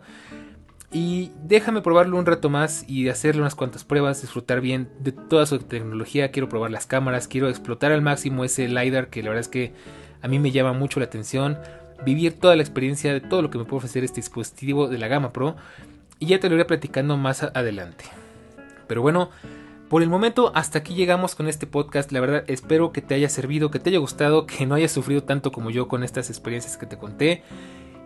Y 0.91 1.31
déjame 1.43 1.81
probarlo 1.81 2.17
un 2.17 2.25
rato 2.25 2.49
más 2.49 2.87
y 2.87 3.09
hacerle 3.09 3.41
unas 3.41 3.55
cuantas 3.55 3.83
pruebas, 3.83 4.21
disfrutar 4.21 4.61
bien 4.61 4.89
de 4.99 5.11
toda 5.11 5.45
su 5.45 5.59
tecnología. 5.59 6.31
Quiero 6.31 6.47
probar 6.47 6.71
las 6.71 6.85
cámaras, 6.85 7.27
quiero 7.27 7.49
explotar 7.49 7.91
al 7.91 8.01
máximo 8.01 8.45
ese 8.45 8.69
LiDAR 8.69 9.09
que 9.09 9.21
la 9.21 9.29
verdad 9.29 9.41
es 9.41 9.47
que 9.49 9.73
a 10.21 10.27
mí 10.27 10.39
me 10.39 10.51
llama 10.51 10.73
mucho 10.73 10.99
la 10.99 11.05
atención. 11.05 11.57
Vivir 12.05 12.39
toda 12.39 12.55
la 12.55 12.61
experiencia 12.63 13.13
de 13.13 13.21
todo 13.21 13.41
lo 13.41 13.49
que 13.49 13.57
me 13.57 13.65
puede 13.65 13.77
ofrecer 13.77 14.03
este 14.03 14.17
dispositivo 14.17 14.87
de 14.87 14.97
la 14.97 15.07
gama 15.07 15.31
Pro. 15.31 15.55
Y 16.19 16.27
ya 16.27 16.39
te 16.39 16.49
lo 16.49 16.55
iré 16.55 16.65
platicando 16.65 17.17
más 17.17 17.43
adelante. 17.43 18.05
Pero 18.87 19.01
bueno, 19.01 19.29
Por 19.89 20.01
el 20.01 20.09
momento, 20.09 20.51
hasta 20.55 20.79
aquí 20.79 20.95
llegamos 20.95 21.35
con 21.35 21.47
este 21.47 21.67
podcast. 21.67 22.11
La 22.11 22.19
verdad, 22.19 22.43
espero 22.47 22.91
que 22.91 23.01
te 23.01 23.13
haya 23.13 23.29
servido, 23.29 23.69
que 23.69 23.77
te 23.77 23.91
haya 23.91 23.99
gustado, 23.99 24.47
que 24.47 24.65
no 24.65 24.73
hayas 24.73 24.91
sufrido 24.91 25.21
tanto 25.21 25.51
como 25.51 25.69
yo 25.69 25.87
con 25.87 26.03
estas 26.03 26.29
experiencias 26.31 26.75
que 26.75 26.87
te 26.87 26.97
conté. 26.97 27.43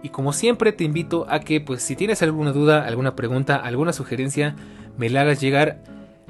Y 0.03 0.09
como 0.09 0.33
siempre, 0.33 0.73
te 0.73 0.83
invito 0.83 1.25
a 1.29 1.39
que, 1.39 1.61
pues, 1.61 1.81
si 1.81 1.95
tienes 1.95 2.21
alguna 2.21 2.51
duda, 2.51 2.85
alguna 2.85 3.15
pregunta, 3.15 3.55
alguna 3.55 3.93
sugerencia, 3.93 4.55
me 4.97 5.09
la 5.09 5.21
hagas 5.21 5.39
llegar 5.39 5.81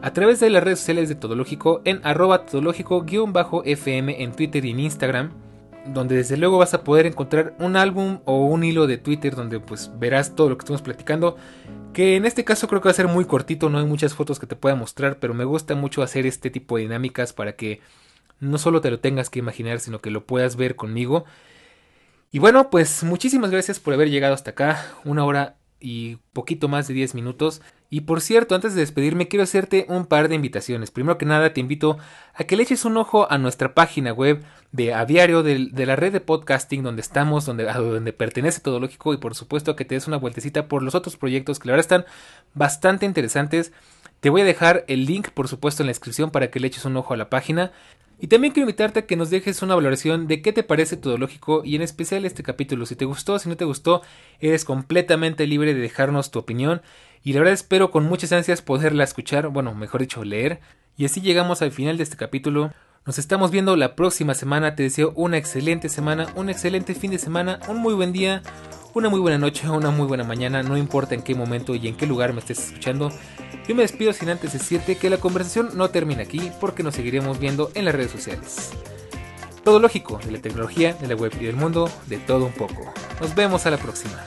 a 0.01 0.14
través 0.14 0.39
de 0.39 0.51
las 0.51 0.64
redes 0.64 0.80
sociales 0.80 1.10
de 1.10 1.15
Todológico 1.15 1.81
en 1.84 1.99
arroba 2.03 2.45
todológico-fm 2.45 4.23
en 4.23 4.31
Twitter 4.34 4.64
y 4.65 4.72
en 4.72 4.80
Instagram 4.80 5.31
donde 5.85 6.15
desde 6.15 6.38
luego 6.38 6.57
vas 6.57 6.73
a 6.73 6.84
poder 6.84 7.06
encontrar 7.06 7.56
un 7.60 7.76
álbum 7.76 8.19
o 8.26 8.45
un 8.45 8.64
hilo 8.64 8.88
de 8.88 8.97
Twitter 8.97 9.35
donde 9.35 9.60
pues 9.60 9.91
verás 9.97 10.35
todo 10.35 10.49
lo 10.49 10.57
que 10.57 10.64
estamos 10.64 10.81
platicando. 10.81 11.38
Que 11.93 12.15
en 12.15 12.26
este 12.26 12.43
caso 12.43 12.68
creo 12.68 12.81
que 12.81 12.89
va 12.89 12.91
a 12.91 12.95
ser 12.95 13.07
muy 13.07 13.26
cortito, 13.26 13.69
no 13.69 13.80
hay 13.80 13.85
muchas 13.85 14.14
fotos 14.14 14.39
que 14.39 14.47
te 14.47 14.56
pueda 14.56 14.76
mostrar, 14.76 15.18
pero 15.19 15.34
me 15.34 15.43
gusta 15.43 15.76
mucho 15.76 16.03
hacer 16.03 16.26
este 16.26 16.49
tipo 16.49 16.77
de 16.77 16.84
dinámicas 16.84 17.34
para 17.34 17.53
que 17.53 17.81
no 18.39 18.57
solo 18.57 18.81
te 18.81 18.91
lo 18.91 18.99
tengas 18.99 19.30
que 19.30 19.39
imaginar, 19.39 19.80
sino 19.80 19.99
que 19.99 20.11
lo 20.11 20.26
puedas 20.26 20.56
ver 20.56 20.76
conmigo. 20.76 21.26
Y 22.31 22.39
bueno, 22.39 22.69
pues 22.69 23.03
muchísimas 23.03 23.49
gracias 23.49 23.80
por 23.80 23.93
haber 23.93 24.10
llegado 24.10 24.35
hasta 24.35 24.51
acá, 24.51 24.85
una 25.03 25.26
hora 25.26 25.56
y 25.80 26.18
poquito 26.34 26.68
más 26.68 26.88
de 26.88 26.93
10 26.93 27.15
minutos. 27.15 27.61
Y 27.89 28.01
por 28.01 28.22
cierto, 28.22 28.53
antes 28.53 28.76
de 28.76 28.81
despedirme, 28.81 29.27
quiero 29.27 29.43
hacerte 29.43 29.85
un 29.89 30.06
par 30.06 30.30
de 30.30 30.35
invitaciones. 30.35 30.91
Primero 30.91 31.18
que 31.18 31.26
nada, 31.26 31.53
te 31.53 31.60
invito 31.60 31.97
a 32.35 32.43
que 32.43 32.56
le 32.56 32.64
eches 32.64 32.85
un 32.85 32.97
ojo 32.97 33.31
a 33.31 33.38
nuestra 33.38 33.73
página 33.73 34.14
web 34.14 34.43
de 34.72 34.93
Aviario, 34.93 35.41
de, 35.41 35.69
de 35.72 35.85
la 35.85 35.95
red 35.95 36.14
de 36.14 36.22
podcasting 36.22 36.84
donde 36.84 37.01
estamos, 37.01 37.45
donde, 37.45 37.68
a 37.69 37.77
donde 37.77 38.14
pertenece 38.14 38.61
Todo 38.61 38.80
Lógico, 38.80 39.14
y 39.14 39.18
por 39.18 39.34
supuesto 39.34 39.76
que 39.76 39.85
te 39.85 39.95
des 39.95 40.07
una 40.07 40.18
vueltecita 40.18 40.68
por 40.68 40.84
los 40.84 40.93
otros 40.93 41.18
proyectos 41.18 41.57
que 41.57 41.68
la 41.68 41.73
verdad 41.73 41.85
están 41.85 42.06
bastante 42.53 43.06
interesantes. 43.06 43.72
Te 44.20 44.30
voy 44.30 44.41
a 44.41 44.46
dejar 44.46 44.84
el 44.88 45.06
link, 45.06 45.30
por 45.30 45.48
supuesto, 45.48 45.82
en 45.82 45.88
la 45.88 45.91
descripción 45.91 46.30
para 46.30 46.52
que 46.52 46.60
le 46.60 46.68
eches 46.68 46.84
un 46.84 46.98
ojo 46.98 47.14
a 47.14 47.18
la 47.18 47.30
página. 47.30 47.72
Y 48.20 48.28
también 48.28 48.52
quiero 48.52 48.68
invitarte 48.68 49.00
a 49.00 49.06
que 49.06 49.16
nos 49.16 49.30
dejes 49.30 49.62
una 49.62 49.76
valoración 49.76 50.28
de 50.28 50.41
qué 50.41 50.52
te 50.52 50.64
parece 50.64 50.98
todo 50.98 51.18
lógico 51.18 51.62
y 51.64 51.78
en 51.78 51.82
especial 51.82 52.26
este 52.26 52.44
capítulo. 52.44 52.86
Si 52.86 52.98
te 52.98 53.06
gustó, 53.06 53.40
si 53.40 53.48
no 53.48 53.56
te 53.56 53.64
gustó, 53.64 54.02
eres 54.41 54.66
completamente 54.66 55.48
libre 55.48 55.74
de 55.74 55.80
dejarnos 55.80 56.32
tu 56.32 56.40
opinión. 56.40 56.82
Y 57.24 57.32
la 57.32 57.40
verdad 57.40 57.54
espero 57.54 57.91
con 57.91 58.04
muchas 58.04 58.34
ansias 58.34 58.62
poderla 58.62 59.06
escuchar, 59.06 59.48
bueno, 59.48 59.74
mejor 59.74 60.02
dicho, 60.02 60.26
leer. 60.26 60.60
Y 60.98 61.06
así 61.06 61.22
llegamos 61.22 61.62
al 61.62 61.72
final 61.72 61.96
de 61.96 62.04
este 62.04 62.18
capítulo. 62.18 62.74
Nos 63.06 63.20
estamos 63.20 63.52
viendo 63.52 63.78
la 63.78 63.96
próxima 63.96 64.34
semana. 64.34 64.76
Te 64.76 64.84
deseo 64.84 65.14
una 65.16 65.38
excelente 65.38 65.88
semana, 65.88 66.28
un 66.36 66.50
excelente 66.50 66.94
fin 66.94 67.12
de 67.12 67.20
semana, 67.20 67.62
un 67.70 67.78
muy 67.78 67.94
buen 67.94 68.12
día, 68.12 68.41
una 68.94 69.08
muy 69.08 69.22
buena 69.22 69.38
noche, 69.38 69.70
una 69.70 69.91
muy 69.91 70.08
buena 70.08 70.26
mañana. 70.26 70.62
No 70.62 70.78
importa 70.78 71.16
en 71.16 71.22
qué 71.22 71.36
momento 71.36 71.74
y 71.74 71.88
en 71.88 71.96
qué 71.96 72.06
lugar 72.06 72.34
me 72.34 72.40
estés 72.40 72.60
escuchando. 72.60 73.14
Yo 73.70 73.76
me 73.76 73.84
despido 73.84 74.14
sin 74.14 74.30
antes 74.30 74.52
decirte 74.52 74.96
que 74.96 75.12
la 75.12 75.18
conversación 75.18 75.70
no 75.76 75.91
termina 75.91 76.24
aquí 76.24 76.52
porque 76.60 76.82
nos 76.82 76.96
seguiremos 76.96 77.38
viendo 77.38 77.70
en 77.76 77.86
las 77.86 77.94
redes 77.94 78.10
sociales. 78.10 78.72
Todo 79.64 79.80
lógico, 79.80 80.20
de 80.26 80.32
la 80.32 80.40
tecnología, 80.40 80.96
de 80.96 81.08
la 81.08 81.14
web 81.14 81.32
y 81.40 81.46
del 81.46 81.56
mundo, 81.56 81.88
de 82.08 82.18
todo 82.18 82.46
un 82.46 82.54
poco. 82.54 82.91
Nos 83.22 83.36
vemos 83.36 83.68
a 83.68 83.70
la 83.70 83.78
próxima. 83.78 84.26